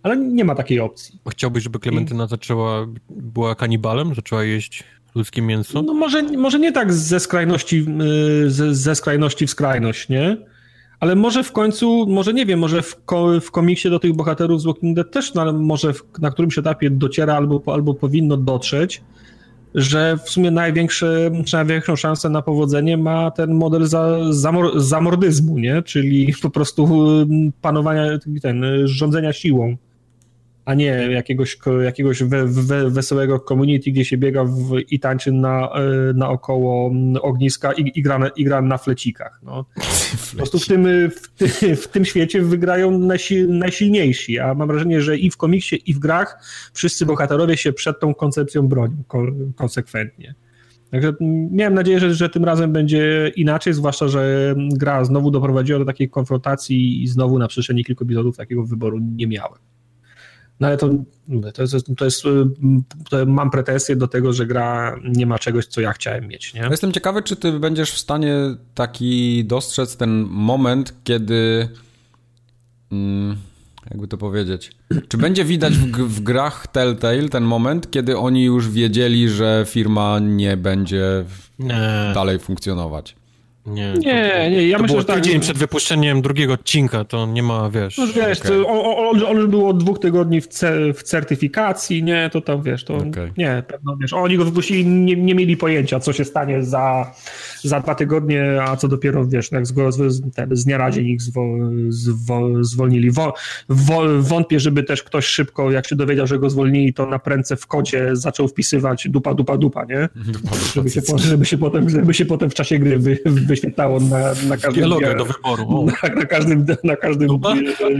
[0.02, 1.20] Ale nie ma takiej opcji.
[1.30, 4.84] Chciałbyś, żeby Klementyna zaczęła, była kanibalem, zaczęła jeść
[5.14, 5.82] ludzkie mięso?
[5.82, 7.86] No może, może nie tak ze skrajności,
[8.46, 10.36] ze, ze skrajności w skrajność, nie?
[11.00, 14.62] Ale może w końcu, może nie wiem, może w, ko, w komiksie do tych bohaterów
[14.62, 19.02] z Walking Dead też na, może w, na którymś etapie dociera albo, albo powinno dotrzeć,
[19.74, 25.82] że w sumie największe, największą szansę na powodzenie ma ten model za, zamor, zamordyzmu, nie?
[25.82, 26.88] czyli po prostu
[27.62, 29.76] panowania, ten, rządzenia siłą
[30.68, 35.70] a nie jakiegoś, jakiegoś we, we, wesołego community, gdzie się biega w, i tańczy na,
[35.72, 36.92] e, naokoło
[37.22, 39.40] ogniska i, i, gra, i gra na flecikach.
[39.42, 39.64] No.
[40.30, 45.02] Po prostu w tym, w, ty, w tym świecie wygrają najsil, najsilniejsi, a mam wrażenie,
[45.02, 48.96] że i w komiksie, i w grach wszyscy bohaterowie się przed tą koncepcją bronią
[49.56, 50.34] konsekwentnie.
[50.90, 51.14] Także
[51.50, 56.10] miałem nadzieję, że, że tym razem będzie inaczej, zwłaszcza, że gra znowu doprowadziła do takiej
[56.10, 59.58] konfrontacji i znowu na przestrzeni kilku epizodów takiego wyboru nie miałem.
[60.60, 60.90] No ale to,
[61.54, 62.22] to, jest, to jest,
[63.10, 66.54] to mam pretensje do tego, że gra nie ma czegoś, co ja chciałem mieć.
[66.54, 66.68] Nie?
[66.70, 68.34] Jestem ciekawy, czy ty będziesz w stanie
[68.74, 71.68] taki dostrzec ten moment, kiedy
[72.92, 73.36] mm,
[73.90, 74.72] jakby to powiedzieć,
[75.08, 80.18] czy będzie widać w, w grach Telltale ten moment, kiedy oni już wiedzieli, że firma
[80.18, 81.24] nie będzie
[81.58, 82.10] nie.
[82.14, 83.17] dalej funkcjonować?
[83.66, 85.16] Nie, nie, nie, ja to myślę, było że tak.
[85.16, 87.98] tydzień przed wypuszczeniem drugiego odcinka, to nie ma, wiesz...
[87.98, 88.66] No wiesz, okay.
[88.66, 92.62] on, on, on, już był od dwóch tygodni w, ce, w certyfikacji, nie, to tam,
[92.62, 93.32] wiesz, to okay.
[93.36, 97.12] nie, pewno, wiesz, oni go wypuścili, nie, nie mieli pojęcia, co się stanie za,
[97.62, 99.74] za dwa tygodnie, a co dopiero, wiesz, jak z,
[100.34, 101.44] ten, z dnia na dzień ich zwo,
[101.88, 103.10] zwo, zwolnili.
[103.10, 103.34] Wo,
[103.68, 107.56] wo, wątpię, żeby też ktoś szybko, jak się dowiedział, że go zwolnili, to na prędce
[107.56, 110.08] w kodzie zaczął wpisywać dupa, dupa, dupa, nie?
[110.32, 113.18] Dupa, żeby, się, żeby, się potem, żeby się potem w czasie gry wy,
[113.60, 114.18] wyświetlało na,
[114.48, 114.72] na każdym...
[114.72, 115.86] Dialogę do wyboru.
[115.86, 117.28] Na, na, każdym, na każdym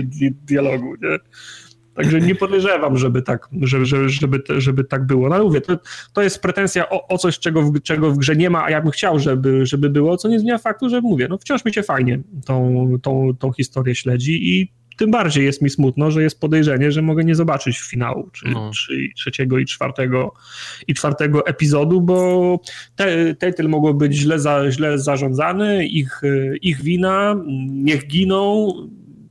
[0.04, 1.18] di, dialogu, nie?
[1.94, 5.28] Także nie podejrzewam, żeby tak, żeby, żeby, żeby, żeby tak było.
[5.28, 5.78] No ale mówię, to,
[6.12, 8.80] to jest pretensja o, o coś, czego w, czego w grze nie ma, a ja
[8.80, 11.82] bym chciał, żeby, żeby było, co nie zmienia faktu, że mówię, no wciąż mi się
[11.82, 16.92] fajnie tą, tą, tą historię śledzi i tym bardziej jest mi smutno, że jest podejrzenie,
[16.92, 18.70] że mogę nie zobaczyć finału, czy, no.
[18.74, 20.34] czy trzeciego i czwartego,
[20.88, 22.60] i czwartego epizodu, bo
[22.96, 26.20] te, Telltale mogło być źle, za, źle zarządzany, ich,
[26.62, 27.36] ich wina,
[27.68, 28.72] niech giną,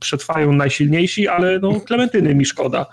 [0.00, 2.86] przetrwają najsilniejsi, ale no Klementyny mi szkoda,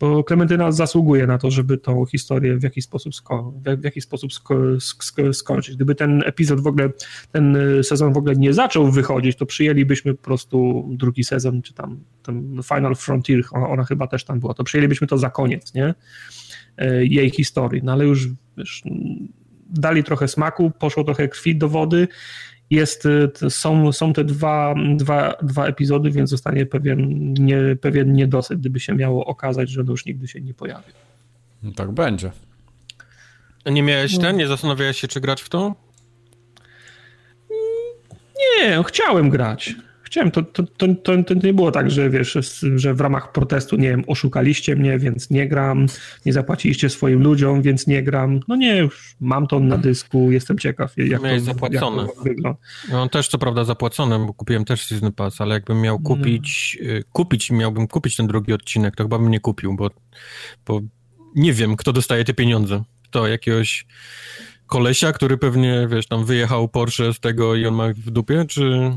[0.00, 4.32] bo Klementyna zasługuje na to, żeby tą historię w jakiś sposób, sko w jakiś sposób
[4.32, 5.76] sko sko skończyć.
[5.76, 6.90] Gdyby ten epizod w ogóle,
[7.32, 12.00] ten sezon w ogóle nie zaczął wychodzić, to przyjęlibyśmy po prostu drugi sezon, czy tam
[12.22, 15.94] ten Final Frontier, ona, ona chyba też tam była, to przyjęlibyśmy to za koniec, nie?
[16.76, 18.82] E, jej historii, no ale już wiesz,
[19.70, 22.08] dali trochę smaku, poszło trochę krwi do wody
[22.70, 28.60] jest, y, są, są te dwa, dwa, dwa epizody, więc zostanie pewien, nie, pewien niedosyt,
[28.60, 30.92] gdyby się miało okazać, że on już nigdy się nie pojawi.
[31.62, 32.30] No tak będzie.
[33.66, 34.36] Nie miałeś ten?
[34.36, 35.74] Nie zastanawiałeś się, czy grać w to?
[38.38, 39.74] Nie, chciałem grać.
[40.10, 40.86] Chciałem, to, to, to,
[41.22, 42.38] to, nie było tak, że wiesz,
[42.76, 45.86] że w ramach protestu, nie wiem, oszukaliście mnie, więc nie gram,
[46.26, 48.40] nie zapłaciliście swoim ludziom, więc nie gram.
[48.48, 52.02] No nie, już mam to na dysku, jestem ciekaw, jak, to, zapłacone.
[52.02, 52.58] jak to wygląda.
[52.90, 56.88] No też co prawda zapłacone, bo kupiłem też Season Pass, ale jakbym miał kupić, no.
[57.12, 59.90] kupić, miałbym kupić ten drugi odcinek, to chyba bym nie kupił, bo,
[60.66, 60.80] bo
[61.34, 62.82] nie wiem, kto dostaje te pieniądze.
[63.10, 63.86] To jakiegoś
[64.66, 68.92] kolesia, który pewnie, wiesz, tam wyjechał Porsche z tego i on ma w dupie, czy...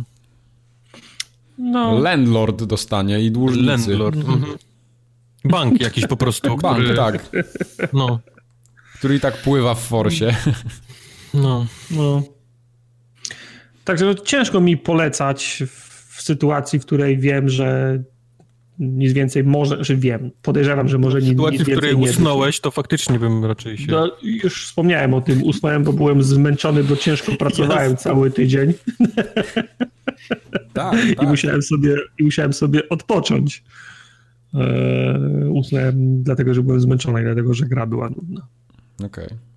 [1.57, 1.99] No.
[1.99, 3.67] Landlord dostanie i dłużnicy.
[3.67, 4.15] Landlord.
[4.15, 4.57] Mhm.
[5.45, 6.57] Bank jakiś po prostu.
[6.57, 6.95] Bank, który...
[6.95, 7.29] tak.
[7.93, 8.19] No.
[8.95, 10.35] Który i tak pływa w forsie.
[11.33, 11.65] No.
[11.91, 12.23] no.
[13.83, 15.63] Także no, ciężko mi polecać
[16.13, 17.99] w sytuacji, w której wiem, że
[18.79, 22.71] nic więcej może, że wiem, podejrzewam, że może nic, sytuacji, nic w której usnąłeś, to
[22.71, 23.91] faktycznie bym raczej się...
[23.91, 28.73] No, już wspomniałem o tym, usnąłem, bo byłem zmęczony, bo ciężko pracowałem cały tydzień.
[30.73, 31.23] Tak, tak.
[31.23, 33.63] I, musiałem sobie, I musiałem sobie odpocząć.
[34.53, 38.47] Eee, usnąłem dlatego, że byłem zmęczony i dlatego, że gra była nudna.
[39.05, 39.25] Okej.
[39.25, 39.52] Okay.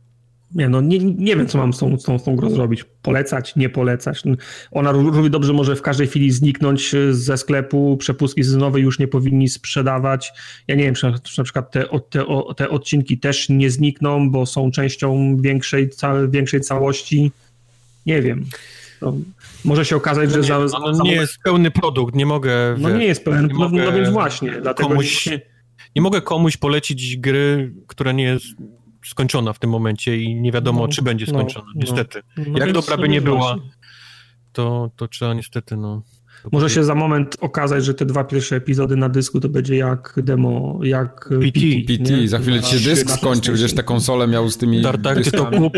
[0.54, 2.84] Nie, no nie, nie wiem, co mam z tą, z, tą, z tą grą zrobić.
[3.02, 4.22] Polecać, nie polecać.
[4.70, 9.48] Ona równie dobrze może w każdej chwili zniknąć ze sklepu, przepustki sezonowe już nie powinni
[9.48, 10.32] sprzedawać.
[10.68, 12.24] Ja nie wiem, czy na przykład te, te,
[12.56, 17.32] te odcinki też nie znikną, bo są częścią większej, ca, większej całości.
[18.06, 18.44] Nie wiem.
[19.02, 19.16] No,
[19.64, 20.36] może się okazać, że...
[20.36, 22.76] No nie, za, no nie jest pełny produkt, nie mogę...
[22.78, 24.52] No nie jest pełny, no, no więc właśnie.
[24.62, 25.28] Dlatego komuś,
[25.96, 28.46] nie mogę komuś polecić gry, która nie jest
[29.06, 32.22] skończona w tym momencie i nie wiadomo, no, czy będzie no, skończona, no, niestety.
[32.36, 33.56] No, Jak dobra by nie była,
[34.52, 36.02] to, to trzeba niestety, no...
[36.52, 40.20] Może się za moment okazać, że te dwa pierwsze epizody na dysku to będzie jak
[40.22, 41.60] demo, jak PT.
[41.88, 45.30] PT, za chwilę ci się dysk skończy, będziesz tę konsolę miał z tymi Tartak, ty
[45.30, 45.72] to kup,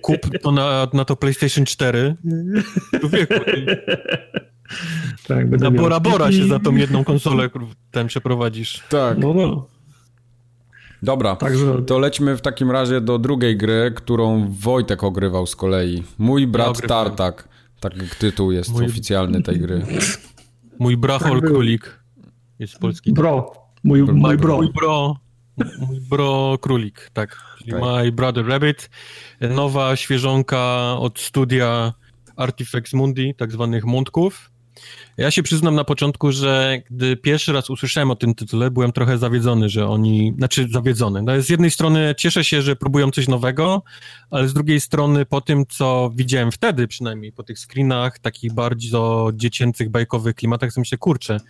[0.00, 2.16] kup to na, na to PlayStation 4.
[3.00, 3.34] Człowieku,
[5.28, 7.50] tak, na Bora Bora się za tą jedną konsolę
[7.90, 8.82] ten przeprowadzisz.
[8.88, 9.18] Tak.
[9.18, 9.73] No, no.
[11.04, 11.82] Dobra, Także...
[11.82, 16.02] to lećmy w takim razie do drugiej gry, którą Wojtek ogrywał z kolei.
[16.18, 17.48] Mój brat ja Tartak.
[17.80, 18.86] Tak tytuł jest mój...
[18.86, 19.86] oficjalny tej gry.
[20.78, 22.04] Mój brachol tak królik
[22.58, 23.12] jest polski.
[23.12, 23.52] Bro.
[23.84, 24.56] Mój, mój bro.
[24.56, 25.16] Mój bro.
[25.78, 27.38] Mój bro królik, tak.
[27.58, 28.04] Czyli okay.
[28.04, 28.90] My Brother Rabbit.
[29.40, 31.92] Nowa świeżonka od studia
[32.36, 34.50] Artifex Mundi, tak zwanych Mątków.
[35.16, 39.18] Ja się przyznam na początku, że gdy pierwszy raz usłyszałem o tym tytule, byłem trochę
[39.18, 41.22] zawiedzony, że oni, znaczy zawiedzony.
[41.22, 43.82] No, z jednej strony cieszę się, że próbują coś nowego,
[44.30, 49.30] ale z drugiej strony po tym, co widziałem wtedy, przynajmniej po tych screenach, takich bardzo
[49.34, 51.40] dziecięcych, bajkowych klimatach, sobie myślę, kurczę,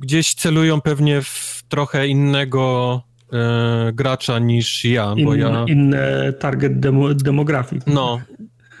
[0.00, 5.64] gdzieś celują pewnie w trochę innego e, gracza niż ja, bo In, ja...
[5.68, 7.82] Inny target demo, demografii.
[7.86, 8.20] No,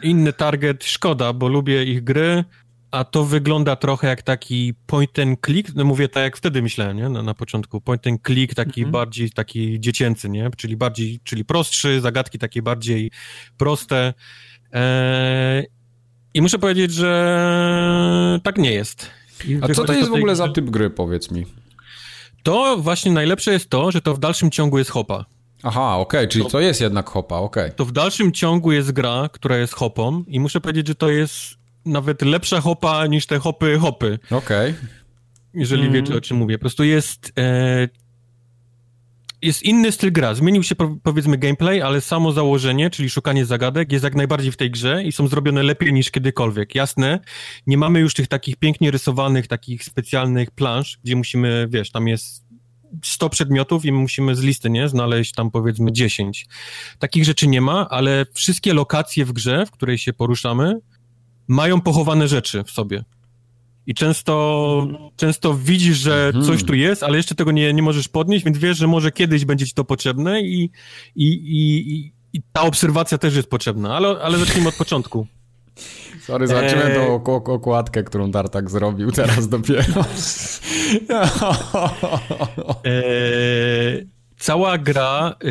[0.02, 2.44] inny target, szkoda, bo lubię ich gry,
[2.90, 6.96] a to wygląda trochę jak taki point and click, no mówię tak jak wtedy myślałem,
[6.96, 7.08] nie?
[7.08, 7.80] Na, na początku.
[7.80, 8.92] Point and click taki mhm.
[8.92, 10.50] bardziej taki dziecięcy, nie?
[10.56, 13.10] Czyli bardziej, czyli prostszy, zagadki takie bardziej
[13.56, 14.14] proste.
[14.72, 15.66] Eee,
[16.34, 19.10] I muszę powiedzieć, że tak nie jest.
[19.48, 21.46] I a co to jest w ogóle za typ gry, powiedz mi?
[22.42, 25.24] To właśnie najlepsze jest to, że to w dalszym ciągu jest hopa.
[25.62, 27.64] Aha, okej, okay, czyli to, to jest jednak hopa, okej.
[27.64, 27.76] Okay.
[27.76, 31.59] To w dalszym ciągu jest gra, która jest hopą i muszę powiedzieć, że to jest
[31.86, 34.18] nawet lepsza hopa niż te hopy hopy.
[34.30, 34.70] Okej.
[34.70, 34.74] Okay.
[35.54, 35.92] Jeżeli mm.
[35.92, 36.58] wiecie, o czym mówię.
[36.58, 37.32] Po prostu jest...
[37.38, 37.88] E,
[39.42, 40.34] jest inny styl gra.
[40.34, 44.70] Zmienił się powiedzmy gameplay, ale samo założenie, czyli szukanie zagadek, jest jak najbardziej w tej
[44.70, 46.74] grze i są zrobione lepiej niż kiedykolwiek.
[46.74, 47.20] Jasne,
[47.66, 52.44] nie mamy już tych takich pięknie rysowanych, takich specjalnych plansz, gdzie musimy, wiesz, tam jest
[53.04, 56.46] 100 przedmiotów i musimy z listy, nie, znaleźć tam powiedzmy 10.
[56.98, 60.80] Takich rzeczy nie ma, ale wszystkie lokacje w grze, w której się poruszamy,
[61.50, 63.04] mają pochowane rzeczy w sobie.
[63.86, 64.86] I często,
[65.16, 66.44] często widzisz, że mhm.
[66.44, 69.44] coś tu jest, ale jeszcze tego nie, nie możesz podnieść, więc wiesz, że może kiedyś
[69.44, 70.70] będzie ci to potrzebne i,
[71.16, 75.26] i, i, i ta obserwacja też jest potrzebna, ale, ale zacznijmy od początku.
[76.26, 76.94] Sorry, zobaczymy eee...
[76.94, 77.24] tą
[77.54, 80.04] okładkę, którą Dartak zrobił teraz dopiero.
[82.84, 84.06] eee,
[84.38, 85.50] cała gra, yy,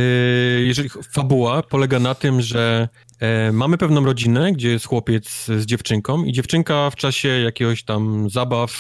[0.65, 2.89] jeżeli fabuła, polega na tym, że
[3.19, 8.29] E, mamy pewną rodzinę, gdzie jest chłopiec z dziewczynką i dziewczynka w czasie jakiegoś tam
[8.29, 8.71] zabaw,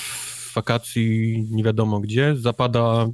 [0.55, 3.07] wakacji, nie wiadomo gdzie, zapada,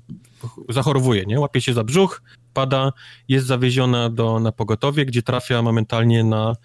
[0.69, 1.39] zachorowuje, nie?
[1.39, 2.21] Łapie się za brzuch,
[2.55, 2.91] pada,
[3.27, 6.55] jest zawieziona do, na pogotowie, gdzie trafia momentalnie na,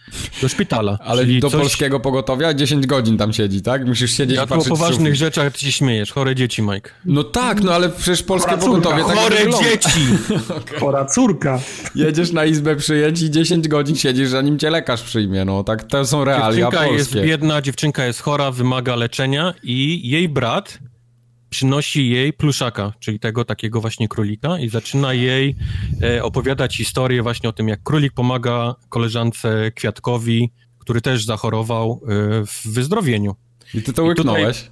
[0.43, 0.99] do szpitala.
[1.11, 1.61] Ale Czyli do coś...
[1.61, 3.87] polskiego pogotowia 10 godzin tam siedzi, tak?
[3.87, 6.13] Musisz siedzieć ja i patrzeć o poważnych rzeczach ty się śmiejesz.
[6.13, 6.91] Chore dzieci, Mike.
[7.05, 10.01] No tak, no ale przecież polskie Chora pogotowie tak Chore dzieci!
[10.61, 10.81] okay.
[10.81, 11.61] Chora córka.
[11.95, 16.07] Jedziesz na izbę przyjęć i 10 godzin siedzisz, zanim cię lekarz przyjmie, no tak to
[16.07, 16.97] są realia dziewczynka polskie.
[16.97, 20.79] jest biedna, dziewczynka jest chora, wymaga leczenia i jej brat
[21.51, 25.57] przynosi jej pluszaka, czyli tego takiego właśnie królika i zaczyna jej
[26.03, 32.07] e, opowiadać historię właśnie o tym, jak królik pomaga koleżance Kwiatkowi, który też zachorował e,
[32.47, 33.37] w wyzdrowieniu.
[33.75, 34.71] I ty to łyknąłeś?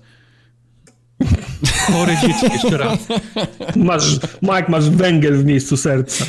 [1.86, 3.08] Chore dzieci, jeszcze raz.
[3.76, 6.24] Masz, Mike, masz węgiel w miejscu serca.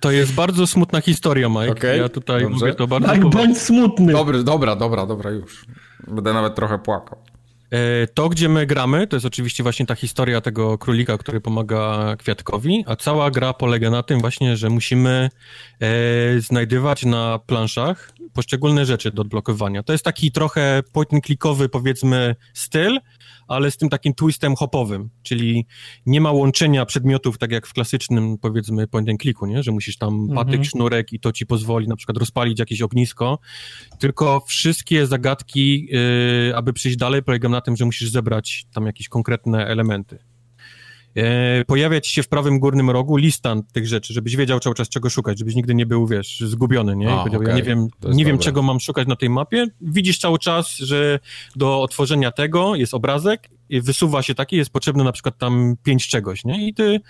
[0.00, 1.70] To jest bardzo smutna historia, Mike.
[1.70, 2.58] Okay, ja tutaj dobrze.
[2.58, 3.14] mówię to bardzo...
[3.14, 4.12] Mike, bądź smutny.
[4.12, 5.64] Dobry, dobra, dobra, dobra, już.
[6.08, 7.18] Będę nawet trochę płakał.
[7.70, 12.16] E, to, gdzie my gramy, to jest oczywiście właśnie ta historia tego królika, który pomaga
[12.18, 15.30] Kwiatkowi, a cała gra polega na tym właśnie, że musimy
[15.80, 19.82] e, znajdywać na planszach poszczególne rzeczy do odblokowania.
[19.82, 22.98] To jest taki trochę point and clickowy powiedzmy styl,
[23.50, 25.66] ale z tym takim twistem hopowym, czyli
[26.06, 29.62] nie ma łączenia przedmiotów, tak jak w klasycznym, powiedzmy, point and clicku, nie?
[29.62, 30.34] że musisz tam mhm.
[30.34, 33.38] patyk, sznurek i to ci pozwoli na przykład rozpalić jakieś ognisko,
[33.98, 39.08] tylko wszystkie zagadki, yy, aby przyjść dalej, polegają na tym, że musisz zebrać tam jakieś
[39.08, 40.29] konkretne elementy.
[41.16, 45.10] E, pojawiać się w prawym górnym rogu lista tych rzeczy, żebyś wiedział cały czas czego
[45.10, 47.10] szukać, żebyś nigdy nie był, wiesz, zgubiony, nie?
[47.10, 47.48] A, okay.
[47.48, 49.66] ja nie wiem, nie wiem czego mam szukać na tej mapie.
[49.80, 51.18] Widzisz cały czas, że
[51.56, 56.44] do otworzenia tego jest obrazek wysuwa się taki, jest potrzebne na przykład tam pięć czegoś,
[56.44, 56.68] nie?
[56.68, 57.00] I ty,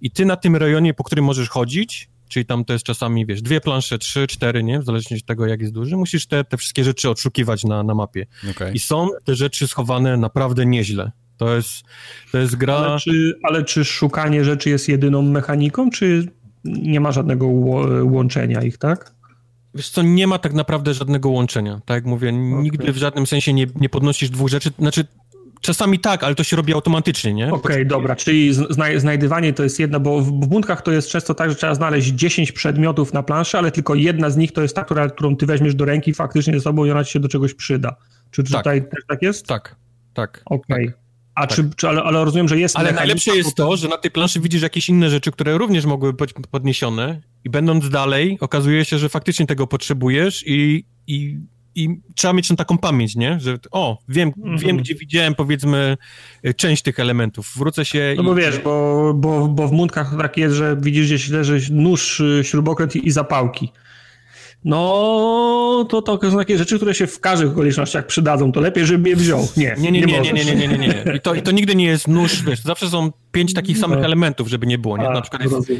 [0.00, 3.42] i ty na tym rejonie, po którym możesz chodzić, czyli tam to jest czasami, wiesz,
[3.42, 4.80] dwie plansze, trzy, cztery, nie?
[4.80, 7.94] W zależności od tego, jak jest duży, musisz te, te wszystkie rzeczy odszukiwać na, na
[7.94, 8.26] mapie.
[8.50, 8.72] Okay.
[8.72, 11.12] I są te rzeczy schowane naprawdę nieźle.
[11.36, 11.84] To jest,
[12.32, 12.76] to jest gra...
[12.76, 16.28] Ale czy, ale czy szukanie rzeczy jest jedyną mechaniką, czy
[16.64, 17.46] nie ma żadnego
[18.02, 19.14] łączenia ich, tak?
[19.74, 21.80] Wiesz co, nie ma tak naprawdę żadnego łączenia.
[21.86, 22.62] Tak jak mówię, okay.
[22.62, 24.70] nigdy w żadnym sensie nie, nie podnosisz dwóch rzeczy.
[24.78, 25.04] Znaczy,
[25.60, 27.46] czasami tak, ale to się robi automatycznie, nie?
[27.46, 28.54] Okej, okay, dobra, czyli
[28.98, 32.52] znajdywanie to jest jedna, bo w bunkach to jest często tak, że trzeba znaleźć 10
[32.52, 35.74] przedmiotów na planszy, ale tylko jedna z nich to jest ta, która, którą ty weźmiesz
[35.74, 37.96] do ręki faktycznie ze sobą i ona ci się do czegoś przyda.
[38.30, 38.52] Czy tak.
[38.52, 39.46] tutaj też tak jest?
[39.46, 39.76] Tak,
[40.14, 40.42] tak.
[40.44, 40.76] Okej.
[40.76, 40.86] Okay.
[40.86, 41.03] Tak.
[41.34, 41.56] A tak.
[41.56, 42.76] czy, czy ale, ale, rozumiem, że jest.
[42.76, 46.12] Ale najlepsze jest to, że na tej planszy widzisz jakieś inne rzeczy, które również mogły
[46.12, 51.38] być podniesione, i będąc dalej, okazuje się, że faktycznie tego potrzebujesz i, i,
[51.74, 53.40] i trzeba mieć taką pamięć, nie?
[53.40, 54.58] Że o, wiem, mhm.
[54.58, 55.96] wiem, gdzie widziałem, powiedzmy,
[56.56, 57.52] część tych elementów.
[57.56, 58.14] Wrócę się.
[58.16, 58.26] No i...
[58.26, 62.96] bo wiesz, bo, bo, bo w mundkach tak jest, że widzisz gdzieś leży nóż, śrubokręt
[62.96, 63.72] i zapałki.
[64.64, 68.52] No, to, to są takie rzeczy, które się w każdych okolicznościach przydadzą.
[68.52, 69.48] To lepiej, żeby je wziął.
[69.56, 71.16] Nie, nie, nie, nie, nie, nie, nie, nie, nie, nie.
[71.16, 74.04] I to, I to nigdy nie jest nóż, wiesz, zawsze są pięć takich samych no.
[74.04, 75.10] elementów, żeby nie było, nie?
[75.10, 75.72] Na przykład jest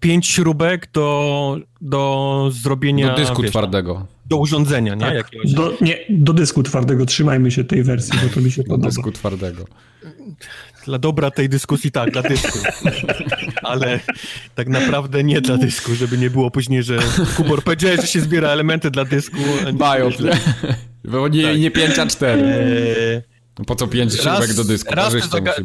[0.00, 3.08] pięć śrubek do, do zrobienia...
[3.10, 4.06] Do dysku wiesz, twardego.
[4.26, 5.00] Do urządzenia, nie?
[5.00, 5.30] Tak.
[5.44, 7.06] Do, nie, do dysku twardego.
[7.06, 8.82] Trzymajmy się tej wersji, bo to mi się podoba.
[8.82, 9.64] Do dysku twardego.
[10.84, 12.58] Dla dobra tej dyskusji tak, dla dysku.
[13.62, 14.00] Ale
[14.54, 16.98] tak naprawdę nie dla dysku, żeby nie było później, że
[17.36, 19.36] Kubor powiedziałeś, że się zbiera elementy dla dysku.
[19.72, 20.10] Bają.
[21.04, 21.58] Bo nie, tak.
[21.58, 22.42] nie 5 a 4.
[22.42, 23.30] Eee...
[23.66, 24.94] Po co pięć śrubek do dysku?
[24.94, 25.14] Raz,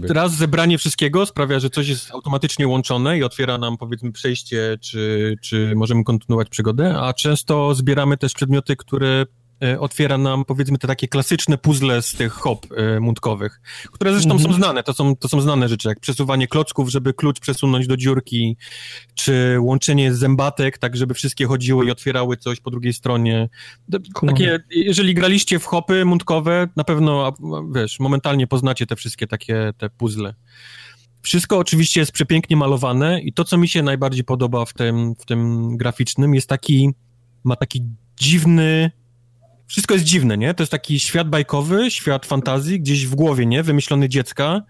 [0.09, 5.35] raz, zebranie wszystkiego sprawia, że coś jest automatycznie łączone i otwiera nam powiedzmy przejście, czy,
[5.41, 9.25] czy możemy kontynuować przygodę, a często zbieramy też przedmioty, które
[9.79, 13.61] otwiera nam, powiedzmy, te takie klasyczne puzzle z tych hop e, mundkowych,
[13.91, 14.43] które zresztą mm -hmm.
[14.43, 14.63] są mhm.
[14.63, 18.57] znane, to są, to są znane rzeczy, jak przesuwanie klocków, żeby klucz przesunąć do dziurki,
[19.13, 23.49] czy łączenie zębatek, tak żeby wszystkie chodziły i otwierały coś po drugiej stronie.
[24.27, 27.33] Takie, jeżeli graliście w hopy mundkowe, na pewno,
[27.75, 30.33] wiesz, momentalnie poznacie te wszystkie takie te puzzle.
[31.21, 35.25] Wszystko oczywiście jest przepięknie malowane i to, co mi się najbardziej podoba w tym, w
[35.25, 36.89] tym graficznym, jest taki,
[37.43, 37.81] ma taki
[38.17, 38.91] dziwny,
[39.67, 40.53] wszystko jest dziwne, nie?
[40.53, 43.63] To jest taki świat bajkowy, świat fantazji, gdzieś w głowie, nie?
[43.63, 44.61] Wymyślony dziecka,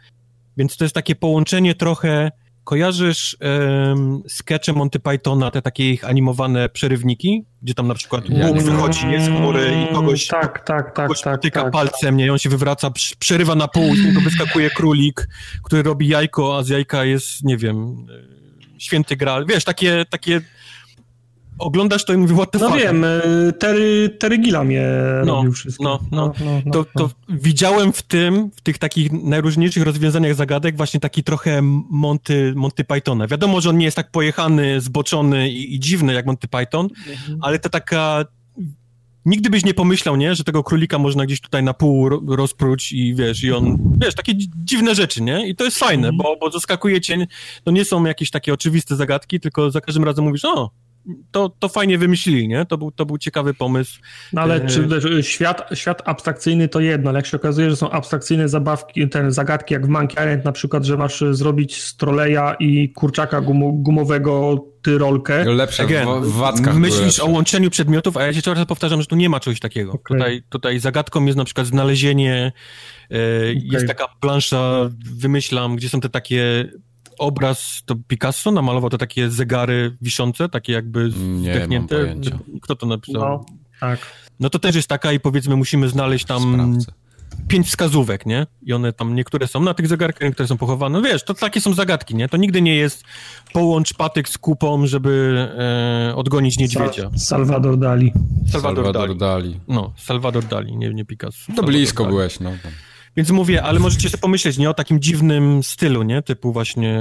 [0.58, 2.32] więc to jest takie połączenie trochę...
[2.64, 8.48] Kojarzysz um, skecze Monty Pythona, te takie ich animowane przerywniki, gdzie tam na przykład ja
[8.48, 12.18] Bóg wychodzi nie, z chmury i kogoś, tak, tak, tak, kogoś tak, potyka tak, palcem,
[12.18, 12.32] nie?
[12.32, 15.28] on się wywraca, przerywa na pół, z niego wyskakuje królik,
[15.64, 18.08] który robi jajko, a z jajka jest, nie wiem,
[18.76, 19.46] e, święty gral.
[19.46, 20.42] Wiesz, takie, takie
[21.60, 22.78] oglądasz to i mówisz, what the no fuck.
[22.78, 23.06] No wiem,
[23.60, 24.88] Terry, Terry Gilliam je
[25.26, 25.84] no, robił wszystko.
[25.84, 30.78] No, no, no, no to, to widziałem w tym, w tych takich najróżniejszych rozwiązaniach zagadek
[30.78, 33.28] właśnie taki trochę Monty, Monty Pythona.
[33.28, 37.40] Wiadomo, że on nie jest tak pojechany, zboczony i, i dziwny jak Monty Python, mhm.
[37.42, 38.26] ale to taka
[39.26, 43.16] nigdy byś nie pomyślał, nie, że tego królika można gdzieś tutaj na pół rozpróć i
[43.16, 45.48] wiesz, i on, wiesz, takie dziwne rzeczy, nie?
[45.48, 46.18] I to jest fajne, mhm.
[46.18, 47.28] bo, bo zaskakuje cię,
[47.64, 50.72] to nie są jakieś takie oczywiste zagadki, tylko za każdym razem mówisz, o,
[51.32, 52.66] to, to fajnie wymyślili, nie?
[52.66, 54.00] To był, to był ciekawy pomysł.
[54.34, 54.68] No ale e...
[54.68, 54.88] czy
[55.22, 59.74] świat, świat abstrakcyjny to jedno, ale jak się okazuje, że są abstrakcyjne zabawki, ten zagadki
[59.74, 64.66] jak w Monkey Island na przykład, że masz zrobić z troleja i kurczaka gum, gumowego
[64.86, 65.46] tyrolkę.
[65.46, 69.02] Lepsze Again, w, w wackach Myślisz o łączeniu przedmiotów, a ja się cały czas powtarzam,
[69.02, 69.92] że tu nie ma czegoś takiego.
[69.92, 70.18] Okay.
[70.18, 72.52] Tutaj, tutaj zagadką jest na przykład znalezienie,
[73.12, 73.62] e, okay.
[73.72, 76.70] jest taka plansza, wymyślam, gdzie są te takie
[77.20, 81.12] obraz, to Picasso namalował te takie zegary wiszące, takie jakby
[81.42, 82.16] zdechnięte.
[82.62, 83.22] Kto to napisał?
[83.22, 83.46] No,
[83.80, 84.00] tak.
[84.40, 86.92] No to też jest taka i powiedzmy musimy znaleźć tam Sprawdzę.
[87.48, 88.48] pięć wskazówek, nie?
[88.64, 91.00] I one tam, niektóre są na tych zegarkach, niektóre są pochowane.
[91.00, 92.30] No wiesz, to takie są zagadki, nie?
[92.30, 93.04] To nigdy nie jest
[93.54, 95.48] połącz patyk z kupą, żeby
[96.10, 97.10] e, odgonić niedźwiedzia.
[97.18, 98.14] Salvador Dali.
[98.52, 99.50] Salvador, Salvador Dali.
[99.50, 99.60] Dali.
[99.68, 101.38] No, Salvador Dali, nie, nie Picasso.
[101.38, 102.16] To Salvador blisko Dali.
[102.16, 102.52] byłeś, no.
[103.18, 107.00] Więc mówię, ale możecie sobie pomyśleć, nie, o takim dziwnym stylu, nie, typu właśnie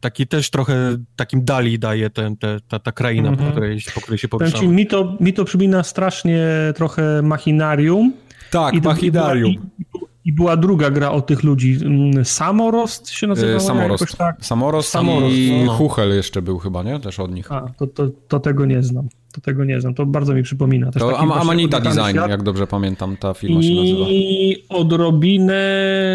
[0.00, 3.38] taki też trochę takim dali daje ten, te, ta, ta kraina, mm -hmm.
[3.38, 3.52] po, mhm.
[3.52, 4.68] której, po której się poruszamy.
[4.68, 8.12] Mi to, mi to przypomina strasznie trochę machinarium.
[8.50, 9.52] Tak, i machinarium.
[9.52, 9.58] I,
[10.24, 11.78] I była druga gra o tych ludzi.
[11.84, 13.60] Mm, Samorost się nazywała?
[13.60, 14.16] Samorost.
[14.18, 14.36] Tak?
[14.40, 15.72] Samorost, Samorost i no.
[15.72, 17.00] Huchel jeszcze był chyba, nie?
[17.00, 17.52] Też od nich.
[17.52, 19.08] A, to, to, to tego nie znam.
[19.32, 19.94] To tego nie znam.
[19.94, 20.90] To bardzo mi przypomina.
[20.90, 22.30] Też to Am Amanita Design, świat.
[22.30, 24.06] jak dobrze pamiętam, ta firma I się nazywa.
[24.08, 25.62] I odrobinę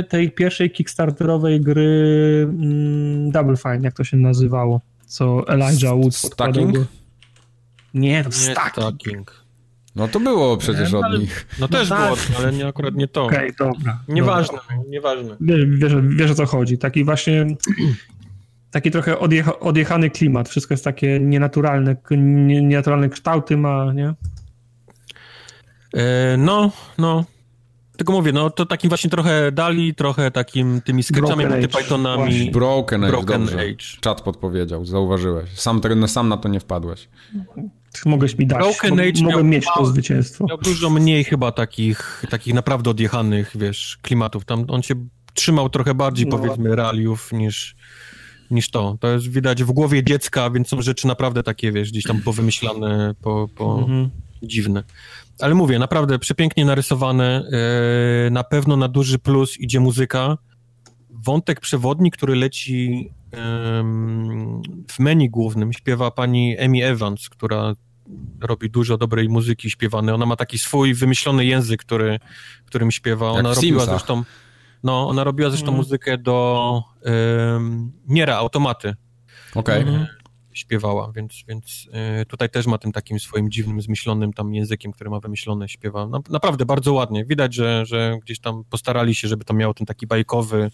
[0.09, 6.77] tej pierwszej kickstarterowej gry mm, Double Fine, jak to się nazywało, co Elijah Wood Stacking?
[7.93, 9.47] Nie, to nie Stacking.
[9.95, 11.47] No to było przecież nie, od nich.
[11.59, 12.05] No też no tak.
[12.05, 13.25] było, ale nie, akurat nie to.
[13.25, 13.99] Okej, okay, dobra.
[14.07, 14.83] Nieważne, dobra.
[14.89, 15.35] nieważne.
[15.41, 16.77] Wiesz, wiesz, wiesz o co chodzi.
[16.77, 17.45] Taki właśnie
[18.77, 20.49] taki trochę odjecha, odjechany klimat.
[20.49, 24.13] Wszystko jest takie nienaturalne, nienaturalne kształty ma, nie?
[25.93, 27.25] E, no, no.
[27.97, 32.51] Tylko mówię, no to takim właśnie trochę dali, trochę takim tymi sketchami, Monty Pythonami.
[32.51, 33.59] Broken Age, Broken dobrze.
[33.59, 33.85] Age.
[34.01, 35.49] Czat podpowiedział, zauważyłeś.
[35.49, 37.09] Sam, sam na to nie wpadłeś.
[38.05, 40.45] Mogłeś mi dać, Broken Age mogłem mieć to zwycięstwo.
[40.49, 44.45] Miał dużo mniej chyba takich, takich naprawdę odjechanych, wiesz, klimatów.
[44.45, 44.95] Tam on się
[45.33, 46.37] trzymał trochę bardziej, no.
[46.37, 47.75] powiedzmy, realiów niż,
[48.51, 48.97] niż to.
[48.99, 53.15] To jest widać w głowie dziecka, więc są rzeczy naprawdę takie, wiesz, gdzieś tam powymyślane,
[53.21, 54.09] po, po mhm.
[54.43, 54.83] dziwne.
[55.39, 57.43] Ale mówię, naprawdę przepięknie narysowane.
[58.25, 60.37] Yy, na pewno na duży plus idzie muzyka.
[61.09, 63.39] Wątek przewodni, który leci yy,
[64.87, 67.73] w menu głównym, śpiewa pani Amy Evans, która
[68.41, 70.15] robi dużo dobrej muzyki śpiewanej.
[70.15, 72.19] Ona ma taki swój wymyślony język, który,
[72.65, 73.31] którym śpiewa.
[73.31, 74.23] Ona robiła zresztą
[74.87, 75.77] no, ona robiła zresztą mm.
[75.77, 78.95] muzykę do um, Niera, Automaty.
[79.55, 79.81] Okej.
[79.81, 79.93] Okay.
[79.93, 80.07] Mhm
[80.57, 81.89] śpiewała, więc, więc
[82.21, 86.07] y, tutaj też ma tym takim swoim dziwnym, zmyślonym tam językiem, który ma wymyślone, śpiewa.
[86.29, 87.25] naprawdę bardzo ładnie.
[87.25, 90.71] Widać, że, że gdzieś tam postarali się, żeby to miało ten taki bajkowy,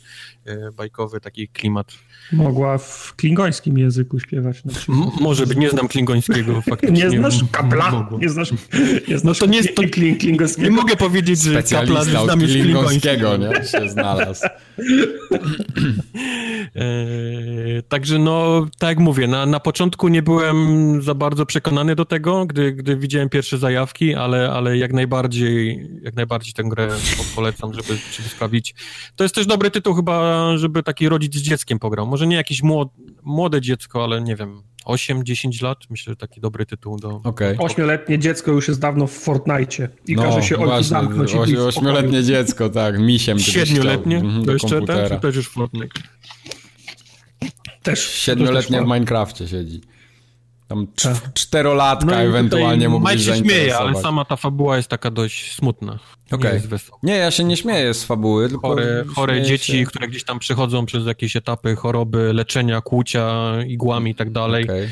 [0.48, 1.94] y, bajkowy taki klimat.
[2.32, 4.64] Mogła w klingońskim języku śpiewać.
[4.66, 4.74] Na
[5.20, 7.04] może być, nie znam klingońskiego faktycznie.
[7.04, 8.10] Nie znasz kapla?
[8.20, 8.52] Nie znasz,
[9.08, 9.84] nie znasz no to nie, to,
[10.20, 10.70] klingońskiego?
[10.70, 13.38] Nie mogę powiedzieć, że kapla znam już klingońskiego.
[13.38, 13.66] nie?
[13.66, 14.44] Się znalazł.
[16.76, 16.86] e,
[17.90, 22.46] także no, tak jak mówię, na, na początku nie byłem za bardzo przekonany do tego,
[22.46, 26.90] gdy, gdy widziałem pierwsze zajawki, ale, ale jak najbardziej jak najbardziej tę grę
[27.36, 28.76] polecam, żeby, żeby sprawdzić.
[29.16, 32.08] To jest też dobry tytuł chyba, żeby taki rodzic z dzieckiem pograł.
[32.14, 32.92] Może nie jakieś młode,
[33.24, 37.22] młode dziecko, ale nie wiem, 8-10 lat, myślę, że taki dobry tytuł do...
[37.24, 37.56] Okay.
[37.60, 41.36] Ośmioletnie dziecko już jest dawno w Fortnite i no, każe się ojcu zamknąć.
[41.68, 43.40] Ośmioletnie dziecko, tak, misiem.
[43.40, 44.24] Siedmioletnie?
[44.46, 46.02] To jeszcze ten, czy też już Fortnite?
[47.84, 48.10] Też.
[48.10, 49.82] Siedmioletnia w Minecrafcie siedzi.
[50.68, 51.34] Tam tak.
[51.34, 56.00] czterolatka no ewentualnie mógłbyś się śmieje, ale sama ta fabuła jest taka dość smutna.
[56.32, 56.62] Okej.
[56.66, 56.80] Okay.
[57.04, 58.68] Nie, ja się nie śmieję z fabuły, tylko...
[58.68, 59.86] Chore, chore dzieci, się...
[59.86, 64.64] które gdzieś tam przechodzą przez jakieś etapy choroby, leczenia, kłucia, igłami i tak dalej.
[64.64, 64.90] Okay.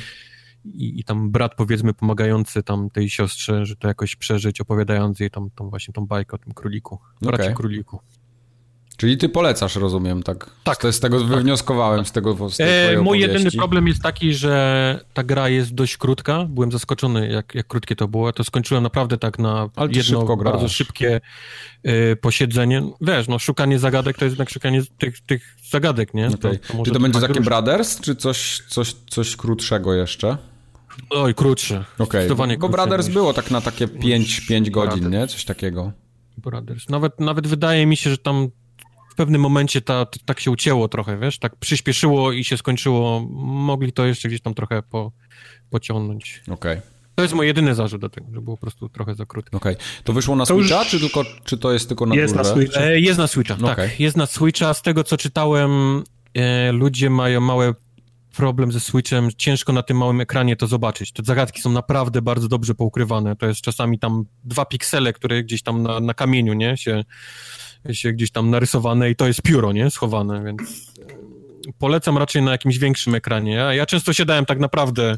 [0.65, 5.31] I, I, tam brat, powiedzmy, pomagający tam tej siostrze, że to jakoś przeżyć, opowiadając jej
[5.31, 7.55] tam tą właśnie tą bajkę o tym króliku, bracie okay.
[7.55, 7.99] króliku.
[8.97, 10.49] Czyli ty polecasz, rozumiem, tak?
[10.63, 10.77] Tak.
[10.77, 11.27] To z tego tak.
[11.27, 15.97] wywnioskowałem, z tego z e, Mój jedyny problem jest taki, że ta gra jest dość
[15.97, 16.45] krótka.
[16.49, 18.33] Byłem zaskoczony, jak, jak krótkie to było.
[18.33, 21.21] To skończyłem naprawdę tak na Ale jedno bardzo szybkie
[21.87, 22.83] y, posiedzenie.
[23.01, 26.27] Wiesz, no szukanie zagadek to jest jednak szukanie tych, tych zagadek, nie?
[26.27, 26.57] Okay.
[26.57, 27.45] To, to czy to będzie takie różne.
[27.45, 30.37] Brothers, czy coś, coś, coś krótszego jeszcze?
[31.09, 31.85] Oj, krótsze.
[31.97, 32.57] Okay.
[32.59, 33.13] bo Brothers niż...
[33.13, 35.27] było tak na takie 5, 5 godzin, nie?
[35.27, 35.91] Coś takiego.
[36.37, 36.89] Brothers.
[36.89, 38.49] Nawet, nawet wydaje mi się, że tam
[39.11, 43.27] w pewnym momencie ta, tak się ucięło trochę, wiesz, tak przyspieszyło i się skończyło.
[43.41, 45.11] Mogli to jeszcze gdzieś tam trochę po,
[45.69, 46.41] pociągnąć.
[46.47, 46.77] Okej.
[46.77, 46.81] Okay.
[47.15, 49.57] To jest mój jedyny zarzut do tego, że było po prostu trochę za krótko.
[49.57, 49.73] Okej.
[49.73, 49.85] Okay.
[50.03, 50.87] To wyszło na to Switcha, już...
[50.87, 52.81] czy, tylko, czy to jest tylko na Jest na Switcha.
[52.81, 53.75] E, jest na Switcha, okay.
[53.75, 53.99] tak.
[53.99, 54.73] Jest na Switcha.
[54.73, 57.73] Z tego, co czytałem, e, ludzie mają małe
[58.35, 61.11] problem ze Switchem, ciężko na tym małym ekranie to zobaczyć.
[61.11, 63.35] Te zagadki są naprawdę bardzo dobrze poukrywane.
[63.35, 67.03] To jest czasami tam dwa piksele, które gdzieś tam na, na kamieniu, nie, się
[67.91, 69.89] się gdzieś tam narysowane i to jest pióro, nie?
[69.89, 70.61] Schowane, więc
[71.69, 73.53] e, polecam raczej na jakimś większym ekranie.
[73.53, 75.17] Ja, ja często siadałem tak naprawdę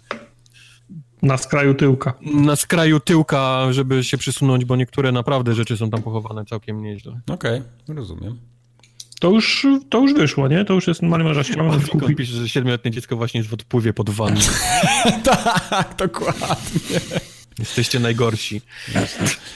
[1.22, 2.14] na skraju tyłka.
[2.22, 7.20] Na skraju tyłka, żeby się przysunąć, bo niektóre naprawdę rzeczy są tam pochowane całkiem nieźle.
[7.32, 8.40] Okej, okay, rozumiem.
[9.20, 10.66] To już, to już wyszło, nie?
[10.66, 12.18] To już jest normalnie ściągnąć kupić.
[12.18, 14.42] pisze, że siedmioletnie dziecko właśnie jest w odpływie pod wanną.
[15.24, 17.00] tak, dokładnie.
[17.60, 18.62] Jesteście najgorsi.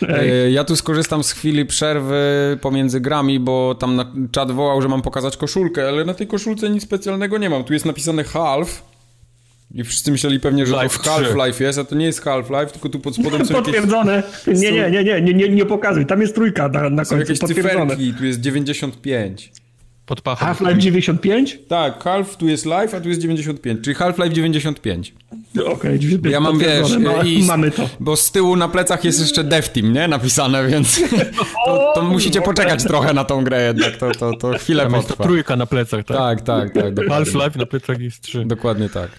[0.01, 4.87] E, ja tu skorzystam z chwili przerwy pomiędzy grami, bo tam na czat wołał, że
[4.87, 7.63] mam pokazać koszulkę, ale na tej koszulce nic specjalnego nie mam.
[7.63, 8.83] Tu jest napisane half.
[9.71, 12.89] I wszyscy myśleli pewnie, że Life to Half-Life jest, a to nie jest Half-Life, tylko
[12.89, 14.23] tu pod spodem są Potwierdzone.
[14.47, 14.61] Jakieś...
[14.61, 16.05] Nie, nie, nie, nie, nie, nie, nie pokazuj.
[16.05, 17.17] Tam jest trójka na, na końcu.
[17.17, 19.51] jakieś cyferki, tu jest 95.
[20.07, 20.45] Pod pachą.
[20.45, 21.59] Half-Life 95?
[21.67, 25.13] Tak, Half tu jest Life, a tu jest 95, czyli Half-Life 95.
[25.65, 27.89] Okej, okay, Ja mam, wiesz, i mamy to.
[27.99, 30.07] Bo z tyłu na plecach jest jeszcze Dev Team, nie?
[30.07, 31.01] Napisane, więc
[31.65, 35.23] to, to musicie poczekać trochę na tą grę jednak, to, to, to chwilę Tam potrwa.
[35.23, 36.17] Trójka na plecach, tak?
[36.17, 37.07] Tak, tak, tak.
[37.07, 38.45] Half-Life na plecach jest trzy.
[38.45, 39.09] Dokładnie tak.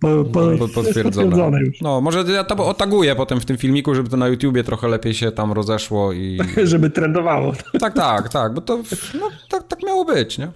[0.00, 1.60] Po, po, potwierdzone.
[1.60, 1.80] Już.
[1.80, 5.14] No, może ja to otaguję potem w tym filmiku, żeby to na YouTubie trochę lepiej
[5.14, 6.38] się tam rozeszło i...
[6.62, 7.52] żeby trendowało.
[7.80, 8.76] Tak, tak, tak, bo to
[9.20, 10.48] no, tak, tak miało być, nie?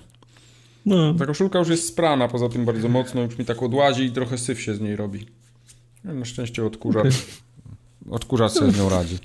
[0.87, 1.15] No.
[1.15, 4.39] Ta koszulka już jest sprana, poza tym bardzo mocno, już mi tak odłazi i trochę
[4.39, 5.27] syf się z niej robi.
[6.05, 7.15] Na szczęście odkurzacz,
[8.11, 9.19] odkurzacz sobie z nią radzi.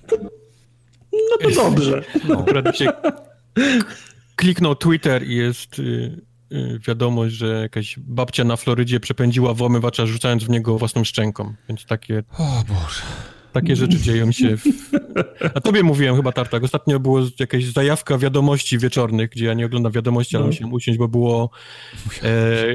[1.13, 2.03] No to dobrze.
[2.27, 2.39] No.
[2.41, 2.87] Akurat się
[4.35, 10.43] kliknął Twitter i jest y, y, wiadomość, że jakaś babcia na Florydzie przepędziła włamywacza rzucając
[10.43, 12.23] w niego własną szczęką, więc takie...
[12.37, 13.32] O Boże.
[13.53, 14.57] Takie rzeczy dzieją się.
[14.57, 14.63] W...
[15.53, 16.63] A tobie mówiłem chyba, Tartak.
[16.63, 20.51] Ostatnio było jakaś zajawka wiadomości wieczornych, gdzie ja nie oglądam wiadomości, ale no.
[20.51, 21.49] musiałem usiąść, bo było...
[22.23, 22.65] E,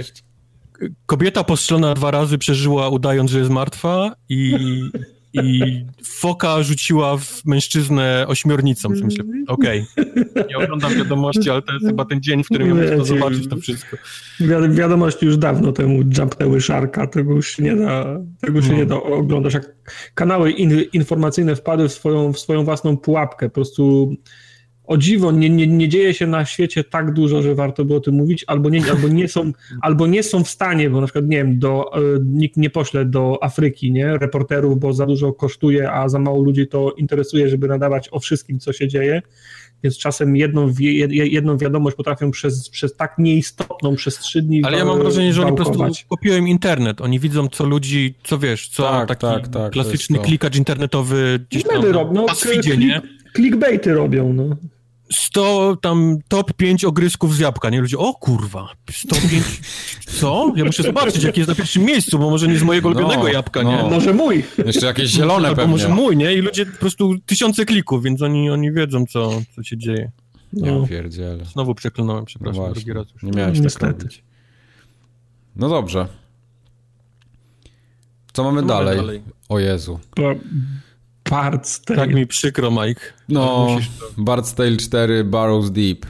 [1.07, 4.55] kobieta postrzelona dwa razy przeżyła udając, że jest martwa i
[5.43, 8.89] i foka rzuciła w mężczyznę ośmiornicą.
[8.89, 10.45] Myślę, okej, okay.
[10.49, 13.49] nie oglądam wiadomości, ale to jest chyba ten dzień, w którym ja muszę to zobaczyć
[13.49, 13.97] to wszystko.
[14.41, 18.77] Wi wiadomości już dawno temu jumpnęły szarka, tego już się nie da, tego się no.
[18.77, 19.55] nie da oglądać.
[19.55, 19.77] Jak
[20.15, 24.15] kanały in informacyjne wpadły w swoją, w swoją własną pułapkę, po prostu
[24.89, 28.01] o dziwo, nie, nie, nie dzieje się na świecie tak dużo, że warto by o
[28.01, 29.53] tym mówić, albo nie, albo nie, są,
[29.83, 33.05] albo nie są w stanie, bo na przykład, nie wiem, do, e, nikt nie pośle
[33.05, 37.69] do Afryki, nie, reporterów, bo za dużo kosztuje, a za mało ludzi to interesuje, żeby
[37.69, 39.23] nadawać o wszystkim, co się dzieje,
[39.83, 40.73] więc czasem jedną,
[41.11, 45.43] jedną wiadomość potrafią przez, przez tak nieistotną przez trzy dni Ale ja mam wrażenie, że
[45.43, 47.01] oni po prostu kopiują internet.
[47.01, 51.63] Oni widzą, co ludzi, co wiesz, co tak, taki tak, tak, klasyczny klikacz internetowy gdzieś
[51.63, 53.03] tam robią, no, klik, nie?
[53.37, 54.57] Clickbaity robią, no.
[55.13, 57.81] 100 tam top 5 ogrysków z jabłka, nie?
[57.81, 59.45] Ludzie, o kurwa, 105,
[60.21, 60.53] co?
[60.57, 63.29] Ja muszę zobaczyć, jaki jest na pierwszym miejscu, bo może nie z mojego ulubionego no,
[63.29, 63.83] jabłka, no.
[63.83, 63.91] nie?
[63.91, 64.45] Może mój.
[64.67, 65.73] Jeszcze jakieś zielone Albo pewnie.
[65.73, 66.35] może mój, nie?
[66.35, 70.11] I ludzie po prostu tysiące klików, więc oni, oni wiedzą, co, co się dzieje.
[70.53, 70.67] No.
[70.67, 71.45] Ja pierdzielę.
[71.45, 73.23] Znowu przeklnąłem, przepraszam, no drugi raz już.
[73.23, 74.23] Nie miałeś no, tak robić.
[75.57, 76.09] No dobrze.
[78.33, 78.97] Co mamy, Co dalej?
[78.97, 79.23] mamy dalej?
[79.49, 80.01] O Jezu.
[81.31, 82.01] Bard's Tale.
[82.01, 83.01] Tak mi przykro, Mike.
[83.29, 83.77] No,
[84.19, 86.07] Bard's Tale 4 Barrows Deep.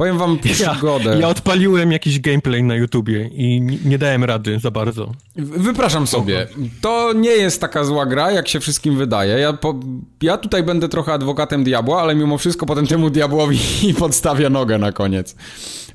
[0.00, 1.10] Powiem wam przygodę.
[1.10, 5.12] Ja, ja, odpaliłem jakiś gameplay na YouTubie i nie dałem rady za bardzo.
[5.36, 6.46] Wypraszam sobie.
[6.80, 9.38] To nie jest taka zła gra, jak się wszystkim wydaje.
[9.38, 9.74] Ja, po,
[10.22, 13.58] ja tutaj będę trochę adwokatem diabła, ale mimo wszystko potem temu diabłowi
[13.98, 15.36] podstawię nogę na koniec.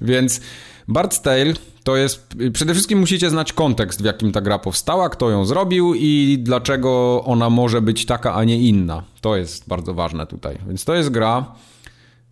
[0.02, 0.42] Więc
[0.90, 1.54] Bard's Tale
[1.84, 2.36] to jest...
[2.54, 7.24] Przede wszystkim musicie znać kontekst, w jakim ta gra powstała, kto ją zrobił i dlaczego
[7.26, 9.04] ona może być taka, a nie inna.
[9.22, 10.58] To jest bardzo ważne tutaj.
[10.68, 11.46] Więc to jest gra,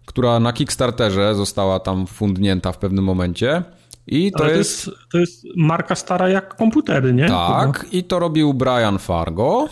[0.06, 3.64] która na Kickstarterze została tam fundnięta w pewnym momencie.
[4.08, 4.86] I to, jest...
[4.86, 5.12] to jest...
[5.12, 7.28] To jest marka stara jak komputery, nie?
[7.28, 9.70] Tak, i to robił Brian Fargo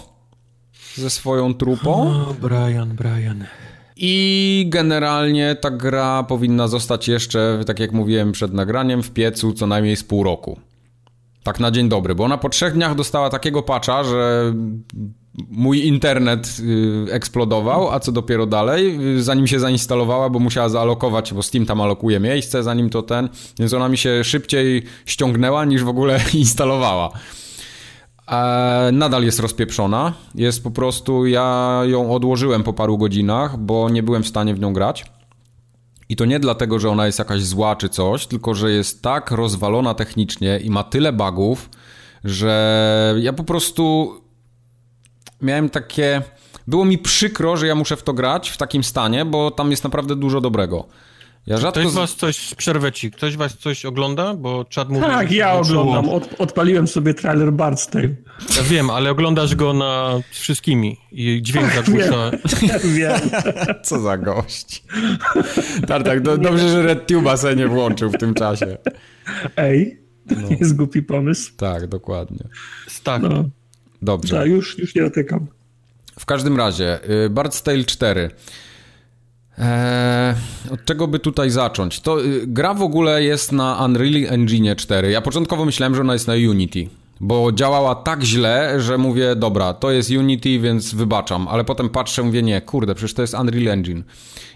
[0.95, 1.91] ze swoją trupą.
[2.11, 3.45] O, Brian, Brian.
[4.03, 9.67] I generalnie ta gra powinna zostać jeszcze, tak jak mówiłem przed nagraniem, w piecu co
[9.67, 10.59] najmniej z pół roku.
[11.43, 14.53] Tak na dzień dobry, bo ona po trzech dniach dostała takiego patcha, że
[15.49, 21.33] mój internet y, eksplodował, a co dopiero dalej, y, zanim się zainstalowała, bo musiała zaalokować,
[21.33, 23.29] bo Steam tam alokuje miejsce, zanim to ten,
[23.59, 27.11] więc ona mi się szybciej ściągnęła niż w ogóle instalowała.
[28.31, 30.13] E, nadal jest rozpieprzona.
[30.35, 34.59] Jest po prostu, ja ją odłożyłem po paru godzinach, bo nie byłem w stanie w
[34.59, 35.05] nią grać.
[36.09, 39.31] I to nie dlatego, że ona jest jakaś zła czy coś, tylko że jest tak
[39.31, 41.69] rozwalona technicznie i ma tyle bugów,
[42.23, 44.13] że ja po prostu
[45.41, 46.21] miałem takie.
[46.67, 49.83] Było mi przykro, że ja muszę w to grać w takim stanie, bo tam jest
[49.83, 50.87] naprawdę dużo dobrego.
[51.47, 51.79] Ja rzadko...
[51.79, 54.33] Ktoś z was coś, przerwę ci, ktoś was coś ogląda?
[54.33, 55.05] Bo czat mówi...
[55.05, 58.09] Tak, ja oglądam, Od, odpaliłem sobie trailer Bard's Tale.
[58.57, 62.31] Ja wiem, ale oglądasz go na wszystkimi i dźwięk tak, zagłusza.
[62.61, 63.19] Wiem, wiem.
[63.83, 64.83] Co za gość.
[65.87, 68.77] Tartak, do, dobrze, że RedTube'a sobie nie włączył w tym czasie.
[69.57, 70.47] Ej, to no.
[70.59, 71.51] jest głupi pomysł.
[71.57, 72.43] Tak, dokładnie.
[73.03, 73.21] Tak.
[73.21, 73.49] No.
[74.01, 74.35] Dobrze.
[74.35, 75.47] Tak, już, już nie dotykam.
[76.19, 76.99] W każdym razie,
[77.29, 78.29] Bard's Tale 4.
[79.61, 80.35] Eee,
[80.73, 81.99] od czego by tutaj zacząć?
[81.99, 85.11] To y, gra w ogóle jest na Unreal Engine 4.
[85.11, 86.87] Ja początkowo myślałem, że ona jest na Unity,
[87.19, 92.23] bo działała tak źle, że mówię, dobra, to jest Unity, więc wybaczam, ale potem patrzę,
[92.23, 94.03] mówię, nie, kurde, przecież to jest Unreal Engine.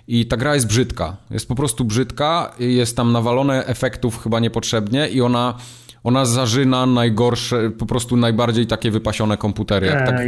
[0.07, 1.18] I ta gra jest brzydka.
[1.32, 5.56] Jest po prostu brzydka, jest tam nawalone efektów chyba niepotrzebnie i ona
[6.03, 9.88] ona zażyna najgorsze, po prostu najbardziej takie wypasione komputery.
[9.88, 10.19] Jak tak...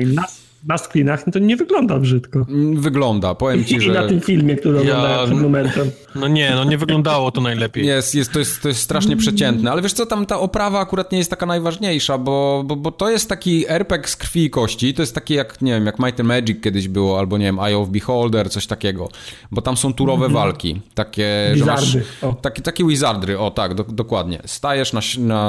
[0.66, 2.46] na screenach to nie wygląda brzydko.
[2.50, 3.92] Mm, wygląda, powiem ci, I, że...
[3.92, 4.82] I na tym filmie, który ja...
[4.82, 5.92] oglądałem przed momentem.
[6.16, 7.86] No nie, no nie wyglądało to najlepiej.
[7.86, 11.12] Jest, jest, to, jest, to jest strasznie przeciętne, ale wiesz co, tam ta oprawa akurat
[11.12, 14.94] nie jest taka najważniejsza, bo, bo, bo to jest taki RPG z krwi i kości,
[14.94, 17.60] to jest taki jak, nie wiem, jak Might and Magic kiedyś było, albo nie wiem,
[17.60, 19.10] Eye of Beholder, coś takiego,
[19.52, 20.36] bo tam są turowe mm -hmm.
[20.36, 22.04] walki, takie, Wizardry.
[22.22, 22.36] masz...
[22.42, 24.42] Takie, takie wizardry, o tak, do, dokładnie.
[24.46, 25.02] Stajesz, na,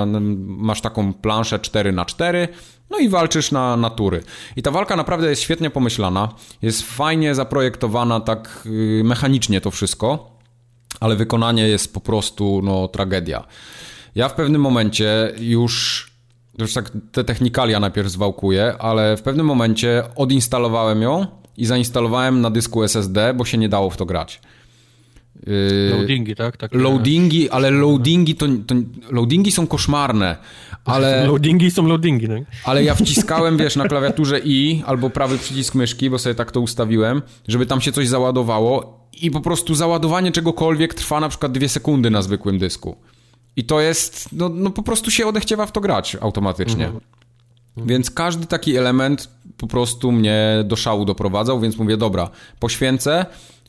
[0.06, 2.48] na, masz taką planszę 4 na 4
[2.90, 4.22] no i walczysz na natury.
[4.56, 6.28] I ta walka naprawdę jest świetnie pomyślana,
[6.62, 10.30] jest fajnie zaprojektowana, tak y, mechanicznie to wszystko,
[11.00, 13.44] ale wykonanie jest po prostu no, tragedia.
[14.14, 16.08] Ja w pewnym momencie już
[16.58, 22.50] już tak te technikalia najpierw zwałkuję, ale w pewnym momencie odinstalowałem ją i zainstalowałem na
[22.50, 24.40] dysku SSD, bo się nie dało w to grać.
[25.46, 26.56] Yy, loadingi, tak?
[26.56, 26.78] Takie...
[26.78, 28.74] Loadingi, ale loadingi to, to,
[29.10, 30.36] loadingi są koszmarne,
[30.84, 31.26] ale...
[31.26, 32.42] Loadingi są loadingi, tak?
[32.64, 36.60] Ale ja wciskałem, wiesz, na klawiaturze I albo prawy przycisk myszki, bo sobie tak to
[36.60, 41.68] ustawiłem, żeby tam się coś załadowało i po prostu załadowanie czegokolwiek trwa na przykład dwie
[41.68, 42.96] sekundy na zwykłym dysku.
[43.56, 46.86] I to jest, no, no po prostu się odechciewa w to grać automatycznie.
[46.86, 47.00] Mhm.
[47.86, 53.26] Więc każdy taki element po prostu mnie do szału doprowadzał, więc mówię, dobra, poświęcę,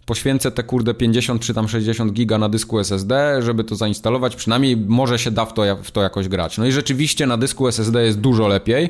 [0.10, 4.78] poświęcę te kurde 50 czy tam 60 giga na dysku SSD, żeby to zainstalować, przynajmniej
[4.78, 6.58] może się da w to, w to jakoś grać.
[6.58, 8.90] No i rzeczywiście na dysku SSD jest dużo lepiej,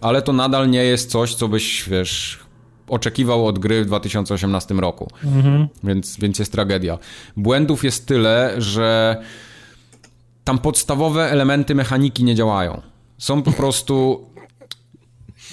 [0.00, 2.38] ale to nadal nie jest coś, co byś, wiesz,
[2.88, 5.10] oczekiwał od gry w 2018 roku.
[5.24, 5.68] Mhm.
[5.84, 6.98] Więc, więc jest tragedia.
[7.36, 9.16] Błędów jest tyle, że
[10.44, 12.80] tam podstawowe elementy mechaniki nie działają.
[13.18, 14.26] Są po prostu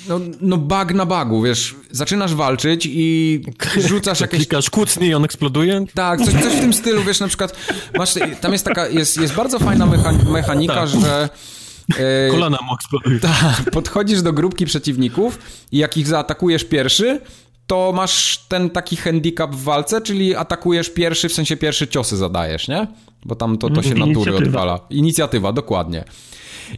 [0.09, 3.41] no, no bug na bugu, wiesz, zaczynasz walczyć i
[3.89, 4.39] rzucasz jakieś...
[4.39, 5.85] Klikasz kucnie i on eksploduje?
[5.93, 7.55] Tak, coś, coś w tym stylu, wiesz, na przykład
[7.97, 9.87] masz, tam jest taka, jest, jest bardzo fajna
[10.31, 10.89] mechanika, tak.
[10.89, 11.29] że...
[11.97, 13.19] E, Kolana mu eksplodują.
[13.19, 15.39] Tak, podchodzisz do grupki przeciwników
[15.71, 17.21] i jak ich zaatakujesz pierwszy,
[17.67, 22.67] to masz ten taki handicap w walce, czyli atakujesz pierwszy, w sensie pierwszy ciosy zadajesz,
[22.67, 22.87] nie?
[23.25, 24.79] Bo tam to, to się natury odwala.
[24.89, 26.03] Inicjatywa, dokładnie.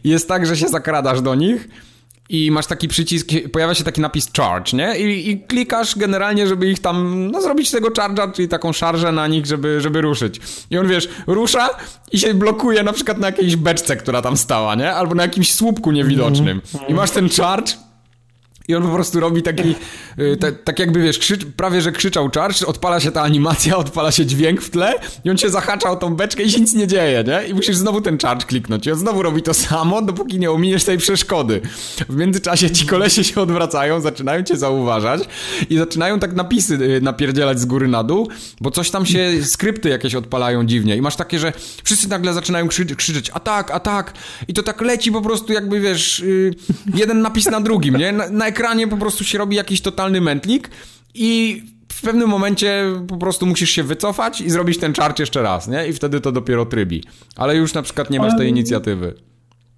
[0.04, 1.68] Jest tak, że się zakradasz do nich
[2.28, 4.98] i masz taki przycisk, pojawia się taki napis charge, nie?
[4.98, 9.26] I, I, klikasz generalnie, żeby ich tam, no zrobić tego charge'a, czyli taką szarżę na
[9.26, 10.40] nich, żeby, żeby ruszyć.
[10.70, 11.68] I on, wiesz, rusza
[12.12, 14.92] i się blokuje na przykład na jakiejś beczce, która tam stała, nie?
[14.92, 16.60] Albo na jakimś słupku niewidocznym.
[16.88, 17.72] I masz ten charge
[18.68, 19.74] i on po prostu robi taki,
[20.18, 24.26] y, tak jakby wiesz, krzycz, prawie że krzyczał charge, odpala się ta animacja, odpala się
[24.26, 27.24] dźwięk w tle i on cię zahacza o tą beczkę i się nic nie dzieje,
[27.26, 27.48] nie?
[27.48, 30.84] I musisz znowu ten charge kliknąć i on znowu robi to samo, dopóki nie ominiesz
[30.84, 31.60] tej przeszkody.
[32.08, 35.22] W międzyczasie ci kolesie się odwracają, zaczynają cię zauważać
[35.70, 38.28] i zaczynają tak napisy y, napierdzielać z góry na dół,
[38.60, 41.52] bo coś tam się, skrypty jakieś odpalają dziwnie i masz takie, że
[41.84, 44.12] wszyscy nagle zaczynają krzy krzyczeć atak, atak
[44.48, 46.54] i to tak leci po prostu jakby, wiesz, yy,
[46.94, 48.12] jeden napis na drugim, nie?
[48.12, 50.70] Na, na ekranie po prostu się robi jakiś totalny mętlik
[51.14, 51.62] i
[51.92, 55.88] w pewnym momencie po prostu musisz się wycofać i zrobić ten czarcz jeszcze raz, nie?
[55.88, 57.04] I wtedy to dopiero trybi.
[57.36, 59.14] Ale już na przykład nie masz tej inicjatywy.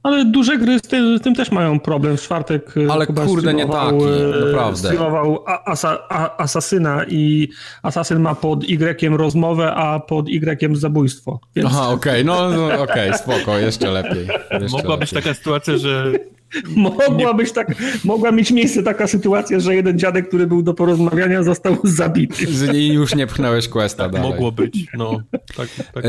[0.03, 2.17] Ale duże gry z tym, z tym, też mają problem.
[2.17, 4.77] W czwartek e, Ale kurde, nie taki, e, naprawdę.
[4.77, 7.49] Streamował asa, a, Asasyna i
[7.83, 11.41] Asasyn ma pod Y rozmowę, a pod Y zabójstwo.
[11.57, 11.69] Więc...
[11.71, 12.25] Aha, okej, okay.
[12.25, 14.29] no, no okej, okay, spoko, jeszcze lepiej.
[14.51, 14.99] Jeszcze Mogła lepiej.
[14.99, 16.13] być taka sytuacja, że
[16.77, 17.75] Mogła być tak,
[18.05, 22.47] mogła mieć miejsce taka sytuacja, że jeden dziadek, który był do porozmawiania, został zabity.
[22.75, 24.31] I już nie pchnąłeś questa tak, dalej.
[24.31, 25.21] Mogło być, no.
[25.57, 26.05] Tak, tak.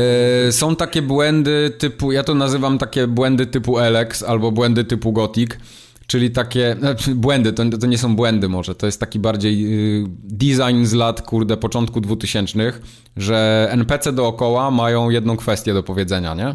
[0.46, 5.12] E, są takie błędy typu, ja to nazywam takie błędy typu Alex albo błędy typu
[5.12, 5.50] Gothic,
[6.06, 9.66] czyli takie, znaczy błędy, to, to nie są błędy może, to jest taki bardziej
[10.02, 12.72] y, design z lat, kurde, początku 2000,
[13.16, 16.54] że NPC dookoła mają jedną kwestię do powiedzenia, nie?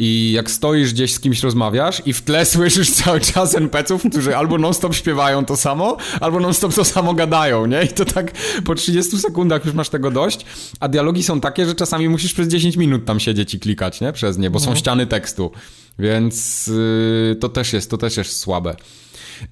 [0.00, 4.36] I jak stoisz gdzieś z kimś rozmawiasz i w tle słyszysz cały czas NPC-ów, którzy
[4.36, 7.82] albo non-stop śpiewają to samo, albo non-stop to samo gadają, nie?
[7.82, 8.32] I to tak
[8.64, 10.44] po 30 sekundach już masz tego dość,
[10.80, 14.12] a dialogi są takie, że czasami musisz przez 10 minut tam siedzieć i klikać, nie?
[14.12, 14.76] Przez nie, bo są no.
[14.76, 15.50] ściany tekstu.
[15.98, 18.76] Więc yy, to też jest, to też jest słabe.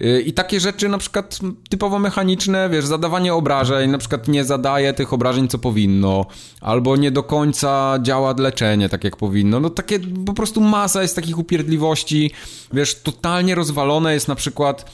[0.01, 1.39] Y, I takie rzeczy na przykład
[1.69, 6.25] typowo mechaniczne, wiesz, zadawanie obrażeń, na przykład nie zadaje tych obrażeń, co powinno,
[6.61, 9.59] albo nie do końca działa leczenie tak, jak powinno.
[9.59, 12.31] No takie po prostu masa jest takich upierdliwości,
[12.73, 14.91] wiesz, totalnie rozwalone jest na przykład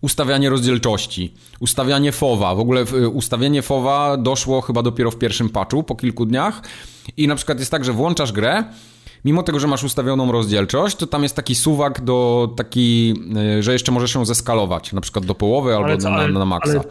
[0.00, 2.54] ustawianie rozdzielczości, ustawianie FOWA.
[2.54, 6.62] W ogóle y, ustawienie FOWA doszło chyba dopiero w pierwszym patchu, po kilku dniach
[7.16, 8.64] i na przykład jest tak, że włączasz grę
[9.26, 13.14] mimo tego, że masz ustawioną rozdzielczość, to tam jest taki suwak do taki,
[13.58, 16.44] e, że jeszcze możesz ją zeskalować, na przykład do połowy albo co, na, na, na
[16.44, 16.70] maksa.
[16.70, 16.82] Ale,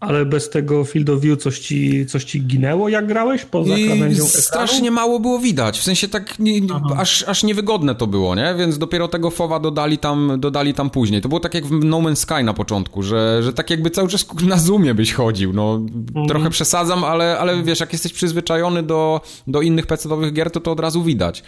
[0.00, 3.86] Ale bez tego field of view coś ci, coś ci ginęło, jak grałeś poza I
[3.86, 6.60] krawędzią Strasznie mało było widać, w sensie tak nie,
[6.96, 8.54] aż, aż niewygodne to było, nie?
[8.58, 11.20] Więc dopiero tego fowa dodali tam, dodali tam później.
[11.20, 14.08] To było tak jak w No Man's Sky na początku, że, że tak jakby cały
[14.08, 15.74] czas na zoomie byś chodził, no.
[15.74, 16.26] Mhm.
[16.28, 20.72] Trochę przesadzam, ale, ale wiesz, jak jesteś przyzwyczajony do, do innych pecetowych gier, to to
[20.72, 21.42] od razu widać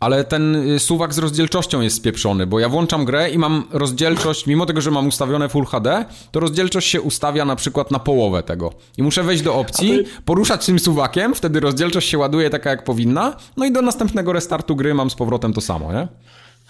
[0.00, 4.46] ale ten y, suwak z rozdzielczością jest spieprzony, bo ja włączam grę i mam rozdzielczość,
[4.46, 8.42] mimo tego, że mam ustawione Full HD, to rozdzielczość się ustawia na przykład na połowę
[8.42, 8.72] tego.
[8.98, 13.36] I muszę wejść do opcji, poruszać tym suwakiem, wtedy rozdzielczość się ładuje taka jak powinna,
[13.56, 16.08] no i do następnego restartu gry mam z powrotem to samo, nie?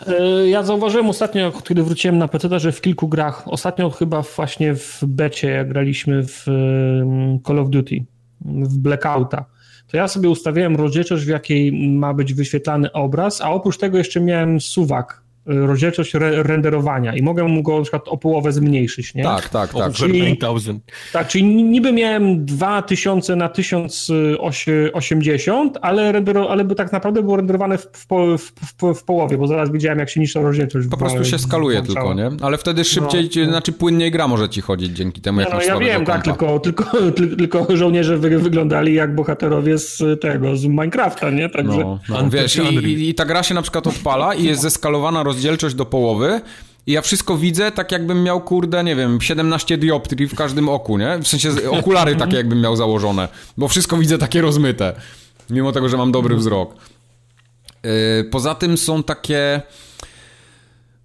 [0.06, 4.74] E, ja zauważyłem ostatnio, kiedy wróciłem na PC, że w kilku grach, ostatnio chyba właśnie
[4.74, 6.44] w becie, jak graliśmy w
[7.46, 8.04] Call of Duty,
[8.40, 9.44] w Blackouta,
[9.88, 14.20] to ja sobie ustawiałem rozdzielczość, w jakiej ma być wyświetlany obraz, a oprócz tego jeszcze
[14.20, 19.22] miałem suwak rozdzielczość re renderowania i mogę go na przykład o połowę zmniejszyć, nie?
[19.22, 19.92] Tak, tak, tak.
[19.92, 20.38] Czyli,
[21.12, 27.78] tak, czyli niby miałem 2000 na 1080, ale, rendero, ale by tak naprawdę było renderowane
[27.78, 28.06] w, w,
[28.38, 28.52] w,
[28.94, 32.30] w, połowie, bo zaraz widziałem, jak się niższa rozdzielczość Po prostu się skaluje tylko, nie?
[32.40, 35.66] Ale wtedy szybciej, no, znaczy płynniej gra może ci chodzić dzięki temu, jak no, masz
[35.66, 36.84] Ja wiem, tak, tylko, tylko,
[37.38, 41.48] tylko żołnierze wy, wyglądali jak bohaterowie z tego, z Minecrafta, nie?
[41.48, 41.78] Także...
[41.78, 42.30] No, no.
[42.30, 45.86] Wiesz, i, i ta gra się na przykład odpala i jest zeskalowana rozdzielczość rozdzielczość do
[45.86, 46.40] połowy
[46.86, 50.98] i ja wszystko widzę tak jakbym miał, kurde, nie wiem, 17 dioptrii w każdym oku,
[50.98, 51.18] nie?
[51.18, 54.94] W sensie okulary takie jakbym miał założone, bo wszystko widzę takie rozmyte,
[55.50, 56.74] mimo tego, że mam dobry wzrok.
[57.84, 59.62] Yy, poza tym są takie...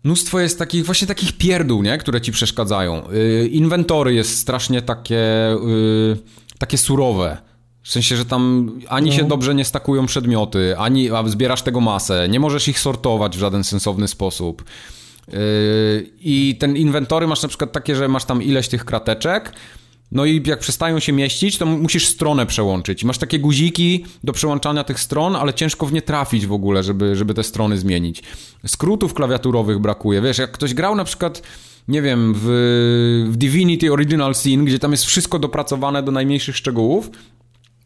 [0.04, 1.98] Mnóstwo jest takich, właśnie takich pierdół, nie?
[1.98, 3.04] Które ci przeszkadzają.
[3.12, 6.18] Yy, inwentory jest strasznie takie, yy,
[6.58, 7.38] takie surowe.
[7.84, 9.16] W sensie, że tam ani no.
[9.16, 13.40] się dobrze nie stakują przedmioty, ani a zbierasz tego masę, nie możesz ich sortować w
[13.40, 14.64] żaden sensowny sposób.
[15.28, 15.38] Yy,
[16.20, 19.54] I ten inwentory masz na przykład takie, że maś tam ileś tych krateczek,
[20.12, 23.04] no i jak przestają się mieścić, to musisz stronę przełączyć.
[23.04, 27.16] Masz takie guziki do przełączania tych stron, ale ciężko w nie trafić w ogóle, żeby,
[27.16, 28.24] żeby te strony zmienić.
[28.68, 30.22] Skrótów klawiaturowych brakuje.
[30.22, 31.42] Wiesz, jak ktoś grał na przykład
[31.88, 32.46] nie wiem, w,
[33.30, 37.10] w Divinity Original Sin, gdzie tam jest wszystko dopracowane do najmniejszych szczegółów,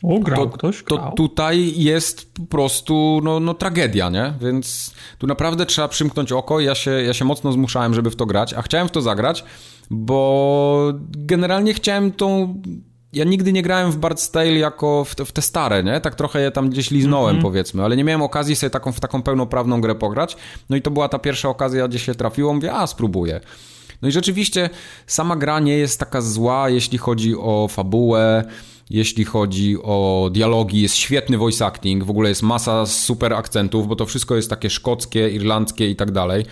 [0.03, 0.83] o, grał to, ktoś?
[0.83, 0.99] Grał.
[0.99, 4.33] To tutaj jest po prostu no, no, tragedia, nie?
[4.41, 6.59] Więc tu naprawdę trzeba przymknąć oko.
[6.59, 9.43] Ja się, ja się mocno zmuszałem, żeby w to grać, a chciałem w to zagrać,
[9.89, 12.61] bo generalnie chciałem tą
[13.13, 16.01] ja nigdy nie grałem w Bard's Tale jako w te, w te, stare, nie?
[16.01, 17.43] Tak trochę je tam gdzieś liznąłem, mm -hmm.
[17.43, 20.37] powiedzmy, ale nie miałem okazji sobie taką, w taką pełnoprawną grę pograć.
[20.69, 23.41] No i to była ta pierwsza okazja, gdzie się trafiło, mówię, a spróbuję.
[24.01, 24.69] No i rzeczywiście
[25.07, 28.43] sama gra nie jest taka zła, jeśli chodzi o fabułę,
[28.89, 33.95] jeśli chodzi o dialogi, jest świetny voice acting, w ogóle jest masa super akcentów, bo
[33.95, 36.45] to wszystko jest takie szkockie, irlandzkie i tak dalej.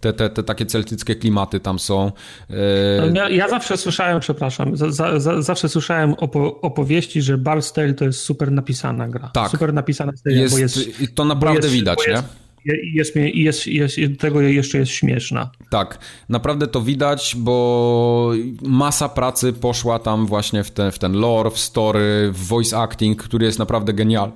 [0.00, 2.12] Te, te, te takie celtyckie klimaty tam są.
[2.50, 7.74] E, no, ja, ja zawsze słyszałem, przepraszam, za, za, zawsze słyszałem opo opowieści, że Bard's
[7.74, 9.30] Tale to jest super napisana gra.
[9.34, 9.50] Tak.
[9.50, 10.90] Super napisana seria, jest, bo jest...
[11.14, 12.22] To naprawdę jest, widać, nie?
[12.64, 15.50] Jest, jest, jest, jest, tego jeszcze jest śmieszna.
[15.70, 15.98] Tak,
[16.28, 18.32] naprawdę to widać, bo
[18.62, 23.22] masa pracy poszła tam właśnie w ten, w ten lore, w story, w voice acting,
[23.22, 24.32] który jest naprawdę genialny.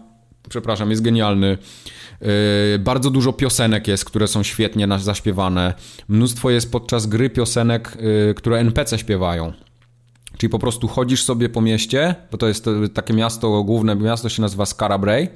[0.49, 1.59] Przepraszam, jest genialny.
[2.20, 2.28] Yy,
[2.78, 5.74] bardzo dużo piosenek jest, które są świetnie zaśpiewane.
[6.09, 9.53] Mnóstwo jest podczas gry piosenek, yy, które NPC śpiewają.
[10.39, 14.43] Czyli po prostu chodzisz sobie po mieście, bo to jest takie miasto, główne miasto się
[14.43, 15.28] nazywa Scarabray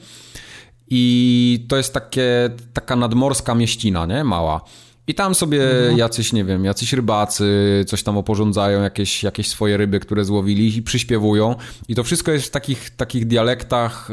[0.89, 4.25] i to jest takie, taka nadmorska mieścina, nie?
[4.25, 4.61] Mała.
[5.09, 5.99] I tam sobie mhm.
[5.99, 10.83] jacyś, nie wiem, jacyś rybacy coś tam oporządzają, jakieś, jakieś swoje ryby, które złowili i
[10.83, 11.55] przyśpiewują.
[11.89, 14.09] I to wszystko jest w takich, takich dialektach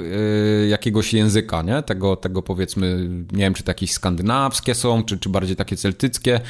[0.61, 1.81] yy, jakiegoś języka, nie?
[1.81, 6.41] Tego, tego powiedzmy, nie wiem, czy to jakieś skandynawskie są, czy, czy bardziej takie celtyckie,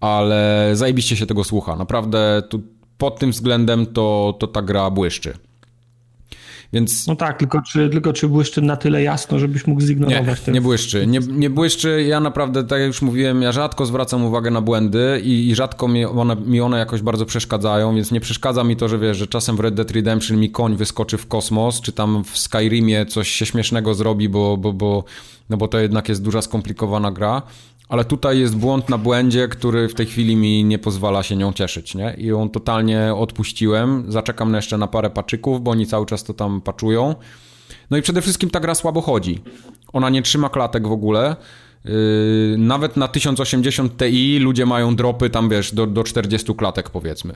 [0.00, 1.76] ale zajebiście się tego słucha.
[1.76, 2.62] Naprawdę tu,
[2.98, 5.34] pod tym względem to, to ta gra błyszczy.
[6.72, 7.06] Więc...
[7.06, 10.60] No tak, tylko czy, tylko czy błyszczy na tyle jasno, żebyś mógł zignorować Nie, nie
[10.60, 11.06] błyszczy.
[11.06, 12.04] Nie, nie błyszczy.
[12.08, 15.88] Ja naprawdę, tak jak już mówiłem, ja rzadko zwracam uwagę na błędy i, i rzadko
[15.88, 19.26] mi one, mi one jakoś bardzo przeszkadzają, więc nie przeszkadza mi to, że wiesz, że
[19.26, 23.28] czasem w Red Dead Redemption mi koń wyskoczy w kosmos, czy tam w Skyrimie coś
[23.28, 25.04] się śmiesznego zrobi, bo, bo, bo,
[25.50, 27.42] no bo to jednak jest duża skomplikowana gra.
[27.92, 31.52] Ale tutaj jest błąd na błędzie, który w tej chwili mi nie pozwala się nią
[31.52, 32.14] cieszyć, nie?
[32.18, 34.04] I ją totalnie odpuściłem.
[34.08, 37.14] Zaczekam jeszcze na parę paczyków, bo oni cały czas to tam paczują.
[37.90, 39.40] No i przede wszystkim ta gra słabo chodzi.
[39.92, 41.36] Ona nie trzyma klatek w ogóle.
[41.84, 41.92] Yy,
[42.58, 47.34] nawet na 1080 Ti ludzie mają dropy tam, wiesz, do, do 40 klatek powiedzmy.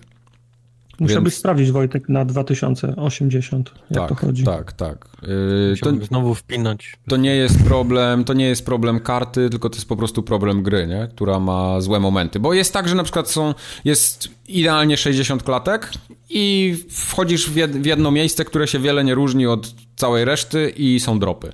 [1.00, 1.40] Musiałbyś Więc...
[1.40, 4.44] sprawdzić, Wojtek, na 2080, jak tak, to chodzi.
[4.44, 5.08] Tak, tak.
[5.22, 6.96] Yy, to, znowu wpinać.
[7.08, 10.62] To nie jest problem, to nie jest problem karty, tylko to jest po prostu problem
[10.62, 11.08] gry, nie?
[11.10, 12.40] która ma złe momenty.
[12.40, 13.54] Bo jest tak, że na przykład są,
[13.84, 15.90] jest idealnie 60 klatek,
[16.30, 21.18] i wchodzisz w jedno miejsce, które się wiele nie różni od całej reszty i są
[21.18, 21.52] dropy.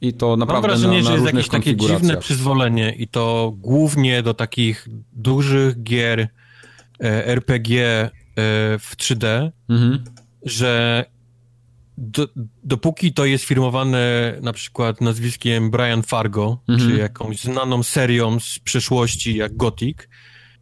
[0.00, 3.52] I to naprawdę Mam wrażenie, na, na że jest jakieś takie dziwne przyzwolenie i to
[3.56, 6.28] głównie do takich dużych gier
[7.08, 8.10] RPG e,
[8.78, 10.04] w 3D, mhm.
[10.42, 11.04] że
[11.98, 12.28] do,
[12.64, 16.90] dopóki to jest firmowane na przykład nazwiskiem Brian Fargo, mhm.
[16.90, 19.98] czy jakąś znaną serią z przeszłości jak Gothic,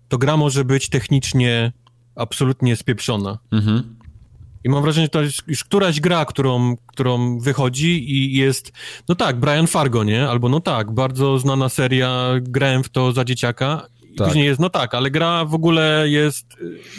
[0.08, 1.72] to gra może być technicznie
[2.14, 3.38] absolutnie spieprzona.
[3.52, 3.96] Mhm.
[4.64, 8.72] I mam wrażenie, że to jest już któraś gra, którą, którą wychodzi i jest,
[9.08, 10.28] no tak, Brian Fargo, nie?
[10.28, 13.86] Albo no tak, bardzo znana seria, grałem w to za dzieciaka
[14.18, 14.28] tak.
[14.28, 16.46] Później jest, no tak, ale gra w ogóle jest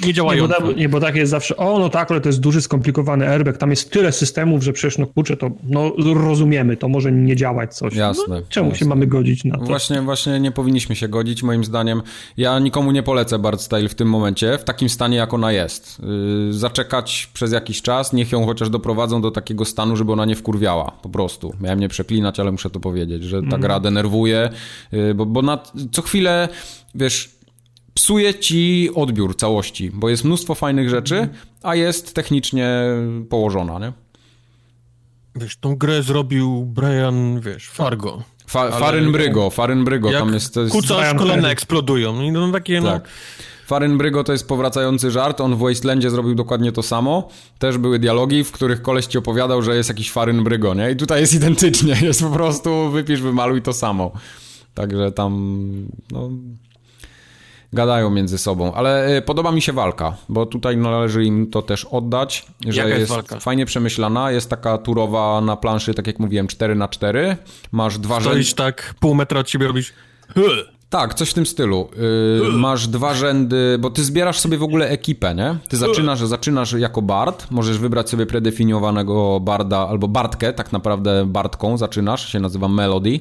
[0.04, 0.56] y, niedziałająca.
[0.58, 3.30] Nie bo, nie, bo tak jest zawsze, o no tak, ale to jest duży, skomplikowany
[3.30, 7.36] airbag, tam jest tyle systemów, że przecież no kurczę, to no rozumiemy, to może nie
[7.36, 7.96] działać coś.
[7.96, 8.24] Jasne.
[8.40, 8.80] No, czemu jasne.
[8.80, 9.66] się mamy godzić na to?
[9.66, 12.02] Właśnie, właśnie nie powinniśmy się godzić, moim zdaniem.
[12.38, 16.02] Ja nikomu nie polecę Bard Style w tym momencie, w takim stanie, jak ona jest.
[16.48, 20.36] Yy, zaczekać przez jakiś czas, niech ją chociaż doprowadzą do takiego stanu, żeby ona nie
[20.36, 21.54] wkurwiała, po prostu.
[21.62, 23.62] Miałem nie przeklinać, ale muszę to powiedzieć, że ta mm.
[23.62, 24.50] gra denerwuje,
[24.91, 25.60] yy, bo, bo na,
[25.91, 26.50] co chwilę
[26.95, 27.30] wiesz,
[27.94, 31.30] psuje ci odbiór całości, bo jest mnóstwo fajnych rzeczy,
[31.64, 32.70] a jest technicznie
[33.30, 33.94] położona, nie?
[35.36, 38.24] Wiesz, tą grę zrobił Brian, wiesz, Fargo.
[38.48, 40.53] Fa Faryn Brygo, Faryn Brygo, tam jest...
[40.53, 40.74] To jest...
[40.74, 42.22] Kucasz, kolana eksplodują.
[42.22, 42.91] I no takie, no...
[42.91, 43.10] Tak.
[43.70, 47.30] Faryn Brygo to jest powracający żart, on w Wastelandzie zrobił dokładnie to samo.
[47.60, 50.91] Też były dialogi, w których koleś ci opowiadał, że jest jakiś Faryn Brygo, nie?
[50.91, 54.11] I tutaj jest identycznie, jest po prostu wypisz, wymaluj to samo.
[54.74, 55.61] Także tam,
[56.11, 56.30] no
[57.74, 61.86] gadają między sobą, ale y, podoba mi się walka, bo tutaj należy im to też
[61.86, 66.48] oddać, że Jaka jest, jest fajnie przemyślana, jest taka turowa na planszy, tak jak mówiłem,
[66.48, 67.38] 4 na 4
[67.72, 68.30] masz dwa rzędy...
[68.30, 69.94] Stoisz tak pół metra od ciebie robisz...
[70.90, 71.90] Tak, coś w tym stylu.
[72.41, 75.56] Yy, masz dwa rzędy, bo ty zbierasz sobie w ogóle ekipę, nie?
[75.70, 81.78] Ty zaczynasz, zaczynasz jako bard, możesz wybrać sobie predefiniowanego barda, albo bardkę, tak naprawdę bardką
[81.78, 83.20] zaczynasz, się nazywa Melody.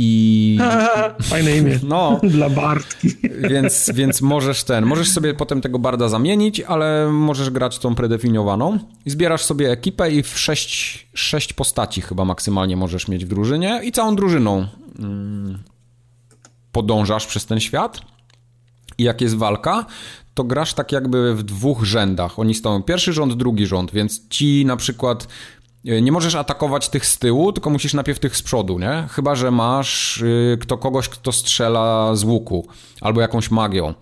[0.00, 0.58] I.
[1.22, 1.78] Fajne imię.
[1.82, 2.20] No.
[2.22, 3.08] Dla Bartki.
[3.48, 4.86] Więc, więc możesz ten.
[4.86, 8.78] Możesz sobie potem tego barda zamienić, ale możesz grać tą predefiniowaną.
[9.06, 13.80] I zbierasz sobie ekipę i w sześć, sześć postaci chyba maksymalnie możesz mieć w drużynie
[13.84, 14.66] i całą drużyną
[14.98, 15.62] mm,
[16.72, 18.00] podążasz przez ten świat.
[18.98, 19.86] I jak jest walka,
[20.34, 22.38] to grasz tak jakby w dwóch rzędach.
[22.38, 25.28] Oni stoją pierwszy rząd, drugi rząd, więc ci na przykład
[26.02, 29.06] nie możesz atakować tych z tyłu, tylko musisz najpierw tych z przodu, nie?
[29.10, 32.66] Chyba, że masz y, kto, kogoś, kto strzela z łuku
[33.00, 33.94] albo jakąś magią.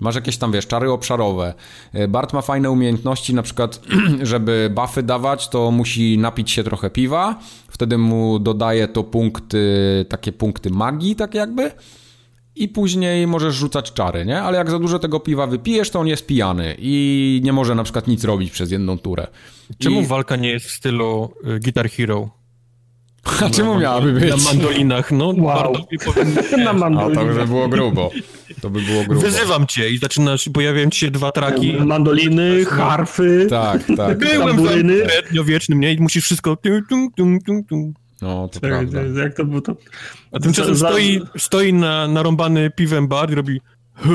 [0.00, 1.54] Masz jakieś tam, wiesz, czary obszarowe.
[1.92, 3.80] E, Bart ma fajne umiejętności, na przykład,
[4.22, 7.38] żeby buffy dawać, to musi napić się trochę piwa,
[7.68, 11.70] wtedy mu dodaje to punkty, takie punkty magii, tak jakby
[12.56, 14.42] i później możesz rzucać czary, nie?
[14.42, 17.84] Ale jak za dużo tego piwa wypijesz, to on jest pijany i nie może na
[17.84, 19.26] przykład nic robić przez jedną turę.
[19.78, 20.06] Czemu I...
[20.06, 22.30] walka nie jest w stylu y, Guitar Hero?
[23.46, 24.30] A czemu miałaby być?
[24.30, 25.34] Na mandolinach, no.
[25.38, 25.72] Wow.
[26.64, 27.22] na mandolinach.
[27.22, 28.10] A to by było grubo.
[28.60, 29.20] To by było grubo.
[29.20, 31.72] Wyzywam cię i zaczynasz, pojawiają ci się dwa traki.
[31.72, 33.46] Mandoliny, harfy.
[33.50, 34.18] Tak, tak.
[34.18, 34.70] Byłem w
[35.10, 35.92] średniowiecznym, nie?
[35.92, 36.56] I musisz wszystko...
[36.56, 37.94] Tum, tum, tum, tum.
[38.24, 39.00] No, to tak, prawda.
[39.22, 39.76] Jak to było to...
[40.32, 40.88] A tymczasem za...
[40.88, 43.60] stoi, stoi na, narąbany piwem bar i robi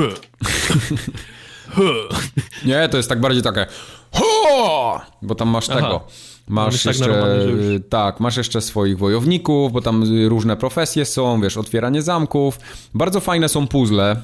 [2.66, 3.66] Nie, to jest tak bardziej takie
[4.12, 5.00] ho!
[5.22, 5.80] Bo tam masz Aha.
[5.80, 6.00] tego.
[6.48, 11.56] Masz tak jeszcze, tak, tak, masz jeszcze swoich wojowników, bo tam różne profesje są, wiesz,
[11.56, 12.58] otwieranie zamków.
[12.94, 14.16] Bardzo fajne są puzzle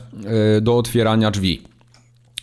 [0.59, 1.63] y, do otwierania drzwi.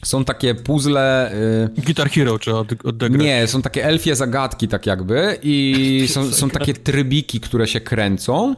[0.03, 1.31] Są takie puzzle.
[1.77, 1.81] Y...
[1.81, 3.23] Guitar Hero czy od, odegrać?
[3.23, 8.55] Nie, są takie elfie zagadki, tak jakby, i są, są takie trybiki, które się kręcą,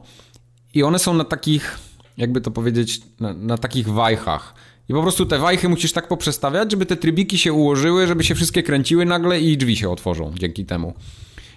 [0.74, 1.80] i one są na takich,
[2.17, 4.53] jakby to powiedzieć, na, na takich wajchach.
[4.90, 8.35] I po prostu te wajchy musisz tak poprzestawiać, żeby te trybiki się ułożyły, żeby się
[8.35, 10.93] wszystkie kręciły nagle i drzwi się otworzą dzięki temu.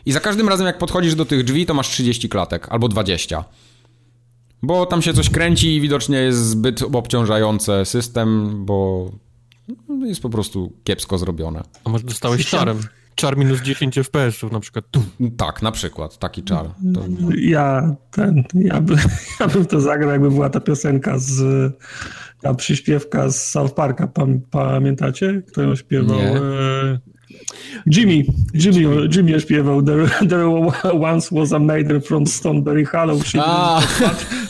[0.06, 3.44] I za każdym razem, jak podchodzisz do tych drzwi, to masz 30 klatek albo 20.
[4.62, 9.10] Bo tam się coś kręci i widocznie jest zbyt obciążający system, bo
[10.06, 11.62] jest po prostu kiepsko zrobione.
[11.84, 12.78] A może dostałeś czarem?
[13.14, 14.84] Czar minus 10 FPS-ów na przykład.
[14.90, 15.02] Tu.
[15.36, 16.66] Tak, na przykład, taki czar.
[16.94, 17.04] To...
[17.36, 18.96] Ja, ten, ja, by,
[19.40, 21.42] ja bym to zagrał, jakby była ta piosenka z
[22.40, 24.08] ta przyśpiewka z South Parka,
[24.50, 25.42] pamiętacie?
[25.48, 26.16] Kto ją śpiewał?
[26.16, 26.36] Nie.
[26.36, 26.98] E,
[27.86, 28.24] Jimmy,
[28.54, 30.70] Jimmy, Jimmy śpiewał there, there
[31.12, 33.18] once was a maiden from Stoneberry Hollow.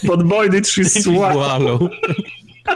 [0.02, 1.90] But boy did she swallow.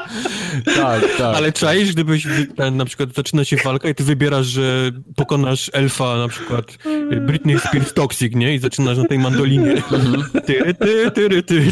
[0.76, 1.36] tak, tak.
[1.36, 2.26] Ale czaisz, gdybyś
[2.72, 6.78] na przykład zaczyna się walka i ty wybierasz, że pokonasz elfa, na przykład
[7.20, 8.54] Britney Spears Toxic, nie?
[8.54, 9.72] I zaczynasz na tej mandolinie.
[9.72, 10.24] Mhm.
[10.46, 11.62] Ty, ty, ty, ty, ty.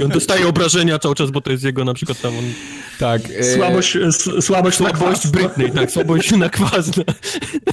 [0.00, 2.44] I on dostaje obrażenia cały czas, bo to jest jego na przykład tam on...
[2.98, 3.22] Tak.
[3.38, 3.44] E...
[3.56, 3.98] Słabość,
[4.40, 7.04] słabość, słabość Britney, tak, słabość na kwasna.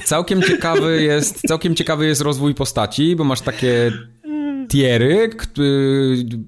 [0.04, 3.92] Całkiem ciekawy jest, całkiem ciekawy jest rozwój postaci, bo masz takie
[4.68, 5.30] tiery,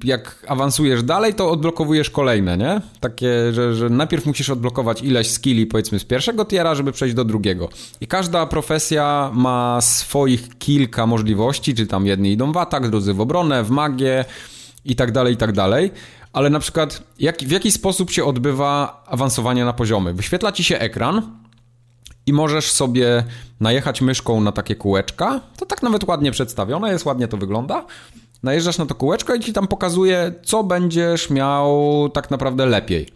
[0.04, 2.80] jak awansujesz dalej, to odblokowujesz kolejne, nie?
[3.00, 7.24] Takie, że, że najpierw musisz odblokować ileś skilli, powiedzmy, z pierwszego tiera, żeby przejść do
[7.24, 7.68] drugiego.
[8.00, 13.20] I każda profesja ma swoich kilka możliwości, czy tam jedni idą w atak, drudzy w
[13.20, 14.24] obronę, w magię
[14.84, 15.90] i tak dalej, i tak dalej.
[16.32, 20.14] Ale na przykład, jak, w jaki sposób się odbywa awansowanie na poziomy?
[20.14, 21.22] Wyświetla ci się ekran,
[22.30, 23.24] i możesz sobie
[23.60, 25.40] najechać myszką na takie kółeczka.
[25.56, 27.86] To tak nawet ładnie przedstawione jest, ładnie to wygląda.
[28.42, 33.08] Najeżdżasz na to kółeczko i ci tam pokazuje, co będziesz miał tak naprawdę lepiej.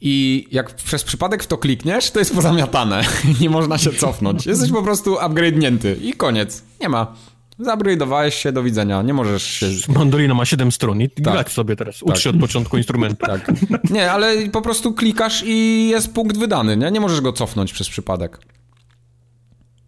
[0.00, 3.04] I jak przez przypadek w to klikniesz, to jest pozamiatane.
[3.40, 4.46] Nie można się cofnąć.
[4.46, 6.62] Jesteś po prostu upgrade'nięty i koniec.
[6.80, 7.16] Nie ma.
[7.60, 9.66] Zupgrade'owałeś się, do widzenia, nie możesz się...
[9.88, 11.34] Mandolina ma 7 stron i tak.
[11.34, 12.34] grać sobie teraz, ucz tak.
[12.34, 13.26] od początku instrumentu.
[13.26, 13.52] Tak.
[13.90, 16.90] Nie, ale po prostu klikasz i jest punkt wydany, nie?
[16.90, 18.38] Nie możesz go cofnąć przez przypadek.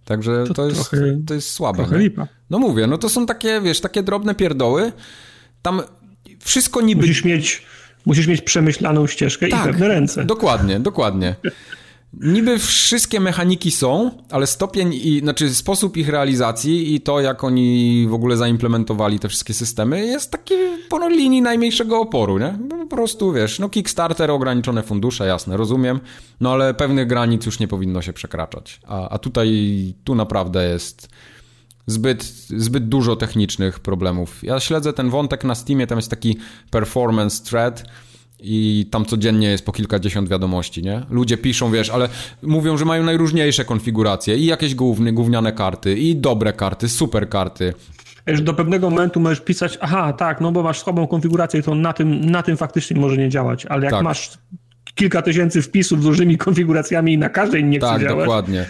[0.05, 1.89] Także to, to jest, trochę, to jest słabe.
[2.51, 4.92] No mówię, no to są takie, wiesz, takie drobne pierdoły.
[5.62, 5.83] Tam
[6.41, 7.01] wszystko niby...
[7.01, 7.62] Musisz mieć,
[8.07, 10.25] musisz mieć przemyślaną ścieżkę tak, i pewne ręce.
[10.25, 11.34] Dokładnie, dokładnie.
[12.20, 18.07] Niby wszystkie mechaniki są, ale stopień i, znaczy sposób ich realizacji i to, jak oni
[18.08, 20.55] w ogóle zaimplementowali te wszystkie systemy, jest taki
[20.89, 22.58] po linii najmniejszego oporu, nie?
[22.68, 26.00] Po prostu, wiesz, no Kickstarter, ograniczone fundusze, jasne, rozumiem,
[26.41, 28.81] no ale pewnych granic już nie powinno się przekraczać.
[28.86, 31.08] A, a tutaj, tu naprawdę jest
[31.86, 34.44] zbyt, zbyt dużo technicznych problemów.
[34.44, 36.36] Ja śledzę ten wątek na Steamie, tam jest taki
[36.70, 37.84] performance thread,
[38.43, 41.03] i tam codziennie jest po kilkadziesiąt wiadomości, nie?
[41.11, 42.09] Ludzie piszą, wiesz, ale
[42.43, 47.75] mówią, że mają najróżniejsze konfiguracje i jakieś główne, gówniane karty, i dobre karty, super karty.
[48.27, 51.93] Wiesz, do pewnego momentu możesz pisać, aha, tak, no bo masz słabą konfigurację, to na
[51.93, 54.03] tym, na tym faktycznie może nie działać, ale jak tak.
[54.03, 54.31] masz
[54.95, 58.19] kilka tysięcy wpisów z różnymi konfiguracjami i na każdej nie chce tak, działać...
[58.19, 58.67] Dokładnie.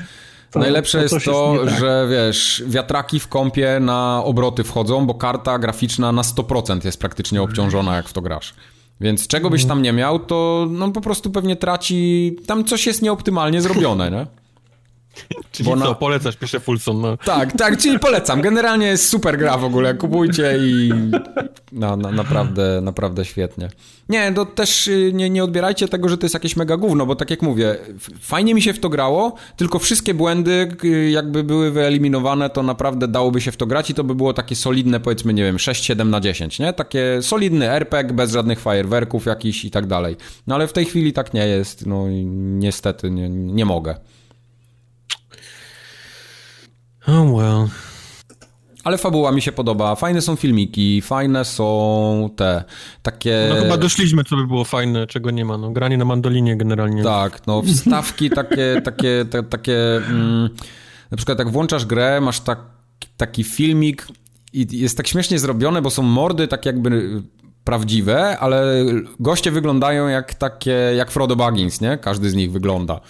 [0.51, 1.81] To, Najlepsze to jest to, jest tak.
[1.81, 7.43] że wiesz, wiatraki w kąpie na obroty wchodzą, bo karta graficzna na 100% jest praktycznie
[7.43, 8.55] obciążona, jak w to grasz.
[9.03, 13.03] Więc czego byś tam nie miał, to no po prostu pewnie traci, tam coś jest
[13.03, 14.42] nieoptymalnie zrobione, nie?
[15.53, 15.95] Czyli Bo co, na...
[15.95, 17.01] polecasz, pisze Fulson.
[17.01, 17.17] No.
[17.17, 18.41] Tak, tak, czyli polecam.
[18.41, 20.93] Generalnie jest super gra w ogóle, kupujcie i
[21.73, 23.69] no, no, naprawdę, naprawdę świetnie.
[24.09, 27.17] Nie, to też y, nie, nie odbierajcie tego, że to jest jakieś mega gówno, bo
[27.17, 27.77] tak jak mówię,
[28.21, 33.09] fajnie mi się w to grało, tylko wszystkie błędy y, jakby były wyeliminowane, to naprawdę
[33.09, 36.07] dałoby się w to grać i to by było takie solidne, powiedzmy, nie wiem, 6-7
[36.07, 36.73] na 10, nie?
[36.73, 40.17] Takie solidny RPG, bez żadnych fajerwerków jakichś i tak dalej.
[40.47, 43.97] No ale w tej chwili tak nie jest, no i niestety nie, nie mogę.
[47.07, 47.69] Oh well.
[48.85, 52.65] Ale fabuła mi się podoba, fajne są filmiki, fajne są te
[53.03, 53.47] takie...
[53.49, 57.03] No chyba doszliśmy, co by było fajne, czego nie ma, no granie na mandolinie generalnie.
[57.03, 60.49] Tak, no wstawki takie, takie, te, takie, mm,
[61.11, 62.59] na przykład jak włączasz grę, masz tak,
[63.17, 64.09] taki filmik
[64.53, 67.23] i jest tak śmiesznie zrobione, bo są mordy tak jakby
[67.65, 68.85] prawdziwe, ale
[69.21, 71.99] goście wyglądają jak takie, jak Frodo Baggins, nie?
[71.99, 73.01] Każdy z nich wygląda.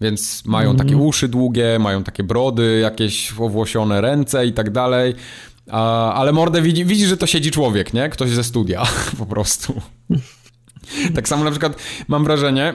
[0.00, 0.78] Więc mają mm.
[0.78, 5.14] takie uszy długie, mają takie brody, jakieś owłosione ręce i tak dalej.
[5.70, 8.08] A, ale mordę widzi, widzi, że to siedzi człowiek, nie?
[8.08, 8.86] Ktoś ze studia
[9.18, 9.82] po prostu.
[11.14, 11.76] tak samo na przykład
[12.08, 12.74] mam wrażenie,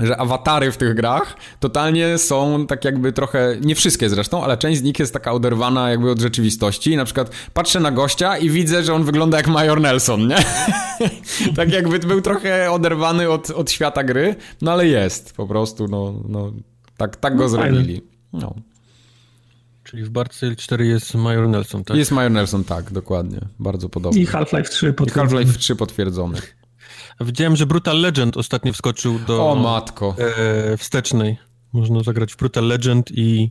[0.00, 4.78] że awatary w tych grach totalnie są tak jakby trochę, nie wszystkie zresztą, ale część
[4.78, 6.96] z nich jest taka oderwana jakby od rzeczywistości.
[6.96, 10.36] Na przykład patrzę na gościa i widzę, że on wygląda jak Major Nelson, nie?
[11.56, 16.14] tak jakby był trochę oderwany od, od świata gry, no ale jest po prostu, no,
[16.28, 16.52] no
[16.96, 18.02] tak, tak go no, zrobili.
[18.32, 18.54] No.
[19.84, 21.96] Czyli w Barcy 4 jest Major Nelson, tak?
[21.96, 23.40] Jest Major Nelson, tak, dokładnie.
[23.58, 24.22] Bardzo podobnie.
[24.22, 25.42] I Half-Life 3 potwierdzony.
[25.42, 26.38] I Half-Life 3 potwierdzony.
[27.20, 29.50] Widziałem, że Brutal Legend ostatnio wskoczył do...
[29.50, 30.16] O matko.
[30.18, 31.36] E, wstecznej.
[31.72, 33.50] Można zagrać w Brutal Legend i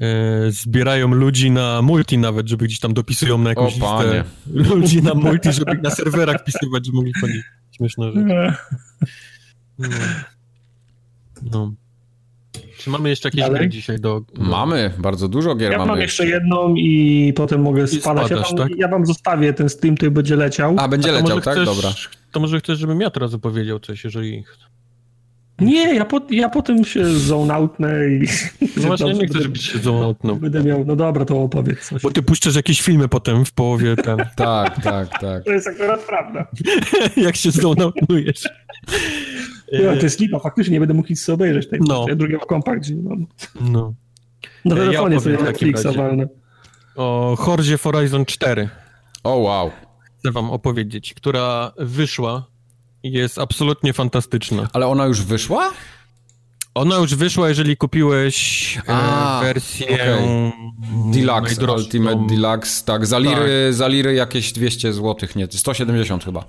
[0.00, 4.24] e, zbierają ludzi na multi nawet, żeby gdzieś tam dopisują na jakąś o, listę
[4.74, 7.42] ludzi na multi, żeby na serwerach wpisywać, żeby mogli chodzić.
[7.76, 8.24] Śmieszna rzecz.
[9.78, 9.88] No.
[11.52, 11.72] no.
[12.78, 13.58] Czy mamy jeszcze jakieś Dalej?
[13.58, 14.42] gry dzisiaj do, do...
[14.42, 15.90] Mamy, bardzo dużo gier ja mamy.
[15.90, 18.26] mam jeszcze jedną i potem mogę spadać.
[18.26, 18.78] Spadasz, ja, wam, tak?
[18.78, 20.74] ja wam zostawię ten Steam, który będzie leciał.
[20.78, 21.54] A, będzie leciał, tak?
[21.54, 21.90] Chcesz, Dobra.
[22.36, 24.44] To może chcesz, żebym ja teraz opowiedział coś, jeżeli...
[25.60, 28.26] Nie, ja, po, ja potem się zoneoutnę i...
[28.76, 30.36] No właśnie, nie chcę, żebyś się zoneoutnął.
[30.36, 32.02] Będę miał, no dobra, to opowiedz coś.
[32.02, 34.18] Bo ty puszczasz jakieś filmy potem w połowie tam.
[34.36, 35.44] tak, tak, tak.
[35.44, 36.46] To jest akurat prawda.
[37.26, 38.48] Jak się zoneoutujesz.
[39.72, 42.06] Ja, to jest lipa, faktycznie nie będę mógł nic sobie obejrzeć tej no.
[42.16, 43.26] drugiego kompa, gdzie nie mam.
[43.60, 43.94] No.
[44.64, 46.28] Na telefonie ja sobie Netflixa walnę.
[46.96, 48.68] O Hordzie Horizon 4.
[49.24, 49.70] O wow.
[50.26, 52.46] Chcę wam opowiedzieć, która wyszła
[53.02, 54.68] i jest absolutnie fantastyczna.
[54.72, 55.72] Ale ona już wyszła?
[56.74, 60.52] Ona już wyszła, jeżeli kupiłeś e, A, wersję okay.
[61.12, 63.74] Deluxe, Ultimate Deluxe, tak, za liry, tak.
[63.74, 66.44] za liry jakieś 200 zł, nie, 170 chyba.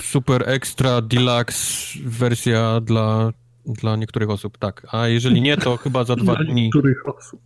[0.00, 3.32] Super Extra Deluxe wersja dla,
[3.66, 4.86] dla niektórych osób, tak.
[4.92, 6.62] A jeżeli nie, to chyba za dwa dni.
[6.62, 7.40] niektórych osób.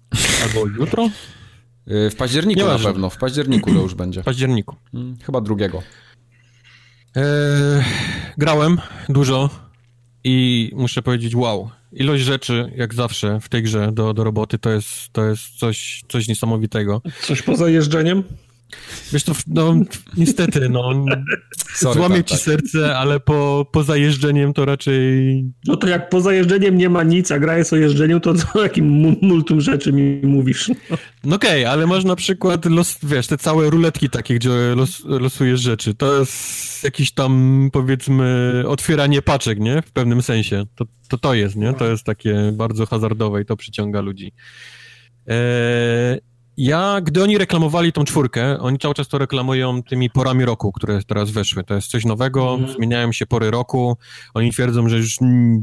[0.45, 1.09] Albo jutro?
[1.91, 4.23] Y, w październiku nie na pewno, w październiku to już będzie.
[4.23, 4.77] W październiku.
[4.93, 5.83] Hmm, chyba drugiego.
[7.17, 7.23] Eee,
[8.39, 8.79] grałem
[9.09, 9.51] dużo
[10.25, 11.71] i muszę powiedzieć wow.
[11.93, 16.03] Ilość rzeczy, jak zawsze w tej grze do, do roboty, to jest, to jest coś,
[16.09, 17.03] coś niesamowitego.
[17.23, 18.25] Coś poza jeżdżeniem?
[19.13, 19.75] Wiesz, to no,
[20.17, 21.05] niestety, no,
[21.75, 22.43] Sorry, złamie tak, ci tak.
[22.43, 25.45] serce, ale po, po zajeżdżeniem to raczej...
[25.67, 28.63] No to jak po zajeżdżeniem nie ma nic, a gra jest o jeżdżeniu, to o
[28.63, 30.71] jakim multum rzeczy mi mówisz?
[31.25, 35.05] No okej, okay, ale masz na przykład, los, wiesz, te całe ruletki takie, gdzie los,
[35.05, 35.95] losujesz rzeczy.
[35.95, 39.83] To jest jakiś tam, powiedzmy, otwieranie paczek, nie?
[39.83, 40.65] W pewnym sensie.
[40.75, 41.75] To to, to jest, nie?
[41.75, 44.33] To jest takie bardzo hazardowe i to przyciąga ludzi.
[45.27, 46.19] Eee,
[46.65, 51.01] ja, gdy oni reklamowali tą czwórkę, oni cały czas to reklamują tymi porami roku, które
[51.07, 51.65] teraz weszły.
[51.65, 52.71] To jest coś nowego, mm.
[52.73, 53.97] zmieniają się pory roku.
[54.35, 55.17] Oni twierdzą, że już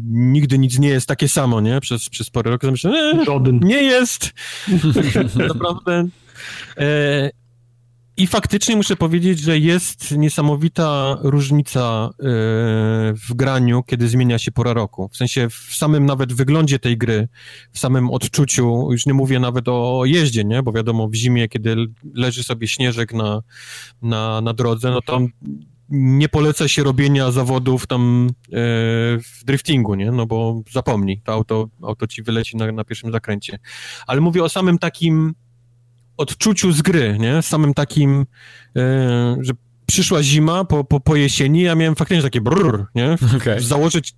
[0.09, 1.79] nigdy nic nie jest takie samo, nie?
[1.79, 2.71] Przez, przez pory roku.
[2.71, 3.25] Myślę, e,
[3.61, 4.33] nie jest.
[5.47, 6.07] Naprawdę.
[6.77, 7.29] E,
[8.19, 12.27] i faktycznie muszę powiedzieć, że jest niesamowita różnica yy,
[13.14, 15.09] w graniu, kiedy zmienia się pora roku.
[15.09, 17.27] W sensie w samym nawet wyglądzie tej gry,
[17.72, 20.64] w samym odczuciu, już nie mówię nawet o jeździe, nie?
[20.64, 21.75] bo wiadomo, w zimie, kiedy
[22.14, 23.41] leży sobie śnieżek na,
[24.01, 25.19] na, na drodze, no to
[25.89, 28.57] nie poleca się robienia zawodów tam yy,
[29.19, 30.11] w driftingu, nie?
[30.11, 33.59] No bo zapomnij, to auto, auto ci wyleci na, na pierwszym zakręcie.
[34.07, 35.33] Ale mówię o samym takim
[36.19, 37.41] odczuciu z gry, nie?
[37.41, 38.25] Samym takim,
[38.75, 39.53] e, że
[39.85, 43.17] przyszła zima po, po, po jesieni, ja miałem faktycznie takie brrr, nie?
[43.38, 43.61] Okay.
[43.61, 44.14] Założyć,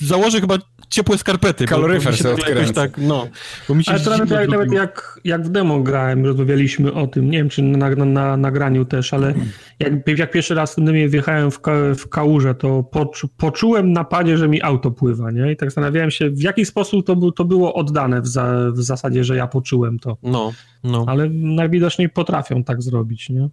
[0.00, 0.58] założę chyba
[0.90, 1.66] ciepłe skarpety.
[1.66, 2.14] Kaloryfer
[2.48, 3.26] jakoś tak, no.
[3.68, 7.06] Bo mi się Ale to nawet, jak, nawet jak, jak w demo grałem, rozmawialiśmy o
[7.06, 9.34] tym, nie wiem czy na, na, na nagraniu też, ale
[9.78, 13.92] jak, jak pierwszy raz w tym demie wjechałem w, ka, w kałużę, to poczu, poczułem
[13.92, 15.52] na padzie, że mi auto pływa, nie?
[15.52, 19.24] I tak zastanawiałem się, w jaki sposób to, to było oddane w, za, w zasadzie,
[19.24, 20.16] że ja poczułem to.
[20.22, 20.52] No,
[20.84, 21.04] no.
[21.08, 23.48] Ale najwidoczniej potrafią tak zrobić, nie?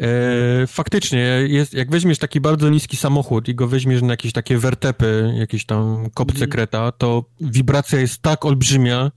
[0.00, 4.58] E, faktycznie, jest, jak weźmiesz taki bardzo niski samochód i go weźmiesz na jakieś takie
[4.58, 6.50] wertepy, jakieś tam kopce mhm.
[6.50, 9.10] kreta, to wibracja jest tak olbrzymia,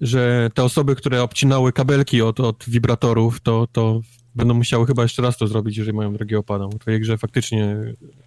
[0.00, 4.00] że te osoby, które obcinały kabelki od, od wibratorów, to, to
[4.34, 6.68] będą musiały chyba jeszcze raz to zrobić, jeżeli mają drogie opada.
[6.68, 7.76] W twojej grze faktycznie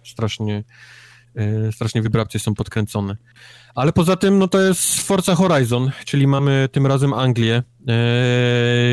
[0.04, 0.64] strasznie,
[1.34, 3.16] e, strasznie wibracje są podkręcone.
[3.74, 7.62] Ale poza tym, no to jest Forza Horizon, czyli mamy tym razem Anglię.
[7.88, 7.92] E,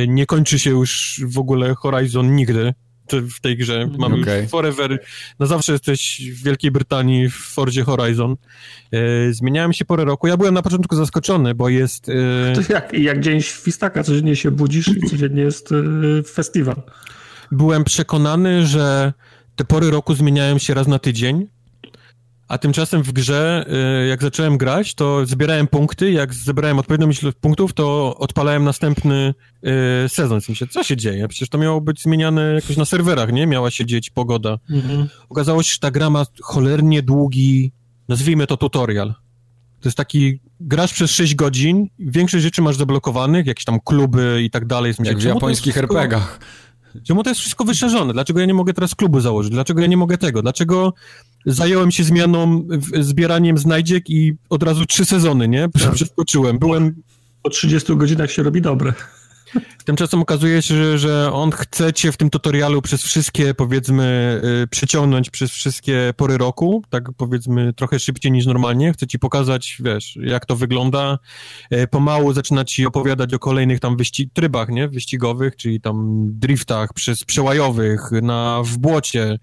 [0.07, 2.73] nie kończy się już w ogóle Horizon nigdy
[3.13, 3.89] w tej grze.
[3.97, 4.41] Mamy okay.
[4.41, 4.99] już forever,
[5.39, 8.35] na zawsze jesteś w Wielkiej Brytanii w Fordzie Horizon.
[8.91, 10.27] E, zmieniałem się porę roku.
[10.27, 12.09] Ja byłem na początku zaskoczony, bo jest...
[12.09, 12.13] E...
[12.55, 16.81] To jak, jak dzień świstaka, codziennie się budzisz i codziennie jest e, festiwal.
[17.51, 19.13] Byłem przekonany, że
[19.55, 21.47] te pory roku zmieniają się raz na tydzień,
[22.49, 23.65] a tymczasem w grze,
[24.03, 29.33] y, jak zacząłem grać, to zbierałem punkty, jak zebrałem odpowiednią ilość punktów, to odpalałem następny
[30.05, 30.41] y, sezon.
[30.41, 31.27] W sensie, co się dzieje?
[31.27, 33.47] Przecież to miało być zmieniane jakoś na serwerach, nie?
[33.47, 34.57] Miała się dzieć pogoda.
[34.69, 35.07] Mhm.
[35.29, 37.71] Okazało się, że ta gra ma cholernie długi,
[38.07, 39.13] nazwijmy to tutorial.
[39.79, 44.49] To jest taki, grasz przez 6 godzin, większość rzeczy masz zablokowanych, jakieś tam kluby i
[44.49, 44.93] tak dalej.
[45.03, 46.39] Jak w japońskich RPGach.
[47.03, 48.13] Czemu to jest wszystko wyszerzone?
[48.13, 49.51] Dlaczego ja nie mogę teraz klubu założyć?
[49.51, 50.41] Dlaczego ja nie mogę tego?
[50.41, 50.93] Dlaczego
[51.45, 52.67] zająłem się zmianą,
[52.99, 55.69] zbieraniem znajdziek i od razu trzy sezony, nie?
[55.83, 55.91] Tak.
[55.93, 56.59] Przeskoczyłem.
[56.59, 56.95] Byłem...
[57.43, 58.93] Po 30 godzinach się robi dobre.
[59.85, 64.67] Tymczasem okazuje się, że, że on chce cię w tym tutorialu przez wszystkie, powiedzmy, y,
[64.67, 68.93] przeciągnąć przez wszystkie pory roku, tak powiedzmy trochę szybciej niż normalnie.
[68.93, 71.19] Chce ci pokazać, wiesz, jak to wygląda.
[71.73, 74.87] Y, pomału zaczyna ci opowiadać o kolejnych tam wyścig, trybach, nie?
[74.87, 79.39] Wyścigowych, czyli tam driftach przez przełajowych, na, w błocie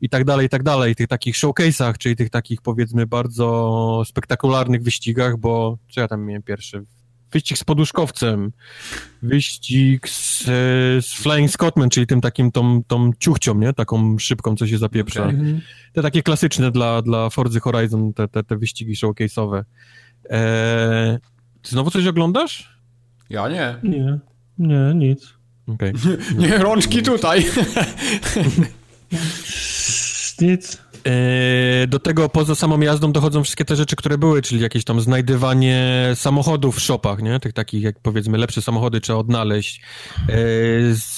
[0.00, 0.96] i tak dalej, i tak dalej.
[0.96, 6.42] Tych takich showcase'ach, czyli tych takich, powiedzmy, bardzo spektakularnych wyścigach, bo co ja tam miałem
[6.42, 6.84] pierwszy?
[7.32, 8.52] Wyścig z poduszkowcem,
[9.22, 10.44] wyścig z,
[11.06, 13.72] z Flying Scotsman, czyli tym takim tą, tą ciuchcią, nie?
[13.72, 15.22] Taką szybką, co się zapieprza.
[15.22, 15.34] Okay.
[15.34, 15.60] Mhm.
[15.92, 19.62] Te takie klasyczne dla, dla Forza Horizon, te, te, te wyścigi showcase'owe.
[20.30, 21.18] Eee,
[21.62, 22.80] ty znowu coś oglądasz?
[23.30, 23.76] Ja nie.
[23.82, 24.18] Nie,
[24.58, 25.34] nie, nic.
[25.66, 25.92] Okay.
[26.38, 27.46] nie, rączki tutaj.
[30.40, 30.89] nic.
[31.06, 35.00] E, do tego poza samą jazdą dochodzą wszystkie te rzeczy, które były, czyli jakieś tam
[35.00, 37.40] znajdywanie samochodów w shopach, nie?
[37.40, 39.82] Tych takich jak powiedzmy lepsze samochody trzeba odnaleźć.
[40.28, 40.34] E,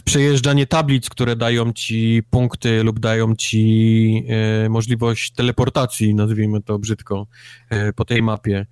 [0.04, 4.24] przejeżdżanie tablic, które dają ci punkty lub dają ci
[4.64, 7.26] e, możliwość teleportacji, nazwijmy to brzydko,
[7.96, 8.66] po tej mapie.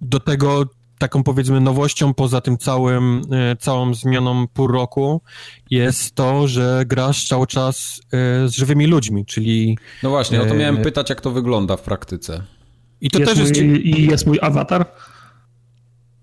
[0.00, 0.64] Do tego
[0.98, 5.22] taką powiedzmy nowością poza tym całym, e, całą zmianą pół roku
[5.70, 9.78] jest to, że grasz cały czas e, z żywymi ludźmi, czyli...
[10.02, 12.42] No właśnie, o to miałem e, pytać, jak to wygląda w praktyce.
[13.00, 13.84] I to jest też mój, jest...
[13.84, 14.86] I jest mój awatar?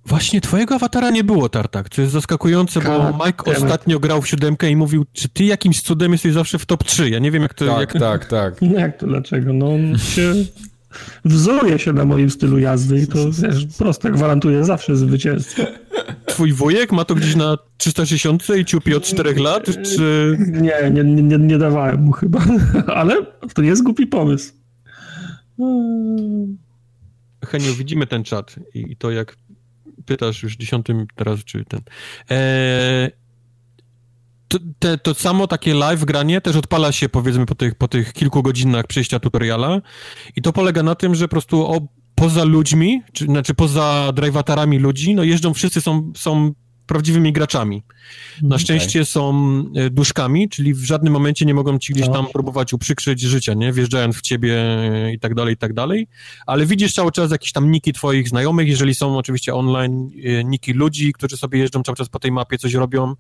[0.06, 4.70] Właśnie twojego awatara nie było, Tartak, co jest zaskakujące, bo Mike ostatnio grał w siódemkę
[4.70, 7.10] i mówił, czy ty jakimś cudem jesteś zawsze w top 3?
[7.10, 7.66] Ja nie wiem, jak to...
[7.66, 8.04] Tak, jak...
[8.04, 8.62] tak, tak.
[8.62, 9.54] No jak to, dlaczego?
[9.54, 10.34] No on się
[11.25, 15.64] wzoruje się na moim stylu jazdy i to wiesz, prosto gwarantuje zawsze zwycięstwo.
[16.25, 20.38] Twój wujek ma to gdzieś na 360 i ciupi od 4 lat, czy...
[20.40, 22.43] Nie, nie, nie, nie dawałem mu chyba,
[22.99, 24.53] ale to nie jest głupi pomysł.
[27.45, 29.38] Heniu, widzimy ten czat i to jak
[30.06, 31.82] pytasz już dziesiątym teraz, czy ten...
[32.30, 33.11] Eee,
[34.48, 38.14] to, te, to samo takie live granie też odpala się powiedzmy po tych, po tych
[38.14, 39.82] kilku godzinach przejścia tutoriala
[40.35, 41.82] i to polega na tym, że po prostu o,
[42.15, 46.53] poza ludźmi, czy, znaczy poza drivatarami ludzi, no jeżdżą wszyscy są, są
[46.88, 47.83] prawdziwymi graczami.
[48.41, 49.06] Na szczęście okay.
[49.06, 52.30] są e, duszkami, czyli w żadnym momencie nie mogą ci gdzieś tam no.
[52.30, 53.74] próbować uprzykrzyć życia, nie?
[53.74, 56.07] Wjeżdżając w ciebie e, i tak dalej, i tak dalej.
[56.45, 60.74] Ale widzisz cały czas jakieś tam niki twoich znajomych, jeżeli są oczywiście online e, niki
[60.74, 63.15] ludzi, którzy sobie jeżdżą cały czas po tej mapie, coś robią.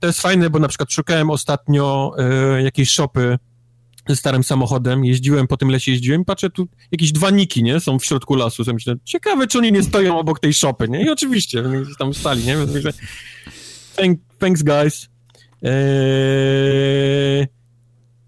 [0.00, 2.14] To jest fajne, bo na przykład szukałem ostatnio
[2.58, 3.38] y, jakiejś shopy
[4.08, 7.98] ze starym samochodem, jeździłem po tym lesie, jeździłem, patrzę tu jakieś dwa niki, nie, są
[7.98, 11.10] w środku lasu, sobie myślę, ciekawe, czy oni nie stoją obok tej shopy, nie, i
[11.10, 11.62] oczywiście,
[11.98, 12.92] tam stali, nie, myślę,
[13.96, 15.08] Thank, thanks guys.
[15.62, 17.46] Eee...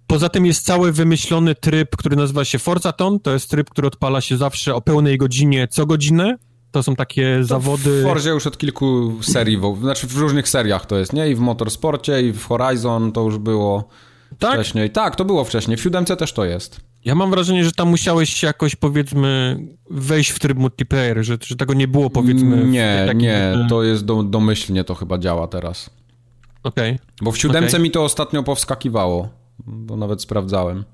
[0.07, 4.21] Poza tym jest cały wymyślony tryb, który nazywa się Forzaton, to jest tryb, który odpala
[4.21, 6.37] się zawsze o pełnej godzinie co godzinę,
[6.73, 8.01] to są takie to zawody...
[8.01, 11.29] W Forzie już od kilku serii, znaczy w różnych seriach to jest, nie?
[11.29, 13.89] I w Motorsporcie, i w Horizon to już było
[14.39, 14.55] tak?
[14.55, 14.91] wcześniej.
[14.91, 15.77] Tak, to było wcześniej.
[15.77, 16.81] W siódemce też to jest.
[17.05, 19.59] Ja mam wrażenie, że tam musiałeś jakoś, powiedzmy,
[19.91, 22.65] wejść w tryb multiplayer, że, że tego nie było, powiedzmy...
[22.65, 23.21] Nie, takim...
[23.21, 25.91] nie, to jest do, domyślnie to chyba działa teraz.
[26.63, 26.95] Okej.
[26.95, 27.07] Okay.
[27.23, 27.81] Bo w siódemce okay.
[27.81, 29.29] mi to ostatnio powskakiwało,
[29.67, 30.85] bo nawet sprawdzałem.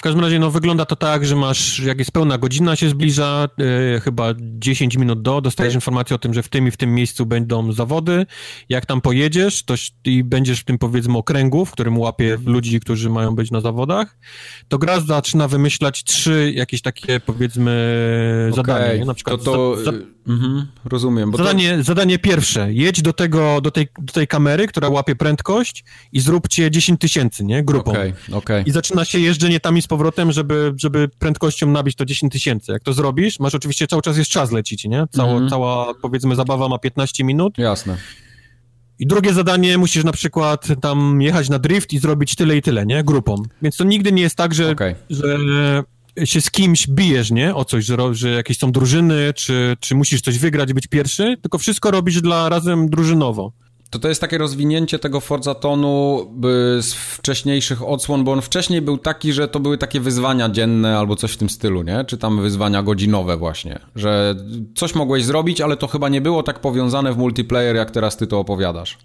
[0.00, 3.48] W każdym razie no, wygląda to tak, że masz, jak jest pełna godzina się zbliża,
[3.96, 6.94] e, chyba 10 minut do, dostajesz informację o tym, że w tym i w tym
[6.94, 8.26] miejscu będą zawody.
[8.68, 13.10] Jak tam pojedziesz, to i będziesz w tym powiedzmy okręgu, w którym łapie ludzi, którzy
[13.10, 14.18] mają być na zawodach,
[14.68, 17.70] to gra zaczyna wymyślać trzy jakieś takie powiedzmy
[18.52, 18.56] okay.
[18.56, 19.04] zadania.
[19.04, 19.76] Na przykład to, to...
[19.76, 19.98] Za, za
[20.30, 21.32] Mhm, rozumiem.
[21.36, 21.82] zadanie, to...
[21.82, 22.72] zadanie pierwsze.
[22.72, 27.44] Jedź do, tego, do, tej, do tej kamery, która łapie prędkość i zróbcie 10 tysięcy,
[27.44, 27.64] nie?
[27.64, 27.90] Grupą.
[27.90, 28.62] Okay, okay.
[28.66, 32.72] I zaczyna się jeżdżenie tam i z powrotem, żeby, żeby prędkością nabić to 10 tysięcy.
[32.72, 35.04] Jak to zrobisz, masz oczywiście cały czas jest czas lecić, nie?
[35.10, 35.50] Cała, mhm.
[35.50, 37.58] cała powiedzmy zabawa ma 15 minut.
[37.58, 37.96] Jasne.
[38.98, 42.86] I drugie zadanie, musisz na przykład tam jechać na drift i zrobić tyle i tyle,
[42.86, 43.04] nie?
[43.04, 43.42] Grupą.
[43.62, 44.94] Więc to nigdy nie jest tak, że, okay.
[45.10, 45.38] że
[46.24, 47.54] się z kimś bijesz, nie?
[47.54, 51.58] O coś, że, że jakieś są drużyny, czy, czy musisz coś wygrać, być pierwszy, tylko
[51.58, 53.52] wszystko robisz dla razem drużynowo.
[53.90, 56.26] To to jest takie rozwinięcie tego Forzatonu
[56.80, 61.16] z wcześniejszych odsłon, bo on wcześniej był taki, że to były takie wyzwania dzienne albo
[61.16, 62.04] coś w tym stylu, nie?
[62.04, 64.34] Czy tam wyzwania godzinowe właśnie, że
[64.74, 68.26] coś mogłeś zrobić, ale to chyba nie było tak powiązane w multiplayer, jak teraz ty
[68.26, 68.98] to opowiadasz.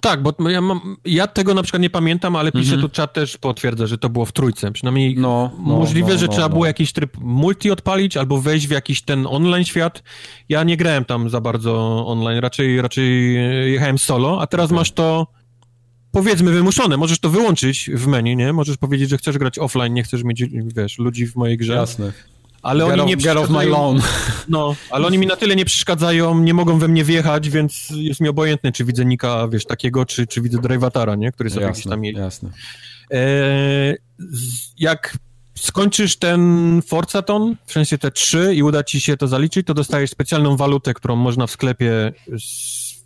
[0.00, 2.82] Tak, bo ja, mam, ja tego na przykład nie pamiętam, ale pisze mm -hmm.
[2.82, 4.72] tu czat też potwierdza, że to było w trójce.
[4.72, 6.52] Przynajmniej no, no możliwe, no, że no, trzeba no.
[6.52, 10.02] było jakiś tryb multi odpalić albo wejść w jakiś ten online świat.
[10.48, 13.34] Ja nie grałem tam za bardzo online, raczej, raczej
[13.72, 14.76] jechałem solo, a teraz okay.
[14.76, 15.26] masz to
[16.12, 16.96] powiedzmy wymuszone.
[16.96, 18.52] Możesz to wyłączyć w menu, nie?
[18.52, 20.44] Możesz powiedzieć, że chcesz grać offline, nie chcesz mieć,
[20.76, 21.74] wiesz, ludzi w mojej grze.
[21.74, 22.12] Jasne.
[22.62, 24.00] Ale get oni nie get off my lawn.
[24.48, 28.20] No, ale oni mi na tyle nie przeszkadzają, nie mogą we mnie wjechać, więc jest
[28.20, 31.32] mi obojętne, czy widzę Nika, wiesz, takiego, czy, czy widzę Drivatara, nie?
[31.32, 32.20] Który sobie jasne, gdzieś tam jedzie.
[32.20, 32.50] Jasne.
[33.12, 33.96] E,
[34.78, 35.16] jak
[35.58, 40.10] skończysz ten Forzaton, w sensie te trzy i uda ci się to zaliczyć, to dostajesz
[40.10, 43.04] specjalną walutę, którą można w sklepie z,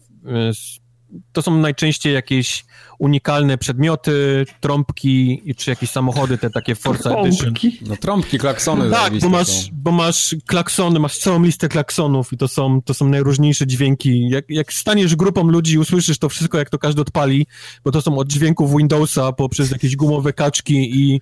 [0.52, 0.84] z
[1.32, 2.64] to są najczęściej jakieś
[2.98, 7.54] unikalne przedmioty, trąbki czy jakieś samochody, te takie Forza Edition.
[7.88, 8.90] No trąbki, klaksony.
[8.90, 13.08] Tak, bo masz, bo masz klaksony, masz całą listę klaksonów i to są, to są
[13.08, 14.28] najróżniejsze dźwięki.
[14.28, 17.46] Jak, jak staniesz grupą ludzi i usłyszysz to wszystko, jak to każdy odpali,
[17.84, 21.20] bo to są od dźwięków Windowsa poprzez jakieś gumowe kaczki i,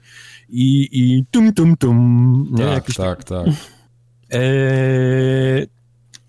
[0.48, 2.48] i, i tum tum tum.
[2.50, 2.64] Nie?
[2.64, 3.46] Tak, jakieś tak, tak.
[4.30, 5.66] Eee,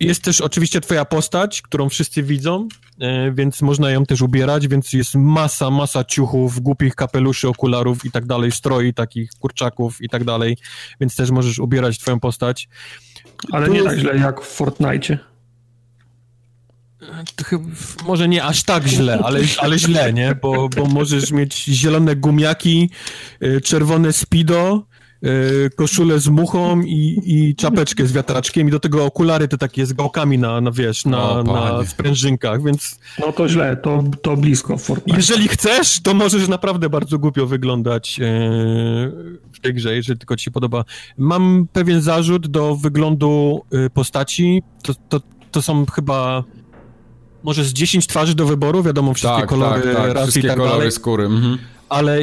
[0.06, 2.68] jest też oczywiście twoja postać, którą wszyscy widzą,
[3.00, 8.12] e, więc można ją też ubierać, więc jest masa, masa ciuchów, głupich kapeluszy, okularów i
[8.12, 10.58] tak dalej, stroi takich kurczaków i tak dalej,
[11.00, 12.70] więc też możesz ubierać twoją postać.
[13.52, 15.18] Ale tu nie tak źle jak w Fortnite.
[18.06, 20.36] może nie aż tak źle, ale, ale źle, nie?
[20.42, 22.90] Bo, bo możesz mieć zielone gumiaki,
[23.40, 24.93] e, czerwone speedo, E,
[25.76, 29.94] koszulę z muchą i, i czapeczkę z wiatraczkiem i do tego okulary te takie z
[29.94, 33.00] gałkami na, na wiesz, na, o, na sprężynkach, więc...
[33.20, 35.18] No to źle, to, to blisko Fortnite.
[35.18, 38.24] Jeżeli chcesz, to możesz naprawdę bardzo głupio wyglądać e,
[39.54, 40.84] w tej grze, jeżeli tylko ci się podoba.
[41.18, 45.20] Mam pewien zarzut do wyglądu e, postaci, to, to,
[45.52, 46.44] to są chyba
[47.44, 50.50] może z 10 twarzy do wyboru, wiadomo, wszystkie tak, kolory tak, tak, rasy wszystkie i
[50.50, 50.92] tak kolory dalej.
[50.92, 51.26] skóry.
[51.26, 51.58] Mhm
[51.94, 52.20] ale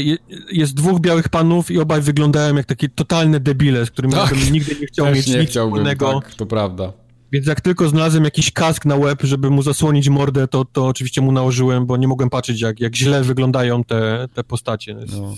[0.53, 4.35] jest dwóch białych panów i obaj wyglądają jak takie totalne debile, z którymi tak.
[4.35, 6.21] bym nigdy nie chciał Też mieć nie nic wspólnego.
[6.21, 6.93] Tak, to prawda.
[7.33, 11.21] Więc jak tylko znalazłem jakiś kask na łeb, żeby mu zasłonić mordę, to, to oczywiście
[11.21, 14.95] mu nałożyłem, bo nie mogłem patrzeć, jak, jak źle wyglądają te, te postacie.
[14.95, 15.35] No.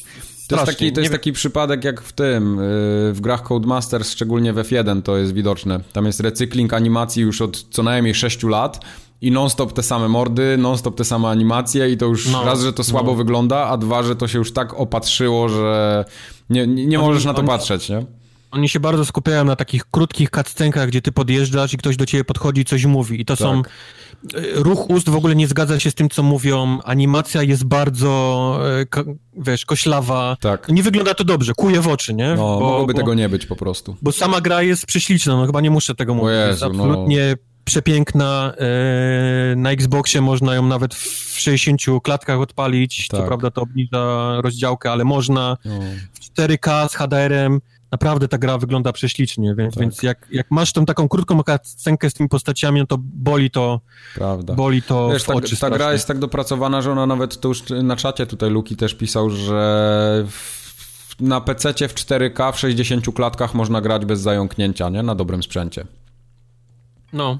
[0.48, 2.62] To jest, taki, to jest taki przypadek jak w tym, y,
[3.12, 5.80] w grach Codemasters, szczególnie w F1 to jest widoczne.
[5.92, 8.84] Tam jest recykling animacji już od co najmniej 6 lat
[9.22, 12.72] i non-stop te same mordy, non-stop te same animacje i to już no, raz, że
[12.72, 13.16] to słabo no.
[13.16, 16.04] wygląda, a dwa, że to się już tak opatrzyło, że
[16.50, 18.06] nie, nie, nie możesz na to patrzeć, nie?
[18.50, 22.24] Oni się bardzo skupiają na takich krótkich cutscenkach, gdzie ty podjeżdżasz i ktoś do ciebie
[22.24, 23.20] podchodzi i coś mówi.
[23.20, 23.46] I to tak.
[23.46, 23.62] są...
[24.34, 26.78] Y, ruch ust w ogóle nie zgadza się z tym, co mówią.
[26.84, 30.36] Animacja jest bardzo, y, wiesz, koślawa.
[30.40, 30.68] Tak.
[30.68, 32.28] Nie wygląda to dobrze, kuje w oczy, nie?
[32.28, 33.96] No, bo, mogłoby bo, tego nie być po prostu.
[34.02, 36.32] Bo sama gra jest prześliczna, no chyba nie muszę tego mówić.
[36.32, 36.66] Jezu, jest no.
[36.66, 38.54] absolutnie no przepiękna.
[38.58, 43.08] E, na Xboxie można ją nawet w 60 klatkach odpalić.
[43.08, 43.20] Tak.
[43.20, 45.56] Co prawda to obniża rozdziałkę, ale można.
[45.64, 45.80] No.
[46.12, 47.60] W 4K z HDR-em.
[47.92, 49.80] Naprawdę ta gra wygląda prześlicznie, więc, tak.
[49.80, 53.80] więc jak, jak masz tą taką krótką scenkę z tymi postaciami, no to boli to
[54.14, 54.54] Prawda.
[54.54, 57.62] boli to Wiesz, ta, oczy ta gra jest tak dopracowana, że ona nawet, to już
[57.82, 63.54] na czacie tutaj Luki też pisał, że w, na PC w 4K w 60 klatkach
[63.54, 65.02] można grać bez zająknięcia, nie?
[65.02, 65.84] Na dobrym sprzęcie.
[67.12, 67.38] No,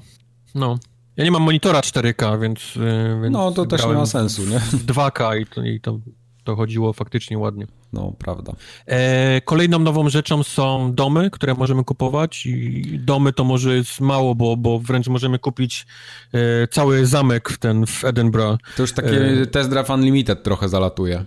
[0.55, 0.79] no.
[1.17, 2.75] Ja nie mam monitora 4K, więc.
[2.75, 4.59] Y, więc no, to też nie ma sensu, nie?
[4.93, 5.99] 2K i to, i to,
[6.43, 7.67] to chodziło faktycznie ładnie.
[7.93, 8.53] No, prawda.
[8.85, 12.45] E, kolejną nową rzeczą są domy, które możemy kupować.
[12.45, 15.85] I domy to może jest mało, bo, bo wręcz możemy kupić
[16.33, 18.61] e, cały zamek w ten w Edinburgh.
[18.75, 21.25] To już taki e, test drive unlimited trochę zalatuje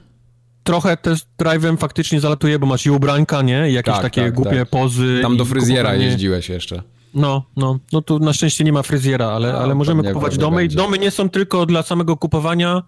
[0.66, 3.70] trochę test drive'em faktycznie zalatuje, bo masz i ubranka, nie?
[3.70, 4.68] I jakieś tak, takie tak, głupie tak.
[4.68, 5.18] pozy.
[5.22, 6.04] Tam do fryzjera kupowanie...
[6.04, 6.82] jeździłeś jeszcze.
[7.16, 10.68] No, no, no tu na szczęście nie ma fryzjera, ale, ale możemy kupować domy i
[10.68, 12.82] domy nie są tylko dla samego kupowania,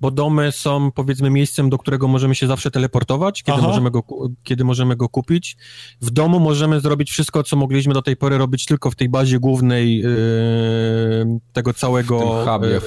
[0.00, 4.02] bo domy są powiedzmy miejscem, do którego możemy się zawsze teleportować, kiedy, możemy go,
[4.42, 5.56] kiedy możemy go kupić.
[6.00, 9.38] W domu możemy zrobić wszystko, co mogliśmy do tej pory robić tylko w tej bazie
[9.38, 10.08] głównej yy,
[11.52, 12.44] tego całego...
[12.44, 12.68] W hubie.
[12.68, 12.80] Yy,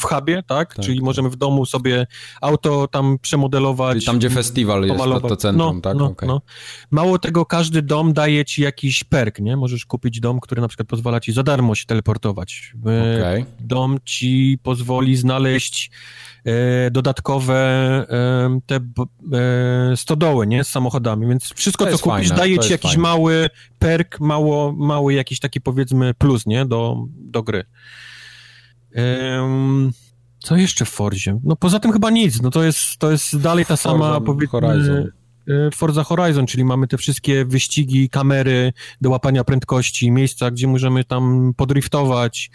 [0.00, 0.74] w hubie, tak?
[0.74, 0.84] tak?
[0.84, 2.06] Czyli możemy w domu sobie
[2.40, 3.94] auto tam przemodelować.
[3.94, 5.96] Czyli tam, gdzie festiwal jest, to, to centrum, no, tak?
[5.96, 6.28] No, okay.
[6.28, 6.42] no.
[6.90, 9.56] Mało tego, każdy dom daje ci jakiś perk, nie?
[9.56, 12.74] Możesz kupić dom, który na przykład pozwala ci za darmo się teleportować.
[12.82, 13.46] Okay.
[13.60, 15.90] Dom ci pozwoli znaleźć
[16.44, 17.56] e, dodatkowe
[18.10, 20.64] e, te e, stodoły, nie?
[20.64, 23.02] Z samochodami, więc wszystko, co kupisz, fajne, daje ci jakiś fajne.
[23.02, 26.66] mały perk, mało, mały jakiś taki powiedzmy plus, nie?
[26.66, 27.64] Do, do gry.
[30.38, 31.40] co jeszcze w Forzie?
[31.44, 34.20] No poza tym chyba nic, no to jest, to jest dalej ta sama.
[34.50, 35.25] Horizon Y,
[35.74, 41.52] Forza Horizon, czyli mamy te wszystkie wyścigi, kamery do łapania prędkości, miejsca, gdzie możemy tam
[41.56, 42.50] podriftować,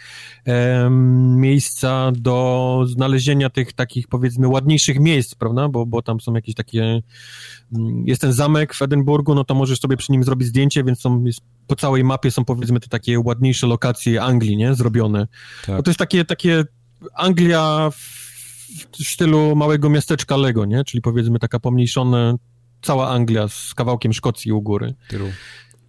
[1.36, 7.02] miejsca do znalezienia tych takich powiedzmy ładniejszych miejsc, prawda, bo, bo tam są jakieś takie,
[7.72, 11.00] mm, jest ten zamek w Edynburgu, no to możesz sobie przy nim zrobić zdjęcie, więc
[11.00, 15.26] są, jest, po całej mapie są powiedzmy te takie ładniejsze lokacje Anglii, nie, zrobione.
[15.66, 15.76] Tak.
[15.76, 16.64] No to jest takie, takie
[17.14, 18.22] Anglia w
[18.92, 20.84] w stylu małego miasteczka Lego, nie?
[20.84, 22.34] Czyli powiedzmy taka pomniejszone,
[22.82, 24.94] cała Anglia z kawałkiem Szkocji u góry.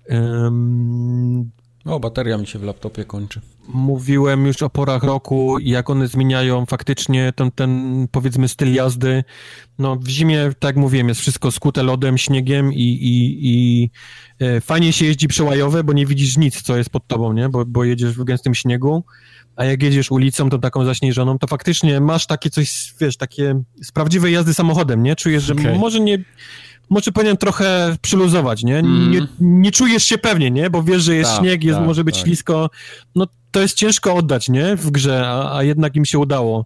[0.09, 1.51] Um,
[1.85, 3.41] o, bateria mi się w laptopie kończy.
[3.67, 9.23] Mówiłem już o porach roku i jak one zmieniają faktycznie ten, ten powiedzmy styl jazdy.
[9.79, 13.89] No w zimie, tak jak mówiłem, jest wszystko skute lodem, śniegiem i, i, i
[14.39, 17.49] e, fajnie się jeździ przełajowe, bo nie widzisz nic, co jest pod tobą, nie?
[17.49, 19.03] Bo, bo jedziesz w gęstym śniegu,
[19.55, 23.91] a jak jedziesz ulicą, to taką zaśnieżoną, to faktycznie masz takie coś, wiesz, takie z
[23.91, 25.15] prawdziwej jazdy samochodem, nie?
[25.15, 25.79] Czujesz, że okay.
[25.79, 26.17] może nie
[26.89, 28.79] może powinien trochę przyluzować, nie?
[28.79, 29.11] Mm.
[29.11, 29.27] nie?
[29.39, 30.69] Nie czujesz się pewnie, nie?
[30.69, 32.25] Bo wiesz, że jest tak, śnieg, jest, tak, może być tak.
[32.25, 32.69] ślisko.
[33.15, 34.75] No to jest ciężko oddać, nie?
[34.75, 36.65] W grze, a, a jednak im się udało.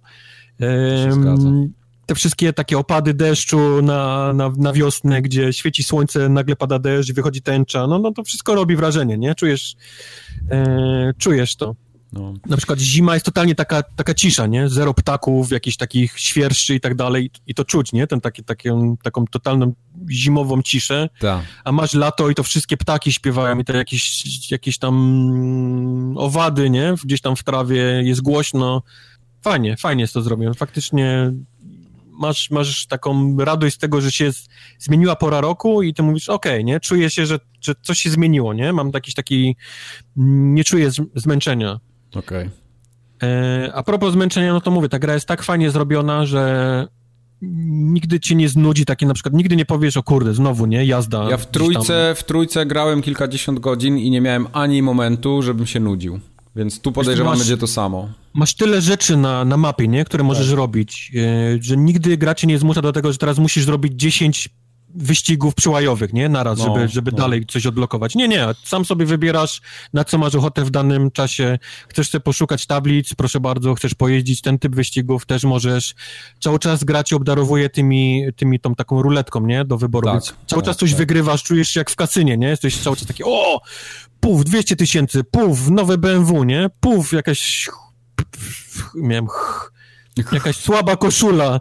[0.60, 1.74] Um,
[2.06, 7.14] te wszystkie takie opady deszczu na, na, na wiosnę, gdzie świeci słońce, nagle pada deszcz,
[7.14, 9.36] wychodzi tęcza, no, no to wszystko robi wrażenie, nie?
[9.36, 9.76] Czujesz,
[10.52, 11.76] e, czujesz to.
[12.14, 12.34] No.
[12.46, 14.70] Na przykład zima jest totalnie taka, taka cisza, nie?
[14.70, 18.08] Zero ptaków, jakichś takich świerszczy i tak dalej i to czuć, nie?
[18.08, 19.74] Ten taki, taką, taką totalną
[20.10, 21.10] zimową ciszę.
[21.20, 21.42] Ta.
[21.64, 26.94] A masz lato i to wszystkie ptaki śpiewają i te jakieś, jakieś tam owady, nie?
[27.04, 28.84] Gdzieś tam w trawie jest głośno.
[29.42, 30.56] Fajnie, fajnie jest to zrobione.
[30.56, 31.32] Faktycznie
[32.18, 34.32] masz, masz taką radość z tego, że się
[34.80, 36.80] zmieniła pora roku i ty mówisz, okej, okay, nie?
[36.80, 38.74] Czuję się, że, że coś się zmieniło, nie?
[38.74, 39.56] Mam jakiś taki,
[40.16, 41.80] nie czuję zmęczenia.
[42.16, 42.22] Okej.
[42.22, 42.50] Okay.
[43.24, 46.88] E, a propos zmęczenia, no to mówię, ta gra jest tak fajnie zrobiona, że
[47.42, 51.30] nigdy ci nie znudzi, takie na przykład, nigdy nie powiesz, o kurde, znowu, nie, jazda.
[51.30, 55.80] Ja w trójce, w trójce grałem kilkadziesiąt godzin i nie miałem ani momentu, żebym się
[55.80, 56.20] nudził.
[56.56, 58.10] Więc tu podejrzewam, masz, będzie to samo.
[58.34, 60.58] Masz tyle rzeczy na, na mapie, nie, które możesz tak.
[60.58, 64.50] robić, e, że nigdy gracie nie zmusza do tego, że teraz musisz zrobić 10
[64.98, 66.30] wyścigów przyłajowych, nie?
[66.30, 67.18] Naraz, no, żeby, żeby no.
[67.18, 68.16] dalej coś odblokować.
[68.16, 69.62] Nie, nie, sam sobie wybierasz,
[69.94, 71.60] na co masz ochotę w danym czasie.
[71.88, 75.96] Chcesz sobie poszukać tablic, proszę bardzo, chcesz pojeździć ten typ wyścigów, też możesz.
[76.40, 79.66] Cały czas gra cię obdarowuje tymi, tymi tą taką ruletką, nie?
[79.66, 80.08] Do wyboru.
[80.08, 80.98] Tak, cały tak, czas coś tak.
[80.98, 82.48] wygrywasz, czujesz się jak w kasynie, nie?
[82.48, 83.62] Jesteś cały czas taki, o,
[84.20, 86.70] puf, 200 tysięcy, puf, nowe BMW, nie?
[86.80, 87.70] Puf, jakaś...
[88.96, 89.28] Miałem...
[90.32, 91.60] Jakaś słaba koszula.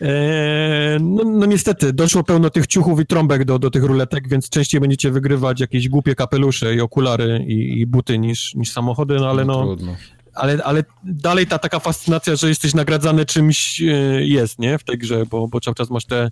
[0.00, 4.48] e, no, no, niestety, doszło pełno tych ciuchów i trąbek do, do tych ruletek, więc
[4.48, 9.30] częściej będziecie wygrywać jakieś głupie kapelusze i okulary i, i buty niż, niż samochody, no
[9.30, 9.76] ale no...
[9.80, 9.96] no
[10.38, 13.84] ale, ale dalej ta taka fascynacja, że jesteś nagradzany czymś e,
[14.26, 14.78] jest, nie?
[14.78, 16.30] W tej grze, bo, bo cały czas masz te...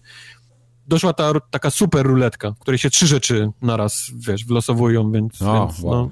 [0.89, 5.43] Doszła ta taka super ruletka, w której się trzy rzeczy naraz, wiesz, wylosowują, więc...
[5.43, 5.94] O, więc wow.
[5.94, 6.10] no,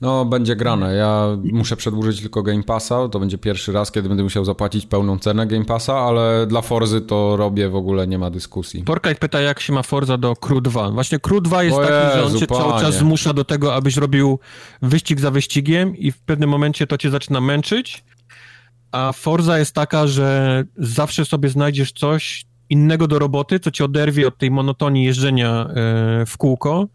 [0.00, 0.94] no, będzie grane.
[0.94, 3.08] Ja muszę przedłużyć tylko Game Passa.
[3.08, 7.00] To będzie pierwszy raz, kiedy będę musiał zapłacić pełną cenę Game Passa, ale dla Forzy
[7.00, 8.82] to robię w ogóle, nie ma dyskusji.
[8.82, 10.90] Porkite pyta, jak się ma Forza do Crew 2.
[10.90, 12.60] Właśnie Crew 2 jest o taki, Jezu, że on cię panie.
[12.60, 14.38] cały czas zmusza do tego, abyś robił
[14.82, 18.04] wyścig za wyścigiem i w pewnym momencie to cię zaczyna męczyć,
[18.92, 24.28] a Forza jest taka, że zawsze sobie znajdziesz coś innego do roboty, co cię oderwie
[24.28, 26.88] od tej monotonii jeżdżenia e, w kółko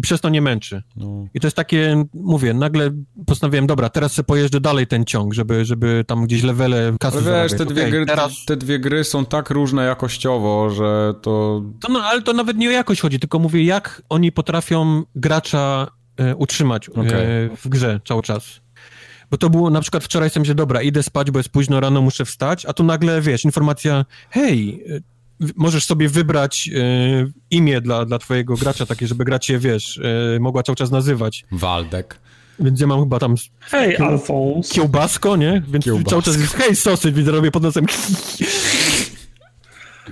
[0.00, 0.82] i przez to nie męczy.
[0.96, 1.26] No.
[1.34, 2.90] I to jest takie, mówię, nagle
[3.26, 7.42] postanowiłem, dobra, teraz sobie pojeżdżę dalej ten ciąg, żeby, żeby tam gdzieś levele kasy Ale
[7.42, 8.44] wiesz, te dwie, okay, gry, teraz...
[8.46, 11.62] te dwie gry są tak różne jakościowo, że to...
[11.80, 11.92] to...
[11.92, 16.36] No, ale to nawet nie o jakość chodzi, tylko mówię, jak oni potrafią gracza e,
[16.36, 17.56] utrzymać e, okay.
[17.56, 18.60] w grze cały czas.
[19.30, 22.24] Bo to było na przykład wczoraj sobie, dobra, idę spać, bo jest późno rano, muszę
[22.24, 24.84] wstać, a tu nagle, wiesz, informacja, hej,
[25.56, 30.00] możesz sobie wybrać e, imię dla, dla twojego gracza, takie, żeby grać je, wiesz,
[30.36, 31.44] e, mogła cały czas nazywać.
[31.52, 32.18] Waldek.
[32.60, 33.34] Więc ja mam chyba tam...
[33.60, 34.68] Hej, Alfons.
[34.68, 35.62] Kiełbasko, nie?
[35.68, 36.10] Więc Kiełbasko.
[36.10, 37.86] cały czas jest hej, sosy, widzę, robię pod nosem...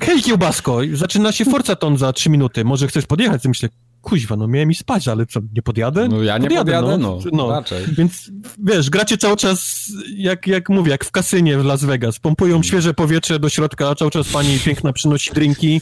[0.01, 3.45] Hej, kiełbasko, zaczyna się Forzaton za trzy minuty, może chcesz podjechać?
[3.45, 3.69] Myślę,
[4.03, 6.09] kuźwa, no miałem mi spać, ale co, nie podjadę?
[6.09, 7.19] No ja nie podjadę, podjadę no.
[7.25, 7.31] no.
[7.33, 7.51] no.
[7.51, 7.85] Raczej.
[7.99, 8.31] Więc
[8.65, 12.19] wiesz, gracie cały czas, jak, jak mówię, jak w kasynie w Las Vegas.
[12.19, 12.65] Pompują hmm.
[12.65, 15.81] świeże powietrze do środka, cały czas pani piękna przynosi drinki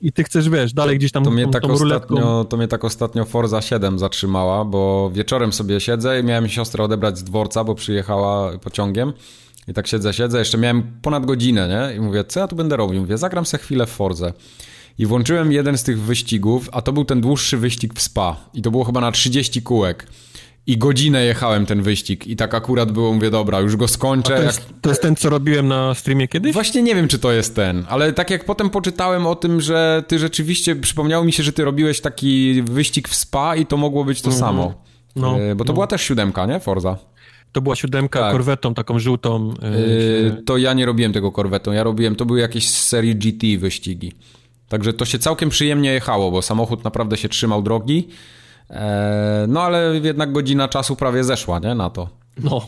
[0.00, 2.68] i ty chcesz, wiesz, dalej gdzieś tam to mnie tą, tak tą ostatnio, To mnie
[2.68, 7.64] tak ostatnio Forza 7 zatrzymała, bo wieczorem sobie siedzę i miałem siostrę odebrać z dworca,
[7.64, 9.12] bo przyjechała pociągiem.
[9.68, 11.96] I tak siedzę, siedzę, jeszcze miałem ponad godzinę, nie?
[11.96, 13.00] I mówię, co ja tu będę robił?
[13.00, 14.32] Mówię, zagram se chwilę w Forze.
[14.98, 18.36] I włączyłem jeden z tych wyścigów, a to był ten dłuższy wyścig w Spa.
[18.54, 20.06] I to było chyba na 30 kółek.
[20.66, 24.36] I godzinę jechałem ten wyścig i tak akurat było, mówię, dobra, już go skończę.
[24.36, 24.80] To jest, jak...
[24.80, 26.52] to jest, ten, co robiłem na streamie kiedyś?
[26.52, 30.04] Właśnie nie wiem, czy to jest ten, ale tak jak potem poczytałem o tym, że
[30.08, 34.04] ty rzeczywiście, przypomniało mi się, że ty robiłeś taki wyścig w Spa i to mogło
[34.04, 34.40] być to mhm.
[34.40, 34.74] samo.
[35.16, 35.74] No, e, bo to no.
[35.74, 36.60] była też siódemka, nie?
[36.60, 36.96] Forza.
[37.52, 38.32] To była siódemka tak.
[38.32, 39.54] korwetą, taką żółtą.
[39.62, 43.58] Yy, to ja nie robiłem tego korwetą, ja robiłem, to były jakieś z serii GT
[43.58, 44.12] wyścigi.
[44.68, 48.08] Także to się całkiem przyjemnie jechało, bo samochód naprawdę się trzymał drogi.
[48.70, 51.74] E, no ale jednak godzina czasu prawie zeszła, nie?
[51.74, 52.08] Na to.
[52.38, 52.66] No.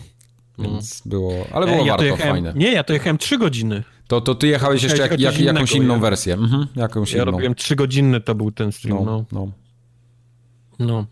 [0.59, 2.53] Więc było, ale było e, ja warto, jechałem, fajne.
[2.57, 3.83] Nie, ja to jechałem trzy godziny.
[4.07, 6.01] To, to ty jechałeś jeszcze jak, jak, jakąś inną ja.
[6.01, 6.35] wersję.
[6.35, 7.33] Mhm, jakąś ja inną.
[7.33, 9.05] robiłem godzinny, to był ten stream, no.
[9.05, 9.25] No.
[9.33, 10.87] no.
[10.87, 11.07] no.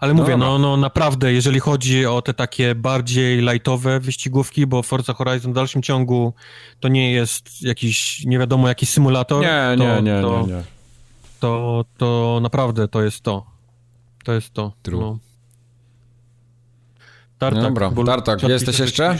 [0.00, 5.14] Ale mówię, no, no naprawdę, jeżeli chodzi o te takie bardziej lightowe wyścigówki, bo Forza
[5.14, 6.34] Horizon w dalszym ciągu
[6.80, 9.42] to nie jest jakiś, nie wiadomo, jakiś symulator.
[9.42, 10.62] Nie, to, nie, nie, to, nie, nie.
[11.40, 13.46] To, to naprawdę to jest to.
[14.24, 14.72] To jest to.
[14.82, 15.00] True.
[15.00, 15.18] No.
[17.38, 19.18] Tartak, no dobra, Tartak, jesteś jeszcze?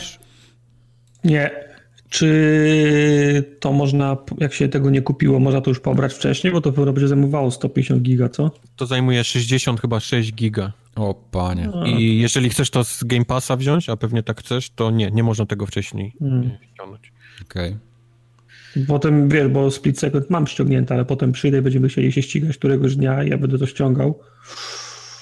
[1.25, 1.66] Nie.
[2.09, 6.53] Czy to można, jak się tego nie kupiło, można to już pobrać wcześniej?
[6.53, 8.51] Bo to pewno będzie zajmowało 150 giga, co?
[8.77, 10.73] To zajmuje 60 chyba 6 giga.
[10.97, 11.71] O panie.
[11.99, 15.23] I jeżeli chcesz to z Game Passa wziąć, a pewnie tak chcesz, to nie, nie
[15.23, 16.51] można tego wcześniej hmm.
[16.75, 17.13] ściągnąć.
[17.43, 17.69] Okej.
[17.71, 18.87] Okay.
[18.87, 22.57] Potem, wiesz, bo Split Second mam ściągnięte, ale potem przyjdę i będziemy chcieli się ścigać
[22.57, 24.19] któregoś dnia i ja będę to ściągał.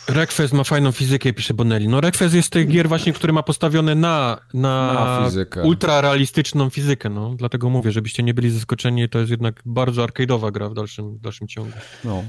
[0.09, 1.89] Request ma fajną fizykę, pisze Bonelli.
[1.89, 5.63] No Request jest tych gier właśnie, który ma postawione na, na, na fizykę.
[5.63, 7.35] ultra realistyczną fizykę, no.
[7.35, 11.21] Dlatego mówię, żebyście nie byli zaskoczeni, to jest jednak bardzo arcade'owa gra w dalszym, w
[11.21, 11.73] dalszym ciągu.
[12.05, 12.25] No.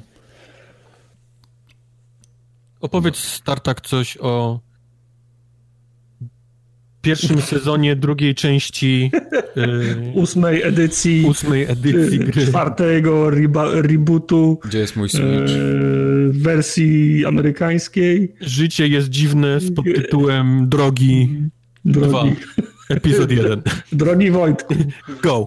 [2.81, 4.59] Opowiedz, Startak, coś o
[7.06, 9.11] pierwszym sezonie drugiej części
[9.56, 12.45] yy, ósmej edycji ósmej edycji gry.
[12.48, 20.69] czwartego reba, rebootu gdzie jest mój Switch yy, wersji amerykańskiej Życie jest dziwne z podtytułem
[20.69, 21.30] Drogi
[21.85, 22.24] Drogi 2.
[22.90, 23.61] Epizod 1
[23.92, 24.75] Drogi Wojtku
[25.24, 25.45] Go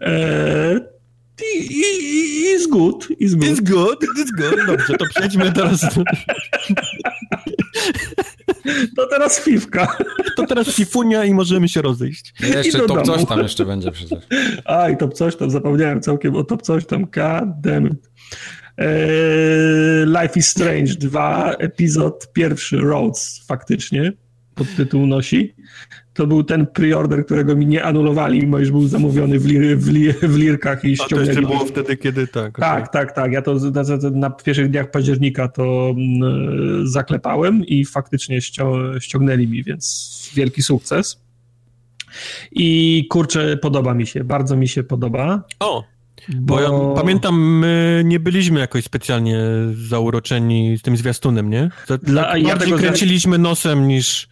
[0.00, 0.80] e,
[1.38, 3.48] Is good, is good.
[3.48, 4.66] Is good, is good.
[4.66, 5.80] Dobrze, to przejdźmy teraz.
[8.96, 9.96] To teraz fifka.
[10.36, 12.34] To teraz fifunia i możemy się rozejść.
[12.40, 13.04] I jeszcze I top domu.
[13.04, 14.18] coś tam jeszcze będzie przecież.
[14.64, 18.10] A, i top coś tam, zapomniałem całkiem o top coś tam, god damn it.
[18.78, 18.86] Eee,
[20.06, 24.12] Life is Strange 2, epizod pierwszy, Roads, faktycznie,
[24.54, 25.54] podtytuł nosi
[26.16, 29.88] to był ten preorder, którego mi nie anulowali, mimo iż był zamówiony w, lir, w,
[29.88, 31.30] lir, w lirkach i ściągnęli.
[31.30, 32.58] A to jeszcze było wtedy, kiedy tak.
[32.58, 33.32] Tak, tak, tak.
[33.32, 38.40] Ja to na, na pierwszych dniach października to mm, zaklepałem i faktycznie
[38.98, 41.20] ściągnęli mi, więc wielki sukces.
[42.52, 45.42] I kurczę, podoba mi się, bardzo mi się podoba.
[45.60, 45.84] O,
[46.28, 49.38] bo, bo ja pamiętam, my nie byliśmy jakoś specjalnie
[49.88, 51.70] zauroczeni tym zwiastunem, nie?
[52.02, 54.28] Dla, tak ja tego kręciliśmy nosem niż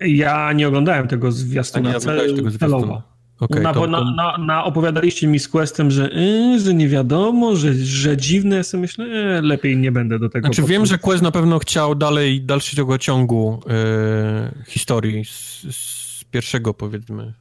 [0.00, 2.00] ja nie oglądałem tego zwiastuna nie
[2.36, 3.02] tego celowo.
[3.40, 7.56] Okay, na, to, na, na, na, opowiadaliście mi z Questem, że, yy, że nie wiadomo,
[7.56, 8.56] że, że dziwne.
[8.56, 10.46] Ja sobie myślę, yy, lepiej nie będę do tego.
[10.46, 16.74] Znaczy wiem, że Quest na pewno chciał dalej, dalszego ciągu yy, historii z, z, pierwszego
[16.74, 17.32] powiedzmy.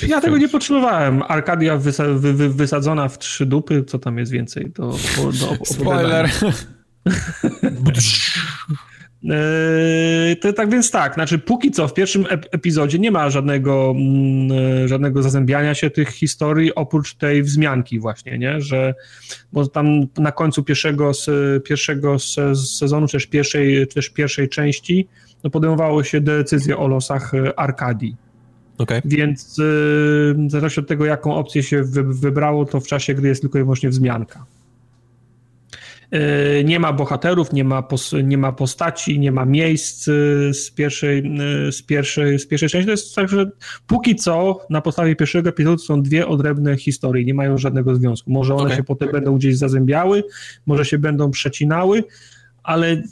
[0.00, 1.22] Yy, ja tego nie potrzebowałem.
[1.28, 6.30] Arkadia wysa, wy, wy, wysadzona w trzy dupy, co tam jest więcej do, do Spoiler.
[9.22, 14.88] Yy, to tak więc tak, znaczy póki co w pierwszym epizodzie nie ma żadnego, mm,
[14.88, 18.94] żadnego zazębiania się tych historii oprócz tej wzmianki właśnie, nie, że
[19.52, 19.86] bo tam
[20.18, 21.12] na końcu pierwszego,
[21.64, 22.18] pierwszego
[22.54, 25.08] sezonu, czy też pierwszej, czy też pierwszej części
[25.44, 28.16] no podejmowało się decyzję o losach e, Arkadii.
[28.78, 29.02] Okay.
[29.04, 29.64] Więc yy,
[30.34, 33.62] w zależności od tego, jaką opcję się wybrało, to w czasie gry jest tylko i
[33.62, 34.44] wyłącznie wzmianka.
[36.10, 37.88] E, nie ma bohaterów, nie ma,
[38.24, 40.12] nie ma postaci, nie ma miejsc e,
[40.54, 42.86] z pierwszej, e, z, pierwszej, z pierwszej części.
[42.86, 43.50] To jest tak, że
[43.86, 48.30] póki co na podstawie pierwszego epizodu są dwie odrębne historie, nie mają żadnego związku.
[48.30, 48.76] Może one okay.
[48.76, 50.24] się potem będą gdzieś zazębiały,
[50.66, 52.04] może się będą przecinały,
[52.62, 53.02] ale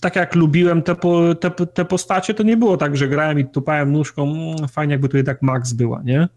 [0.00, 0.96] tak jak lubiłem te,
[1.40, 5.08] te, te postacie, to nie było tak, że grałem i tupałem nóżką, mmm, fajnie jakby
[5.08, 6.28] tutaj tak Max była, nie?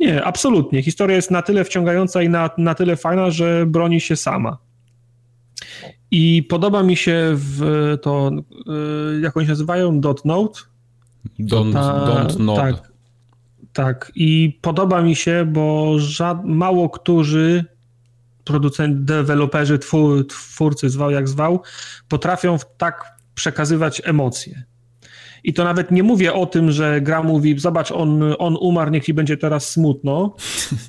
[0.00, 0.82] Nie, absolutnie.
[0.82, 4.58] Historia jest na tyle wciągająca i na, na tyle fajna, że broni się sama.
[6.10, 7.62] I podoba mi się w
[8.02, 8.30] to,
[9.16, 10.60] y, jak oni się nazywają, note.
[11.40, 12.60] Don't, ta, don't node.
[12.60, 12.92] Tak,
[13.72, 14.12] tak.
[14.14, 17.64] I podoba mi się, bo żad, mało którzy
[18.44, 21.62] producenci, deweloperzy, twór, twórcy, zwał jak zwał,
[22.08, 24.64] potrafią tak przekazywać emocje.
[25.44, 29.04] I to nawet nie mówię o tym, że gra mówi, zobacz, on, on umarł, niech
[29.04, 30.36] ci będzie teraz smutno,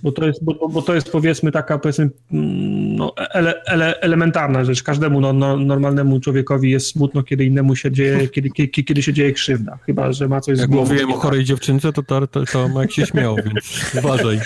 [0.03, 4.66] bo to jest, bo, bo to jest powiedzmy taka powiedzmy mm, no, ele, ele, elementarna
[4.66, 4.84] rzecz.
[4.84, 9.14] Każdemu no, no, normalnemu człowiekowi jest smutno, kiedy innemu się dzieje, kiedy, kiedy, kiedy się
[9.14, 9.77] dzieje krzywda.
[9.85, 10.88] Chyba, że ma coś Jak z głową.
[10.92, 14.40] mówiłem o chorej dziewczynce, to, to, to, to Mike się śmiał, więc uważaj.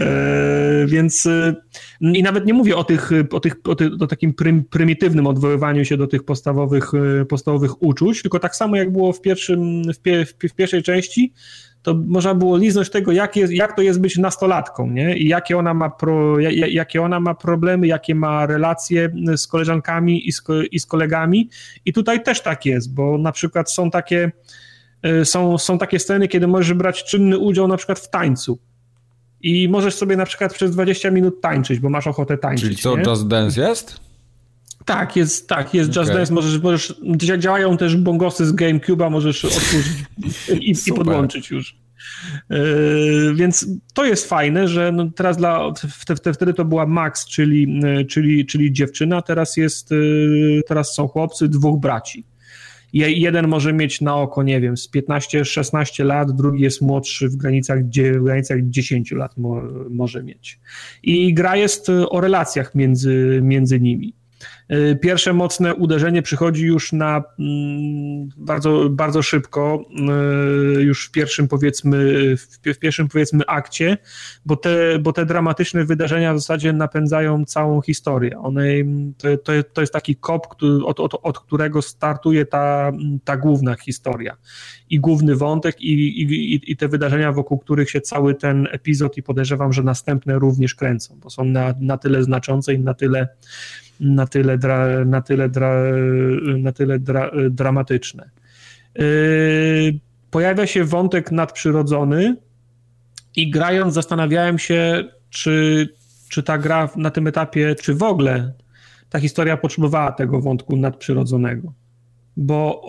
[0.00, 1.54] e, więc e,
[2.00, 5.84] i nawet nie mówię o tych, o tych, o, tych, o takim prym, prymitywnym odwoływaniu
[5.84, 9.98] się do tych podstawowych, e, podstawowych uczuć, tylko tak samo jak było w, pierwszym, w,
[9.98, 11.32] pie, w pierwszej części,
[11.82, 15.16] to można było liznąć tego, jak, jest, jak to jest być nastolatką, nie?
[15.16, 20.32] I jakie ona, ma pro, jakie ona ma problemy, jakie ma relacje z koleżankami i
[20.32, 21.50] z, i z kolegami.
[21.84, 24.32] I tutaj też tak jest, bo na przykład są takie,
[25.02, 28.58] e, są, są takie sceny, kiedy możesz brać czynny udział na przykład w tańcu.
[29.42, 32.64] I możesz sobie na przykład przez 20 minut tańczyć, bo masz ochotę tańczyć.
[32.64, 33.02] Czyli co, nie?
[33.02, 34.00] Just Dance jest?
[34.84, 36.94] Tak, jest, tak, jest Just Dance, możesz, możesz,
[37.38, 39.86] działają też bongosy z GameCube'a, możesz otworzyć
[40.60, 41.76] i, i podłączyć już.
[42.50, 45.72] Yy, więc to jest fajne, że no teraz dla,
[46.34, 51.80] wtedy to była Max, czyli, czyli, czyli dziewczyna, teraz jest, yy, teraz są chłopcy, dwóch
[51.80, 52.24] braci.
[52.92, 57.84] Jeden może mieć na oko, nie wiem, z 15-16 lat, drugi jest młodszy w granicach,
[57.84, 60.60] w granicach 10 lat mo, może mieć.
[61.02, 64.17] I gra jest o relacjach między, między nimi.
[64.72, 69.84] Y, pierwsze mocne uderzenie przychodzi już na mm, bardzo, bardzo szybko,
[70.78, 71.98] y, już w pierwszym powiedzmy,
[72.64, 73.98] w pierwszym powiedzmy akcie,
[74.46, 78.38] bo te, bo te dramatyczne wydarzenia w zasadzie napędzają całą historię.
[78.38, 78.62] One,
[79.18, 80.46] to, to, to jest taki kop,
[80.84, 82.92] od, od, od którego startuje ta,
[83.24, 84.36] ta główna historia
[84.90, 89.22] i główny wątek i, i, i te wydarzenia, wokół których się cały ten epizod i
[89.22, 93.28] podejrzewam, że następne również kręcą, bo są na, na tyle znaczące i na tyle
[94.00, 95.82] na tyle, dra, na tyle, dra,
[96.58, 98.30] na tyle dra, dramatyczne.
[98.94, 99.98] Yy,
[100.30, 102.36] pojawia się wątek nadprzyrodzony
[103.36, 105.88] i grając zastanawiałem się, czy,
[106.28, 108.52] czy ta gra na tym etapie, czy w ogóle
[109.10, 111.72] ta historia potrzebowała tego wątku nadprzyrodzonego.
[112.36, 112.82] Bo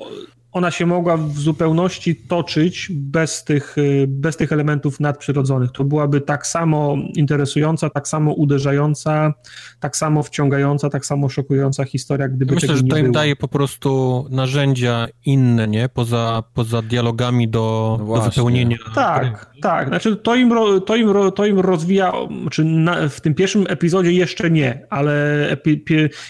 [0.52, 5.72] ona się mogła w zupełności toczyć bez tych, y, bez tych elementów nadprzyrodzonych.
[5.72, 9.34] To byłaby tak samo interesująca, tak samo uderzająca,
[9.80, 14.26] tak samo wciągająca, tak samo szokująca historia, gdyby Myślę, że to im daje po prostu
[14.30, 15.90] narzędzia inne, nie?
[15.90, 18.78] Poza, poza dialogami do, no do wypełnienia.
[18.96, 19.88] Tak, tak.
[19.88, 20.52] Znaczy to im,
[20.86, 25.84] to im, to im rozwija, znaczy na, w tym pierwszym epizodzie jeszcze nie, ale epi,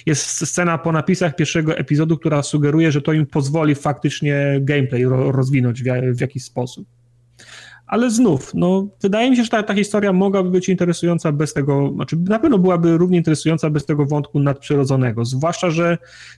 [0.05, 5.05] jest scena po napisach pierwszego epizodu, która sugeruje, że to im pozwoli faktycznie faktycznie gameplay
[5.31, 5.85] rozwinąć w,
[6.17, 6.87] w jakiś sposób.
[7.87, 11.91] Ale znów, no, wydaje mi się, że ta, ta historia mogłaby być interesująca bez tego,
[11.95, 15.25] znaczy na pewno byłaby równie interesująca bez tego wątku nadprzyrodzonego.
[15.25, 15.97] Zwłaszcza, że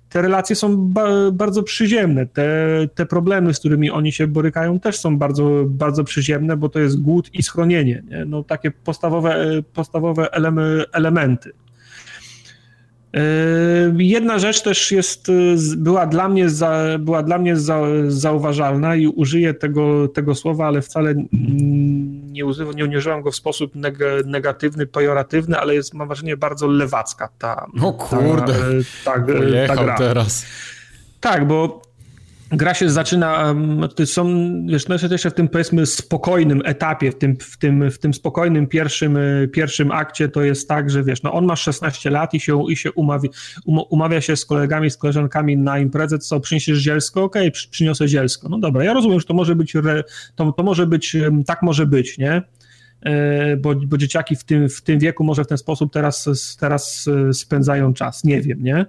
[0.10, 2.26] te relacje są ba bardzo przyziemne.
[2.26, 6.80] Te, te problemy, z którymi oni się borykają, też są bardzo, bardzo przyziemne, bo to
[6.80, 8.04] jest głód i schronienie.
[8.10, 8.26] Nie?
[8.26, 10.34] No, takie podstawowe, podstawowe
[10.94, 11.52] elementy.
[13.14, 18.96] Yy, jedna rzecz też jest, y, była dla mnie, za, była dla mnie za, zauważalna
[18.96, 21.14] i użyję tego, tego słowa, ale wcale
[22.32, 26.68] nie, używam, nie użyłam go w sposób neg, negatywny, pejoratywny, ale jest, mam wrażenie, bardzo
[26.68, 28.54] lewacka ta, o kurde,
[29.06, 29.26] ta, ta,
[29.68, 29.98] ta, ta gra.
[29.98, 30.46] teraz.
[31.20, 31.82] Tak, bo
[32.52, 33.56] gra się zaczyna,
[34.06, 34.26] są,
[34.66, 38.68] wiesz, no jeszcze w tym powiedzmy spokojnym etapie, w tym, w tym, w tym spokojnym
[38.68, 42.40] pierwszym, y, pierwszym akcie to jest tak, że wiesz, no on ma 16 lat i
[42.40, 43.30] się, i się umawia,
[43.66, 47.24] um, umawia się z kolegami, z koleżankami na imprezę, co przyniesiesz zielsko?
[47.24, 48.50] Okej, okay, przyniosę zielsko.
[48.50, 49.74] No dobra, ja rozumiem, że to może być,
[50.36, 52.42] to, to może być, tak może być, nie?
[53.02, 57.08] E, bo, bo dzieciaki w tym, w tym wieku może w ten sposób teraz, teraz
[57.08, 58.86] y, spędzają czas, nie wiem, nie?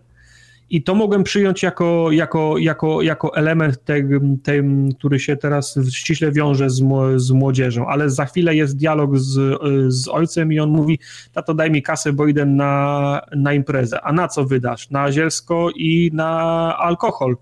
[0.73, 3.95] I to mogłem przyjąć jako, jako, jako, jako element, te,
[4.43, 4.53] te,
[4.99, 6.83] który się teraz ściśle wiąże z,
[7.17, 10.99] z młodzieżą, ale za chwilę jest dialog z, z ojcem i on mówi,
[11.33, 14.01] tato daj mi kasę, bo idę na, na imprezę.
[14.01, 14.91] A na co wydasz?
[14.91, 16.31] Na zielsko i na
[16.79, 17.37] alkohol.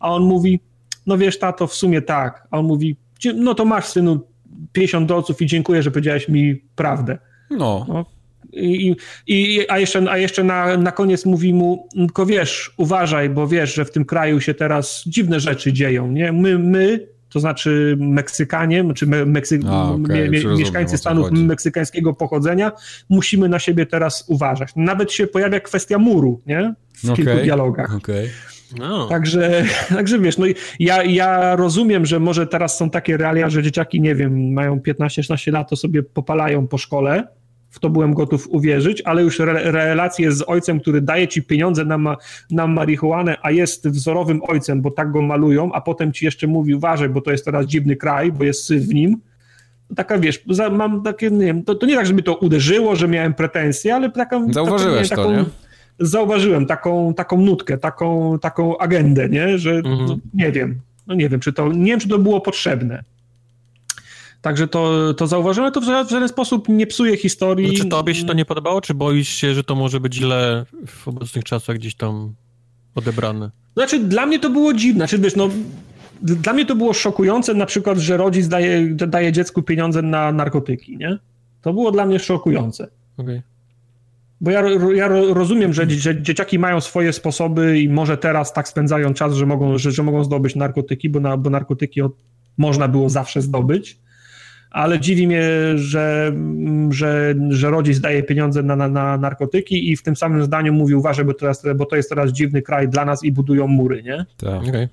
[0.00, 0.60] A on mówi,
[1.06, 2.48] no wiesz tato, w sumie tak.
[2.50, 2.96] A on mówi,
[3.34, 4.20] no to masz synu
[4.72, 7.18] 50 dolców i dziękuję, że powiedziałeś mi prawdę.
[7.50, 7.86] No.
[7.88, 8.15] no
[8.52, 13.48] i, i, a jeszcze, a jeszcze na, na koniec mówi mu, tylko wiesz, uważaj, bo
[13.48, 16.32] wiesz, że w tym kraju się teraz dziwne rzeczy dzieją, nie?
[16.32, 22.72] My, my to znaczy Meksykanie, czy Meksyk, a, okay, mie, mieszkańcy Stanów meksykańskiego pochodzenia,
[23.08, 24.70] musimy na siebie teraz uważać.
[24.76, 26.74] Nawet się pojawia kwestia muru, nie?
[26.94, 27.94] W okay, kilku dialogach.
[27.94, 28.28] Okay.
[28.78, 29.08] No.
[29.08, 29.64] Także,
[29.96, 30.46] także wiesz, no
[30.80, 35.52] ja, ja rozumiem, że może teraz są takie realia, że dzieciaki, nie wiem, mają 15-16
[35.52, 37.28] lat, to sobie popalają po szkole,
[37.76, 41.84] w to byłem gotów uwierzyć, ale już re, relacje z ojcem, który daje ci pieniądze
[41.84, 42.16] na, ma,
[42.50, 46.74] na marihuanę, a jest wzorowym ojcem, bo tak go malują, a potem ci jeszcze mówi,
[46.74, 49.20] uważaj, bo to jest teraz dziwny kraj, bo jest syn w nim.
[49.96, 53.34] Taka, wiesz, mam takie, nie wiem, to, to nie tak, żeby to uderzyło, że miałem
[53.34, 54.52] pretensje, ale taką...
[54.52, 55.44] Zauważyłeś taką, to, nie?
[55.98, 59.58] Zauważyłem taką, taką nutkę, taką, taką agendę, nie?
[59.58, 60.06] Że mhm.
[60.06, 63.04] no, nie wiem, no nie wiem, czy to, nie wiem, czy to było potrzebne.
[64.46, 67.70] Także to, to zauważyłem, to w żaden sposób nie psuje historii.
[67.70, 70.66] Czy znaczy, tobie się to nie podobało, czy boisz się, że to może być źle
[70.86, 72.34] w obecnych czasach gdzieś tam
[72.94, 73.50] odebrane?
[73.76, 74.98] Znaczy, dla mnie to było dziwne.
[74.98, 75.48] Znaczy, wiesz, no,
[76.22, 80.96] dla mnie to było szokujące na przykład, że rodzic daje, daje dziecku pieniądze na narkotyki,
[80.96, 81.18] nie?
[81.62, 82.88] To było dla mnie szokujące.
[83.16, 83.42] Okay.
[84.40, 84.62] Bo ja,
[84.94, 89.46] ja rozumiem, że, że, dzieciaki mają swoje sposoby i może teraz tak spędzają czas, że
[89.46, 92.12] mogą, że, że mogą zdobyć narkotyki, bo, na, bo narkotyki od,
[92.58, 94.05] można było zawsze zdobyć
[94.76, 95.42] ale dziwi mnie,
[95.74, 96.32] że,
[96.90, 100.94] że, że rodzic daje pieniądze na, na, na narkotyki i w tym samym zdaniu mówi
[100.94, 104.26] uważaj, bo, teraz, bo to jest teraz dziwny kraj dla nas i budują mury, nie?
[104.36, 104.68] Tak.
[104.68, 104.88] Okay.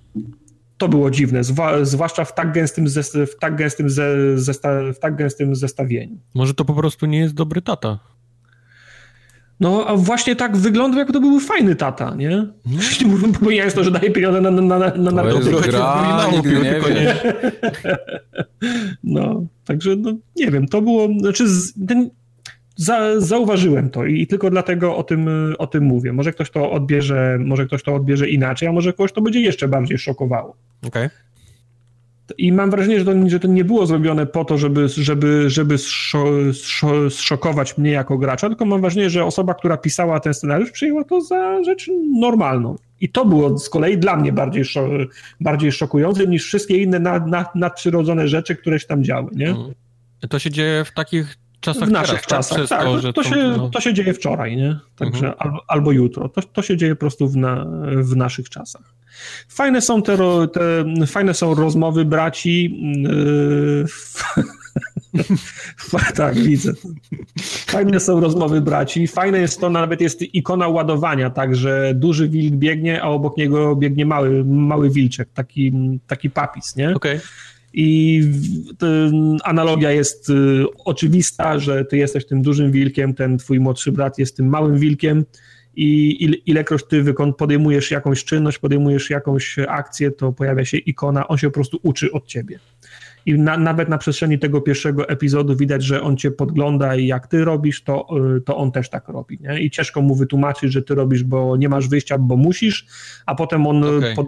[0.77, 1.41] To było dziwne,
[1.81, 2.85] zwłaszcza w tak gęstym,
[3.27, 3.87] w tak gęstym,
[4.35, 6.17] zesta, w tak gęstym zestawieniu.
[6.33, 7.99] Może to po prostu nie jest dobry tata.
[9.59, 12.47] No, a właśnie tak wygląda, jakby to był fajny tata, nie?
[13.41, 15.69] Bo nie jest to, że daje pieniądze na, na, na, na narkotyki.
[15.69, 17.15] Gra, nigdy nie wie.
[19.03, 21.45] No, także no, nie wiem, to było, znaczy
[21.87, 22.09] ten,
[22.75, 26.13] za, zauważyłem to i tylko dlatego o tym, o tym mówię.
[26.13, 29.67] Może ktoś to odbierze, może ktoś to odbierze inaczej, a może kogoś to będzie jeszcze
[29.67, 30.55] bardziej szokowało.
[30.87, 31.05] Okej.
[31.05, 31.09] Okay.
[32.37, 35.77] I mam wrażenie, że to, że to nie było zrobione po to, żeby, żeby, żeby
[37.09, 41.21] zszokować mnie jako gracza, tylko mam wrażenie, że osoba, która pisała ten scenariusz, przyjęła to
[41.21, 42.75] za rzecz normalną.
[43.01, 44.63] I to było z kolei dla mnie bardziej,
[45.41, 49.29] bardziej szokujące niż wszystkie inne nad, nad, nadprzyrodzone rzeczy, które się tam działy.
[49.35, 49.55] Nie?
[50.29, 52.79] To się dzieje w takich czasach W naszych teraz, czasach, tak.
[52.79, 53.69] tak to, to, to, się, no...
[53.69, 54.79] to się dzieje wczoraj, nie?
[54.95, 55.35] Także mhm.
[55.39, 56.29] albo, albo, jutro.
[56.29, 58.93] To, to się dzieje po prostu w, na, w naszych czasach.
[59.49, 60.17] Fajne są te,
[60.47, 62.79] te fajne są rozmowy braci.
[63.03, 63.85] Yy,
[66.15, 66.73] tak, widzę.
[67.41, 69.07] Fajne są rozmowy braci.
[69.07, 73.75] Fajne jest to, nawet jest ikona ładowania, tak, że duży wilk biegnie, a obok niego
[73.75, 75.71] biegnie mały, mały wilczek, taki,
[76.07, 76.95] taki papis, nie?
[76.95, 77.19] Okay.
[77.73, 78.23] I
[79.43, 84.37] analogia jest y, oczywista, że ty jesteś tym dużym wilkiem, ten twój młodszy brat jest
[84.37, 85.25] tym małym wilkiem
[85.75, 91.47] i ilekroć ty podejmujesz jakąś czynność, podejmujesz jakąś akcję, to pojawia się ikona, on się
[91.47, 92.59] po prostu uczy od ciebie.
[93.25, 97.27] I na, nawet na przestrzeni tego pierwszego epizodu widać, że on cię podgląda i jak
[97.27, 99.39] ty robisz, to, y, to on też tak robi.
[99.41, 99.59] Nie?
[99.59, 102.85] I ciężko mu wytłumaczyć, że ty robisz, bo nie masz wyjścia, bo musisz,
[103.25, 104.15] a potem on, okay.
[104.15, 104.27] pod,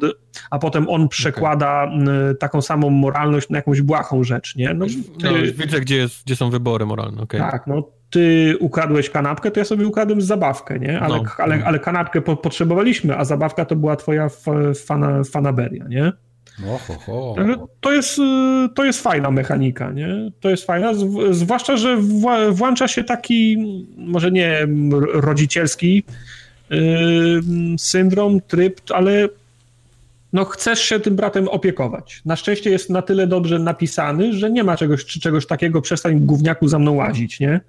[0.49, 2.35] a potem on przekłada okay.
[2.35, 4.55] taką samą moralność na jakąś błahą rzecz.
[4.55, 4.73] Nie?
[4.73, 4.85] No,
[5.19, 7.21] ty, no, widzę, gdzie, jest, gdzie są wybory moralne.
[7.21, 7.39] Okay.
[7.39, 10.99] Tak, no ty ukradłeś kanapkę, to ja sobie ukradłem zabawkę, nie?
[10.99, 14.29] Ale, no, ale, ale kanapkę po, potrzebowaliśmy, a zabawka to była twoja
[14.85, 16.11] fana, fanaberia, nie?
[16.63, 17.35] Oho,
[17.79, 18.17] To jest,
[18.75, 20.31] to jest fajna mechanika, nie?
[20.39, 20.91] To jest fajna,
[21.31, 21.97] zwłaszcza, że
[22.51, 23.57] włącza się taki,
[23.97, 24.67] może nie
[25.13, 26.03] rodzicielski
[26.69, 26.79] yy,
[27.77, 29.29] syndrom, tryb, ale
[30.35, 32.21] no chcesz się tym bratem opiekować.
[32.25, 36.67] Na szczęście jest na tyle dobrze napisany, że nie ma czegoś, czegoś takiego, przestań gówniaku
[36.67, 37.61] za mną łazić, nie?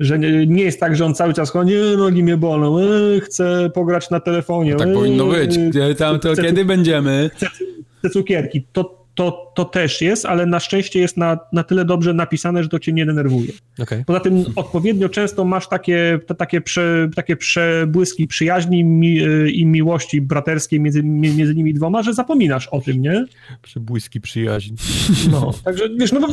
[0.00, 2.84] Że nie, nie jest tak, że on cały czas chodzi, nogi mnie bolą, e,
[3.20, 4.72] chcę pograć na telefonie.
[4.72, 5.58] No tak e, powinno być.
[5.98, 7.30] Tam to chcę, kiedy będziemy?
[7.34, 7.46] Chcę,
[8.02, 8.66] te cukierki.
[8.72, 12.68] To, to, to też jest, ale na szczęście jest na, na tyle dobrze napisane, że
[12.68, 13.52] to cię nie denerwuje.
[13.78, 14.04] Okay.
[14.06, 19.20] Poza tym odpowiednio często masz takie, to, takie, prze, takie przebłyski przyjaźni mi,
[19.52, 23.24] i miłości braterskiej między, między nimi dwoma, że zapominasz o tym, nie?
[23.62, 24.76] Przebłyski przyjaźni.
[25.30, 26.28] No, także wiesz, no,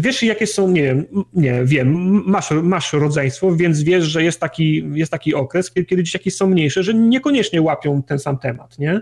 [0.00, 4.84] wiesz jakie są, nie wiem, nie wiem, masz, masz rodzeństwo, więc wiesz, że jest taki,
[4.92, 9.00] jest taki okres, kiedy, kiedy dzieciaki są mniejsze, że niekoniecznie łapią ten sam temat, nie?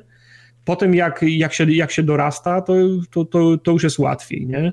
[0.69, 2.75] Potem jak, jak, się, jak się dorasta, to,
[3.11, 4.73] to, to, to już jest łatwiej, nie?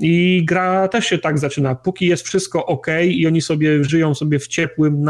[0.00, 1.74] I gra też się tak zaczyna.
[1.74, 5.06] Póki jest wszystko ok i oni sobie żyją sobie w ciepłym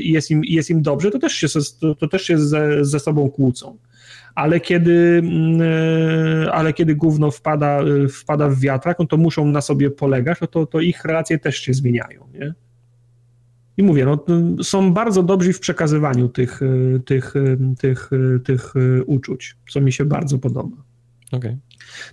[0.00, 1.46] i jest im, jest im dobrze, to też się,
[1.80, 3.78] to, to też się ze, ze sobą kłócą.
[4.34, 5.60] Ale kiedy, mm,
[6.52, 7.80] ale kiedy gówno wpada,
[8.20, 11.58] wpada w wiatrak, no to muszą na sobie polegać, no to, to ich relacje też
[11.58, 12.26] się zmieniają.
[12.34, 12.54] Nie?
[13.76, 14.24] I mówię, no,
[14.62, 18.74] są bardzo dobrzy w przekazywaniu tych, e, tych, e, tych, e, tych
[19.06, 20.76] uczuć, co mi się bardzo podoba.
[21.32, 21.58] Okay.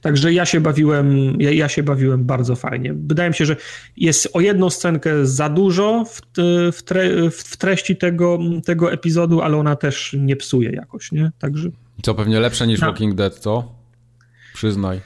[0.02, 2.94] Także ja się bawiłem, ja, ja, się bawiłem bardzo fajnie.
[2.94, 3.56] Wydaje mi się, że
[3.98, 6.22] jest o jedną scenkę za dużo w,
[6.72, 11.32] w, tre, w treści tego, tego epizodu, ale ona też nie psuje jakoś, nie?
[11.40, 11.70] Także...
[12.02, 13.76] Co pewnie lepsze niż Walking Dead, co?
[14.54, 15.02] Przyznaj.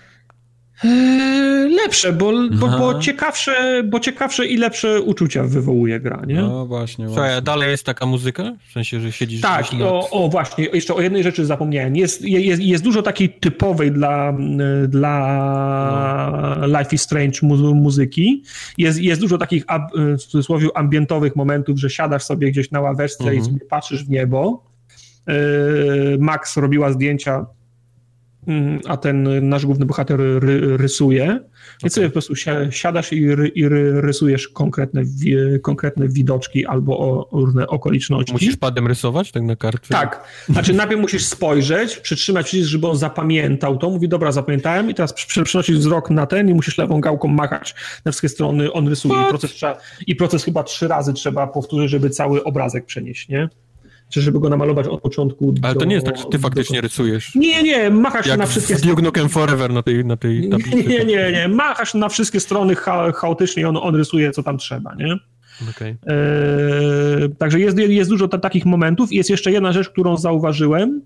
[0.85, 6.35] Eee, lepsze, bo, bo, bo, ciekawsze, bo ciekawsze i lepsze uczucia wywołuje gra, nie?
[6.35, 7.23] No właśnie, właśnie.
[7.23, 8.55] Słuchaj, dalej jest taka muzyka?
[8.69, 11.95] W sensie, że siedzisz Tak, o, o, właśnie, jeszcze o jednej rzeczy zapomniałem.
[11.95, 14.33] Jest, jest, jest dużo takiej typowej dla,
[14.87, 15.15] dla
[16.59, 16.67] no.
[16.79, 17.39] Life is Strange
[17.73, 18.43] muzyki.
[18.77, 19.65] Jest, jest dużo takich
[19.97, 23.41] w cudzysłowie ambientowych momentów, że siadasz sobie gdzieś na ławeczce mhm.
[23.41, 24.63] i sobie patrzysz w niebo.
[25.27, 25.35] Eee,
[26.19, 27.45] Max robiła zdjęcia
[28.87, 31.25] a ten nasz główny bohater ry, rysuje.
[31.25, 31.89] Więc okay.
[31.89, 32.33] sobie po prostu
[32.69, 33.67] siadasz i, ry, i
[34.01, 35.03] rysujesz konkretne,
[35.61, 38.33] konkretne widoczki albo o, różne okoliczności.
[38.33, 39.93] Musisz padem rysować tak na kartce?
[39.93, 40.27] Tak.
[40.49, 43.89] Znaczy najpierw musisz spojrzeć, przytrzymać przycisk, żeby on zapamiętał to.
[43.89, 47.75] Mówi, dobra, zapamiętałem i teraz przenosisz wzrok na ten i musisz lewą gałką machać
[48.05, 49.21] na wszystkie strony, on rysuje.
[49.21, 53.49] I proces, trzeba, I proces chyba trzy razy trzeba powtórzyć, żeby cały obrazek przenieść, nie?
[54.09, 56.77] Czy żeby go namalować od początku Ale do, to nie jest tak, że ty faktycznie
[56.77, 56.81] do...
[56.81, 57.35] rysujesz.
[57.35, 59.01] Nie, nie, machasz Jak na wszystkie strony.
[59.01, 60.83] Nukem Forever na tej, na tej tablicy.
[60.89, 64.57] Nie, nie, nie, machasz na wszystkie strony cha chaotycznie i on, on rysuje, co tam
[64.57, 65.17] trzeba, nie?
[65.69, 65.97] Okay.
[66.07, 69.13] E, także jest, jest dużo takich momentów.
[69.13, 71.01] Jest jeszcze jedna rzecz, którą zauważyłem.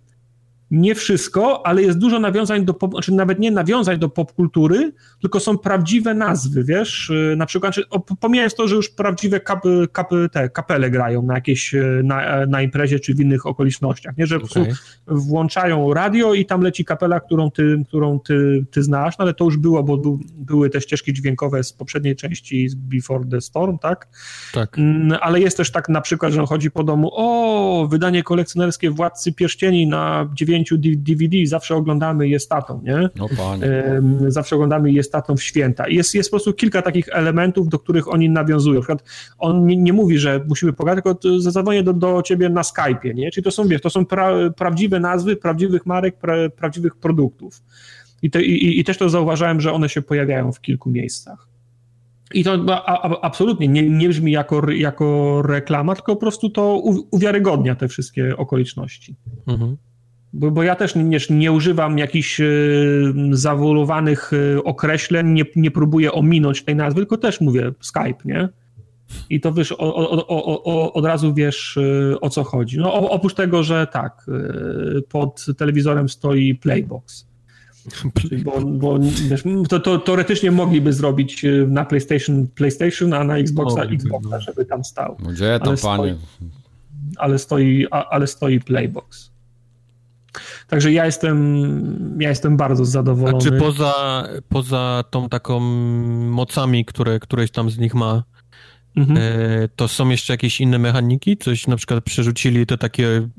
[0.72, 4.92] Nie wszystko, ale jest dużo nawiązań do, pop, znaczy nawet nie nawiązań do popkultury,
[5.22, 7.84] tylko są prawdziwe nazwy, wiesz, y, na przykład, czy,
[8.20, 12.62] pomijając to, że już prawdziwe kap, kap, te kapele grają na jakieś, y, na, na
[12.62, 14.74] imprezie czy w innych okolicznościach, nie, że okay.
[15.08, 19.46] włączają radio i tam leci kapela, którą ty, którą ty, ty znasz, no ale to
[19.46, 23.78] już było, bo był, były te ścieżki dźwiękowe z poprzedniej części z Before the Storm,
[23.78, 24.08] tak?
[24.54, 24.80] Tak.
[24.80, 28.92] Mm, ale jest też tak na przykład, że on chodzi po domu, o, wydanie kolekcjonerskie
[28.92, 30.59] Władcy Pierścieni na 9
[30.98, 33.10] DVD, zawsze oglądamy je tatą, nie?
[33.16, 33.68] No panie.
[34.28, 35.88] Zawsze oglądamy je tatą w święta.
[35.88, 38.76] jest, jest po prostu kilka takich elementów, do których oni nawiązują.
[38.76, 39.04] Na przykład
[39.38, 43.32] on nie, nie mówi, że musimy pogadać, tylko zadzwonię do, do ciebie na Skype'ie, nie?
[43.32, 47.62] Czyli to są, wiesz, to są pra, prawdziwe nazwy, prawdziwych marek, pra, prawdziwych produktów.
[48.22, 51.50] I, te, i, I też to zauważałem, że one się pojawiają w kilku miejscach.
[52.34, 52.66] I to
[53.22, 56.82] absolutnie nie, nie brzmi jako, jako reklama, tylko po prostu to
[57.12, 59.16] uwiarygodnia te wszystkie okoliczności.
[59.48, 59.78] Mhm.
[60.34, 66.12] Bo, bo ja też nie, nie używam jakichś y, zawolowanych y, określeń, nie, nie próbuję
[66.12, 68.50] ominąć tej nazwy, tylko też mówię Skype, nie?
[69.30, 70.28] I to wiesz, o, o,
[70.64, 72.78] o, od razu wiesz y, o co chodzi.
[72.78, 74.26] No, oprócz tego, że tak,
[75.10, 77.30] pod telewizorem stoi Playbox.
[78.44, 79.00] Bo, bo
[79.30, 84.42] wiesz, to, to, teoretycznie mogliby zrobić na PlayStation PlayStation, a na Xboxa Xboxa, no.
[84.42, 85.18] żeby tam stał.
[85.24, 86.16] No gdzie tam, ale panie?
[86.16, 86.50] Stoi,
[87.18, 89.32] ale, stoi, ale stoi Playbox.
[90.68, 93.38] Także ja jestem, ja jestem bardzo zadowolony.
[93.38, 95.60] A czy poza, poza tą taką
[96.30, 98.24] mocami, które któreś tam z nich ma,
[98.96, 99.18] mhm.
[99.18, 101.38] E, to są jeszcze jakieś inne mechaniki?
[101.38, 103.30] Coś na przykład przerzucili to takie...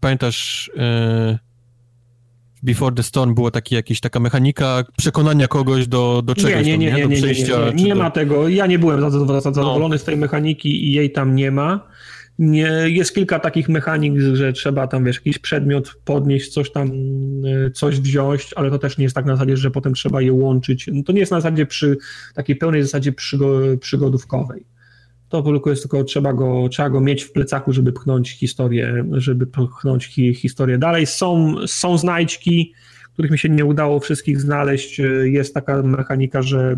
[0.00, 0.70] Pamiętasz...
[0.76, 1.38] E,
[2.62, 6.92] Before the Storm była taki, jakiś, taka mechanika przekonania kogoś do, do czegoś, nie, nie,
[6.92, 7.58] nie, do przejścia.
[7.58, 8.48] Nie, nie, nie, nie, ma tego.
[8.48, 9.10] Ja nie byłem
[9.40, 9.98] zadowolony no.
[9.98, 11.88] z tej mechaniki i jej tam nie ma.
[12.38, 16.90] Nie, jest kilka takich mechanik, że trzeba tam, wiesz, jakiś przedmiot podnieść, coś tam,
[17.66, 20.32] e, coś wziąć, ale to też nie jest tak na zasadzie, że potem trzeba je
[20.32, 20.90] łączyć.
[20.92, 21.98] No to nie jest na zasadzie przy
[22.34, 24.64] takiej pełnej zasadzie przygo, przygodówkowej.
[25.28, 29.46] To tylko jest tylko trzeba go, trzeba go mieć w plecaku, żeby pchnąć historię, żeby
[29.46, 31.06] pchnąć hi, historię dalej.
[31.06, 32.72] Są, są znajdźki,
[33.18, 35.00] których mi się nie udało wszystkich znaleźć.
[35.24, 36.76] Jest taka mechanika, że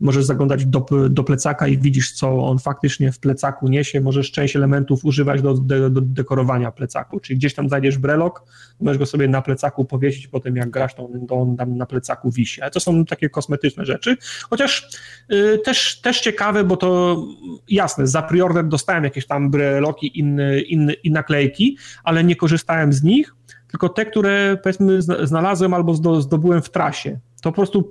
[0.00, 4.00] możesz zaglądać do, do plecaka i widzisz, co on faktycznie w plecaku niesie.
[4.00, 8.42] Możesz część elementów używać do, do, do dekorowania plecaku, czyli gdzieś tam znajdziesz brelok,
[8.80, 11.86] możesz go sobie na plecaku powiesić, potem jak grasz, to on, to on tam na
[11.86, 12.62] plecaku wisi.
[12.62, 14.16] Ale to są takie kosmetyczne rzeczy,
[14.50, 14.88] chociaż
[15.32, 17.22] y, też, też ciekawe, bo to
[17.68, 23.37] jasne, za preorder dostałem jakieś tam breloki inne, inne, naklejki, ale nie korzystałem z nich,
[23.70, 27.18] tylko te, które powiedzmy znalazłem albo zdobyłem w trasie.
[27.42, 27.88] To po prostu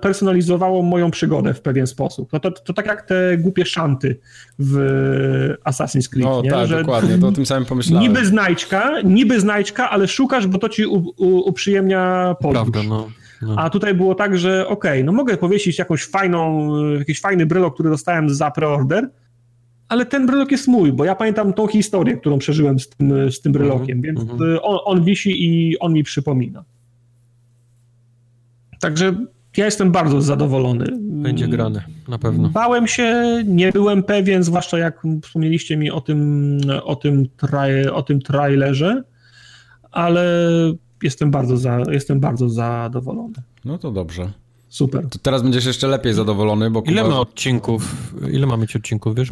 [0.00, 2.30] personalizowało moją przygodę w pewien sposób.
[2.30, 4.18] To, to, to tak jak te głupie szanty
[4.58, 6.26] w Assassin's Creed.
[6.26, 6.50] No nie?
[6.50, 8.08] tak, Że dokładnie, to o tym samym pomyślałem.
[8.08, 12.70] Niby znajdźka, niby znajdźka, ale szukasz, bo to ci u, u, uprzyjemnia podróż.
[12.72, 13.08] Prawda, no.
[13.42, 13.54] No.
[13.56, 17.74] A tutaj było tak, że okej, okay, no mogę powiesić jakąś fajną, jakiś fajny brylok,
[17.74, 19.10] który dostałem za preorder,
[19.88, 23.40] ale ten brylok jest mój, bo ja pamiętam tą historię, którą przeżyłem z tym, z
[23.40, 24.04] tym brylokiem, mm-hmm.
[24.04, 24.58] więc mhm.
[24.62, 26.64] on, on wisi i on mi przypomina.
[28.80, 29.16] Także
[29.56, 30.84] ja jestem bardzo zadowolony.
[31.00, 32.48] Będzie grany, na pewno.
[32.48, 38.02] Bałem się, nie byłem pewien, zwłaszcza jak wspomnieliście mi o tym, o tym, traj, o
[38.02, 39.02] tym trailerze,
[39.90, 40.24] ale
[41.02, 43.34] jestem bardzo, za, jestem bardzo zadowolony.
[43.64, 44.32] No to dobrze.
[44.68, 45.08] Super.
[45.08, 46.82] To teraz będziesz jeszcze lepiej zadowolony, bo...
[46.86, 48.12] Ile ma odcinków?
[48.32, 49.30] Ile ma mieć odcinków, wiesz?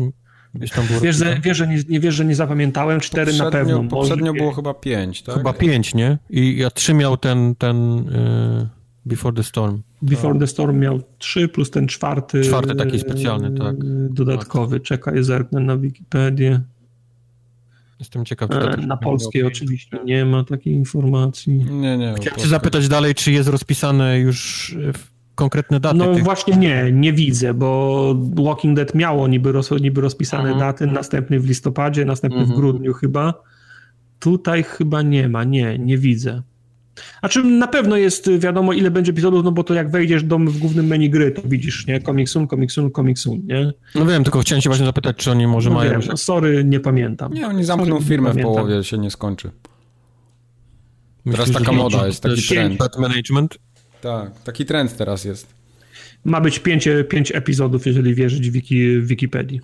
[1.02, 3.84] Wiesz, że, wiesz, że nie, nie, wiesz, że nie zapamiętałem, cztery na pewno.
[3.84, 5.34] Poprzednio było chyba pięć, tak?
[5.34, 6.18] Chyba pięć, nie?
[6.30, 8.68] I ja trzy miał ten, ten yy,
[9.06, 9.82] Before the Storm.
[10.02, 10.40] Before tak.
[10.40, 12.42] the Storm miał trzy, plus ten czwarty.
[12.42, 13.76] Czwarty taki specjalny, tak.
[14.10, 14.80] Dodatkowy.
[14.80, 16.60] Czekaj, zerknę na Wikipedię.
[17.98, 18.50] Jestem ciekaw.
[18.50, 21.52] Czy na polskiej oczywiście nie ma takiej informacji.
[21.52, 22.14] Nie, nie.
[22.20, 25.96] Chciałem cię zapytać dalej, czy jest rozpisane już w konkretne daty?
[25.96, 26.24] No tych...
[26.24, 30.58] właśnie nie, nie widzę, bo Walking Dead miało niby, roz, niby rozpisane mhm.
[30.58, 32.56] daty, następny w listopadzie, następny mhm.
[32.56, 33.34] w grudniu chyba.
[34.18, 36.42] Tutaj chyba nie ma, nie, nie widzę.
[37.22, 40.38] A czym na pewno jest wiadomo, ile będzie epizodów, no bo to jak wejdziesz do,
[40.38, 42.00] w głównym menu gry, to widzisz, nie?
[42.00, 43.72] Comic Soon, Comic Soon, Comic Soon, nie?
[43.94, 45.90] No wiem, tylko chciałem się właśnie zapytać, czy oni może no mają...
[45.90, 47.32] Wiem, no sorry, nie pamiętam.
[47.32, 49.50] Nie, oni zamkną sorry, firmę w połowie, się nie skończy.
[51.24, 52.80] Myślisz, teraz taka moda jest, taki trend.
[52.98, 53.58] management?
[54.00, 55.46] Tak, taki trend teraz jest.
[56.24, 59.60] Ma być pięć, pięć epizodów, jeżeli wierzyć wiki, Wikipedii.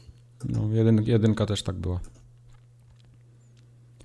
[0.48, 2.00] No, jeden, jedynka też tak była.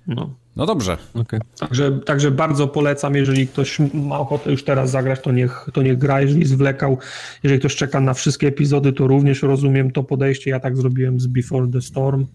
[0.06, 0.34] No.
[0.56, 0.98] No dobrze.
[1.14, 1.40] Okay.
[1.58, 5.98] Także, także bardzo polecam, jeżeli ktoś ma ochotę już teraz zagrać, to niech, to niech
[5.98, 6.98] gra, jeżeli zwlekał.
[7.42, 10.50] Jeżeli ktoś czeka na wszystkie epizody, to również rozumiem to podejście.
[10.50, 12.26] Ja tak zrobiłem z Before the Storm.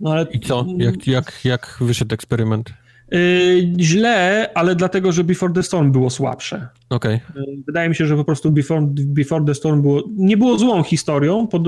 [0.00, 0.26] No ale...
[0.30, 0.66] I co?
[0.78, 2.72] Jak, jak, jak wyszedł eksperyment?
[3.10, 6.68] Yy, źle, ale dlatego, że Before the Storm było słabsze.
[6.90, 7.20] Okay.
[7.36, 10.82] Yy, wydaje mi się, że po prostu Before, Before the Storm było, nie było złą
[10.82, 11.62] historią, pod,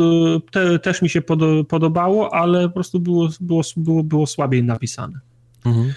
[0.51, 5.21] te, też mi się pod, podobało, ale po prostu było, było, było, było słabiej napisane.
[5.67, 5.93] Mhm.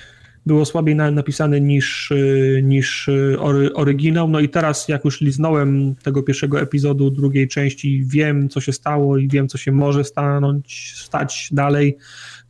[0.46, 4.28] Było słabiej napisane niż, yy, niż ory, oryginał.
[4.28, 9.18] No i teraz, jak już liznąłem tego pierwszego epizodu drugiej części, wiem, co się stało
[9.18, 11.98] i wiem, co się może stanąć, stać dalej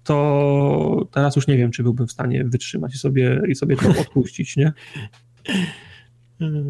[0.03, 3.89] to teraz już nie wiem, czy byłbym w stanie wytrzymać i sobie, i sobie to
[4.01, 4.73] odpuścić, nie?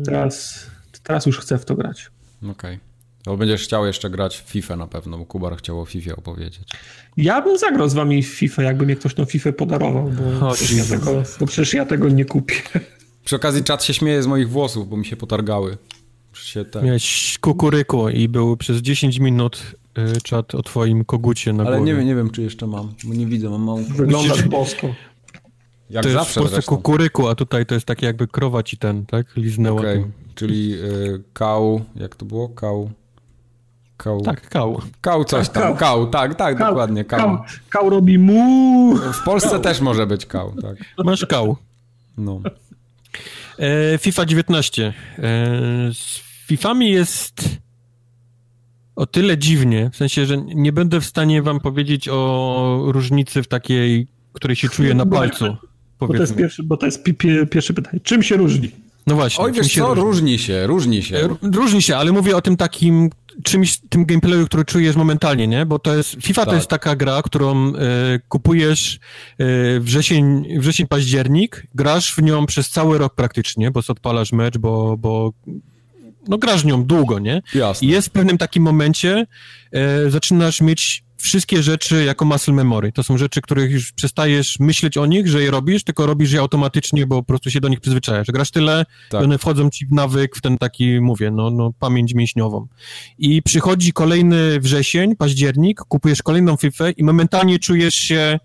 [0.05, 0.65] Teraz,
[1.03, 2.11] teraz już chcę w to grać.
[2.41, 2.51] Okej.
[2.51, 2.79] Okay.
[3.25, 6.63] Bo będziesz chciał jeszcze grać w FIFA na pewno, bo Kubar chciał o FIFA opowiedzieć.
[7.17, 10.53] Ja bym zagrał z wami w FIFA, jakby mnie ktoś tą FIFA podarował, bo, o,
[10.53, 12.55] przecież, ja tego, bo przecież ja tego nie kupię.
[13.25, 15.77] Przy okazji czat się śmieje z moich włosów, bo mi się potargały.
[16.33, 16.83] Się tak.
[16.83, 19.75] Miałeś kukuryku i był przez 10 minut
[20.23, 21.91] czat o twoim kogucie na Ale głowie.
[21.91, 23.83] nie wiem, nie wiem, czy jeszcze mam, bo nie widzę, mam małą...
[23.95, 24.88] Wyglądasz bosko.
[25.89, 26.75] Jak to zawsze jest w Polsce zresztą.
[26.75, 29.35] kukuryku, a tutaj to jest takie jakby krowa ci ten, tak?
[29.35, 29.93] Liznęła okay.
[29.93, 30.11] Tym.
[30.35, 32.49] Czyli y, kał, jak to było?
[32.49, 32.89] Kał...
[33.97, 34.22] Kał.
[34.22, 34.81] Tak, kał.
[35.01, 37.19] Kał coś tam, kał, kał tak, tak, kał, dokładnie, kał.
[37.19, 37.43] kał.
[37.69, 38.95] Kał robi mu.
[38.95, 39.59] W Polsce kał.
[39.59, 40.75] też może być kał, tak.
[41.05, 41.57] Masz kał.
[42.17, 42.41] No.
[43.59, 44.93] E, FIFA 19.
[45.17, 45.22] E,
[45.93, 47.59] z Fifami jest
[48.95, 53.47] o tyle dziwnie, w sensie, że nie będę w stanie wam powiedzieć o różnicy w
[53.47, 55.57] takiej, której się czuje na palcu.
[55.99, 57.99] Bo to jest, pierwszy, bo to jest pi, pi, pierwsze pytanie.
[58.03, 58.72] Czym się różni?
[59.07, 59.45] No właśnie.
[59.45, 60.03] Oj, wiesz co, różni?
[60.03, 61.30] różni się, różni się.
[61.41, 63.09] Różni się, ale mówię o tym takim
[63.43, 65.65] czymś, tym gameplayu, który czujesz momentalnie, nie?
[65.65, 66.49] Bo to jest, FIFA tak.
[66.49, 67.73] to jest taka gra, którą y,
[68.30, 68.99] kupujesz
[69.41, 74.97] y, wrzesień, wrzesień, październik, grasz w nią przez cały rok praktycznie, bo odpalasz mecz, bo,
[74.97, 75.33] bo
[76.27, 77.41] no grasz nią długo, nie?
[77.55, 77.87] Jasne.
[77.87, 79.25] I jest w pewnym takim momencie,
[79.71, 82.91] e, zaczynasz mieć wszystkie rzeczy jako muscle memory.
[82.91, 86.39] To są rzeczy, których już przestajesz myśleć o nich, że je robisz, tylko robisz je
[86.39, 88.27] automatycznie, bo po prostu się do nich przyzwyczajasz.
[88.27, 89.23] Grasz tyle, tak.
[89.23, 92.67] one wchodzą ci w nawyk, w ten taki, mówię, no, no pamięć mięśniową.
[93.17, 98.39] I przychodzi kolejny wrzesień, październik, kupujesz kolejną FIFA i momentalnie czujesz się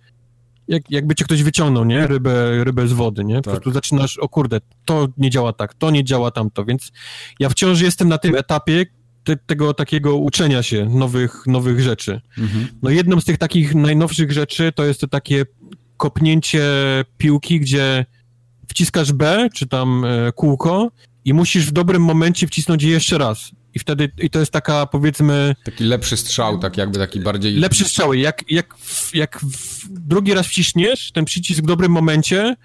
[0.68, 2.06] jak, jakby cię ktoś wyciągnął, nie?
[2.06, 3.36] Rybę, rybę z wody, nie?
[3.36, 3.52] Po tak.
[3.52, 6.92] prostu zaczynasz, o kurde, to nie działa tak, to nie działa tamto, więc
[7.40, 8.86] ja wciąż jestem na tym etapie
[9.24, 12.20] te, tego takiego uczenia się nowych, nowych rzeczy.
[12.38, 12.68] Mhm.
[12.82, 15.44] No jedną z tych takich najnowszych rzeczy to jest to takie
[15.96, 16.64] kopnięcie
[17.18, 18.06] piłki, gdzie
[18.68, 20.90] wciskasz B, czy tam e, kółko
[21.24, 23.50] i musisz w dobrym momencie wcisnąć je jeszcze raz.
[23.74, 25.54] I wtedy, i to jest taka, powiedzmy...
[25.64, 27.54] Taki lepszy strzał, tak jakby taki bardziej...
[27.54, 28.14] Lepszy strzał.
[28.14, 28.74] Jak, jak,
[29.14, 29.40] jak
[29.90, 32.56] drugi raz wciśniesz ten przycisk w dobrym momencie,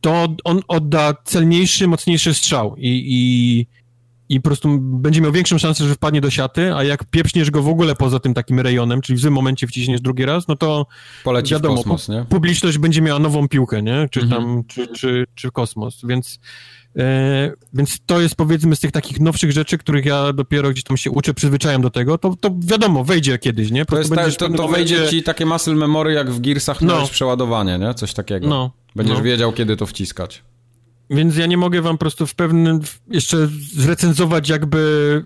[0.00, 3.66] to on odda celniejszy, mocniejszy strzał i, i,
[4.34, 7.62] i po prostu będzie miał większą szansę, że wpadnie do siaty, a jak pieprzniesz go
[7.62, 10.86] w ogóle poza tym takim rejonem, czyli w złym momencie wciśniesz drugi raz, no to
[11.24, 12.24] poleci wiadomo, kosmos, nie?
[12.24, 14.08] publiczność będzie miała nową piłkę, nie?
[14.10, 14.42] Czy mhm.
[14.42, 16.40] tam, czy, czy, czy kosmos, więc
[16.96, 20.96] E, więc to jest powiedzmy z tych takich nowszych rzeczy, których ja dopiero gdzieś tam
[20.96, 23.84] się uczę, przyzwyczajam do tego, to, to wiadomo, wejdzie kiedyś, nie?
[23.84, 27.06] to, jest ta, to, to wejdzie ci takie muscle memory jak w Gearsach no.
[27.06, 27.94] przeładowanie, nie?
[27.94, 28.48] Coś takiego.
[28.48, 28.70] No.
[28.96, 29.22] Będziesz no.
[29.22, 30.42] wiedział, kiedy to wciskać.
[31.10, 35.24] Więc ja nie mogę wam po prostu w pewnym jeszcze zrecenzować jakby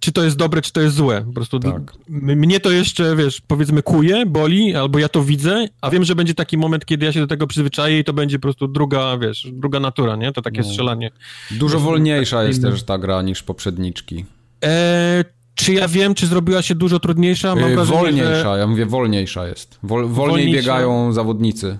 [0.00, 1.22] czy to jest dobre, czy to jest złe.
[1.22, 1.92] Po prostu tak.
[2.08, 6.34] mnie to jeszcze, wiesz, powiedzmy kuje, boli, albo ja to widzę, a wiem, że będzie
[6.34, 9.48] taki moment, kiedy ja się do tego przyzwyczaję i to będzie po prostu druga, wiesz,
[9.52, 10.32] druga natura, nie?
[10.32, 10.68] To takie no.
[10.68, 11.10] strzelanie.
[11.50, 14.24] Dużo wolniejsza jest też ta gra niż poprzedniczki.
[14.64, 15.24] E,
[15.56, 17.54] czy ja wiem, czy zrobiła się dużo trudniejsza?
[17.54, 18.58] Mam yy, wrażenie, wolniejsza, że...
[18.58, 19.78] ja mówię wolniejsza jest.
[19.82, 20.60] Wol, wolniej wolniejsza.
[20.60, 21.78] biegają zawodnicy.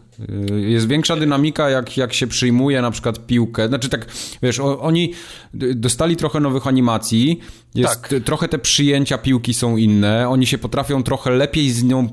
[0.50, 3.68] Yy, jest większa dynamika, jak, jak się przyjmuje na przykład piłkę.
[3.68, 4.06] Znaczy tak,
[4.42, 5.12] wiesz, oni
[5.54, 7.40] dostali trochę nowych animacji,
[7.74, 8.14] jest tak.
[8.24, 12.08] trochę te przyjęcia piłki są inne, oni się potrafią trochę lepiej z nią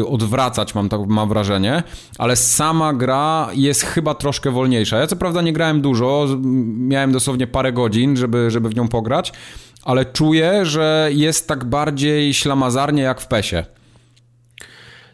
[0.00, 1.82] y, odwracać, mam, tak, mam wrażenie,
[2.18, 4.98] ale sama gra jest chyba troszkę wolniejsza.
[4.98, 6.26] Ja co prawda nie grałem dużo,
[6.76, 9.32] miałem dosłownie parę godzin, żeby, żeby w nią pograć,
[9.86, 13.64] ale czuję, że jest tak bardziej ślamazarnie jak w PESie.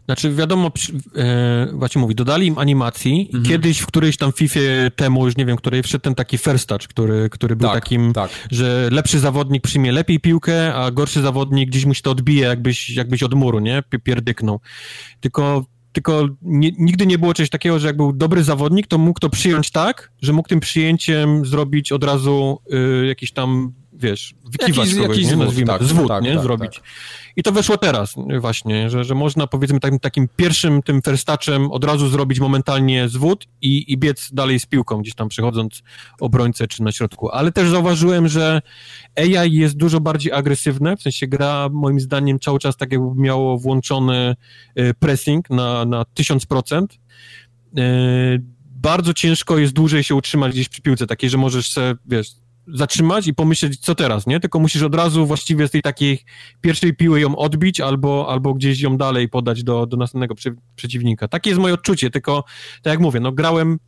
[0.04, 0.72] Znaczy, wiadomo,
[1.16, 3.44] e, właśnie mówi, dodali im animacji mhm.
[3.44, 4.60] kiedyś w którejś tam FIFA
[4.96, 8.12] temu, już nie wiem, której wszedł ten taki first touch, który, który był tak, takim,
[8.12, 8.30] tak.
[8.50, 12.90] że lepszy zawodnik przyjmie lepiej piłkę, a gorszy zawodnik gdzieś mu się to odbije, jakbyś,
[12.90, 13.82] jakbyś od muru, nie?
[14.04, 14.60] Pierdyknął.
[15.20, 19.20] Tylko tylko nie, nigdy nie było czegoś takiego, że jak był dobry zawodnik, to mógł
[19.20, 22.58] to przyjąć tak, że mógł tym przyjęciem zrobić od razu
[23.02, 25.50] y, jakiś tam wiesz, wykiwać jakiś, kogoś, jakiś nie?
[25.50, 26.34] Zwód, tak, zwód, tak, nie?
[26.34, 26.74] Tak, Zrobić.
[26.74, 26.84] Tak.
[27.36, 31.84] I to weszło teraz właśnie, że, że można powiedzmy takim, takim pierwszym tym ferstaczem od
[31.84, 35.82] razu zrobić momentalnie zwód i, i biec dalej z piłką, gdzieś tam przechodząc
[36.20, 37.30] obrońcę czy na środku.
[37.30, 38.62] Ale też zauważyłem, że
[39.16, 43.58] AI jest dużo bardziej agresywne, w sensie gra moim zdaniem cały czas tak jakby miało
[43.58, 44.36] włączony
[44.78, 46.86] y, pressing na, na 1000%.
[48.70, 52.28] bardzo ciężko jest dłużej się utrzymać gdzieś przy piłce, takiej, że możesz się, wiesz,
[52.68, 54.40] zatrzymać i pomyśleć, co teraz, nie?
[54.40, 56.18] Tylko musisz od razu właściwie z tej takiej
[56.60, 61.28] pierwszej piły ją odbić albo, albo gdzieś ją dalej podać do, do następnego przy, przeciwnika.
[61.28, 62.44] Takie jest moje odczucie, tylko
[62.82, 63.78] tak jak mówię, no grałem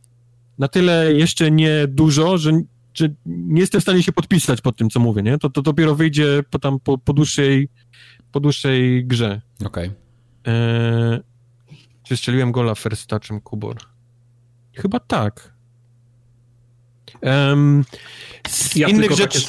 [0.57, 2.51] na tyle jeszcze nie dużo, że,
[2.93, 5.37] że nie jestem w stanie się podpisać pod tym, co mówię, nie?
[5.37, 7.69] To, to dopiero wyjdzie po, tam, po, po, dłuższej,
[8.31, 9.41] po dłuższej grze.
[9.65, 9.87] Okej.
[9.87, 10.53] Okay.
[10.53, 11.19] E,
[12.03, 13.77] czy strzeliłem gola first touchem Kubor?
[14.73, 15.54] Chyba tak.
[17.25, 17.85] Um,
[18.49, 19.39] z, ja innych rzeczy,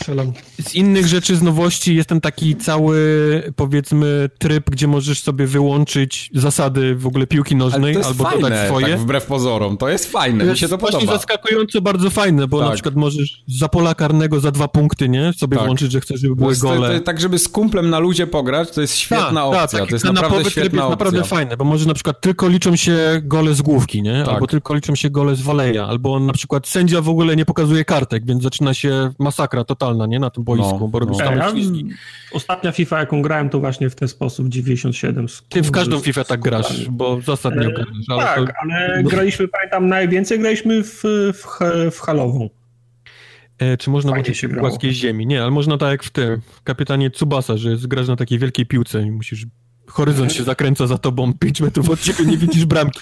[0.61, 6.31] z innych rzeczy, z nowości jest ten taki cały, powiedzmy, tryb, gdzie możesz sobie wyłączyć
[6.35, 8.87] zasady w ogóle piłki nożnej albo fajne, dodać swoje.
[8.87, 10.99] Tak wbrew pozorom, to jest fajne, to mi się to podoba.
[10.99, 12.69] Właśnie zaskakująco bardzo fajne, bo tak.
[12.69, 15.33] na przykład możesz za pola karnego za dwa punkty, nie?
[15.33, 15.67] Sobie tak.
[15.67, 16.89] włączyć, że chcesz, żeby były gole.
[16.89, 19.79] To, to, tak, żeby z kumplem na ludzie pograć, to jest świetna tak, opcja.
[19.79, 22.77] Tak, to jest naprawdę świetna tryb jest naprawdę fajne, bo może na przykład tylko liczą
[22.77, 24.23] się gole z główki, nie?
[24.25, 24.35] Tak.
[24.35, 27.66] Albo tylko liczą się gole z waleja, albo na przykład sędzia w ogóle nie pokazuje
[27.85, 30.19] kartek, więc zaczyna się masakra totalna, nie?
[30.19, 31.25] Na tym boisku, no, bo robisz no.
[31.25, 31.53] tam ja,
[32.33, 35.27] Ostatnia FIFA, jaką grałem, to właśnie w ten sposób, 97.
[35.49, 38.05] Ty w każdą FIFA tak grasz, bo zasad nie ogarniasz.
[38.09, 38.53] Ale tak, to...
[38.63, 41.47] ale graliśmy, pamiętam, najwięcej graliśmy w, w,
[41.91, 42.51] w halową.
[43.59, 45.27] E, czy można uczyć się płaskiej ziemi?
[45.27, 49.03] Nie, ale można tak jak w tym, kapitanie Tsubasa, że grasz na takiej wielkiej piłce
[49.03, 49.47] i musisz
[49.87, 53.01] horyzont się zakręca za tobą 5 metrów od ciebie, nie widzisz bramki.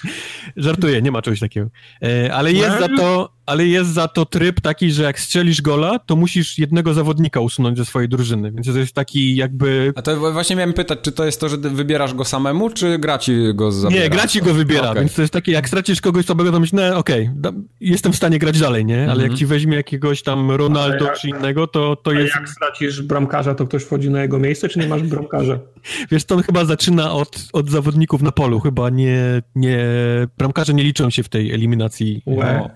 [0.57, 1.69] Żartuję, nie ma czegoś takiego.
[2.03, 5.99] E, ale jest za to, ale jest za to tryb taki, że jak strzelisz gola,
[5.99, 9.93] to musisz jednego zawodnika usunąć ze swojej drużyny, więc to jest taki jakby...
[9.95, 13.17] A to właśnie miałem pytać, czy to jest to, że wybierasz go samemu, czy gra
[13.17, 14.03] ci go zabiera?
[14.03, 15.01] Nie, gra ci go wybiera, okay.
[15.01, 18.15] więc to jest takie, jak stracisz kogoś słabego, to myślisz, no okej, okay, jestem w
[18.15, 18.95] stanie grać dalej, nie?
[18.95, 19.21] Ale mm -hmm.
[19.21, 19.37] jak mhm.
[19.37, 22.35] ci weźmie jakiegoś tam Ronaldo jak, czy innego, to, to jest...
[22.35, 25.59] jak stracisz bramkarza, to ktoś wchodzi na jego miejsce, czy nie masz bramkarza?
[26.11, 29.87] Wiesz, to on chyba zaczyna od, od zawodników na polu, chyba nie, nie...
[30.37, 32.21] Bramkarze nie liczą się w tej eliminacji.
[32.25, 32.69] Wow.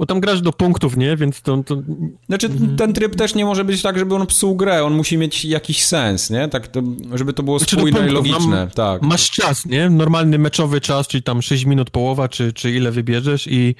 [0.00, 1.16] Bo tam grasz do punktów, nie?
[1.16, 1.62] Więc to...
[1.62, 1.82] to...
[2.26, 2.76] Znaczy, mhm.
[2.76, 4.84] ten tryb też nie może być tak, żeby on psuł grę.
[4.84, 6.48] On musi mieć jakiś sens, nie?
[6.48, 6.82] Tak, to,
[7.14, 8.56] żeby to było znaczy, spójne i logiczne.
[8.56, 9.02] Mam, tak.
[9.02, 9.90] Masz czas, nie?
[9.90, 13.74] Normalny meczowy czas, czyli tam 6 minut połowa, czy, czy ile wybierzesz i,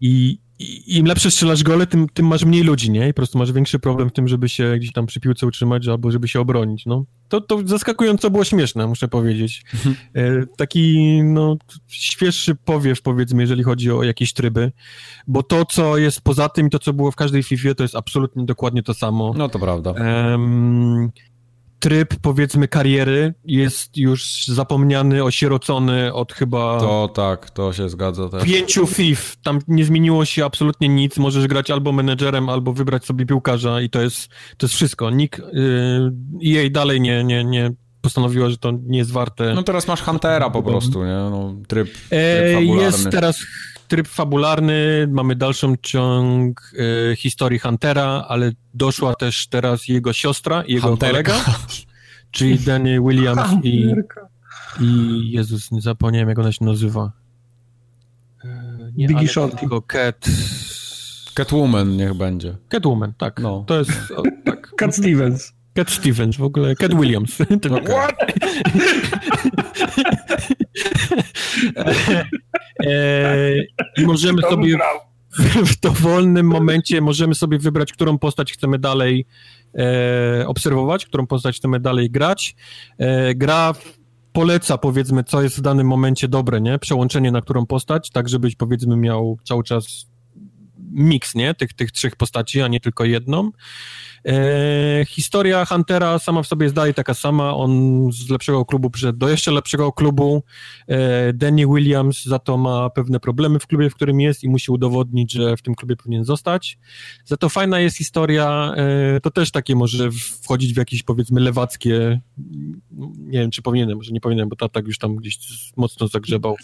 [0.00, 0.38] i,
[0.86, 3.08] im lepsze strzelasz gole, tym, tym masz mniej ludzi, nie?
[3.08, 5.88] I po prostu masz większy problem w tym, żeby się gdzieś tam przy piłce utrzymać
[5.88, 7.04] albo żeby się obronić, no.
[7.28, 9.64] To, to zaskakująco było śmieszne, muszę powiedzieć.
[9.74, 9.96] Mhm.
[10.14, 11.56] E, taki, no,
[11.88, 14.72] świeższy powiew, powiedzmy, jeżeli chodzi o jakieś tryby,
[15.26, 17.96] bo to, co jest poza tym i to, co było w każdej FIFA, to jest
[17.96, 19.34] absolutnie dokładnie to samo.
[19.36, 19.94] No to prawda
[21.82, 26.80] tryb, powiedzmy, kariery jest już zapomniany, osierocony od chyba...
[26.80, 28.44] To tak, to się zgadza też.
[28.44, 33.26] Pięciu FIF, tam nie zmieniło się absolutnie nic, możesz grać albo menedżerem, albo wybrać sobie
[33.26, 35.10] piłkarza i to jest, to jest wszystko.
[35.10, 36.12] Nikt, yy,
[36.46, 39.54] EA dalej nie, nie, nie postanowiła, że to nie jest warte...
[39.54, 41.12] No teraz masz Huntera po prostu, nie?
[41.12, 43.38] No, tryb, tryb e, Jest teraz
[43.92, 46.72] tryb fabularny, mamy dalszą ciąg
[47.12, 51.32] y, historii Huntera, ale doszła też teraz jego siostra i jego Hunterka.
[51.32, 51.58] kolega,
[52.30, 53.94] czyli Danny Williams i,
[54.80, 57.12] i Jezus, nie zapomniałem jak ona się nazywa.
[58.44, 59.56] E, nie, Biggie Shorty.
[59.56, 60.26] Tylko Cat...
[61.34, 62.56] Catwoman niech będzie.
[62.68, 63.40] Catwoman, tak.
[63.40, 63.64] No.
[63.66, 63.90] To jest...
[64.16, 64.70] O, tak.
[64.76, 65.52] Cat Stevens.
[65.76, 67.36] Cat Stevens, w ogóle Cat Williams.
[67.88, 68.14] What?
[72.86, 73.54] E,
[73.96, 74.78] I możemy sobie
[75.72, 79.26] w dowolnym momencie możemy sobie wybrać, którą postać chcemy dalej
[79.78, 82.56] e, obserwować, którą postać chcemy dalej grać.
[82.98, 83.74] E, gra
[84.32, 86.78] poleca, powiedzmy, co jest w danym momencie dobre, nie?
[86.78, 90.11] Przełączenie na którą postać, tak żebyś, powiedzmy, miał cały czas
[90.92, 91.54] miks, nie?
[91.54, 93.50] Tych, tych trzech postaci, a nie tylko jedną.
[94.26, 97.54] E, historia Huntera sama w sobie jest dalej taka sama.
[97.54, 100.42] On z lepszego klubu przyszedł do jeszcze lepszego klubu.
[100.88, 104.72] E, Danny Williams za to ma pewne problemy w klubie, w którym jest i musi
[104.72, 106.78] udowodnić, że w tym klubie powinien zostać.
[107.24, 108.74] Za to fajna jest historia.
[108.76, 110.10] E, to też takie może
[110.42, 112.20] wchodzić w jakieś powiedzmy lewackie.
[113.18, 115.38] Nie wiem, czy powinienem, może nie powinienem, bo tak już tam gdzieś
[115.76, 116.56] mocno zagrzebał.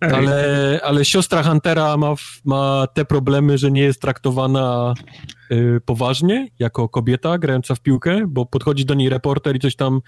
[0.00, 2.14] Ale, ale siostra Huntera ma,
[2.44, 4.94] ma te problemy, że nie jest traktowana
[5.50, 10.00] Y, poważnie, jako kobieta grająca w piłkę, bo podchodzi do niej reporter i coś tam,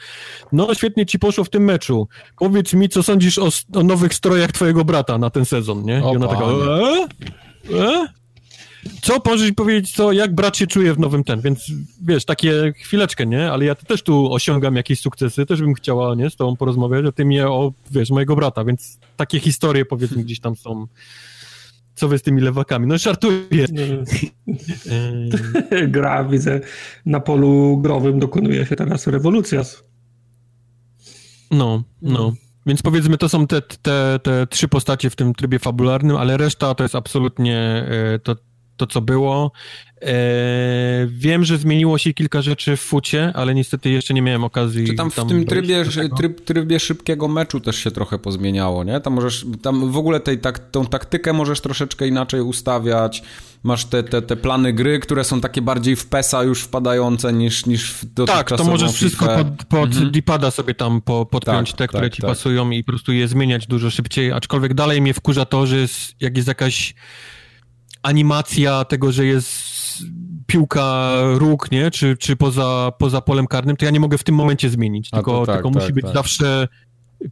[0.52, 4.52] no świetnie ci poszło w tym meczu, powiedz mi, co sądzisz o, o nowych strojach
[4.52, 5.98] twojego brata na ten sezon, nie?
[5.98, 7.06] I ona taka, e?
[7.78, 8.08] E?
[9.02, 11.66] Co możesz powiedzieć, co, jak brat się czuje w nowym ten, więc
[12.02, 13.52] wiesz, takie chwileczkę, nie?
[13.52, 17.12] Ale ja też tu osiągam jakieś sukcesy, też bym chciała, nie, z tobą porozmawiać, a
[17.12, 20.86] ty mnie o, wiesz, mojego brata, więc takie historie, powiedzmy, gdzieś tam są
[21.98, 22.86] co wy z tymi lewakami?
[22.86, 23.66] No żartuję.
[25.88, 26.60] Gra, widzę,
[27.06, 29.62] na polu growym dokonuje się teraz rewolucja.
[31.50, 32.32] No, no.
[32.66, 36.74] Więc powiedzmy, to są te, te, te trzy postacie w tym trybie fabularnym, ale reszta
[36.74, 38.36] to jest absolutnie e, to,
[38.76, 39.52] to co było.
[40.02, 44.86] E, wiem, że zmieniło się kilka rzeczy w fucie, ale niestety jeszcze nie miałem okazji.
[44.86, 45.84] Czy tam w tam tym trybie,
[46.16, 49.00] tryb, trybie szybkiego meczu też się trochę pozmieniało, nie?
[49.00, 53.22] Tam możesz, tam w ogóle tej, tak, tą taktykę możesz troszeczkę inaczej ustawiać.
[53.62, 57.66] Masz te, te, te plany gry, które są takie bardziej w PESA już wpadające niż,
[57.66, 60.10] niż w Tak, to możesz wszystko pod, pod mhm.
[60.10, 62.30] D-pada sobie tam po, podpiąć tak, te, które tak, ci tak.
[62.30, 66.14] pasują i po prostu je zmieniać dużo szybciej, aczkolwiek dalej mnie wkurza to, że jest,
[66.20, 66.94] jak jest jakaś
[68.02, 69.77] animacja tego, że jest
[70.46, 71.90] piłka róg, nie?
[71.90, 75.46] Czy, czy poza, poza polem karnym, to ja nie mogę w tym momencie zmienić, tylko,
[75.46, 76.14] tak, tylko tak, musi być tak.
[76.14, 76.68] zawsze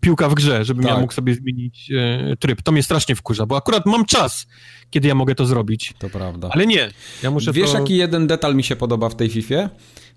[0.01, 0.95] piłka w grze, żebym tak.
[0.95, 2.62] ja mógł sobie zmienić e, tryb.
[2.62, 4.47] To mnie strasznie wkurza, bo akurat mam czas,
[4.91, 5.95] kiedy ja mogę to zrobić.
[5.99, 6.49] To prawda.
[6.53, 6.91] Ale nie,
[7.23, 7.78] ja muszę Wiesz, to...
[7.78, 9.69] jaki jeden detal mi się podoba w tej Fifie?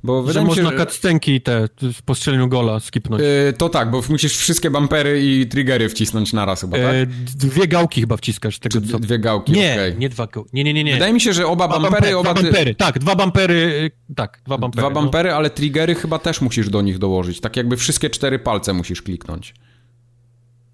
[0.04, 0.78] Bo że można że...
[0.78, 1.70] cutscenki te
[2.06, 3.24] po strzeleniu gola skipnąć.
[3.24, 6.94] Yy, to tak, bo musisz wszystkie bumpery i triggery wcisnąć naraz chyba, tak?
[6.94, 8.60] Yy, dwie gałki chyba wciskasz.
[8.60, 9.00] Tego, co...
[9.00, 9.96] Dwie gałki, Nie, okay.
[9.98, 10.50] nie dwa gałki.
[10.54, 10.94] Nie, nie, nie, nie.
[10.94, 12.18] Wydaje mi się, że oba dwa bumpery...
[12.18, 14.82] oba dwa bumpery, tak, dwa bumpery, tak, dwa bumpery.
[14.82, 15.36] Dwa bumpery, no.
[15.36, 17.42] ale triggery chyba też musisz do nich dołożyć.
[17.42, 19.54] Tak jakby wszystkie cztery palce musisz kliknąć.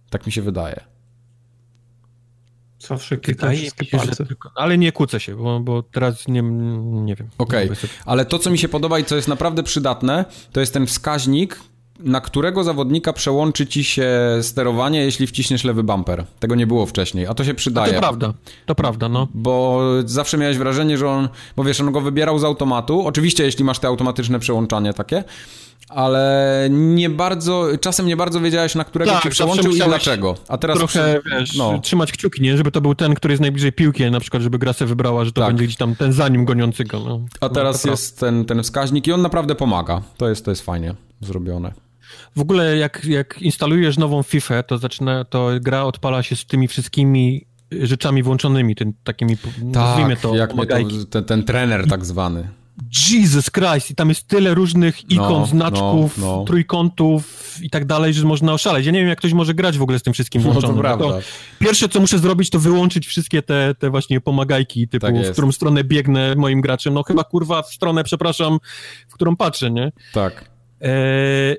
[0.09, 0.94] Tak mi się wydaje.
[2.87, 4.25] Zawsze klikam wszystkie palce.
[4.25, 6.41] Tylko, ale nie kłócę się, bo, bo teraz nie,
[6.81, 7.29] nie wiem.
[7.37, 7.89] Okej, okay.
[8.05, 11.59] ale to, co mi się podoba i co jest naprawdę przydatne, to jest ten wskaźnik,
[11.99, 14.09] na którego zawodnika przełączy ci się
[14.41, 16.25] sterowanie, jeśli wciśniesz lewy bumper.
[16.39, 17.91] Tego nie było wcześniej, a to się przydaje.
[17.91, 18.33] A to prawda,
[18.65, 19.27] to prawda, no.
[19.33, 23.07] Bo zawsze miałeś wrażenie, że on, bo wiesz, on go wybierał z automatu.
[23.07, 25.23] Oczywiście, jeśli masz te automatyczne przełączanie takie,
[25.89, 30.35] ale nie bardzo, czasem nie bardzo wiedziałeś, na którego tak, cię przełączył i dlaczego.
[30.47, 31.39] A teraz trochę, przy...
[31.39, 31.79] wiesz, no.
[31.79, 32.57] trzymać kciuki, nie?
[32.57, 35.31] Żeby to był ten, który jest najbliżej piłki, na przykład, żeby gra se wybrała, że
[35.31, 35.49] to tak.
[35.49, 36.99] będzie gdzieś tam ten za nim goniący go.
[36.99, 37.21] No.
[37.41, 40.01] A teraz no, jest ten, ten wskaźnik i on naprawdę pomaga.
[40.17, 41.73] To jest, to jest fajnie zrobione.
[42.35, 46.67] W ogóle jak, jak instalujesz nową FIFA, to zaczyna, to gra odpala się z tymi
[46.67, 50.65] wszystkimi rzeczami włączonymi, tym, takimi, tak, nazwijmy to, jak to
[51.09, 52.47] ten, ten trener tak zwany.
[53.11, 56.45] Jesus Christ, i tam jest tyle różnych ikon, no, znaczków, no, no.
[56.45, 58.85] trójkątów i tak dalej, że można oszaleć.
[58.85, 60.81] Ja nie wiem, jak ktoś może grać w ogóle z tym wszystkim włączonym.
[60.83, 61.19] No to, to
[61.59, 65.51] pierwsze, co muszę zrobić, to wyłączyć wszystkie te, te właśnie pomagajki, typu tak w którą
[65.51, 66.93] stronę biegnę moim graczem.
[66.93, 68.59] No chyba, kurwa, w stronę, przepraszam,
[69.07, 69.91] w którą patrzę, nie?
[70.13, 70.51] Tak.
[70.81, 71.55] E,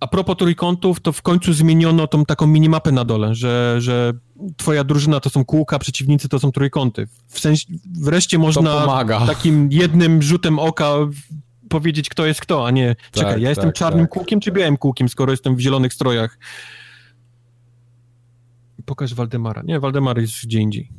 [0.00, 4.12] a propos trójkątów, to w końcu zmieniono tą taką minimapę na dole, że, że
[4.56, 7.08] twoja drużyna to są kółka, przeciwnicy to są trójkąty.
[7.28, 7.66] W sensie,
[8.00, 8.86] wreszcie można
[9.26, 10.94] takim jednym rzutem oka
[11.68, 14.10] powiedzieć, kto jest kto, a nie, tak, czekaj, ja jestem tak, czarnym tak.
[14.10, 16.38] kółkiem czy białym kółkiem, skoro jestem w zielonych strojach.
[18.84, 19.62] Pokaż Waldemara.
[19.64, 20.90] Nie, Waldemar jest gdzie indziej.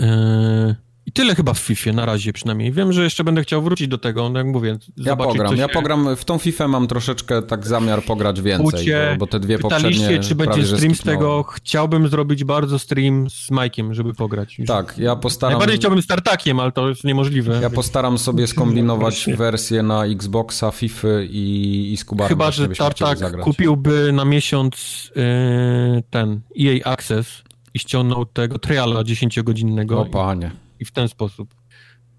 [0.00, 0.85] Eee...
[1.06, 2.72] I tyle chyba w FIFA na razie przynajmniej.
[2.72, 4.78] Wiem, że jeszcze będę chciał wrócić do tego, no jak mówię.
[4.96, 9.26] Ja pogram, ja pogram, w tą FIFA mam troszeczkę tak zamiar pograć więcej, bo, bo,
[9.26, 14.14] te dwie poprzednie czy będzie stream z tego, chciałbym zrobić bardzo stream z Mike'iem, żeby
[14.14, 14.56] pograć.
[14.66, 15.52] Tak, ja postaram...
[15.52, 17.58] Najbardziej chciałbym startakiem, ale to jest niemożliwe.
[17.62, 22.28] Ja postaram sobie skombinować wersję na Xboxa, FIFA i, i z Kubarem.
[22.28, 27.42] Chyba, że Tartak kupiłby na miesiąc yy, ten EA Access
[27.74, 29.98] i ściągnął tego triala 10-godzinnego.
[29.98, 31.54] O panie i w ten sposób.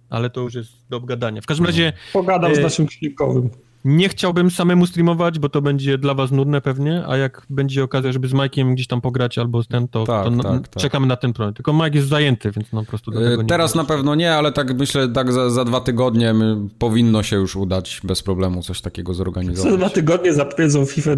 [0.10, 1.42] Ale to już jest do obgadania.
[1.42, 1.94] W każdym razie...
[2.14, 3.50] Pogadam e, z naszym klinikowym.
[3.86, 8.12] Nie chciałbym samemu streamować, bo to będzie dla was nudne pewnie, a jak będzie okazja,
[8.12, 10.82] żeby z Mike'iem gdzieś tam pograć albo z ten, to, tak, to tak, tak.
[10.84, 11.56] czekamy na ten projekt.
[11.56, 14.52] Tylko Mike jest zajęty, więc no po prostu do tego Teraz na pewno nie, ale
[14.52, 16.36] tak myślę, tak za, za dwa tygodnie
[16.80, 19.72] powinno się już udać bez problemu coś takiego zorganizować.
[19.72, 21.16] Za dwa tygodnie zapowiedzą FIFA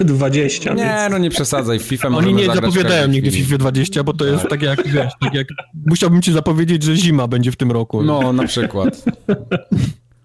[0.00, 0.74] 20.
[0.74, 1.12] Nie, więc...
[1.12, 4.62] no nie przesadzaj, FIFA Oni nie zapowiadają nigdy FIFA 20, bo to jest tak, tak
[4.62, 5.46] jak, wiesz, tak jak
[5.86, 8.02] musiałbym ci zapowiedzieć, że zima będzie w tym roku.
[8.02, 9.04] No, na przykład.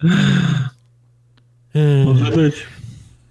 [2.05, 2.55] Może być.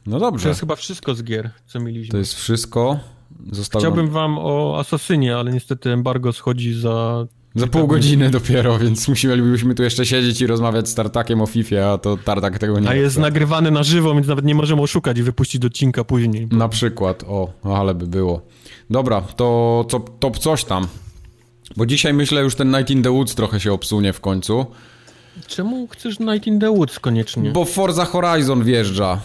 [0.07, 0.43] No dobrze.
[0.43, 2.13] To jest chyba wszystko z gier, co mieliśmy.
[2.13, 2.99] To jest wszystko.
[3.79, 7.27] Chciałbym wam o Asasynie, ale niestety embargo schodzi za...
[7.55, 11.93] Za pół godziny dopiero, więc musielibyśmy tu jeszcze siedzieć i rozmawiać z Tartakiem o FIFA,
[11.93, 15.19] a to Tartak tego nie A jest nagrywany na żywo, więc nawet nie możemy oszukać
[15.19, 16.47] i wypuścić odcinka później.
[16.47, 16.57] Bo...
[16.57, 18.43] Na przykład, o, ale by było.
[18.91, 20.87] Dobra, to co, top coś tam.
[21.77, 24.67] Bo dzisiaj myślę już ten Night in the Woods trochę się obsunie w końcu.
[25.47, 27.51] Czemu chcesz Night in the Woods koniecznie?
[27.51, 29.21] Bo Forza Horizon wjeżdża.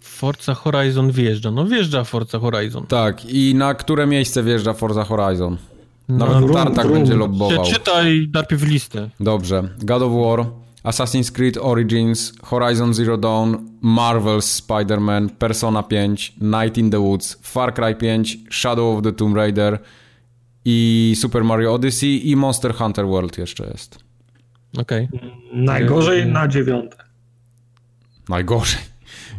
[0.00, 1.50] Forza Horizon wjeżdża.
[1.50, 2.86] No wjeżdża Forza Horizon.
[2.86, 5.56] Tak, i na które miejsce wjeżdża Forza Horizon?
[6.08, 7.64] Nawet no, Tartak będzie lobbował.
[7.64, 9.10] Czytaj najpierw listę.
[9.20, 9.68] Dobrze.
[9.78, 10.46] God of War,
[10.84, 17.74] Assassin's Creed Origins, Horizon Zero Dawn, Marvel's Spider-Man, Persona 5, Night in the Woods, Far
[17.74, 19.78] Cry 5, Shadow of the Tomb Raider
[20.64, 24.07] i Super Mario Odyssey i Monster Hunter World jeszcze jest.
[24.78, 25.08] Okej.
[25.12, 25.30] Okay.
[25.52, 26.96] Najgorzej na dziewiąte.
[28.28, 28.80] Najgorzej.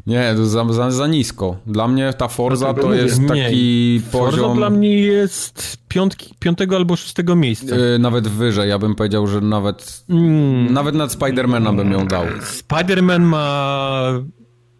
[0.07, 1.57] Nie, to za, za, za nisko.
[1.65, 4.11] Dla mnie ta Forza to jest taki nie.
[4.11, 4.39] poziom...
[4.39, 7.75] Forza dla mnie jest piątki, piątego albo szóstego miejsca.
[7.75, 8.69] Yy, nawet wyżej.
[8.69, 10.73] Ja bym powiedział, że nawet mm.
[10.73, 12.25] nawet nad Spidermana bym ją dał.
[12.41, 14.11] Spiderman ma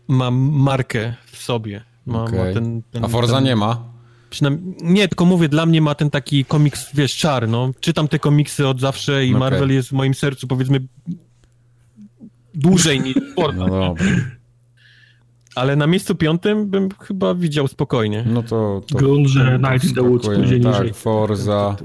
[0.07, 1.83] ma markę w sobie.
[2.05, 2.47] Ma, okay.
[2.47, 3.43] ma ten, ten, A Forza ten...
[3.43, 3.83] nie ma?
[4.81, 7.71] Nie, tylko mówię, dla mnie ma ten taki komiks, wiesz, czar, no.
[7.79, 9.39] Czytam te komiksy od zawsze i okay.
[9.39, 10.79] Marvel jest w moim sercu, powiedzmy,
[12.53, 13.57] dłużej niż Forza.
[13.57, 14.05] No dobra.
[15.55, 18.25] Ale na miejscu piątym bym chyba widział spokojnie.
[18.27, 18.81] No to...
[18.87, 20.93] to Grunge, Night in the Woods później Tak, niżej.
[20.93, 21.75] Forza,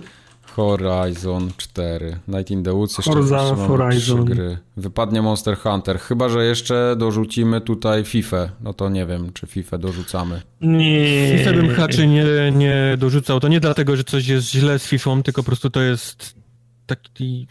[0.57, 2.18] Horizon 4.
[2.28, 4.24] Night in the Woods jeszcze Forza, Horizon.
[4.24, 4.58] gry.
[4.76, 5.99] Wypadnie Monster Hunter.
[5.99, 8.49] Chyba, że jeszcze dorzucimy tutaj FIFA.
[8.60, 10.42] No to nie wiem, czy FIFA dorzucamy.
[10.60, 11.39] Nie.
[11.39, 13.41] FIFA bym raczej nie, nie dorzucał.
[13.41, 16.34] To nie dlatego, że coś jest źle z FIFA, tylko po prostu to jest
[16.86, 17.47] taki...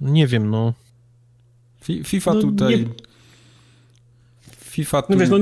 [0.00, 0.72] Nie wiem, no.
[2.04, 2.78] FIFA no, tutaj...
[2.78, 3.11] Nie
[4.72, 5.02] FIFA...
[5.02, 5.12] Tu...
[5.12, 5.38] No wiesz, no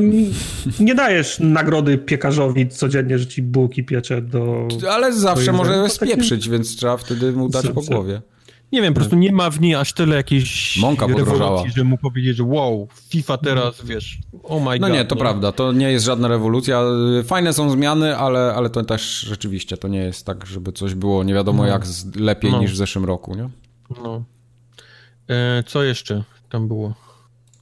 [0.80, 4.68] nie, dajesz nagrody piekarzowi codziennie, że ci bułki piecze do...
[4.90, 8.22] Ale zawsze może spieprzyć, więc trzeba wtedy mu dać po głowie.
[8.72, 11.64] Nie wiem, po prostu nie ma w niej aż tyle jakiejś Mąka podrożała.
[11.76, 15.20] że mu powiedzieć, że wow, FIFA teraz, wiesz, oh my No God, nie, to nie?
[15.20, 16.82] prawda, to nie jest żadna rewolucja.
[17.24, 21.24] Fajne są zmiany, ale, ale to też rzeczywiście, to nie jest tak, żeby coś było
[21.24, 21.68] nie wiadomo no.
[21.68, 21.82] jak
[22.16, 22.60] lepiej no.
[22.60, 23.48] niż w zeszłym roku, nie?
[24.02, 24.24] No.
[25.28, 27.09] E, co jeszcze tam było?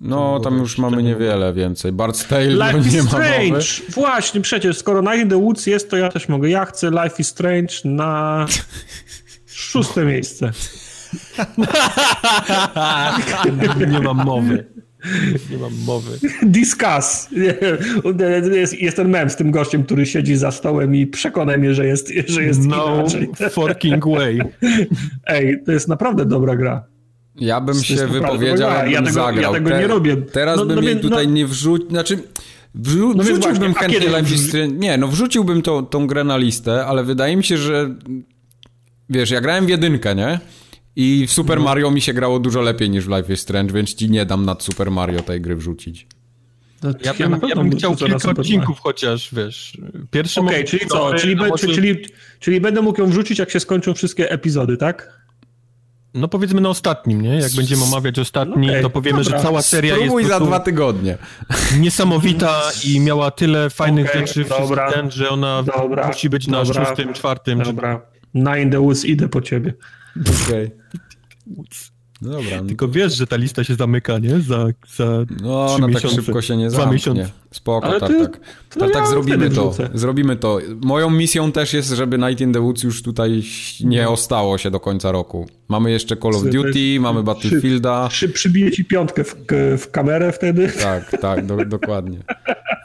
[0.01, 1.93] No, tam już mamy niewiele więcej.
[1.93, 3.51] Bard's Tale Life nie is Strange!
[3.51, 3.63] Mowy.
[3.89, 6.49] Właśnie, przecież, skoro Night in the Woods jest, to ja też mogę.
[6.49, 8.47] Ja chcę Life is Strange na
[9.47, 10.51] szóste miejsce.
[13.91, 14.67] nie mam mowy.
[15.51, 16.19] Nie mam mowy.
[16.43, 17.29] Discuss.
[18.51, 21.87] Jest, jest ten mem z tym gościem, który siedzi za stołem i przekona mnie, że
[21.87, 23.29] jest, że jest no inaczej.
[23.51, 24.41] forking way.
[25.27, 26.85] Ej, to jest naprawdę dobra gra.
[27.41, 29.53] Ja bym się wypowiedział, ja, ja tego, zagrał.
[29.53, 30.17] Ja tego Te, nie robię.
[30.17, 32.19] Teraz no, bym no, jej no, tutaj nie wrzucił, znaczy
[32.75, 36.87] wrzu, no wrzuciłbym chętnie Life is Strange, nie, no wrzuciłbym to, tą grę na listę,
[36.87, 37.95] ale wydaje mi się, że
[39.11, 40.41] wiesz, ja grałem w jedynkę, nie?
[40.97, 41.65] I w Super mhm.
[41.65, 44.45] Mario mi się grało dużo lepiej niż w Life is Strange, więc ci nie dam
[44.45, 46.07] nad Super Mario tej gry wrzucić.
[46.83, 49.79] No, ja, bym, ja bym chciał kilka odcinków chociaż, wiesz.
[50.11, 51.15] Pierwszy Okej, okay, czyli co?
[51.15, 52.05] Czyli, be, czyli,
[52.41, 55.18] czyli będę mógł ją wrzucić, jak się skończą wszystkie epizody, tak?
[56.15, 57.35] No powiedzmy na ostatnim, nie?
[57.35, 59.39] Jak będziemy omawiać ostatni, okay, to powiemy, dobra.
[59.39, 61.19] że cała seria Spróbuj jest za dwa tygodnie.
[61.79, 66.65] Niesamowita i miała tyle fajnych okay, rzeczy, dobra, ten, że ona dobra, musi być na
[66.65, 67.63] szóstym, czwartym.
[67.63, 68.03] Dobra.
[68.35, 69.75] Nine the Woods, idę po ciebie.
[70.47, 70.71] Okej.
[71.53, 71.98] Okay.
[72.23, 72.63] No dobra.
[72.63, 72.69] No.
[72.69, 74.41] Tylko wiesz, że ta lista się zamyka, nie?
[74.41, 74.67] Za,
[74.97, 75.05] za
[75.43, 76.93] No, ona tak miesiące, tak szybko się nie zamknie.
[76.93, 77.31] Miesiące.
[77.51, 78.33] Spoko, Ale tak, ty, tak.
[78.33, 79.71] Tak, tak, ja tak zrobimy to.
[79.71, 79.91] Wrzucę.
[79.95, 80.59] Zrobimy to.
[80.81, 83.43] Moją misją też jest, żeby Night in the Woods już tutaj
[83.85, 84.13] nie no.
[84.13, 85.49] ostało się do końca roku.
[85.69, 88.09] Mamy jeszcze Call of Duty, mamy Battlefielda.
[88.09, 89.37] Przy, przybiję ci piątkę w,
[89.79, 90.73] w kamerę wtedy.
[90.83, 92.19] Tak, tak, do, dokładnie.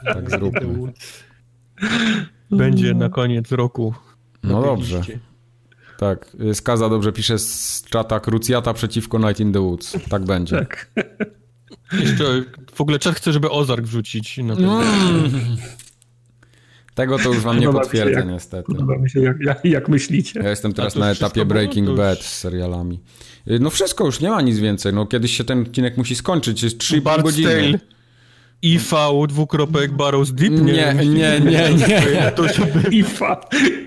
[0.04, 0.92] Tak zróbmy.
[2.50, 3.94] Będzie na koniec roku.
[4.42, 5.02] No dobrze.
[5.98, 9.96] Tak, Skaza dobrze pisze z czata Krucjata przeciwko Night in the Woods.
[10.08, 10.56] Tak będzie.
[10.56, 10.90] Tak.
[11.92, 12.24] Jeszcze
[12.74, 15.30] w ogóle czat chce, żeby Ozark wrzucić na ten mm.
[16.94, 18.66] Tego to już wam nie potwierdzę jak, niestety.
[18.66, 20.40] Podoba mi się, jak, jak, jak myślicie.
[20.40, 21.96] Ja jestem teraz na etapie Breaking już...
[21.96, 23.00] Bad z serialami.
[23.60, 24.92] No wszystko, już nie ma nic więcej.
[24.92, 27.50] No kiedyś się ten odcinek musi skończyć, jest 3,5 godziny.
[27.50, 27.93] Tale.
[28.64, 28.94] IV
[29.28, 30.52] dwukropek Barrows Deep?
[30.52, 31.74] Nie, nie, nie, nie.
[31.74, 32.32] nie.
[32.36, 32.44] To
[32.90, 33.36] IV,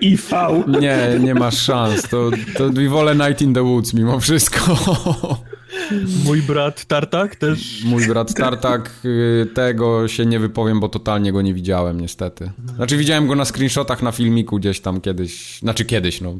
[0.00, 0.34] IV.
[0.80, 2.02] Nie, nie ma szans.
[2.02, 4.78] To, to wolę Night in the Woods mimo wszystko.
[6.24, 7.84] Mój brat Tartak też?
[7.84, 12.50] Mój brat Tartak, y, tego się nie wypowiem, bo totalnie go nie widziałem niestety.
[12.76, 16.34] Znaczy widziałem go na screenshotach na filmiku gdzieś tam kiedyś, znaczy kiedyś, no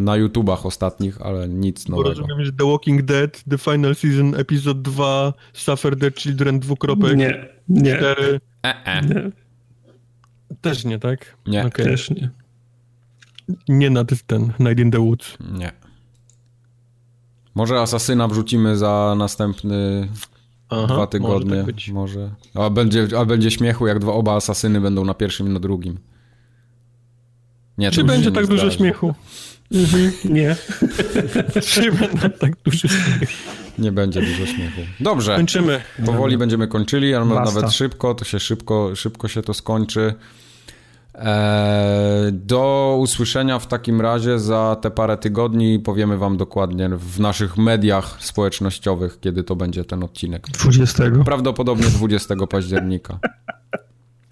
[0.00, 2.08] na YouTubach ostatnich, ale nic nowego.
[2.08, 7.16] Bo rozumiem, że The Walking Dead, The Final Season, Epizod 2, Suffer the Children, dwukropek,
[7.16, 7.96] nie, nie.
[7.96, 8.40] 4.
[8.62, 9.14] E -e.
[9.14, 9.30] nie.
[10.60, 11.36] Też nie, tak?
[11.46, 11.66] Nie.
[11.66, 11.86] Okay.
[11.86, 12.30] Też nie.
[13.68, 15.36] Nie na ten Night in the Woods.
[15.58, 15.72] Nie.
[17.54, 20.08] Może Asasyna wrzucimy za następny
[20.68, 21.56] Aha, dwa tygodnie.
[21.56, 22.30] Może, tak może.
[22.54, 25.98] A, będzie, a będzie śmiechu, jak dwa oba Asasyny będą na pierwszym i na drugim.
[27.78, 29.14] Nie, Czy będzie tak dużo śmiechu?
[29.72, 30.56] Mhm, nie.
[31.72, 33.32] Czy będą tak dużo śmiechu?
[33.78, 34.80] Nie będzie dużo śmiechu.
[35.00, 35.36] Dobrze.
[35.36, 35.80] Kończymy.
[36.06, 37.54] Powoli będziemy kończyli, ale Basta.
[37.54, 40.14] nawet szybko, to się szybko, szybko się to skończy.
[41.14, 47.56] Eee, do usłyszenia w takim razie za te parę tygodni powiemy wam dokładnie w naszych
[47.56, 50.46] mediach społecznościowych, kiedy to będzie ten odcinek.
[50.48, 51.04] 20.
[51.24, 53.18] Prawdopodobnie 20 października.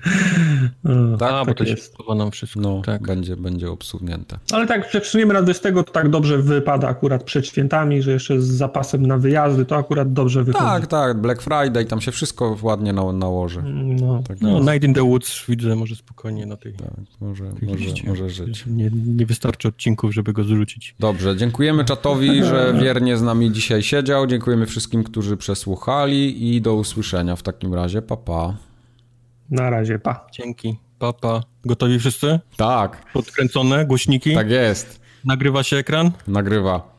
[1.19, 1.97] tak, tak, bo tak to jest.
[2.09, 2.61] się nam wszystko.
[2.61, 3.03] No, tak.
[3.03, 4.39] będzie, będzie obsunięte.
[4.53, 8.47] Ale tak, przesuniemy na 20, to tak dobrze wypada akurat przed świętami, że jeszcze z
[8.47, 10.65] zapasem na wyjazdy, to akurat dobrze wychodzi.
[10.65, 13.63] Tak, tak, Black Friday, tam się wszystko ładnie na, nałoży.
[14.01, 16.73] No, tak no Night in the Woods widzę, może spokojnie na tej...
[16.73, 16.91] Tak,
[17.21, 18.65] może, może, może żyć.
[18.67, 20.95] Nie, nie wystarczy odcinków, żeby go zrzucić.
[21.01, 26.75] Dobrze, dziękujemy czatowi, że wiernie z nami dzisiaj siedział, dziękujemy wszystkim, którzy przesłuchali i do
[26.75, 28.33] usłyszenia w takim razie, papa.
[28.33, 28.72] Pa.
[29.51, 30.27] Na razie, pa.
[30.33, 30.79] Dzięki.
[30.99, 31.41] Pa, pa.
[31.65, 32.41] Gotowi wszyscy?
[32.57, 33.13] Tak.
[33.13, 34.35] Podkręcone, głośniki?
[34.35, 35.01] Tak jest.
[35.25, 36.11] Nagrywa się ekran?
[36.29, 36.93] Nagrywa.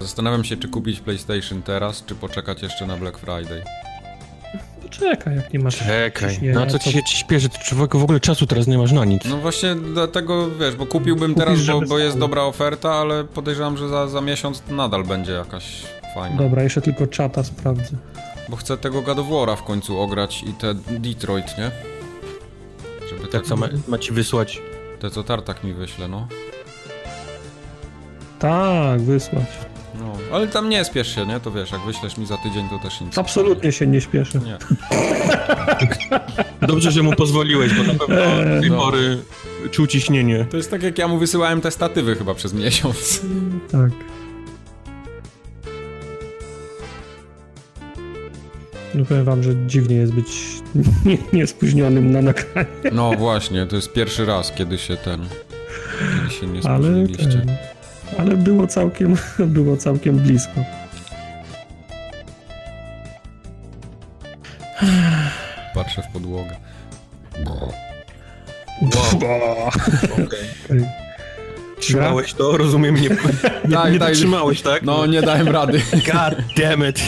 [0.00, 3.62] Zastanawiam się, czy kupić PlayStation teraz, czy poczekać jeszcze na Black Friday.
[4.90, 7.48] Czekaj, jak nie masz Czekaj, no co ci się ci śpieszy?
[7.48, 9.24] Czy w ogóle czasu teraz nie masz na nic?
[9.24, 13.76] No właśnie dlatego, wiesz, bo kupiłbym Kupisz, teraz, bo, bo jest dobra oferta, ale podejrzewam,
[13.76, 15.82] że za, za miesiąc nadal będzie jakaś
[16.14, 16.36] fajna.
[16.36, 17.96] Dobra, jeszcze tylko czata sprawdzę.
[18.48, 21.70] Bo chcę tego War'a w końcu ograć i te Detroit, nie?
[23.08, 24.62] Żeby tak, tak co ma, ma ci wysłać?
[25.00, 26.28] Te co Tartak mi wyśle, no.
[28.38, 29.46] Tak, wysłać.
[29.98, 31.40] No, ale tam nie spiesz się, nie?
[31.40, 33.18] To wiesz, jak wyślesz mi za tydzień, to też nic.
[33.18, 34.38] Absolutnie się nie śpieszę.
[34.38, 34.58] Nie.
[36.68, 38.16] Dobrze, że mu pozwoliłeś, bo na pewno
[38.54, 38.76] do tej no.
[38.76, 39.18] pory
[39.70, 40.46] czuł ciśnienie.
[40.50, 43.20] To jest tak, jak ja mu wysyłałem te statywy chyba przez miesiąc.
[43.72, 43.90] Tak.
[48.94, 50.28] No powiem wam, że dziwnie jest być
[51.32, 52.68] niespóźnionym na nagranie.
[52.92, 55.20] No właśnie, to jest pierwszy raz, kiedy się ten...
[56.16, 57.24] Kiedy się nie spóźniliście.
[57.24, 57.77] Ale ten
[58.18, 59.16] ale było całkiem,
[59.56, 60.64] było całkiem blisko.
[65.74, 66.56] Patrzę w podłogę.
[67.46, 67.72] Wow.
[70.12, 71.08] Okay.
[71.80, 72.56] Trzymałeś to?
[72.56, 73.08] Rozumiem, nie,
[73.68, 74.82] nie, tak, nie tak, trzymałeś, tak?
[74.82, 75.82] No, nie dałem rady.
[76.12, 77.02] God damn it.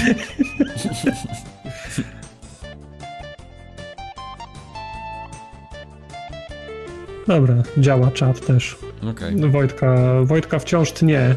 [7.27, 8.77] Dobra, działa czat też.
[9.09, 9.51] Okay.
[9.51, 11.35] Wojtka, Wojtka wciąż tnie.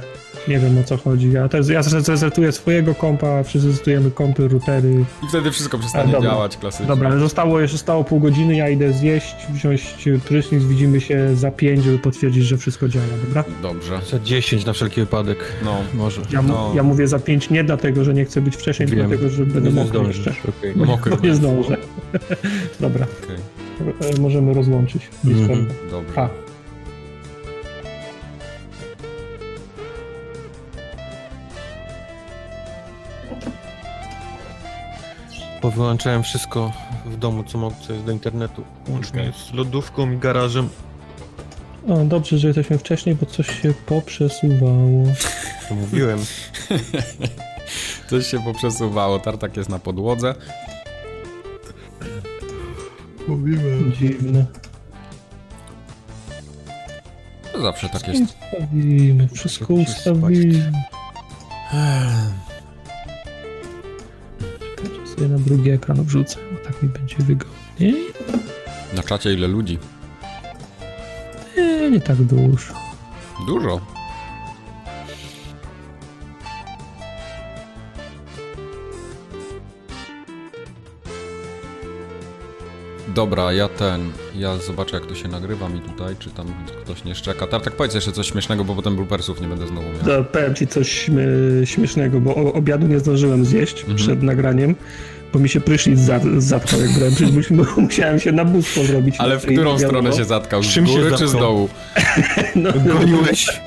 [0.47, 1.31] Nie wiem o co chodzi.
[1.31, 5.05] Ja, też, ja zresetuję swojego kompa, wszyscy zresetujemy kompy, routery.
[5.23, 6.87] I wtedy wszystko przestanie działać klasycznie.
[6.87, 11.83] Dobra, zostało jeszcze stało pół godziny, ja idę zjeść, wziąć prysznic, widzimy się za pięć,
[11.83, 13.43] żeby potwierdzić, że wszystko działa, dobra?
[13.61, 13.99] Dobrze.
[14.11, 15.37] Za 10 na wszelki wypadek.
[15.65, 16.21] No, może.
[16.31, 16.71] Ja, no.
[16.75, 19.07] ja mówię za pięć nie dlatego, że nie chcę być wcześniej, Wiem.
[19.07, 20.31] dlatego, że będę nie mokry jeszcze.
[20.31, 20.85] Okay.
[20.85, 21.17] Mokry.
[21.27, 21.77] nie zdążę.
[22.79, 23.05] dobra.
[23.23, 24.19] Okay.
[24.21, 25.09] Możemy rozłączyć.
[25.25, 25.65] Mm -hmm.
[25.91, 26.13] Dobrze.
[26.15, 26.42] Pa.
[35.63, 36.71] Powyłączałem wszystko
[37.05, 38.63] w domu, co mogę, co jest do internetu.
[38.89, 39.33] Łącznie okay.
[39.33, 40.69] z lodówką i garażem.
[41.87, 45.03] O, dobrze, że jesteśmy wcześniej, bo coś się poprzesuwało.
[45.69, 46.19] To mówiłem.
[48.09, 49.19] coś się poprzesuwało.
[49.19, 50.35] Tartak jest na podłodze.
[53.27, 53.93] Mówiłem.
[53.99, 54.45] Dziwne.
[57.53, 58.21] To zawsze tak jest.
[58.23, 60.71] Ustawimy, wszystko ustawimy
[65.15, 67.95] sobie na drugi ekran wrzucę, bo tak mi będzie wygodniej.
[68.95, 69.79] Na czacie ile ludzi?
[71.57, 72.73] Nie, nie tak dużo.
[73.47, 73.92] Dużo?
[83.15, 86.47] Dobra, ja ten, ja zobaczę jak to się nagrywa mi tutaj, czy tam
[86.83, 87.47] ktoś nie szczeka.
[87.47, 89.99] Tartak, powiedz jeszcze coś śmiesznego, bo potem bloopersów nie będę znowu miał.
[90.05, 91.09] To powiem ci coś
[91.65, 93.97] śmiesznego, bo obiadu nie zdążyłem zjeść mhm.
[93.97, 94.75] przed nagraniem,
[95.33, 95.99] bo mi się prysznic
[96.37, 99.15] zatkał, jak brałem prysznic, musiałem się na bóstwo zrobić.
[99.17, 100.63] Ale w którą stronę się zatkał?
[100.63, 101.69] Z góry czy z dołu?
[102.55, 103.61] no, goliłeś,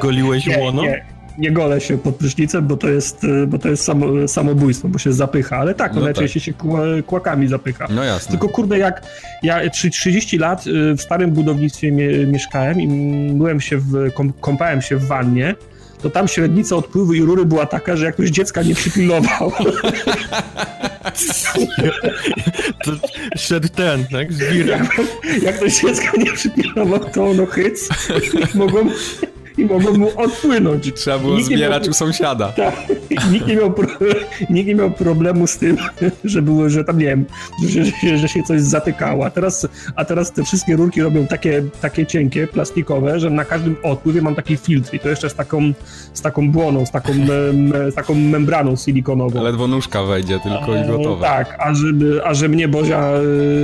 [0.00, 0.82] goliłeś nie, łono?
[0.82, 4.98] Nie nie golę się pod prysznicem, bo to jest, bo to jest samo, samobójstwo, bo
[4.98, 6.62] się zapycha, ale tak, no najczęściej tak.
[6.62, 7.86] się kłakami zapycha.
[7.90, 8.30] No jasne.
[8.30, 9.02] Tylko kurde, jak
[9.42, 11.92] ja 30 lat y, w starym budownictwie
[12.26, 12.88] mieszkałem i
[13.34, 14.10] myłem się w,
[14.40, 15.54] kąpałem się w wannie,
[16.02, 19.52] to tam średnica odpływu i rury była taka, że jak ktoś dziecka nie przypilnował.
[22.84, 22.92] to
[23.36, 24.32] szedł ten, tak?
[24.32, 25.00] Z Jak,
[25.42, 27.88] jak ktoś dziecka nie przypilnował, to ono hyc.
[28.54, 28.80] Mogło,
[29.58, 30.86] i mogą mu odpłynąć.
[30.86, 32.48] I trzeba było nikt zbierać miał, u sąsiada.
[32.48, 32.74] Tak.
[33.32, 33.74] Nikt nie, miał,
[34.50, 35.76] nikt nie miał problemu z tym,
[36.24, 37.24] że było, że tam nie wiem,
[37.68, 39.26] że, że, że się coś zatykało.
[39.26, 43.76] A teraz, a teraz te wszystkie rurki robią takie, takie cienkie, plastikowe, że na każdym
[43.82, 45.72] odpływie mam taki filtr i to jeszcze z taką,
[46.12, 47.12] z taką błoną, z taką,
[47.88, 49.42] z taką membraną silikonową.
[49.42, 51.26] Ledwo nóżka wejdzie tylko i gotowe.
[51.26, 53.12] Tak, a żeby, a że mnie Bozia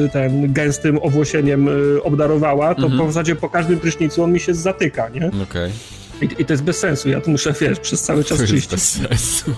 [0.04, 3.08] y, ten gęstym owłosieniem y, obdarowała, to mhm.
[3.08, 5.26] w zasadzie po każdym prysznicu on mi się zatyka, nie?
[5.28, 5.42] Okej.
[5.42, 5.70] Okay.
[6.24, 8.70] I, I, to jest bez sensu, ja tu muszę, wiesz, przez cały czas czyścić.
[8.70, 9.54] bez sensu.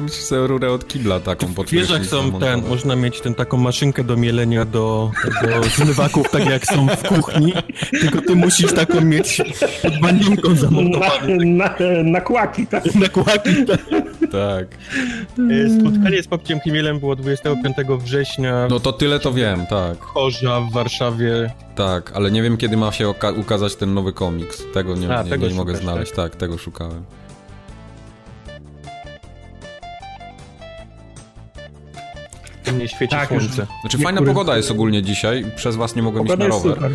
[0.00, 3.56] Musisz sobie rurę od kibla taką pod Wiesz, jak są ten, można mieć ten, taką
[3.56, 5.10] maszynkę do mielenia do,
[5.42, 7.52] do zmywaków, tak jak są w kuchni,
[8.00, 9.42] tylko ty musisz taką mieć
[9.82, 11.44] pod banienką zamontowaną.
[11.44, 12.94] Na, na, na kłaki, tak?
[12.94, 13.80] Na kłaki, tak.
[14.32, 14.66] tak.
[15.50, 18.66] E, spotkanie z Popciem Chmielem było 25 września.
[18.70, 20.00] No to tyle to wiem, tak.
[20.00, 21.50] Chorza w Warszawie.
[21.74, 24.62] Tak, ale nie wiem kiedy ma się ukazać ten nowy komiks.
[24.74, 26.12] Tego nie, A, nie, tego nie mogę znaleźć.
[26.12, 26.30] Tak?
[26.30, 27.04] tak, tego szukałem.
[32.78, 33.66] Nie świeci tak, słońce.
[33.80, 36.74] Znaczy fajna pogoda jest ogólnie dzisiaj, przez was nie mogłem pogoda iść na rower.
[36.74, 36.92] Super.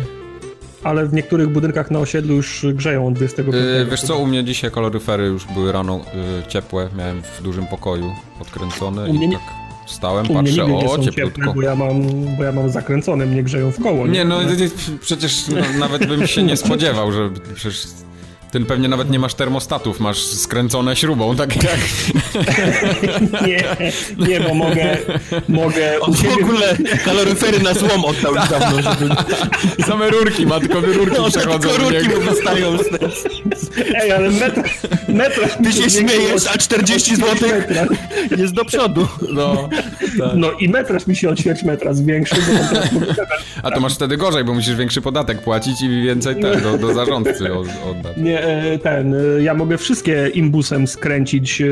[0.82, 3.56] Ale w niektórych budynkach na osiedlu już grzeją od 25.
[3.56, 7.66] Yy, wiesz co, u mnie dzisiaj koloryfery już były rano yy, ciepłe, miałem w dużym
[7.66, 9.40] pokoju odkręcone i tak
[9.86, 11.40] stałem, patrzę, o, cieplutko.
[11.40, 12.02] Ciepłe, bo, ja mam,
[12.36, 14.06] bo ja mam zakręcone, mnie grzeją w koło.
[14.06, 14.38] Nie, nie no
[15.00, 17.86] przecież no, nawet bym się nie spodziewał, że przecież
[18.60, 21.78] ty pewnie nawet nie masz termostatów, masz skręcone śrubą, tak jak...
[23.46, 23.64] nie,
[24.28, 24.96] nie, bo mogę...
[25.48, 29.14] mogę On w ogóle kaloryfery na złom oddał już dawno, żeby...
[29.86, 31.58] Same rurki ma, tylko rurki no, przechodzą.
[31.58, 32.76] Tylko rurki mu wystają.
[33.94, 34.62] Ej, ale metr...
[35.08, 37.48] metr Ty się śmiejesz, a 40 zł
[38.38, 39.08] jest do przodu.
[39.32, 39.68] No,
[40.18, 40.30] tak.
[40.34, 42.78] no i metraż mi się o ćwierć metra zwiększy, bo
[43.62, 46.94] A to masz wtedy gorzej, bo musisz większy podatek płacić i więcej te, do, do
[46.94, 48.16] zarządcy oddać.
[48.16, 48.45] Nie,
[48.82, 51.60] ten, e, ja mogę wszystkie imbusem skręcić.
[51.60, 51.66] E,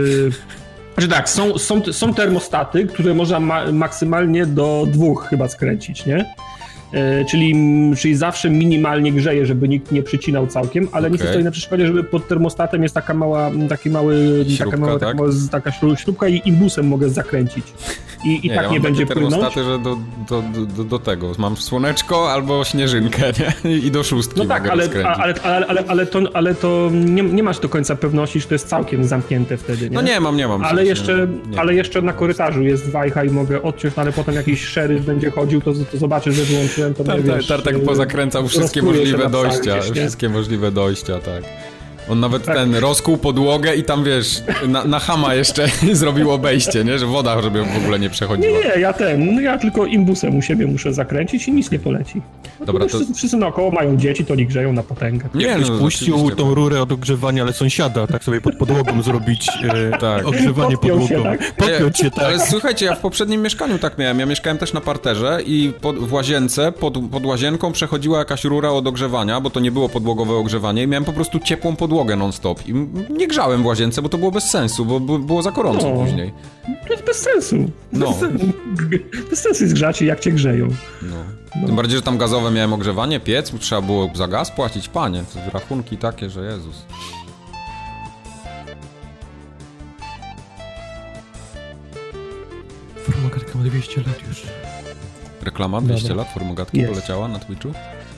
[0.95, 6.35] znaczy tak, są, są, są termostaty, które można ma maksymalnie do dwóch chyba skręcić, nie?
[6.95, 7.55] E, czyli,
[7.99, 11.11] czyli zawsze minimalnie grzeje, żeby nikt nie przycinał całkiem, ale okay.
[11.11, 14.77] nic nie stoi na przeszkodzie, żeby pod termostatem jest taka mała, taki mały, śrubka, taka,
[14.77, 15.17] mała, tak?
[15.51, 17.65] taka, taka śrubka i imbusem mogę zakręcić.
[18.25, 19.35] I, i nie, tak ja nie będzie płynąć.
[19.35, 19.97] termostaty, że do,
[20.29, 20.43] do,
[20.77, 23.23] do, do, tego mam słoneczko albo śnieżynkę,
[23.65, 23.77] nie?
[23.77, 27.43] I do szóstki No tak, ale, ale, ale, ale, ale, to, ale to nie, nie
[27.43, 29.95] masz do końca pewności, że to jest całkiem zamknięte wtedy, nie?
[29.95, 30.65] No nie mam, nie mam.
[30.65, 31.61] Ale jeszcze, nie.
[31.61, 35.31] ale jeszcze na korytarzu jest wajcha i mogę odciąć, no ale potem jakiś szeryf będzie
[35.31, 40.29] chodził, to, to zobaczy, że wyłączyłem, to tak, wiesz, Tartek pozakręcał wszystkie możliwe dojścia, wszystkie
[40.29, 41.45] możliwe dojścia, tak.
[42.09, 42.57] On nawet tak.
[42.57, 46.99] ten rozkuł podłogę i tam wiesz, na, na hama jeszcze zrobił obejście, nie?
[46.99, 48.59] Że woda, żeby w ogóle nie przechodziła.
[48.59, 51.79] Nie, nie, ja ten, no ja tylko imbusem u siebie muszę zakręcić i nic nie
[51.79, 52.23] poleci.
[52.61, 52.89] No Dobra, to...
[52.89, 55.29] Wszyscy, wszyscy naokoło mają dzieci, to nie grzeją na potęgę.
[55.35, 59.99] Nie, no, puścił tą rurę od ogrzewania, ale sąsiada, tak sobie pod podłogą zrobić e,
[59.99, 60.27] tak.
[60.27, 61.09] ogrzewanie podłogą.
[61.09, 61.55] Się, tak?
[61.57, 62.25] Podpiąć się, tak.
[62.25, 64.21] Ale słuchajcie, ja w poprzednim mieszkaniu tak miałem.
[64.21, 68.71] Ja mieszkałem też na parterze i pod, w łazience, pod, pod łazienką przechodziła jakaś rura
[68.71, 72.17] od ogrzewania, bo to nie było podłogowe ogrzewanie i miałem po prostu ciepłą podłogę podłogę
[72.17, 72.75] non-stop i
[73.11, 76.33] nie grzałem w łazience, bo to było bez sensu, bo było za gorąco no, później.
[76.87, 77.57] To jest bez sensu.
[77.93, 78.07] No.
[78.11, 78.47] Bez, sensu.
[79.31, 80.69] bez sensu jest grzać jak cię grzeją.
[81.03, 81.17] No.
[81.61, 81.67] No.
[81.67, 85.51] Tym bardziej, że tam gazowe miałem ogrzewanie, piec, trzeba było za gaz płacić, panie, to
[85.51, 86.85] rachunki takie, że Jezus.
[93.03, 94.43] Formogatka ma 200 lat już.
[95.43, 96.23] Reklama 200 Dobra.
[96.25, 96.89] lat Formogatki yes.
[96.89, 97.73] poleciała na Twitchu?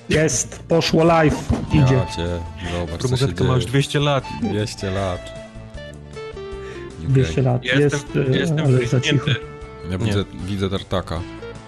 [0.09, 1.94] Jest, poszło live, idzie.
[1.94, 2.26] Ja cię,
[2.73, 4.25] zobacz, Promogatka ma już 200 lat.
[4.43, 5.20] 200 lat.
[7.09, 9.31] 200 lat, jestem, jest, jestem ale za cicho.
[9.91, 11.20] Ja widzę, widzę tartaka.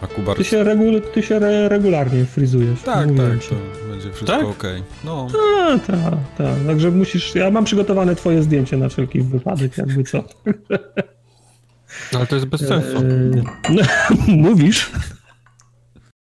[0.03, 0.37] A Kubar...
[0.37, 0.85] Ty się, regu,
[1.15, 2.83] ty się re, regularnie fryzujesz.
[2.83, 3.49] Tak, tak, ci.
[3.49, 4.45] to będzie wszystko tak?
[4.47, 4.65] ok.
[5.05, 5.27] No.
[5.33, 6.67] Tak, tak, tak.
[6.67, 10.25] Także musisz, ja mam przygotowane twoje zdjęcie na wszelki wypadek, jakby co.
[12.17, 12.97] Ale to jest bez sensu.
[12.97, 13.43] Eee,
[13.75, 13.83] no,
[14.27, 14.91] mówisz?